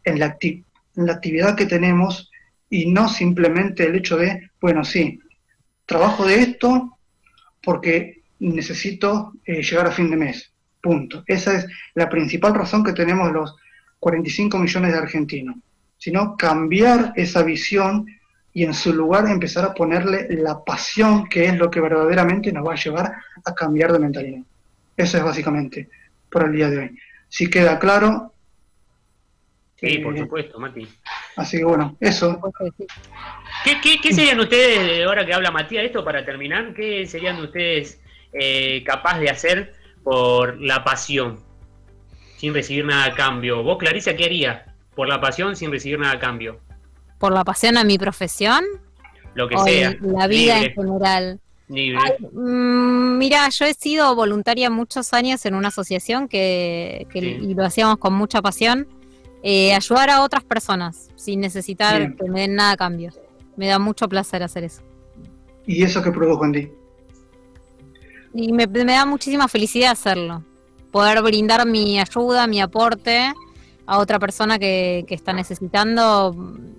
en 0.04 0.18
la, 0.18 0.36
en 0.42 1.06
la 1.06 1.12
actividad 1.14 1.56
que 1.56 1.66
tenemos 1.66 2.30
y 2.72 2.90
no 2.90 3.06
simplemente 3.06 3.84
el 3.84 3.96
hecho 3.96 4.16
de, 4.16 4.50
bueno, 4.58 4.82
sí, 4.82 5.20
trabajo 5.84 6.24
de 6.24 6.40
esto 6.40 6.98
porque 7.62 8.22
necesito 8.38 9.34
eh, 9.44 9.62
llegar 9.62 9.86
a 9.86 9.90
fin 9.90 10.10
de 10.10 10.16
mes. 10.16 10.54
Punto. 10.80 11.22
Esa 11.26 11.58
es 11.58 11.66
la 11.92 12.08
principal 12.08 12.54
razón 12.54 12.82
que 12.82 12.94
tenemos 12.94 13.30
los 13.30 13.54
45 14.00 14.58
millones 14.58 14.92
de 14.92 14.98
argentinos. 14.98 15.56
Sino 15.98 16.34
cambiar 16.34 17.12
esa 17.14 17.42
visión 17.42 18.06
y 18.54 18.64
en 18.64 18.72
su 18.72 18.94
lugar 18.94 19.28
empezar 19.28 19.66
a 19.66 19.74
ponerle 19.74 20.26
la 20.30 20.64
pasión 20.64 21.28
que 21.28 21.44
es 21.44 21.58
lo 21.58 21.70
que 21.70 21.80
verdaderamente 21.80 22.52
nos 22.52 22.66
va 22.66 22.72
a 22.72 22.82
llevar 22.82 23.12
a 23.44 23.54
cambiar 23.54 23.92
de 23.92 23.98
mentalidad. 23.98 24.42
Eso 24.96 25.18
es 25.18 25.24
básicamente 25.24 25.90
por 26.30 26.44
el 26.44 26.52
día 26.52 26.70
de 26.70 26.78
hoy. 26.78 26.98
Si 27.28 27.50
queda 27.50 27.78
claro. 27.78 28.32
Sí, 29.76 29.98
por 29.98 30.16
eh, 30.16 30.20
supuesto, 30.20 30.58
Mati. 30.58 30.88
Así 31.36 31.58
que 31.58 31.64
bueno, 31.64 31.96
eso. 32.00 32.40
¿Qué, 33.64 33.80
qué, 33.80 34.00
qué 34.02 34.12
serían 34.12 34.40
ustedes, 34.40 35.06
ahora 35.06 35.24
que 35.24 35.32
habla 35.32 35.50
Matías, 35.50 35.84
esto 35.84 36.04
para 36.04 36.24
terminar, 36.24 36.74
qué 36.74 37.06
serían 37.06 37.40
ustedes 37.40 38.00
eh, 38.32 38.82
capaz 38.84 39.18
de 39.18 39.30
hacer 39.30 39.74
por 40.02 40.60
la 40.60 40.84
pasión, 40.84 41.40
sin 42.36 42.54
recibir 42.54 42.84
nada 42.84 43.06
a 43.06 43.14
cambio. 43.14 43.62
¿Vos, 43.62 43.78
Clarisa, 43.78 44.14
qué 44.16 44.24
harías 44.24 44.62
por 44.94 45.08
la 45.08 45.20
pasión 45.20 45.56
sin 45.56 45.70
recibir 45.70 45.98
nada 45.98 46.14
a 46.14 46.18
cambio? 46.18 46.60
¿Por 47.18 47.32
la 47.32 47.44
pasión 47.44 47.76
a 47.76 47.84
mi 47.84 47.98
profesión? 47.98 48.64
Lo 49.34 49.48
que 49.48 49.56
sea. 49.58 49.96
La 50.00 50.26
vida 50.26 50.58
en 50.58 50.74
general. 50.74 51.40
Mm, 51.68 53.18
mira, 53.18 53.48
yo 53.48 53.64
he 53.64 53.74
sido 53.74 54.14
voluntaria 54.14 54.68
muchos 54.68 55.14
años 55.14 55.44
en 55.46 55.54
una 55.54 55.68
asociación 55.68 56.28
que, 56.28 57.06
y 57.14 57.54
lo 57.54 57.64
hacíamos 57.64 57.98
con 57.98 58.12
mucha 58.14 58.42
pasión. 58.42 58.86
Eh, 59.42 59.74
ayudar 59.74 60.10
a 60.10 60.22
otras 60.22 60.44
personas 60.44 61.08
sin 61.16 61.40
necesitar 61.40 62.14
que 62.14 62.28
me 62.28 62.42
den 62.42 62.54
nada 62.54 62.72
a 62.72 62.76
cambio. 62.76 63.10
Me 63.56 63.66
da 63.66 63.78
mucho 63.78 64.08
placer 64.08 64.42
hacer 64.42 64.64
eso. 64.64 64.82
¿Y 65.66 65.82
eso 65.82 66.02
que 66.02 66.12
produjo 66.12 66.44
en 66.44 66.52
ti? 66.52 66.72
Y 68.34 68.52
me, 68.52 68.66
da 68.66 69.04
muchísima 69.04 69.48
felicidad 69.48 69.92
hacerlo. 69.92 70.42
Poder 70.90 71.22
brindar 71.22 71.66
mi 71.66 71.98
ayuda, 71.98 72.46
mi 72.46 72.60
aporte 72.60 73.32
a 73.86 73.98
otra 73.98 74.18
persona 74.18 74.58
que, 74.58 75.04
está 75.08 75.32
necesitando 75.32 76.34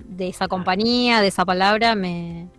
de 0.08 0.30
esa 0.30 0.48
compañía, 0.48 1.22
de 1.22 1.28
esa 1.28 1.46
palabra, 1.46 1.96
me, 1.96 2.50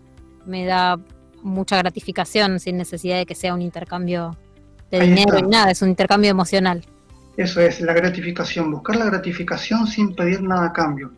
da 0.47 0.99
mucha 1.43 1.77
gratificación 1.79 2.61
sin 2.61 2.77
necesidad 2.77 3.19
de 3.19 3.27
que 3.27 3.35
sea 3.35 3.55
un 3.55 3.63
intercambio 3.63 4.37
de 4.91 5.01
dinero 5.01 5.41
ni 5.41 5.49
nada, 5.49 5.71
es 5.71 5.83
un 5.83 5.89
intercambio 5.89 6.31
emocional. 6.31 6.85
Eso 7.37 7.61
es, 7.61 7.81
la 7.81 7.93
gratificación, 7.93 8.71
buscar 8.71 8.97
la 8.97 9.07
gratificación 9.07 9.87
sin 9.87 10.15
pedir 10.15 10.43
nada 10.43 10.67
a 10.67 10.73
cambio. 10.73 11.11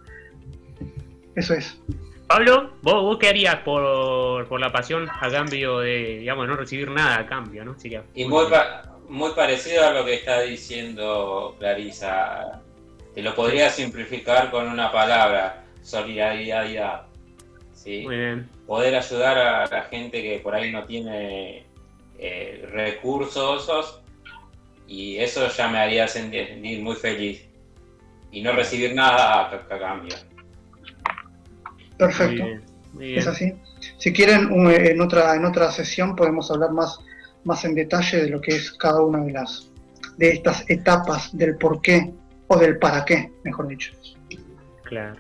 Eso 1.35 1.55
es. 1.55 1.79
Pablo, 2.27 2.73
¿vos, 2.83 3.19
qué 3.19 3.29
harías 3.29 3.57
por, 3.57 4.61
la 4.61 4.73
pasión 4.73 5.09
a 5.09 5.31
cambio 5.31 5.81
de, 5.81 6.19
digamos, 6.19 6.49
no 6.49 6.57
recibir 6.57 6.91
nada 6.91 7.21
a 7.21 7.27
cambio, 7.27 7.65
¿no? 7.65 7.79
Sería 7.79 8.03
y 8.15 8.25
muy, 8.25 8.47
muy 9.09 9.31
parecido 9.33 9.87
a 9.87 9.93
lo 9.93 10.05
que 10.05 10.15
está 10.15 10.41
diciendo 10.41 11.55
Clarisa. 11.59 12.63
Te 13.15 13.23
lo 13.23 13.35
podría 13.35 13.71
simplificar 13.71 14.51
con 14.51 14.69
una 14.69 14.91
palabra, 14.91 15.65
solidaridad. 15.83 17.03
¿sí? 17.75 18.03
Muy 18.05 18.17
bien. 18.17 18.49
Poder 18.67 18.97
ayudar 18.97 19.39
a 19.39 19.67
la 19.67 19.83
gente 19.83 20.23
que 20.23 20.41
por 20.41 20.55
ahí 20.55 20.73
no 20.73 20.85
tiene 20.85 21.65
eh, 22.19 22.69
recursos 22.73 24.01
y 24.87 25.17
eso 25.19 25.49
ya 25.49 25.69
me 25.69 25.79
haría 25.79 26.07
sentir 26.09 26.59
muy 26.83 26.97
feliz. 26.97 27.43
Y 28.31 28.43
no 28.43 28.53
recibir 28.53 28.95
nada 28.95 29.51
a 29.51 29.79
cambio. 29.79 30.15
Perfecto. 31.97 32.45
Es 33.01 33.27
así. 33.27 33.55
Si 33.99 34.13
quieren, 34.13 34.51
en 34.53 35.01
otra, 35.01 35.37
en 35.37 35.45
otra 35.45 35.71
sesión 35.71 36.15
podemos 36.17 36.51
hablar 36.51 36.73
más, 36.73 36.99
más 37.45 37.65
en 37.65 37.75
detalle 37.75 38.23
de 38.23 38.31
lo 38.31 38.41
que 38.41 38.57
es 38.57 38.73
cada 38.73 39.01
una 39.01 39.25
de 39.25 39.33
las 39.33 39.71
de 40.17 40.31
estas 40.31 40.65
etapas 40.71 41.37
del 41.37 41.57
por 41.57 41.81
qué 41.83 42.13
o 42.49 42.57
del 42.57 42.79
para 42.79 43.05
qué, 43.05 43.31
mejor 43.45 43.69
dicho. 43.69 43.93
Claro. 44.85 45.17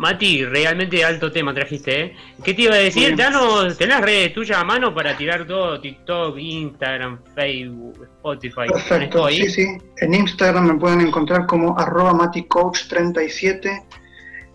Mati, 0.00 0.46
realmente 0.46 1.04
alto 1.04 1.30
tema 1.30 1.52
trajiste, 1.52 2.00
¿eh? 2.00 2.16
¿Qué 2.42 2.54
te 2.54 2.62
iba 2.62 2.74
a 2.74 2.78
decir? 2.78 3.14
Danos, 3.14 3.76
¿tenés 3.76 4.00
redes 4.00 4.32
tuyas 4.32 4.56
a 4.56 4.64
mano 4.64 4.94
para 4.94 5.14
tirar 5.14 5.46
todo? 5.46 5.78
TikTok, 5.78 6.38
Instagram, 6.38 7.18
Facebook, 7.34 8.08
Spotify. 8.16 8.66
Perfecto, 8.72 9.28
sí, 9.28 9.50
sí. 9.50 9.66
En 9.98 10.14
Instagram 10.14 10.68
me 10.68 10.74
pueden 10.78 11.02
encontrar 11.02 11.46
como 11.46 11.78
arroba 11.78 12.14
MatiCoach37 12.14 13.84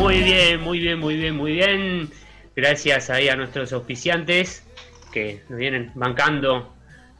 Muy 0.00 0.22
bien, 0.22 0.62
muy 0.62 0.78
bien, 0.78 0.98
muy 0.98 1.16
bien, 1.16 1.36
muy 1.36 1.52
bien. 1.52 2.10
Gracias 2.56 3.10
ahí 3.10 3.28
a 3.28 3.36
nuestros 3.36 3.70
auspiciantes 3.74 4.66
que 5.12 5.42
nos 5.50 5.58
vienen 5.58 5.92
bancando 5.94 6.74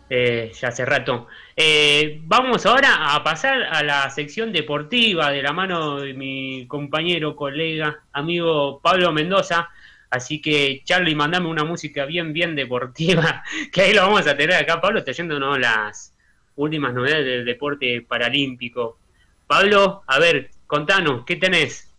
eh, 0.09 0.51
ya 0.59 0.69
hace 0.69 0.87
rato. 0.87 1.29
Eh, 1.55 2.23
vamos 2.23 2.65
ahora 2.65 3.15
a 3.15 3.23
pasar 3.23 3.65
a 3.65 3.83
la 3.83 4.09
sección 4.09 4.51
deportiva 4.51 5.31
de 5.31 5.43
la 5.43 5.53
mano 5.53 6.01
de 6.01 6.15
mi 6.15 6.67
compañero, 6.67 7.37
colega, 7.37 8.01
amigo 8.15 8.81
Pablo 8.83 9.13
Mendoza. 9.13 9.69
Así 10.09 10.41
que, 10.41 10.81
Charlie, 10.83 11.15
mandame 11.15 11.49
una 11.49 11.65
música 11.65 12.07
bien, 12.07 12.33
bien 12.33 12.57
deportiva, 12.57 13.45
que 13.73 13.83
ahí 13.83 13.93
lo 13.93 14.03
vamos 14.03 14.27
a 14.27 14.35
tener 14.35 14.55
acá. 14.55 14.81
Pablo 14.81 15.01
está 15.01 15.13
yéndonos 15.13 15.59
las 15.59 16.15
últimas 16.57 16.95
novedades 16.95 17.27
del 17.27 17.45
deporte 17.45 18.01
paralímpico. 18.01 18.99
Pablo, 19.47 20.03
a 20.07 20.19
ver, 20.19 20.51
contanos, 20.67 21.27
¿qué 21.27 21.37
tenés? 21.37 21.90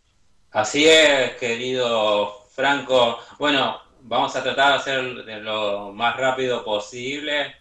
Así 0.51 0.85
es, 0.85 1.37
querido 1.37 2.45
Franco. 2.53 3.19
Bueno, 3.39 3.79
vamos 4.01 4.35
a 4.35 4.43
tratar 4.43 4.73
de 4.73 4.79
hacer 4.79 5.03
lo 5.41 5.93
más 5.93 6.17
rápido 6.17 6.65
posible, 6.65 7.55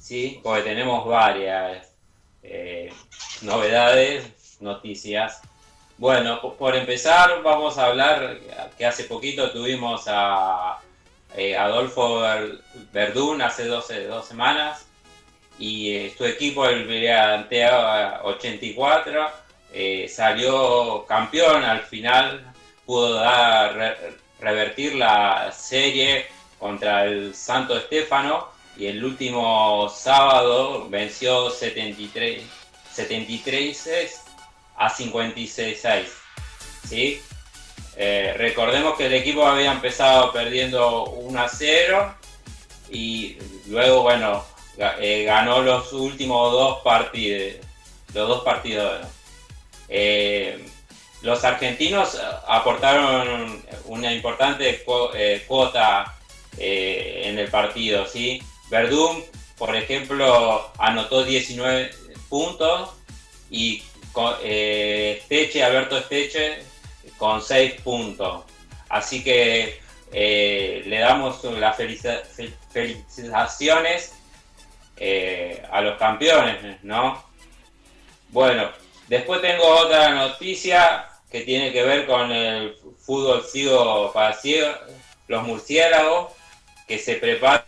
¿sí? 0.00 0.40
Porque 0.42 0.62
tenemos 0.62 1.06
varias 1.06 1.94
eh, 2.42 2.92
novedades, 3.42 4.58
noticias. 4.60 5.40
Bueno, 5.98 6.40
por 6.58 6.74
empezar, 6.74 7.42
vamos 7.44 7.78
a 7.78 7.86
hablar 7.86 8.40
que 8.76 8.86
hace 8.86 9.04
poquito 9.04 9.52
tuvimos 9.52 10.06
a 10.08 10.80
eh, 11.36 11.56
Adolfo 11.56 12.22
Verdún 12.92 13.40
hace 13.40 13.66
12, 13.66 14.08
dos 14.08 14.26
semanas 14.26 14.86
y 15.60 15.94
eh, 15.94 16.14
su 16.18 16.24
equipo, 16.24 16.66
el 16.66 16.88
Villantea 16.88 18.22
84, 18.24 19.30
eh, 19.72 20.08
salió 20.08 21.04
campeón 21.06 21.64
al 21.64 21.82
final, 21.82 22.52
pudo 22.84 23.14
dar, 23.14 23.96
revertir 24.40 24.94
la 24.94 25.52
serie 25.52 26.26
contra 26.58 27.04
el 27.04 27.34
Santo 27.34 27.76
Estefano 27.76 28.48
y 28.76 28.86
el 28.86 29.04
último 29.04 29.88
sábado 29.88 30.88
venció 30.88 31.50
73, 31.50 32.42
73 32.92 34.20
a 34.76 34.90
56. 34.90 36.08
¿sí? 36.88 37.20
Eh, 37.96 38.34
recordemos 38.36 38.96
que 38.96 39.06
el 39.06 39.14
equipo 39.14 39.46
había 39.46 39.72
empezado 39.72 40.32
perdiendo 40.32 41.04
1 41.04 41.40
a 41.40 41.48
0 41.48 42.14
y 42.90 43.38
luego, 43.66 44.02
bueno, 44.02 44.44
eh, 44.78 45.24
ganó 45.24 45.62
los 45.62 45.92
últimos 45.92 46.52
dos 46.52 46.82
partidos. 46.82 47.64
Los 48.14 48.28
dos 48.28 48.44
partidos. 48.44 49.06
Eh, 49.94 50.64
los 51.20 51.44
argentinos 51.44 52.18
aportaron 52.48 53.62
una 53.84 54.10
importante 54.10 54.82
eh, 55.14 55.44
cuota 55.46 56.16
eh, 56.56 57.24
en 57.26 57.38
el 57.38 57.50
partido, 57.50 58.06
¿sí? 58.06 58.42
Verdún, 58.70 59.22
por 59.58 59.76
ejemplo, 59.76 60.72
anotó 60.78 61.24
19 61.24 61.90
puntos 62.30 62.94
y 63.50 63.82
Esteche, 64.44 65.62
Alberto 65.62 65.98
Esteche, 65.98 66.62
con 67.18 67.42
6 67.42 67.82
puntos. 67.82 68.44
Así 68.88 69.22
que 69.22 69.78
le 70.10 70.98
damos 70.98 71.44
las 71.44 71.76
felicitaciones 71.76 74.14
a 75.70 75.80
los 75.82 75.98
campeones, 75.98 76.82
¿no? 76.82 77.22
Bueno, 78.30 78.70
Después 79.12 79.42
tengo 79.42 79.66
otra 79.66 80.08
noticia 80.08 81.06
que 81.30 81.42
tiene 81.42 81.70
que 81.70 81.82
ver 81.82 82.06
con 82.06 82.32
el 82.32 82.74
fútbol 82.98 83.44
sigo 83.44 84.10
para 84.10 84.34
los 85.28 85.42
murciélagos, 85.42 86.32
que 86.88 86.98
se 86.98 87.16
preparan. 87.16 87.62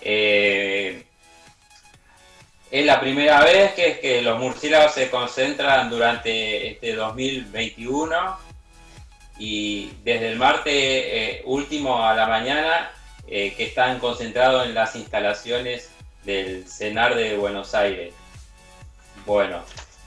Eh, 0.00 1.04
es 2.70 2.86
la 2.86 3.00
primera 3.00 3.44
vez 3.44 3.74
que 3.74 4.22
los 4.22 4.38
murciélagos 4.38 4.94
se 4.94 5.10
concentran 5.10 5.90
durante 5.90 6.68
este 6.68 6.94
2021 6.94 8.38
y 9.38 9.90
desde 10.02 10.28
el 10.30 10.38
martes 10.38 10.72
eh, 10.74 11.42
último 11.44 12.02
a 12.02 12.14
la 12.14 12.26
mañana 12.26 12.92
eh, 13.26 13.52
que 13.54 13.64
están 13.64 13.98
concentrados 13.98 14.64
en 14.64 14.72
las 14.72 14.96
instalaciones 14.96 15.90
del 16.26 16.68
CENAR 16.68 17.14
de 17.14 17.36
Buenos 17.36 17.72
Aires. 17.74 18.12
Bueno, 19.24 19.62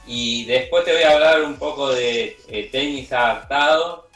y 0.06 0.46
después 0.46 0.84
te 0.84 0.94
voy 0.94 1.04
a 1.04 1.14
hablar 1.14 1.42
un 1.44 1.56
poco 1.56 1.92
de 1.92 2.38
eh, 2.50 2.70
tenis 2.72 3.12
adaptado, 3.14 4.10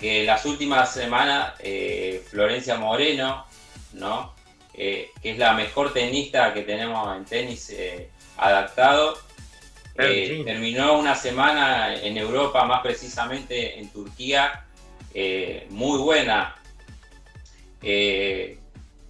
que 0.00 0.24
las 0.24 0.44
últimas 0.46 0.92
semanas 0.92 1.54
eh, 1.58 2.24
Florencia 2.28 2.76
Moreno, 2.76 3.46
¿no? 3.92 4.34
Eh, 4.72 5.10
que 5.22 5.32
es 5.32 5.38
la 5.38 5.52
mejor 5.52 5.92
tenista 5.92 6.52
que 6.54 6.62
tenemos 6.62 7.16
en 7.16 7.24
tenis 7.24 7.74
adaptado, 8.36 9.18
terminó 9.94 10.98
una 10.98 11.14
semana 11.14 11.94
en 11.94 12.16
Europa, 12.16 12.64
más 12.64 12.82
precisamente 12.82 13.78
en 13.78 13.88
Turquía, 13.90 14.66
muy 15.70 15.98
buena 15.98 16.54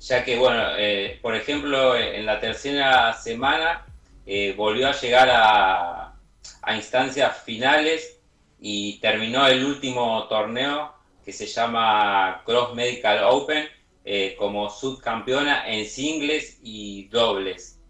ya 0.07 0.25
que, 0.25 0.37
bueno, 0.39 0.63
eh, 0.79 1.19
por 1.21 1.35
ejemplo, 1.35 1.97
en 1.97 2.25
la 2.27 2.39
tercera 2.39 3.13
semana 3.13 3.85
eh, 4.25 4.55
volvió 4.57 4.89
a 4.89 4.93
llegar 4.93 5.29
a, 5.33 6.13
instancias 6.75 7.43
finales 7.45 8.21
y 8.61 8.99
terminó 8.99 9.47
el 9.47 9.65
último 9.65 10.27
torneo 10.29 10.93
que 11.25 11.33
se 11.33 11.47
llama 11.47 12.43
Cross 12.45 12.75
Medical 12.75 13.23
Open 13.25 13.69
eh, 14.05 14.35
como 14.37 14.69
subcampeona 14.69 15.69
en 15.69 15.87
singles 15.87 16.59
y 16.63 17.09
dobles. 17.09 17.81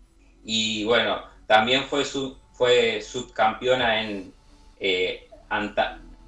Y 0.44 0.84
bueno, 0.84 1.22
también 1.46 1.84
fue, 1.84 2.04
fue 2.52 3.00
subcampeona 3.00 4.02
en 4.02 4.34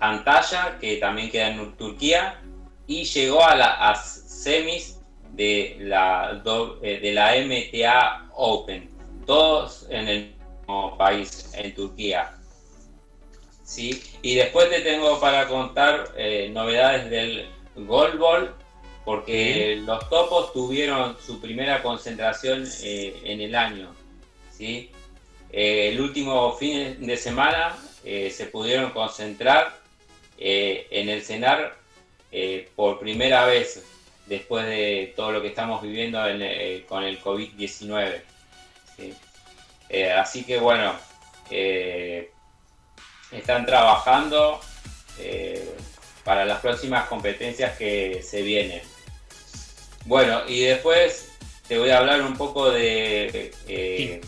Antalya, 0.00 0.78
que 0.80 0.96
también 0.96 1.30
queda 1.30 1.48
en 1.48 1.76
Turquía, 1.76 2.40
y 2.86 3.04
llegó 3.04 3.44
a 3.44 3.54
las 3.54 4.22
semis 4.42 4.97
de 5.38 5.76
la, 5.78 6.42
eh, 6.82 6.98
de 7.00 7.12
la 7.12 7.36
MTA 7.36 8.28
Open, 8.34 8.90
todos 9.24 9.86
en 9.88 10.08
el 10.08 10.34
mismo 10.58 10.98
país, 10.98 11.52
en 11.54 11.74
Turquía. 11.76 12.34
¿Sí? 13.62 14.02
Y 14.20 14.34
después 14.34 14.68
te 14.68 14.80
tengo 14.80 15.20
para 15.20 15.46
contar 15.46 16.12
eh, 16.16 16.50
novedades 16.52 17.08
del 17.08 17.48
Gold 17.76 18.50
porque 19.04 19.80
los 19.86 20.08
topos 20.10 20.52
tuvieron 20.52 21.16
su 21.24 21.40
primera 21.40 21.82
concentración 21.82 22.66
eh, 22.82 23.20
en 23.22 23.40
el 23.40 23.54
año. 23.54 23.94
¿sí? 24.52 24.90
el 25.50 25.98
último 26.00 26.52
fin 26.54 27.06
de 27.06 27.16
semana 27.16 27.78
se 28.02 28.46
pudieron 28.52 28.90
concentrar 28.90 29.80
en 30.36 31.08
el 31.08 31.22
CENAR 31.22 31.74
por 32.76 32.98
primera 32.98 33.46
vez 33.46 33.82
después 34.28 34.66
de 34.66 35.14
todo 35.16 35.32
lo 35.32 35.42
que 35.42 35.48
estamos 35.48 35.82
viviendo 35.82 36.20
eh, 36.26 36.84
con 36.86 37.02
el 37.02 37.20
COVID-19. 37.22 38.20
Eh, 39.88 40.12
así 40.12 40.44
que 40.44 40.58
bueno, 40.58 40.94
eh, 41.50 42.30
están 43.32 43.64
trabajando 43.64 44.60
para 46.24 46.44
las 46.44 46.60
próximas 46.60 47.08
competencias 47.08 47.76
que 47.76 48.22
se 48.22 48.42
vienen. 48.42 48.82
Bueno, 50.04 50.42
y 50.46 50.60
después 50.60 51.30
te 51.66 51.78
voy 51.78 51.90
a 51.90 51.98
hablar 51.98 52.22
un 52.22 52.36
poco 52.36 52.70
de 52.70 53.50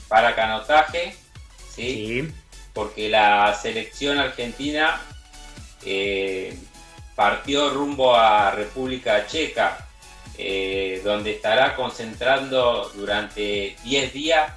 paracanotaje, 0.09 1.14
¿sí? 1.72 2.28
porque 2.72 3.09
la 3.09 3.55
selección 3.55 4.18
argentina 4.18 5.01
partió 7.14 7.70
rumbo 7.70 8.16
a 8.16 8.51
República 8.51 9.27
Checa 9.27 9.89
eh, 10.42 11.02
donde 11.04 11.32
estará 11.32 11.76
concentrando 11.76 12.88
durante 12.94 13.76
10 13.84 14.12
días 14.14 14.50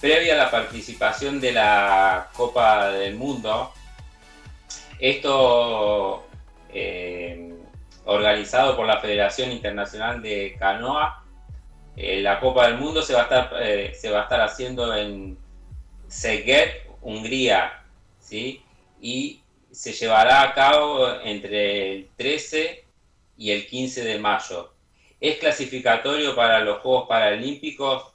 previa 0.00 0.34
a 0.34 0.36
la 0.36 0.50
participación 0.50 1.40
de 1.40 1.52
la 1.52 2.28
Copa 2.32 2.88
del 2.88 3.14
Mundo. 3.14 3.72
Esto 4.98 6.26
eh, 6.70 7.54
organizado 8.04 8.76
por 8.76 8.84
la 8.84 8.98
Federación 8.98 9.52
Internacional 9.52 10.20
de 10.20 10.56
Canoa. 10.58 11.24
Eh, 11.94 12.20
la 12.20 12.40
Copa 12.40 12.66
del 12.66 12.78
Mundo 12.78 13.00
se 13.00 13.14
va 13.14 13.20
a 13.20 13.22
estar, 13.22 13.50
se 13.94 14.10
va 14.10 14.20
a 14.20 14.22
estar 14.24 14.40
haciendo 14.40 14.92
en 14.96 15.38
Szeged, 16.08 16.68
Hungría, 17.00 17.84
¿sí? 18.18 18.64
y 19.00 19.40
se 19.70 19.92
llevará 19.92 20.42
a 20.42 20.52
cabo 20.52 21.08
entre 21.22 21.92
el 21.92 22.10
13 22.16 22.84
y 23.36 23.52
el 23.52 23.68
15 23.68 24.02
de 24.02 24.18
mayo 24.18 24.71
es 25.22 25.38
clasificatorio 25.38 26.34
para 26.34 26.58
los 26.60 26.80
Juegos 26.80 27.08
Paralímpicos, 27.08 28.12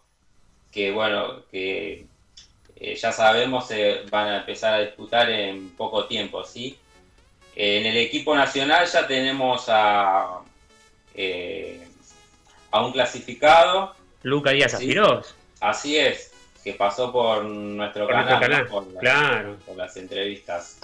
que 0.72 0.92
bueno, 0.92 1.46
que 1.50 2.06
eh, 2.76 2.96
ya 2.96 3.14
sabemos 3.14 3.68
se 3.68 4.02
van 4.12 4.28
a 4.28 4.38
empezar 4.40 4.74
a 4.74 4.80
disputar 4.82 5.30
en 5.30 5.70
poco 5.70 6.06
tiempo, 6.06 6.44
¿sí? 6.44 6.78
En 7.56 7.86
el 7.86 7.96
equipo 7.98 8.36
nacional 8.36 8.86
ya 8.86 9.08
tenemos 9.08 9.66
a, 9.70 10.42
a 12.72 12.86
un 12.86 12.92
clasificado. 12.92 13.96
Luca 14.24 14.52
Díaz 14.52 14.74
Aspiros. 14.74 15.34
Así 15.62 15.98
es, 15.98 16.34
que 16.62 16.74
pasó 16.74 17.12
por 17.12 17.46
nuestro 17.46 18.06
canal, 18.06 18.68
Por, 18.68 18.94
claro. 18.98 19.58
por 19.66 19.78
las 19.78 19.96
entrevistas. 19.96 20.80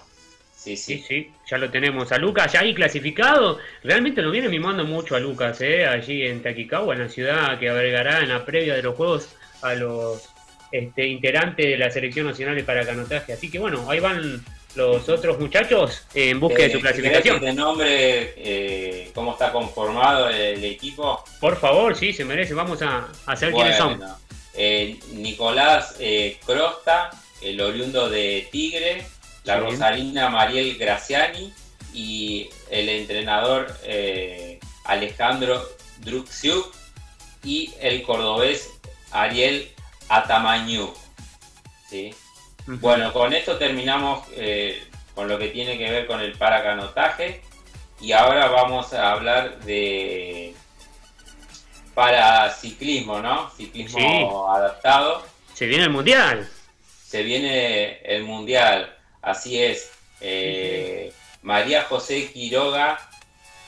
Sí, 0.63 0.77
sí, 0.77 1.03
sí, 1.05 1.29
ya 1.45 1.57
lo 1.57 1.69
tenemos 1.69 2.13
a 2.13 2.17
Lucas, 2.17 2.53
ya 2.53 2.61
ahí 2.61 2.73
clasificado. 2.73 3.59
Realmente 3.83 4.21
lo 4.21 4.31
viene 4.31 4.47
mimando 4.47 4.85
mucho 4.85 5.13
a 5.13 5.19
Lucas, 5.19 5.59
¿eh? 5.59 5.85
allí 5.85 6.25
en 6.25 6.41
Taquicagua, 6.41 6.95
en 6.95 7.01
la 7.01 7.09
ciudad 7.09 7.59
que 7.59 7.69
agregará 7.69 8.21
en 8.21 8.29
la 8.29 8.45
previa 8.45 8.73
de 8.73 8.81
los 8.81 8.95
Juegos 8.95 9.35
a 9.61 9.73
los 9.73 10.23
este, 10.71 11.05
integrantes 11.05 11.65
de 11.65 11.77
la 11.77 11.91
Selección 11.91 12.27
Nacional 12.27 12.55
de 12.55 12.63
Paracanotaje. 12.63 13.33
Así 13.33 13.51
que 13.51 13.59
bueno, 13.59 13.91
ahí 13.91 13.99
van 13.99 14.41
los 14.75 15.09
otros 15.09 15.37
muchachos 15.37 16.05
en 16.13 16.39
busca 16.39 16.63
de 16.63 16.71
su 16.71 16.77
eh, 16.77 16.81
clasificación. 16.81 17.41
de 17.41 17.53
nombre 17.53 18.33
eh, 18.37 19.11
cómo 19.13 19.33
está 19.33 19.51
conformado 19.51 20.29
el, 20.29 20.63
equipo? 20.63 21.25
Por 21.41 21.57
favor, 21.57 21.93
sí, 21.93 22.13
se 22.13 22.23
merece. 22.23 22.53
Vamos 22.53 22.81
a, 22.81 23.09
saber 23.35 23.53
quiénes 23.53 23.77
son. 23.77 24.01
Eh, 24.53 24.97
Nicolás 25.11 25.97
Crosta, 26.45 27.09
el 27.41 27.59
oriundo 27.59 28.09
de 28.09 28.47
Tigre, 28.49 29.05
la 29.43 29.57
Rosarina 29.57 30.29
Mariel 30.29 30.77
Graciani 30.77 31.53
y 31.93 32.49
el 32.69 32.89
entrenador 32.89 33.67
Alejandro 34.85 35.63
Druxiuk 35.99 36.73
y 37.43 37.73
el 37.79 38.03
cordobés 38.03 38.69
Ariel 39.11 39.69
Atamañu. 40.09 40.93
¿sí? 41.89 42.13
Bueno, 42.65 43.11
con 43.11 43.33
esto 43.33 43.57
terminamos 43.57 44.25
eh, 44.35 44.83
con 45.13 45.27
lo 45.27 45.37
que 45.37 45.49
tiene 45.49 45.77
que 45.77 45.89
ver 45.89 46.07
con 46.07 46.21
el 46.21 46.33
paracanotaje 46.33 47.41
y 47.99 48.11
ahora 48.11 48.47
vamos 48.47 48.93
a 48.93 49.11
hablar 49.11 49.59
de 49.59 50.53
paraciclismo, 51.93 53.19
¿no? 53.19 53.49
Ciclismo 53.51 54.51
adaptado. 54.51 55.25
Se 55.53 55.67
viene 55.67 55.83
el 55.83 55.89
mundial. 55.91 56.49
Se 57.05 57.21
viene 57.21 57.99
el 58.03 58.23
mundial, 58.23 58.97
así 59.23 59.61
es. 59.61 59.91
Eh, 60.21 61.11
María 61.41 61.83
José 61.83 62.31
Quiroga, 62.31 62.99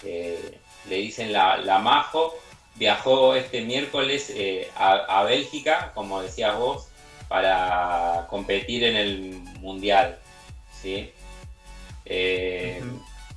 le 0.04 0.96
dicen 0.98 1.34
la, 1.34 1.58
la, 1.58 1.80
Majo, 1.80 2.38
viajó 2.76 3.36
este 3.36 3.62
miércoles 3.62 4.30
eh, 4.30 4.70
a, 4.76 5.20
a 5.20 5.24
Bélgica, 5.24 5.92
como 5.96 6.22
decías 6.22 6.56
vos, 6.56 6.88
para 7.28 8.28
competir 8.30 8.84
en 8.84 8.96
el 8.96 9.32
mundial. 9.60 10.20
¿sí? 10.82 11.12
Eh, 12.06 12.82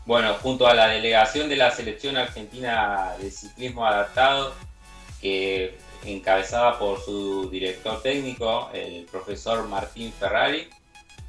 bueno, 0.04 0.34
junto 0.34 0.66
a 0.66 0.74
la 0.74 0.88
delegación 0.88 1.48
de 1.48 1.56
la 1.56 1.70
selección 1.70 2.16
argentina 2.16 3.14
de 3.20 3.30
ciclismo 3.30 3.86
adaptado, 3.86 4.54
que 5.20 5.78
encabezada 6.04 6.78
por 6.78 7.02
su 7.04 7.50
director 7.50 8.02
técnico, 8.02 8.70
el 8.72 9.04
profesor 9.10 9.66
Martín 9.68 10.12
Ferrari, 10.18 10.68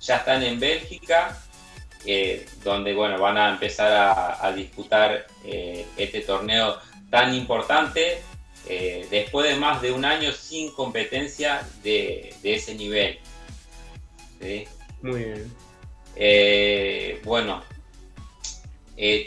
ya 0.01 0.17
están 0.17 0.43
en 0.43 0.59
Bélgica, 0.59 1.38
eh, 2.05 2.45
donde 2.63 2.93
bueno, 2.93 3.19
van 3.19 3.38
a 3.38 3.49
empezar 3.49 4.38
a, 4.41 4.51
disputar 4.53 5.27
eh, 5.43 5.85
este 5.97 6.21
torneo 6.21 6.77
tan 7.09 7.34
importante 7.35 8.21
eh, 8.67 9.07
después 9.09 9.49
de 9.49 9.59
más 9.59 9.81
de 9.81 9.91
un 9.91 10.05
año 10.05 10.31
sin 10.31 10.71
competencia 10.71 11.61
de, 11.84 12.34
ese 12.43 12.76
nivel. 12.76 13.19
Muy 15.01 15.23
bien. 15.23 15.53
Bueno, 17.23 17.63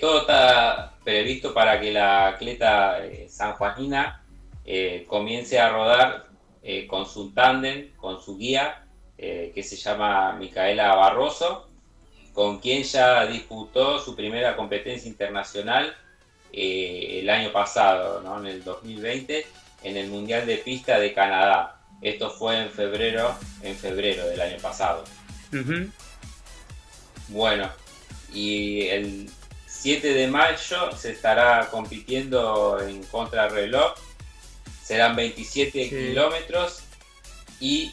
todo 0.00 0.20
está 0.22 0.94
previsto 1.04 1.52
para 1.52 1.78
que 1.80 1.92
la 1.92 2.28
atleta 2.28 3.00
sanjuanina 3.28 4.24
comience 5.06 5.58
a 5.58 5.68
rodar 5.68 6.28
con 6.88 7.06
su 7.06 7.32
tándem, 7.32 7.92
con 7.96 8.22
su 8.22 8.38
guía, 8.38 8.81
que 9.54 9.62
se 9.62 9.76
llama 9.76 10.32
Micaela 10.32 10.94
Barroso, 10.94 11.68
con 12.32 12.58
quien 12.58 12.82
ya 12.82 13.26
disputó 13.26 14.00
su 14.00 14.16
primera 14.16 14.56
competencia 14.56 15.08
internacional 15.08 15.94
eh, 16.52 17.20
el 17.20 17.30
año 17.30 17.52
pasado, 17.52 18.20
¿no? 18.22 18.40
en 18.40 18.46
el 18.46 18.64
2020, 18.64 19.46
en 19.84 19.96
el 19.96 20.08
Mundial 20.08 20.46
de 20.46 20.58
Pista 20.58 20.98
de 20.98 21.14
Canadá. 21.14 21.80
Esto 22.00 22.30
fue 22.30 22.60
en 22.60 22.70
febrero, 22.70 23.34
en 23.62 23.76
febrero 23.76 24.26
del 24.26 24.40
año 24.40 24.58
pasado. 24.60 25.04
Bueno, 27.28 27.70
y 28.34 28.88
el 28.88 29.30
7 29.66 30.12
de 30.12 30.26
mayo 30.26 30.96
se 30.96 31.12
estará 31.12 31.68
compitiendo 31.70 32.80
en 32.80 33.02
contrarreloj. 33.04 33.94
Serán 34.82 35.14
27 35.14 35.88
kilómetros 35.88 36.82
y 37.60 37.92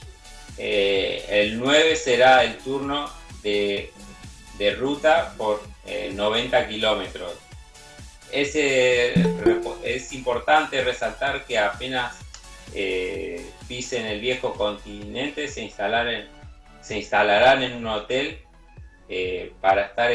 eh, 0.59 1.25
el 1.29 1.57
9 1.57 1.95
será 1.95 2.43
el 2.43 2.57
turno 2.57 3.09
de, 3.41 3.91
ruta 4.77 5.33
por 5.37 5.61
90 6.13 6.59
eh, 6.61 6.67
kilómetros 6.67 7.33
es, 8.31 10.13
importante 10.13 10.83
resaltar 10.83 11.45
que 11.45 11.57
apenas 11.57 12.19
eh, 12.73 13.49
pisen 13.67 14.05
el 14.05 14.19
viejo 14.19 14.53
continente 14.53 15.47
se, 15.47 15.63
instalarán, 15.63 16.27
se 16.81 16.97
instalarán 16.97 17.63
en 17.63 17.73
un 17.73 17.87
hotel 17.87 18.39
eh, 19.07 19.53
para 19.61 19.85
estar 19.85 20.11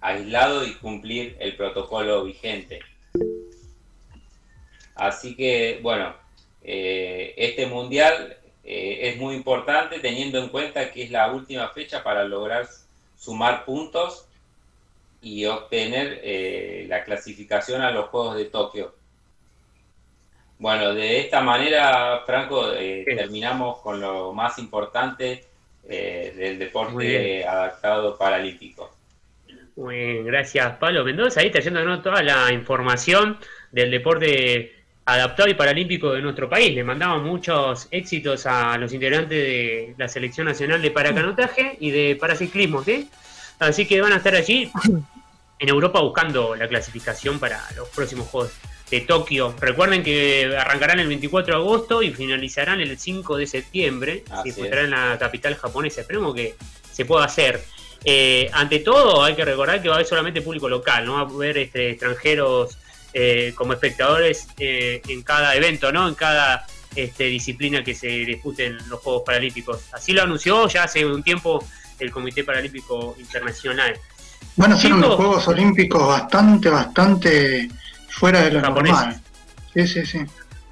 aislado 0.00 0.66
y 0.66 0.74
cumplir 0.74 1.36
el 1.40 1.56
protocolo 1.56 2.24
vigente. 2.24 2.80
Así 4.94 5.36
que, 5.36 5.78
bueno, 5.82 6.14
este 6.60 7.66
mundial 7.66 8.37
es 8.70 9.16
muy 9.16 9.34
importante 9.34 9.98
teniendo 9.98 10.38
en 10.38 10.48
cuenta 10.48 10.90
que 10.90 11.04
es 11.04 11.10
la 11.10 11.32
última 11.32 11.68
fecha 11.68 12.02
para 12.02 12.24
lograr 12.24 12.66
sumar 13.16 13.64
puntos 13.64 14.28
y 15.20 15.44
obtener 15.46 16.20
eh, 16.22 16.86
la 16.88 17.04
clasificación 17.04 17.82
a 17.82 17.90
los 17.90 18.06
Juegos 18.06 18.36
de 18.36 18.44
Tokio. 18.46 18.94
Bueno, 20.58 20.92
de 20.94 21.20
esta 21.20 21.40
manera, 21.40 22.22
Franco, 22.26 22.72
eh, 22.72 23.04
terminamos 23.04 23.80
con 23.80 24.00
lo 24.00 24.32
más 24.32 24.58
importante 24.58 25.44
eh, 25.88 26.34
del 26.36 26.58
deporte 26.58 27.46
adaptado 27.46 28.16
paralímpico. 28.18 28.90
Muy 29.76 29.96
bien, 29.96 30.24
gracias 30.24 30.76
Pablo 30.78 31.04
Mendoza. 31.04 31.40
Ahí 31.40 31.50
trayéndonos 31.50 32.02
toda 32.02 32.22
la 32.22 32.52
información 32.52 33.38
del 33.70 33.92
deporte 33.92 34.77
adaptado 35.08 35.48
y 35.48 35.54
paralímpico 35.54 36.12
de 36.12 36.20
nuestro 36.20 36.50
país. 36.50 36.74
Le 36.74 36.84
mandamos 36.84 37.22
muchos 37.22 37.88
éxitos 37.90 38.44
a 38.44 38.76
los 38.76 38.92
integrantes 38.92 39.30
de 39.30 39.94
la 39.96 40.06
Selección 40.06 40.46
Nacional 40.46 40.82
de 40.82 40.90
Paracanotaje 40.90 41.78
y 41.80 41.90
de 41.90 42.16
Paraciclismo, 42.16 42.84
¿sí? 42.84 43.08
Así 43.58 43.86
que 43.86 44.02
van 44.02 44.12
a 44.12 44.16
estar 44.16 44.34
allí 44.34 44.70
en 45.58 45.68
Europa 45.68 46.00
buscando 46.00 46.54
la 46.54 46.68
clasificación 46.68 47.38
para 47.38 47.58
los 47.74 47.88
próximos 47.88 48.28
Juegos 48.28 48.52
de 48.90 49.00
Tokio. 49.00 49.54
Recuerden 49.58 50.02
que 50.02 50.54
arrancarán 50.58 51.00
el 51.00 51.08
24 51.08 51.54
de 51.54 51.60
agosto 51.60 52.02
y 52.02 52.10
finalizarán 52.10 52.80
el 52.82 52.98
5 52.98 53.38
de 53.38 53.46
septiembre. 53.46 54.24
Se 54.28 54.42
disputarán 54.44 54.84
en 54.84 54.90
la 54.90 55.18
capital 55.18 55.54
japonesa. 55.56 56.02
Esperemos 56.02 56.34
que 56.34 56.54
se 56.92 57.06
pueda 57.06 57.24
hacer. 57.24 57.64
Eh, 58.04 58.50
ante 58.52 58.80
todo, 58.80 59.24
hay 59.24 59.34
que 59.34 59.44
recordar 59.46 59.80
que 59.80 59.88
va 59.88 59.94
a 59.94 59.96
haber 59.96 60.06
solamente 60.06 60.42
público 60.42 60.68
local, 60.68 61.06
no 61.06 61.14
va 61.14 61.20
a 61.20 61.22
haber 61.22 61.56
este, 61.56 61.90
extranjeros 61.90 62.76
eh, 63.20 63.52
como 63.56 63.72
espectadores 63.72 64.46
eh, 64.58 65.02
en 65.08 65.22
cada 65.22 65.52
evento, 65.56 65.90
¿no? 65.90 66.06
En 66.06 66.14
cada 66.14 66.64
este, 66.94 67.24
disciplina 67.24 67.82
que 67.82 67.92
se 67.92 68.06
disputen 68.06 68.78
los 68.88 69.00
Juegos 69.00 69.24
Paralímpicos. 69.26 69.80
Así 69.92 70.12
lo 70.12 70.22
anunció 70.22 70.68
ya 70.68 70.84
hace 70.84 71.04
un 71.04 71.24
tiempo 71.24 71.64
el 71.98 72.12
Comité 72.12 72.44
Paralímpico 72.44 73.16
Internacional. 73.18 73.98
Van 74.54 74.72
a 74.72 74.76
ser 74.76 74.92
unos 74.92 75.16
Juegos 75.16 75.48
Olímpicos 75.48 76.06
bastante, 76.06 76.68
bastante 76.68 77.68
fuera 78.08 78.42
de 78.42 78.52
lo 78.52 78.60
normal. 78.60 79.20
Sí, 79.74 79.84
sí, 79.88 80.06
sí. 80.06 80.20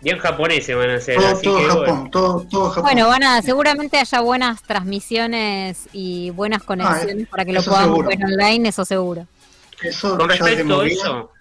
Bien 0.00 0.18
japoneses 0.18 0.76
van 0.76 0.90
a 0.90 1.00
ser. 1.00 1.16
Todo, 1.42 1.68
Japón, 1.68 2.10
todo, 2.12 2.46
todo, 2.48 2.70
Japón. 2.70 2.82
Bueno, 2.84 3.08
van 3.08 3.24
a, 3.24 3.42
seguramente 3.42 3.98
haya 3.98 4.20
buenas 4.20 4.62
transmisiones 4.62 5.88
y 5.92 6.30
buenas 6.30 6.62
ah, 6.62 6.66
conexiones 6.66 7.26
para 7.26 7.44
que 7.44 7.52
lo 7.54 7.64
podamos 7.64 8.06
ver 8.06 8.24
online, 8.24 8.68
eso 8.68 8.84
seguro. 8.84 9.26
Eso 9.82 10.16
con 10.16 10.28
respecto 10.28 10.80
a 10.80 10.86
eso, 10.86 11.32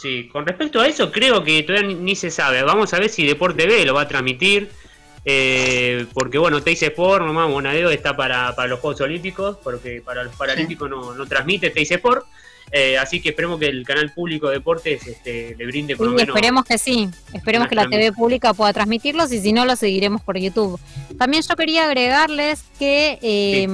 sí, 0.00 0.28
con 0.28 0.46
respecto 0.46 0.80
a 0.80 0.86
eso 0.86 1.10
creo 1.10 1.42
que 1.42 1.62
todavía 1.62 1.94
ni 1.94 2.14
se 2.14 2.30
sabe. 2.30 2.62
Vamos 2.62 2.92
a 2.94 2.98
ver 2.98 3.10
si 3.10 3.26
Deporte 3.26 3.66
B 3.66 3.84
lo 3.84 3.94
va 3.94 4.02
a 4.02 4.08
transmitir 4.08 4.70
eh, 5.30 6.06
porque 6.14 6.38
bueno, 6.38 6.62
Teis 6.62 6.82
Sport, 6.82 7.24
nomás 7.24 7.50
Monadeo 7.50 7.90
está 7.90 8.16
para, 8.16 8.54
para, 8.56 8.68
los 8.68 8.80
Juegos 8.80 9.02
Olímpicos, 9.02 9.58
porque 9.62 10.00
para 10.02 10.24
los 10.24 10.34
Paralímpicos 10.34 10.88
no, 10.88 11.12
no, 11.14 11.26
transmite 11.26 11.68
Teis 11.68 11.90
Sport. 11.90 12.26
Eh, 12.70 12.98
así 12.98 13.20
que 13.20 13.30
esperemos 13.30 13.58
que 13.58 13.66
el 13.66 13.84
canal 13.84 14.12
público 14.12 14.48
de 14.48 14.54
deportes 14.54 15.06
este, 15.06 15.54
le 15.56 15.66
brinde 15.66 15.96
por 15.96 16.06
lo 16.06 16.12
Sí, 16.12 16.16
menos. 16.16 16.34
esperemos 16.34 16.64
que 16.64 16.78
sí, 16.78 17.08
esperemos 17.32 17.68
que 17.68 17.74
la 17.74 17.88
TV 17.88 18.12
pública 18.12 18.52
pueda 18.54 18.72
transmitirlos 18.74 19.32
y 19.32 19.40
si 19.40 19.52
no 19.52 19.64
lo 19.66 19.76
seguiremos 19.76 20.22
por 20.22 20.38
YouTube. 20.38 20.78
También 21.18 21.42
yo 21.48 21.56
quería 21.56 21.84
agregarles 21.84 22.64
que 22.78 23.18
eh, 23.22 23.66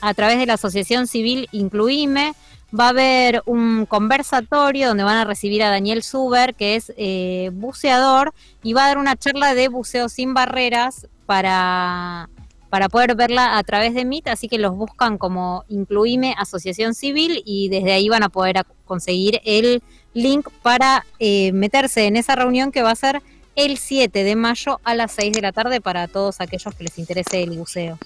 a 0.00 0.14
través 0.14 0.38
de 0.38 0.46
la 0.46 0.54
Asociación 0.54 1.06
Civil 1.06 1.48
Incluime 1.52 2.34
va 2.78 2.86
a 2.86 2.88
haber 2.90 3.42
un 3.46 3.86
conversatorio 3.86 4.88
donde 4.88 5.04
van 5.04 5.16
a 5.16 5.24
recibir 5.24 5.62
a 5.62 5.70
Daniel 5.70 6.02
Suber, 6.02 6.54
que 6.54 6.76
es 6.76 6.92
eh, 6.96 7.50
buceador, 7.52 8.34
y 8.62 8.72
va 8.72 8.84
a 8.84 8.88
dar 8.88 8.98
una 8.98 9.16
charla 9.16 9.54
de 9.54 9.68
buceo 9.68 10.08
sin 10.08 10.34
barreras 10.34 11.06
para, 11.26 12.28
para 12.68 12.88
poder 12.88 13.14
verla 13.14 13.58
a 13.58 13.62
través 13.62 13.94
de 13.94 14.04
Meet, 14.04 14.28
así 14.28 14.48
que 14.48 14.58
los 14.58 14.76
buscan 14.76 15.18
como 15.18 15.64
Incluime 15.68 16.34
Asociación 16.38 16.94
Civil 16.94 17.42
y 17.44 17.68
desde 17.68 17.92
ahí 17.92 18.08
van 18.08 18.22
a 18.22 18.28
poder 18.28 18.64
conseguir 18.84 19.40
el 19.44 19.82
link 20.14 20.48
para 20.62 21.06
eh, 21.18 21.52
meterse 21.52 22.06
en 22.06 22.16
esa 22.16 22.34
reunión 22.34 22.72
que 22.72 22.82
va 22.82 22.90
a 22.90 22.96
ser 22.96 23.22
el 23.54 23.76
7 23.76 24.22
de 24.22 24.36
mayo 24.36 24.80
a 24.84 24.94
las 24.94 25.12
6 25.12 25.32
de 25.32 25.40
la 25.40 25.52
tarde 25.52 25.80
para 25.80 26.06
todos 26.06 26.40
aquellos 26.40 26.74
que 26.74 26.84
les 26.84 26.98
interese 26.98 27.42
el 27.42 27.58
buceo. 27.58 27.98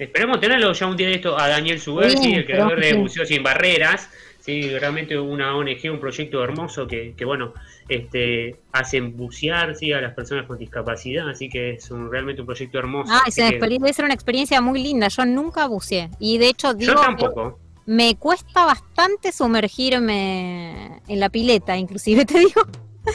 Esperemos 0.00 0.40
tenerlo 0.40 0.72
ya 0.72 0.86
un 0.86 0.96
día 0.96 1.08
de 1.08 1.14
esto 1.16 1.38
a 1.38 1.46
Daniel 1.48 1.78
Suber, 1.80 2.10
Sí, 2.12 2.16
sí, 2.16 2.34
el 2.34 2.46
creador 2.46 2.80
de. 2.80 2.94
Buceo 2.94 3.24
Sin 3.26 3.42
Barreras. 3.42 4.08
Sí, 4.40 4.62
realmente 4.78 5.18
una 5.18 5.54
ONG, 5.54 5.92
un 5.92 6.00
proyecto 6.00 6.42
hermoso 6.42 6.86
que, 6.86 7.12
que 7.14 7.26
bueno, 7.26 7.52
este, 7.88 8.56
hacen 8.72 9.14
bucear 9.14 9.76
sí, 9.76 9.92
a 9.92 10.00
las 10.00 10.14
personas 10.14 10.46
con 10.46 10.56
discapacidad, 10.58 11.28
así 11.28 11.50
que 11.50 11.72
es 11.72 11.90
un, 11.90 12.10
realmente 12.10 12.40
un 12.40 12.46
proyecto 12.46 12.78
hermoso. 12.78 13.12
Ah, 13.14 13.30
se 13.30 13.58
que- 13.58 13.58
debe 13.68 13.92
ser 13.92 14.06
una 14.06 14.14
experiencia 14.14 14.62
muy 14.62 14.82
linda. 14.82 15.08
Yo 15.08 15.26
nunca 15.26 15.66
buceé. 15.66 16.08
Y 16.18 16.38
de 16.38 16.48
hecho, 16.48 16.72
digo, 16.72 16.94
yo 16.94 17.00
tampoco. 17.00 17.58
me 17.84 18.16
cuesta 18.16 18.64
bastante 18.64 19.30
sumergirme 19.30 21.02
en 21.06 21.20
la 21.20 21.28
pileta, 21.28 21.76
inclusive 21.76 22.24
te 22.26 22.38
digo. 22.38 22.62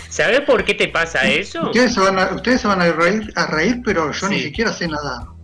¿Sabes 0.09 0.41
por 0.41 0.63
qué 0.63 0.73
te 0.75 0.87
pasa 0.89 1.27
eso? 1.27 1.65
Ustedes 1.65 1.93
se 1.93 1.99
van 2.01 2.19
a, 2.19 2.35
ustedes 2.35 2.61
se 2.61 2.67
van 2.67 2.81
a, 2.81 2.91
reír, 2.91 3.31
a 3.35 3.47
reír, 3.47 3.81
pero 3.83 4.11
yo 4.11 4.29
ni 4.29 4.39
siquiera 4.41 4.71
sé 4.73 4.87
nadar. 4.87 5.34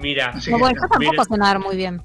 Mira, 0.00 0.32
No, 0.48 0.58
bueno, 0.58 0.80
yo 0.80 0.88
tampoco 0.88 0.98
Mira. 1.12 1.24
sé 1.24 1.36
nadar 1.36 1.58
muy 1.60 1.76
bien. 1.76 2.00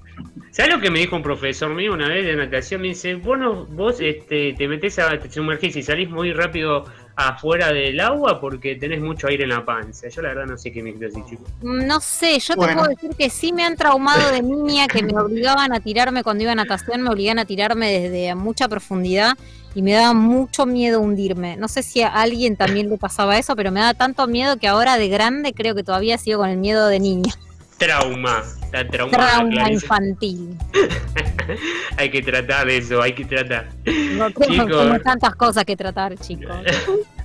¿sabes 0.51 0.73
lo 0.73 0.80
que 0.81 0.89
me 0.89 0.99
dijo 0.99 1.15
un 1.15 1.23
profesor 1.23 1.73
mío 1.73 1.93
una 1.93 2.07
vez 2.07 2.26
de 2.26 2.35
natación? 2.35 2.81
Me 2.81 2.89
dice, 2.89 3.15
vos, 3.15 3.38
no- 3.38 3.65
vos 3.65 3.97
este, 3.99 4.53
te 4.57 4.67
metés 4.67 4.99
a 4.99 5.17
te 5.19 5.30
sumergís 5.31 5.76
y 5.76 5.84
salís 5.84 6.09
muy 6.09 6.31
rápido 6.34 6.85
afuera 7.17 7.72
del 7.72 7.99
agua 8.01 8.39
porque 8.41 8.76
tenés 8.76 8.99
mucho 9.01 9.27
aire 9.27 9.43
en 9.43 9.49
la 9.49 9.63
panza. 9.65 10.07
Yo 10.09 10.22
la 10.22 10.30
verdad 10.30 10.45
no 10.45 10.57
sé 10.57 10.72
qué 10.72 10.81
me 10.84 10.91
quiero 10.93 11.07
decir, 11.07 11.23
chico. 11.30 11.43
No 11.61 11.99
sé, 12.01 12.38
yo 12.39 12.53
te 12.53 12.59
Bueno. 12.59 12.73
puedo 12.80 12.89
decir 12.89 13.11
que 13.17 13.30
sí 13.30 13.53
me 13.53 13.63
han 13.63 13.76
traumado 13.77 14.31
de 14.31 14.41
niña, 14.41 14.88
que 14.88 15.01
me 15.03 15.13
obligaban 15.19 15.73
a 15.73 15.80
tirarme 15.80 16.23
cuando 16.23 16.43
iba 16.43 16.51
a 16.51 16.55
natación, 16.55 17.01
me 17.01 17.09
obligaban 17.09 17.39
a 17.39 17.45
tirarme 17.45 17.91
desde 17.99 18.35
mucha 18.35 18.67
profundidad 18.67 19.38
y 19.73 19.81
me 19.81 19.93
daba 19.93 20.13
mucho 20.13 20.65
miedo 20.65 20.99
hundirme. 21.01 21.55
No 21.57 21.67
sé 21.69 21.84
si 21.84 22.01
a 22.01 22.07
alguien 22.09 22.55
también 22.57 22.89
le 22.89 22.97
pasaba 22.97 23.38
eso, 23.38 23.55
pero 23.55 23.72
me 23.72 23.80
da 23.81 23.93
tanto 23.93 24.26
miedo 24.27 24.57
que 24.57 24.67
ahora 24.67 24.97
de 24.97 25.07
grande 25.09 25.53
creo 25.53 25.76
que 25.76 25.84
todavía 25.84 26.17
sigo 26.17 26.39
con 26.39 26.49
el 26.49 26.57
miedo 26.57 26.88
de 26.88 26.99
niña. 26.99 27.34
Trauma, 27.77 28.43
está 28.64 28.88
traumada, 28.88 29.27
Trauma 29.27 29.72
infantil. 29.72 30.57
Hay 31.97 32.10
que 32.10 32.22
tratar 32.22 32.65
de 32.68 32.77
eso, 32.77 33.02
hay 33.02 33.14
que 33.14 33.23
tratar. 33.26 33.68
No 33.85 34.31
tengo 34.31 34.65
Chicos. 34.65 34.77
como 34.88 34.99
tantas 34.99 35.35
cosas 35.35 35.64
que 35.65 35.76
tratar, 35.77 36.18
chicos. 36.18 36.56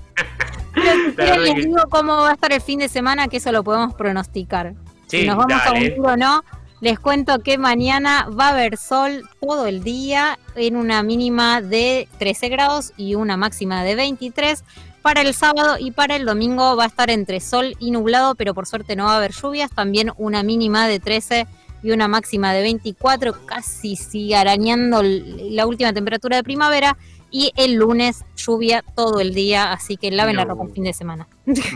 Pero 1.16 1.36
les 1.40 1.54
que- 1.54 1.60
digo 1.62 1.82
cómo 1.90 2.16
va 2.18 2.30
a 2.30 2.32
estar 2.34 2.52
el 2.52 2.60
fin 2.60 2.78
de 2.80 2.88
semana, 2.88 3.28
que 3.28 3.38
eso 3.38 3.50
lo 3.52 3.64
podemos 3.64 3.94
pronosticar. 3.94 4.74
Sí, 5.06 5.22
si 5.22 5.26
nos 5.26 5.36
vamos 5.38 5.60
a 5.64 5.72
hundir 5.72 5.94
o 5.98 6.16
no, 6.16 6.44
les 6.80 6.98
cuento 7.00 7.40
que 7.40 7.58
mañana 7.58 8.28
va 8.28 8.48
a 8.48 8.50
haber 8.50 8.76
sol 8.76 9.28
todo 9.40 9.66
el 9.66 9.82
día 9.82 10.38
en 10.54 10.76
una 10.76 11.02
mínima 11.02 11.60
de 11.60 12.08
13 12.18 12.48
grados 12.48 12.92
y 12.96 13.14
una 13.16 13.36
máxima 13.36 13.82
de 13.82 13.96
23. 13.96 14.62
Para 15.02 15.22
el 15.22 15.32
sábado 15.32 15.76
y 15.78 15.92
para 15.92 16.16
el 16.16 16.26
domingo 16.26 16.76
va 16.76 16.84
a 16.84 16.88
estar 16.88 17.10
entre 17.10 17.40
sol 17.40 17.74
y 17.78 17.90
nublado, 17.90 18.34
pero 18.34 18.52
por 18.52 18.66
suerte 18.66 18.96
no 18.96 19.04
va 19.04 19.14
a 19.14 19.16
haber 19.16 19.32
lluvias. 19.32 19.70
También 19.70 20.12
una 20.18 20.42
mínima 20.42 20.86
de 20.86 21.00
13 21.00 21.46
y 21.82 21.90
una 21.92 22.06
máxima 22.06 22.52
de 22.52 22.60
24, 22.62 23.46
casi 23.46 23.96
sigue 23.96 24.36
arañando 24.36 25.02
la 25.02 25.66
última 25.66 25.92
temperatura 25.92 26.36
de 26.36 26.44
primavera. 26.44 26.96
Y 27.32 27.52
el 27.56 27.74
lunes 27.74 28.24
lluvia 28.36 28.82
todo 28.96 29.20
el 29.20 29.32
día, 29.34 29.72
así 29.72 29.96
que 29.96 30.10
laven 30.10 30.34
la 30.34 30.44
ropa 30.44 30.64
el 30.64 30.72
fin 30.72 30.82
de 30.82 30.92
semana. 30.92 31.28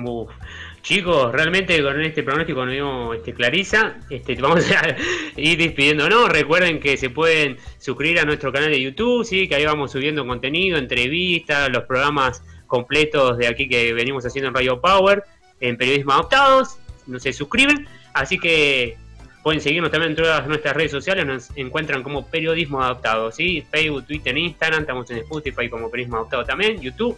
Uf. 0.04 0.28
Chicos, 0.82 1.32
realmente 1.32 1.82
con 1.82 1.98
este 2.02 2.22
pronóstico 2.22 2.62
nos 2.66 2.74
dio 2.74 3.14
este, 3.14 3.32
Clarisa. 3.32 4.00
Este, 4.10 4.34
vamos 4.34 4.70
a 4.70 4.96
ir 5.40 5.56
despidiéndonos. 5.56 6.28
Recuerden 6.28 6.78
que 6.78 6.98
se 6.98 7.08
pueden 7.08 7.56
suscribir 7.78 8.18
a 8.18 8.24
nuestro 8.24 8.52
canal 8.52 8.70
de 8.70 8.82
YouTube, 8.82 9.24
sí, 9.24 9.48
que 9.48 9.54
ahí 9.54 9.64
vamos 9.64 9.92
subiendo 9.92 10.26
contenido, 10.26 10.76
entrevistas, 10.76 11.70
los 11.70 11.84
programas 11.84 12.42
completos 12.66 13.38
de 13.38 13.46
aquí 13.46 13.68
que 13.68 13.92
venimos 13.92 14.24
haciendo 14.26 14.48
en 14.48 14.54
Radio 14.54 14.80
Power, 14.80 15.24
en 15.60 15.76
Periodismo 15.76 16.12
Adoptados. 16.12 16.76
No 17.06 17.18
se 17.20 17.32
suscriben, 17.32 17.86
así 18.14 18.38
que 18.38 18.96
pueden 19.42 19.60
seguirnos 19.60 19.90
también 19.90 20.12
en 20.12 20.16
todas 20.16 20.46
nuestras 20.46 20.74
redes 20.74 20.90
sociales. 20.90 21.26
Nos 21.26 21.50
encuentran 21.56 22.02
como 22.02 22.26
Periodismo 22.26 22.82
Adoptado, 22.82 23.30
sí, 23.30 23.64
Facebook, 23.70 24.06
Twitter, 24.06 24.36
Instagram. 24.36 24.80
Estamos 24.80 25.10
en 25.10 25.18
Spotify 25.18 25.68
como 25.68 25.90
Periodismo 25.90 26.16
Adoptado 26.16 26.44
también, 26.44 26.80
YouTube. 26.80 27.16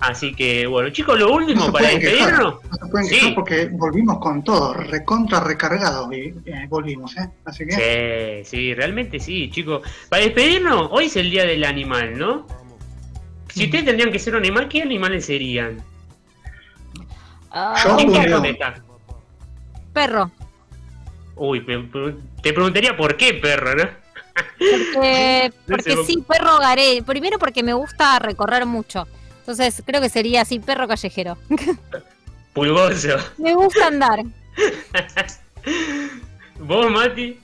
Así 0.00 0.32
que 0.32 0.64
bueno, 0.68 0.90
chicos, 0.90 1.18
lo 1.18 1.32
último 1.32 1.66
No 1.66 1.72
para 1.72 1.88
despedirnos. 1.88 2.54
no 2.64 2.76
se 2.86 2.90
pueden 2.90 3.06
Sí. 3.08 3.32
porque 3.34 3.68
volvimos 3.72 4.18
con 4.20 4.44
todo, 4.44 4.72
recontra 4.74 5.40
recargados 5.40 6.08
y 6.12 6.32
eh, 6.46 6.66
volvimos, 6.68 7.16
¿eh? 7.16 7.28
Así 7.44 7.66
que 7.66 8.44
Sí, 8.44 8.56
sí, 8.56 8.74
realmente 8.74 9.18
sí, 9.18 9.50
chicos. 9.50 9.82
Para 10.08 10.22
despedirnos, 10.22 10.88
hoy 10.92 11.06
es 11.06 11.16
el 11.16 11.28
día 11.30 11.44
del 11.44 11.64
animal, 11.64 12.16
¿no? 12.16 12.46
Si 13.48 13.64
ustedes 13.64 13.84
tendrían 13.84 14.12
que 14.12 14.18
ser 14.18 14.34
un 14.34 14.40
animal, 14.40 14.68
¿qué 14.68 14.82
animales 14.82 15.26
serían? 15.26 15.82
Ah, 17.50 17.74
Yo 17.84 17.96
¿Quién 17.96 18.08
un 18.08 18.14
quiere 18.14 18.28
león. 18.28 18.40
contestar? 18.42 18.82
perro. 19.92 20.30
Uy, 21.34 21.60
me- 21.62 21.88
te 22.42 22.52
preguntaría 22.52 22.96
por 22.96 23.16
qué, 23.16 23.34
perro, 23.34 23.74
¿no? 23.74 23.84
Porque, 24.58 25.52
No 25.66 25.76
porque 25.76 25.96
sé, 25.96 26.04
sí, 26.04 26.24
perro 26.26 26.58
garé. 26.58 27.02
Primero 27.04 27.38
porque 27.38 27.62
me 27.62 27.72
gusta 27.72 28.18
recorrer 28.18 28.66
mucho. 28.66 29.06
Entonces 29.40 29.82
creo 29.84 30.00
que 30.00 30.08
sería 30.08 30.42
así, 30.42 30.58
perro 30.60 30.86
callejero. 30.86 31.36
Pulgoso. 32.52 33.16
me 33.38 33.54
gusta 33.54 33.86
andar. 33.86 34.22
¿Vos, 36.60 36.90
Mati? 36.90 37.40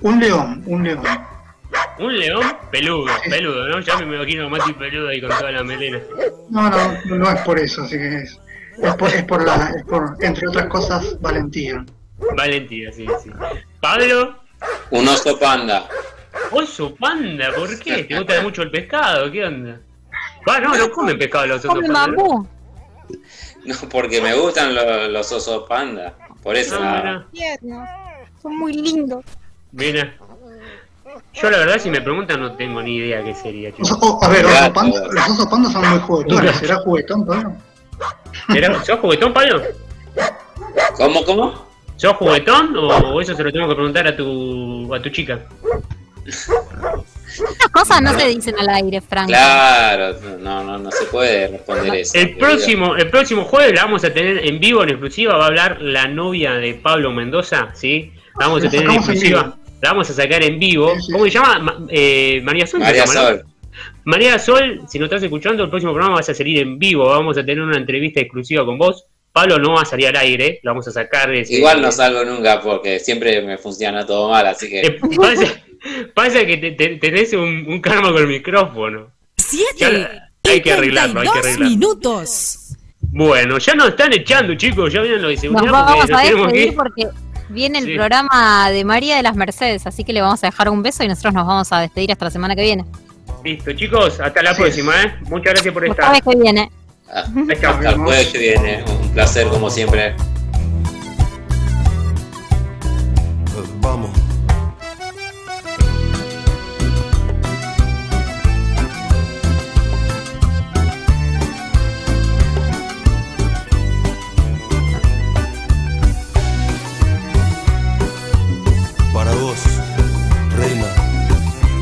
un 0.00 0.20
león, 0.20 0.62
un 0.66 0.84
león. 0.84 1.02
Un 1.98 2.16
león 2.18 2.42
peludo, 2.70 3.06
peludo, 3.28 3.68
¿no? 3.68 3.80
Ya 3.80 3.96
me 3.98 4.14
imagino 4.16 4.46
a 4.46 4.48
Mati 4.48 4.72
peludo 4.72 5.08
ahí 5.08 5.20
con 5.20 5.30
toda 5.30 5.50
la 5.50 5.64
melena. 5.64 6.00
No, 6.50 6.70
no, 6.70 7.00
no 7.16 7.30
es 7.30 7.40
por 7.42 7.58
eso, 7.58 7.82
así 7.82 7.96
que 7.98 8.18
es, 8.22 8.38
es, 8.82 8.94
por, 8.96 9.08
es, 9.10 9.24
por 9.24 9.44
la, 9.44 9.72
es 9.76 9.84
por, 9.84 10.16
entre 10.20 10.48
otras 10.48 10.66
cosas, 10.68 11.20
valentía. 11.20 11.84
Valentía, 12.36 12.92
sí, 12.92 13.06
sí. 13.22 13.30
Pablo, 13.80 14.36
Un 14.90 15.08
oso 15.08 15.38
panda. 15.38 15.88
oso 16.52 16.94
panda, 16.94 17.52
¿por 17.54 17.78
qué? 17.80 18.04
¿Te 18.04 18.16
gusta 18.16 18.42
mucho 18.42 18.62
el 18.62 18.70
pescado? 18.70 19.30
¿Qué 19.30 19.44
onda? 19.44 19.80
Ah, 20.46 20.60
no, 20.60 20.76
no 20.76 20.90
comen 20.90 21.18
pescado 21.18 21.46
los 21.46 21.64
osos 21.64 21.74
panda. 21.80 21.88
¿no? 21.88 22.16
bambú. 22.16 22.48
No, 23.64 23.74
porque 23.90 24.20
me 24.20 24.34
gustan 24.34 24.74
lo- 24.74 25.08
los 25.08 25.32
osos 25.32 25.64
panda. 25.68 26.14
Por 26.42 26.56
eso. 26.56 26.76
Ah, 26.80 26.80
nada. 27.04 27.26
Tiernos. 27.32 27.88
Son 28.40 28.56
muy 28.56 28.72
lindos. 28.72 29.24
Mira. 29.72 30.14
Yo 31.34 31.50
la 31.50 31.58
verdad 31.58 31.78
si 31.78 31.90
me 31.90 32.00
preguntan 32.00 32.40
no 32.40 32.52
tengo 32.52 32.82
ni 32.82 32.96
idea 32.96 33.22
qué 33.22 33.34
sería, 33.34 33.70
oh, 34.00 34.18
a 34.22 34.28
ver, 34.28 34.44
oso 34.44 34.54
Gato. 34.54 34.72
panda- 34.74 35.06
los 35.10 35.28
osos 35.30 35.46
pandas 35.46 35.72
son 35.72 35.88
muy 35.88 35.98
juguetones. 36.00 36.56
¿Será 36.56 36.76
juguetón, 36.78 37.26
Pablo? 37.26 37.52
¿Será- 38.52 38.84
¿Sos 38.84 38.98
juguetón, 39.00 39.32
Pablo? 39.32 39.62
¿Cómo, 40.96 41.24
cómo? 41.24 41.68
¿Sos 41.96 42.16
juguetón 42.16 42.76
o 42.76 43.20
eso 43.20 43.34
se 43.34 43.42
lo 43.44 43.52
tengo 43.52 43.68
que 43.68 43.74
preguntar 43.74 44.06
a 44.06 44.16
tu 44.16 44.94
a 44.94 45.00
tu 45.02 45.08
chica? 45.10 45.40
Estas 46.26 47.68
cosas 47.72 48.02
no 48.02 48.18
se 48.18 48.26
dicen 48.28 48.54
al 48.58 48.68
aire, 48.68 49.00
Frank. 49.00 49.28
Claro, 49.28 50.16
no, 50.40 50.64
no, 50.64 50.78
no 50.78 50.90
se 50.90 51.04
puede 51.06 51.48
responder 51.48 51.94
eso. 51.96 52.18
El 52.18 52.36
próximo, 52.36 52.96
el 52.96 53.10
próximo 53.10 53.44
jueves 53.44 53.74
la 53.74 53.84
vamos 53.84 54.04
a 54.04 54.12
tener 54.12 54.46
en 54.46 54.58
vivo, 54.60 54.82
en 54.82 54.90
exclusiva, 54.90 55.36
va 55.36 55.44
a 55.44 55.46
hablar 55.48 55.80
la 55.80 56.06
novia 56.08 56.52
de 56.54 56.74
Pablo 56.74 57.12
Mendoza, 57.12 57.68
¿sí? 57.74 58.12
La 58.38 58.46
vamos 58.48 58.64
a 58.64 58.70
tener 58.70 58.86
en 58.88 58.94
exclusiva. 58.96 59.56
La 59.80 59.90
vamos 59.90 60.10
a 60.10 60.12
sacar 60.12 60.42
en 60.42 60.58
vivo. 60.58 60.94
Sí, 60.96 61.02
sí, 61.06 61.12
¿Cómo 61.12 61.24
se 61.24 61.30
llama? 61.30 61.58
Ma- 61.60 61.78
eh, 61.88 62.40
María 62.44 62.66
Sol. 62.66 62.80
María 62.80 63.04
llama, 63.04 63.14
¿no? 63.14 63.26
Sol. 63.28 63.44
María 64.04 64.38
Sol, 64.38 64.80
si 64.88 64.98
nos 64.98 65.06
estás 65.06 65.22
escuchando, 65.22 65.62
el 65.62 65.70
próximo 65.70 65.92
programa 65.92 66.16
vas 66.16 66.28
a 66.28 66.34
salir 66.34 66.58
en 66.58 66.78
vivo. 66.78 67.06
Vamos 67.06 67.36
a 67.38 67.44
tener 67.44 67.60
una 67.60 67.76
entrevista 67.76 68.20
exclusiva 68.20 68.64
con 68.64 68.76
vos. 68.78 69.04
Pablo 69.32 69.58
no 69.58 69.74
va 69.74 69.82
a 69.82 69.84
salir 69.84 70.08
al 70.08 70.16
aire, 70.16 70.58
lo 70.62 70.72
vamos 70.72 70.88
a 70.88 70.90
sacar. 70.90 71.30
de 71.30 71.44
Igual 71.48 71.80
no 71.80 71.92
salgo 71.92 72.24
nunca 72.24 72.60
porque 72.60 72.98
siempre 72.98 73.40
me 73.42 73.56
funciona 73.58 74.04
todo 74.04 74.30
mal, 74.30 74.46
así 74.46 74.68
que. 74.68 74.80
Eh, 74.80 74.98
pasa, 75.16 75.62
pasa 76.14 76.44
que 76.46 76.56
te- 76.56 76.72
te- 76.72 76.96
tenés 76.96 77.32
un, 77.34 77.64
un 77.68 77.80
karma 77.80 78.10
con 78.10 78.22
el 78.22 78.26
micrófono. 78.28 79.12
Ya, 79.36 79.44
Siete. 79.76 80.08
hay 80.44 80.60
que 80.60 80.72
arreglarlo, 80.72 81.20
hay 81.20 81.26
que 81.28 81.32
32 81.32 81.36
arreglarlo. 81.44 81.68
minutos. 81.68 82.58
Bueno, 83.10 83.58
ya 83.58 83.74
nos 83.74 83.88
están 83.90 84.12
echando, 84.12 84.54
chicos. 84.56 84.92
Ya 84.92 85.02
vienen 85.02 85.22
los 85.22 85.28
de 85.30 85.34
Nos 85.34 85.40
seguridad 85.42 85.72
vamos 85.72 85.96
porque 85.96 86.12
a 86.12 86.16
nos 86.16 86.22
tenemos 86.22 86.52
que 86.52 86.58
despedir 86.58 86.76
porque 86.76 87.06
viene 87.48 87.78
el 87.78 87.94
programa 87.94 88.70
de 88.70 88.84
María 88.84 89.16
de 89.16 89.22
las 89.22 89.36
Mercedes, 89.36 89.86
así 89.86 90.04
que 90.04 90.12
le 90.12 90.20
vamos 90.20 90.42
a 90.44 90.48
dejar 90.48 90.68
un 90.68 90.82
beso 90.82 91.04
y 91.04 91.08
nosotros 91.08 91.34
nos 91.34 91.46
vamos 91.46 91.72
a 91.72 91.80
despedir 91.80 92.12
hasta 92.12 92.26
la 92.26 92.30
semana 92.30 92.54
que 92.54 92.62
viene. 92.62 92.84
Listo, 93.44 93.72
chicos, 93.72 94.20
hasta 94.20 94.42
la 94.42 94.54
próxima, 94.54 95.02
¿eh? 95.02 95.14
Muchas 95.22 95.54
gracias 95.54 95.74
por 95.74 95.86
estar. 95.86 96.04
Hasta 96.14 96.30
que 96.30 96.36
viene. 96.36 96.70
Hasta 97.08 97.90
el 97.90 97.96
jueves 97.96 98.28
que 98.28 98.38
viene. 98.38 98.84
Un 98.84 99.10
placer, 99.10 99.48
como 99.48 99.70
siempre. 99.70 100.14
Vamos. 103.80 104.10